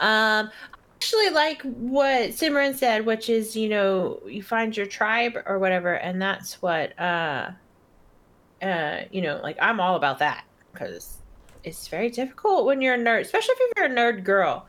Um, 0.00 0.48
I 0.48 0.50
actually, 0.96 1.30
like 1.30 1.62
what 1.62 2.30
Simran 2.30 2.74
said, 2.74 3.04
which 3.04 3.28
is 3.28 3.54
you 3.54 3.68
know 3.68 4.20
you 4.26 4.42
find 4.42 4.76
your 4.76 4.86
tribe 4.86 5.36
or 5.46 5.58
whatever, 5.58 5.94
and 5.94 6.20
that's 6.20 6.60
what 6.62 6.98
uh, 6.98 7.50
uh, 8.62 9.00
you 9.10 9.22
know, 9.22 9.40
like 9.42 9.56
I'm 9.60 9.80
all 9.80 9.96
about 9.96 10.18
that 10.20 10.44
because 10.72 11.18
it's 11.64 11.88
very 11.88 12.10
difficult 12.10 12.66
when 12.66 12.80
you're 12.80 12.94
a 12.94 12.98
nerd, 12.98 13.20
especially 13.20 13.54
if 13.58 13.72
you're 13.76 13.86
a 13.86 13.90
nerd 13.90 14.24
girl. 14.24 14.66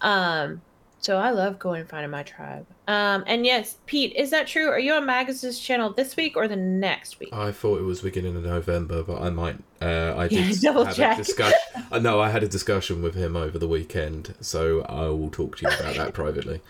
Um, 0.00 0.60
so 1.02 1.18
I 1.18 1.30
love 1.30 1.58
going 1.58 1.80
and 1.80 1.88
finding 1.90 2.10
my 2.10 2.22
tribe. 2.22 2.64
Um, 2.88 3.24
and 3.26 3.44
yes, 3.44 3.76
Pete, 3.86 4.14
is 4.16 4.30
that 4.30 4.46
true? 4.46 4.68
Are 4.68 4.78
you 4.78 4.92
on 4.94 5.04
Magaz's 5.04 5.58
channel 5.58 5.92
this 5.92 6.16
week 6.16 6.36
or 6.36 6.46
the 6.48 6.56
next 6.56 7.18
week? 7.20 7.30
I 7.32 7.52
thought 7.52 7.78
it 7.78 7.82
was 7.82 8.00
beginning 8.02 8.36
of 8.36 8.44
November, 8.44 9.02
but 9.02 9.20
I 9.20 9.30
might. 9.30 9.56
Uh, 9.80 10.14
I 10.16 10.24
Yeah, 10.30 10.48
did 10.48 10.60
double 10.60 10.84
have 10.84 10.96
check. 10.96 11.18
a 11.18 11.22
discussion. 11.24 11.58
uh, 11.92 11.98
no, 11.98 12.20
I 12.20 12.30
had 12.30 12.42
a 12.42 12.48
discussion 12.48 13.02
with 13.02 13.14
him 13.14 13.36
over 13.36 13.58
the 13.58 13.68
weekend, 13.68 14.34
so 14.40 14.82
I 14.82 15.02
will 15.08 15.30
talk 15.30 15.56
to 15.58 15.66
you 15.68 15.76
about 15.76 15.96
that 15.96 16.14
privately. 16.14 16.60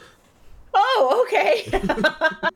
Oh, 0.75 1.25
okay. 1.27 1.69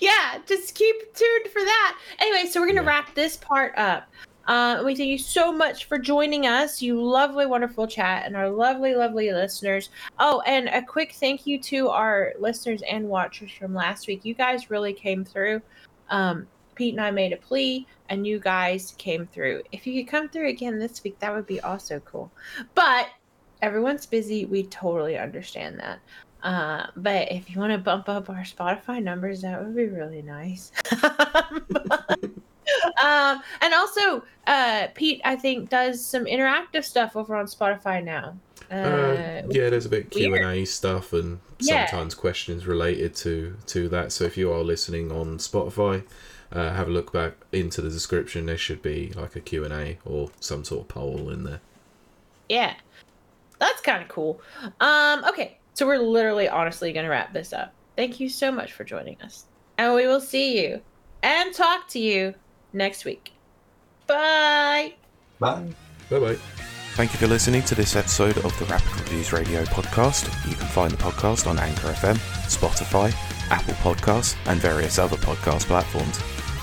yeah, 0.00 0.38
just 0.46 0.74
keep 0.76 0.96
tuned 1.14 1.46
for 1.52 1.60
that. 1.62 1.98
Anyway, 2.20 2.48
so 2.48 2.60
we're 2.60 2.68
gonna 2.68 2.82
Yeah. 2.82 2.88
wrap 2.88 3.14
this 3.14 3.36
part 3.36 3.76
up. 3.76 4.08
Uh, 4.46 4.82
we 4.84 4.94
thank 4.94 5.08
you 5.08 5.18
so 5.18 5.52
much 5.52 5.84
for 5.84 5.98
joining 5.98 6.46
us, 6.46 6.82
you 6.82 7.00
lovely, 7.00 7.46
wonderful 7.46 7.86
chat, 7.86 8.26
and 8.26 8.36
our 8.36 8.50
lovely, 8.50 8.94
lovely 8.94 9.32
listeners. 9.32 9.90
Oh, 10.18 10.40
and 10.46 10.68
a 10.68 10.82
quick 10.82 11.12
thank 11.12 11.46
you 11.46 11.60
to 11.62 11.88
our 11.88 12.32
listeners 12.38 12.82
and 12.82 13.08
watchers 13.08 13.52
from 13.52 13.74
last 13.74 14.06
week. 14.08 14.24
You 14.24 14.34
guys 14.34 14.70
really 14.70 14.92
came 14.92 15.24
through. 15.24 15.62
Um, 16.10 16.46
Pete 16.74 16.94
and 16.94 17.00
I 17.00 17.10
made 17.10 17.32
a 17.32 17.36
plea, 17.36 17.86
and 18.08 18.26
you 18.26 18.40
guys 18.40 18.94
came 18.98 19.26
through. 19.26 19.62
If 19.70 19.86
you 19.86 20.02
could 20.02 20.10
come 20.10 20.28
through 20.28 20.48
again 20.48 20.78
this 20.78 21.04
week, 21.04 21.18
that 21.20 21.32
would 21.32 21.46
be 21.46 21.60
also 21.60 22.00
cool. 22.00 22.30
But 22.74 23.08
everyone's 23.60 24.06
busy. 24.06 24.44
We 24.44 24.64
totally 24.64 25.18
understand 25.18 25.78
that. 25.78 26.00
Uh, 26.42 26.86
but 26.96 27.30
if 27.30 27.50
you 27.50 27.60
want 27.60 27.72
to 27.72 27.78
bump 27.78 28.08
up 28.08 28.28
our 28.28 28.42
Spotify 28.42 29.02
numbers, 29.02 29.42
that 29.42 29.62
would 29.62 29.76
be 29.76 29.86
really 29.86 30.22
nice. 30.22 30.72
um, 33.02 33.42
and 33.60 33.74
also, 33.74 34.22
uh, 34.46 34.88
Pete, 34.94 35.20
I 35.24 35.36
think, 35.36 35.68
does 35.68 36.04
some 36.04 36.24
interactive 36.24 36.84
stuff 36.84 37.16
over 37.16 37.34
on 37.36 37.46
Spotify 37.46 38.02
now. 38.02 38.36
Uh, 38.70 38.74
Uh, 38.74 39.42
yeah, 39.50 39.68
there's 39.70 39.86
a 39.86 39.88
bit 39.88 40.10
Q 40.10 40.34
and 40.34 40.44
A 40.44 40.64
stuff, 40.64 41.12
and 41.12 41.40
Yeah. 41.60 41.86
sometimes 41.86 42.14
questions 42.14 42.66
related 42.66 43.14
to 43.16 43.56
to 43.66 43.88
that. 43.90 44.12
So 44.12 44.24
if 44.24 44.36
you 44.36 44.52
are 44.52 44.62
listening 44.62 45.10
on 45.12 45.38
Spotify, 45.38 46.04
uh, 46.52 46.70
have 46.72 46.88
a 46.88 46.90
look 46.90 47.12
back 47.12 47.32
into 47.52 47.80
the 47.82 47.90
description. 47.90 48.46
There 48.46 48.56
should 48.56 48.82
be 48.82 49.12
like 49.14 49.36
a 49.36 49.40
Q 49.40 49.64
and 49.64 49.72
A 49.74 49.98
or 50.04 50.30
some 50.40 50.64
sort 50.64 50.82
of 50.82 50.88
poll 50.88 51.28
in 51.30 51.44
there. 51.44 51.60
yeah, 52.48 52.74
that's 53.58 53.80
kind 53.80 54.02
of 54.02 54.08
cool. 54.08 54.40
Um, 54.80 55.24
okay, 55.24 55.58
so 55.74 55.86
we're 55.86 55.98
literally, 55.98 56.48
honestly, 56.48 56.92
gonna 56.92 57.08
wrap 57.08 57.32
this 57.32 57.52
up. 57.52 57.74
Thank 57.96 58.20
you 58.20 58.28
so 58.28 58.50
much 58.52 58.72
for 58.72 58.84
joining 58.84 59.20
us, 59.22 59.46
and 59.78 59.94
we 59.94 60.06
will 60.06 60.20
see 60.20 60.62
you 60.62 60.80
and 61.22 61.54
talk 61.54 61.88
to 61.88 61.98
you 61.98 62.34
next 62.72 63.04
week. 63.04 63.32
Bye. 64.06 64.94
Bye. 65.38 65.68
Bye 66.10 66.18
bye. 66.18 66.38
Thank 66.94 67.12
you 67.14 67.18
for 67.18 67.26
listening 67.26 67.62
to 67.62 67.74
this 67.74 67.96
episode 67.96 68.36
of 68.38 68.58
the 68.58 68.66
Rapid 68.66 69.00
Reviews 69.00 69.32
Radio 69.32 69.64
podcast. 69.64 70.26
You 70.48 70.54
can 70.54 70.68
find 70.68 70.90
the 70.92 70.98
podcast 70.98 71.46
on 71.46 71.58
Anchor 71.58 71.88
FM, 71.88 72.16
Spotify, 72.48 73.14
Apple 73.50 73.74
Podcasts, 73.74 74.36
and 74.46 74.60
various 74.60 74.98
other 74.98 75.16
podcast 75.16 75.62
platforms. 75.62 76.20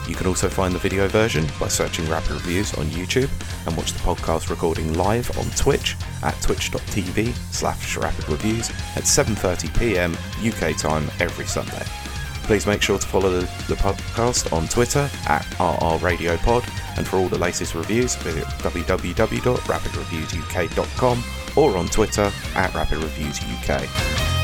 You 0.07 0.15
can 0.15 0.27
also 0.27 0.47
find 0.47 0.73
the 0.73 0.79
video 0.79 1.07
version 1.07 1.47
by 1.59 1.67
searching 1.67 2.07
Rapid 2.09 2.31
Reviews 2.31 2.73
on 2.75 2.85
YouTube 2.87 3.29
and 3.67 3.75
watch 3.75 3.93
the 3.93 3.99
podcast 3.99 4.49
recording 4.49 4.93
live 4.93 5.35
on 5.37 5.45
Twitch 5.51 5.95
at 6.23 6.39
twitch.tv 6.41 7.33
slash 7.51 7.97
rapid 7.97 8.29
reviews 8.29 8.69
at 8.95 9.03
7.30pm 9.03 10.13
UK 10.47 10.77
time 10.77 11.09
every 11.19 11.45
Sunday. 11.45 11.85
Please 12.49 12.65
make 12.65 12.81
sure 12.81 12.97
to 12.97 13.05
follow 13.05 13.29
the, 13.29 13.41
the 13.67 13.75
podcast 13.75 14.51
on 14.51 14.67
Twitter 14.69 15.07
at 15.27 15.45
RRRadiopod, 15.59 16.67
and 16.97 17.07
for 17.07 17.17
all 17.17 17.27
the 17.27 17.37
latest 17.37 17.75
reviews, 17.75 18.15
visit 18.15 18.43
www.rapidreviewsuk.com 18.43 21.23
or 21.55 21.77
on 21.77 21.87
Twitter 21.89 22.31
at 22.55 22.71
rapidreviewsuk. 22.71 24.38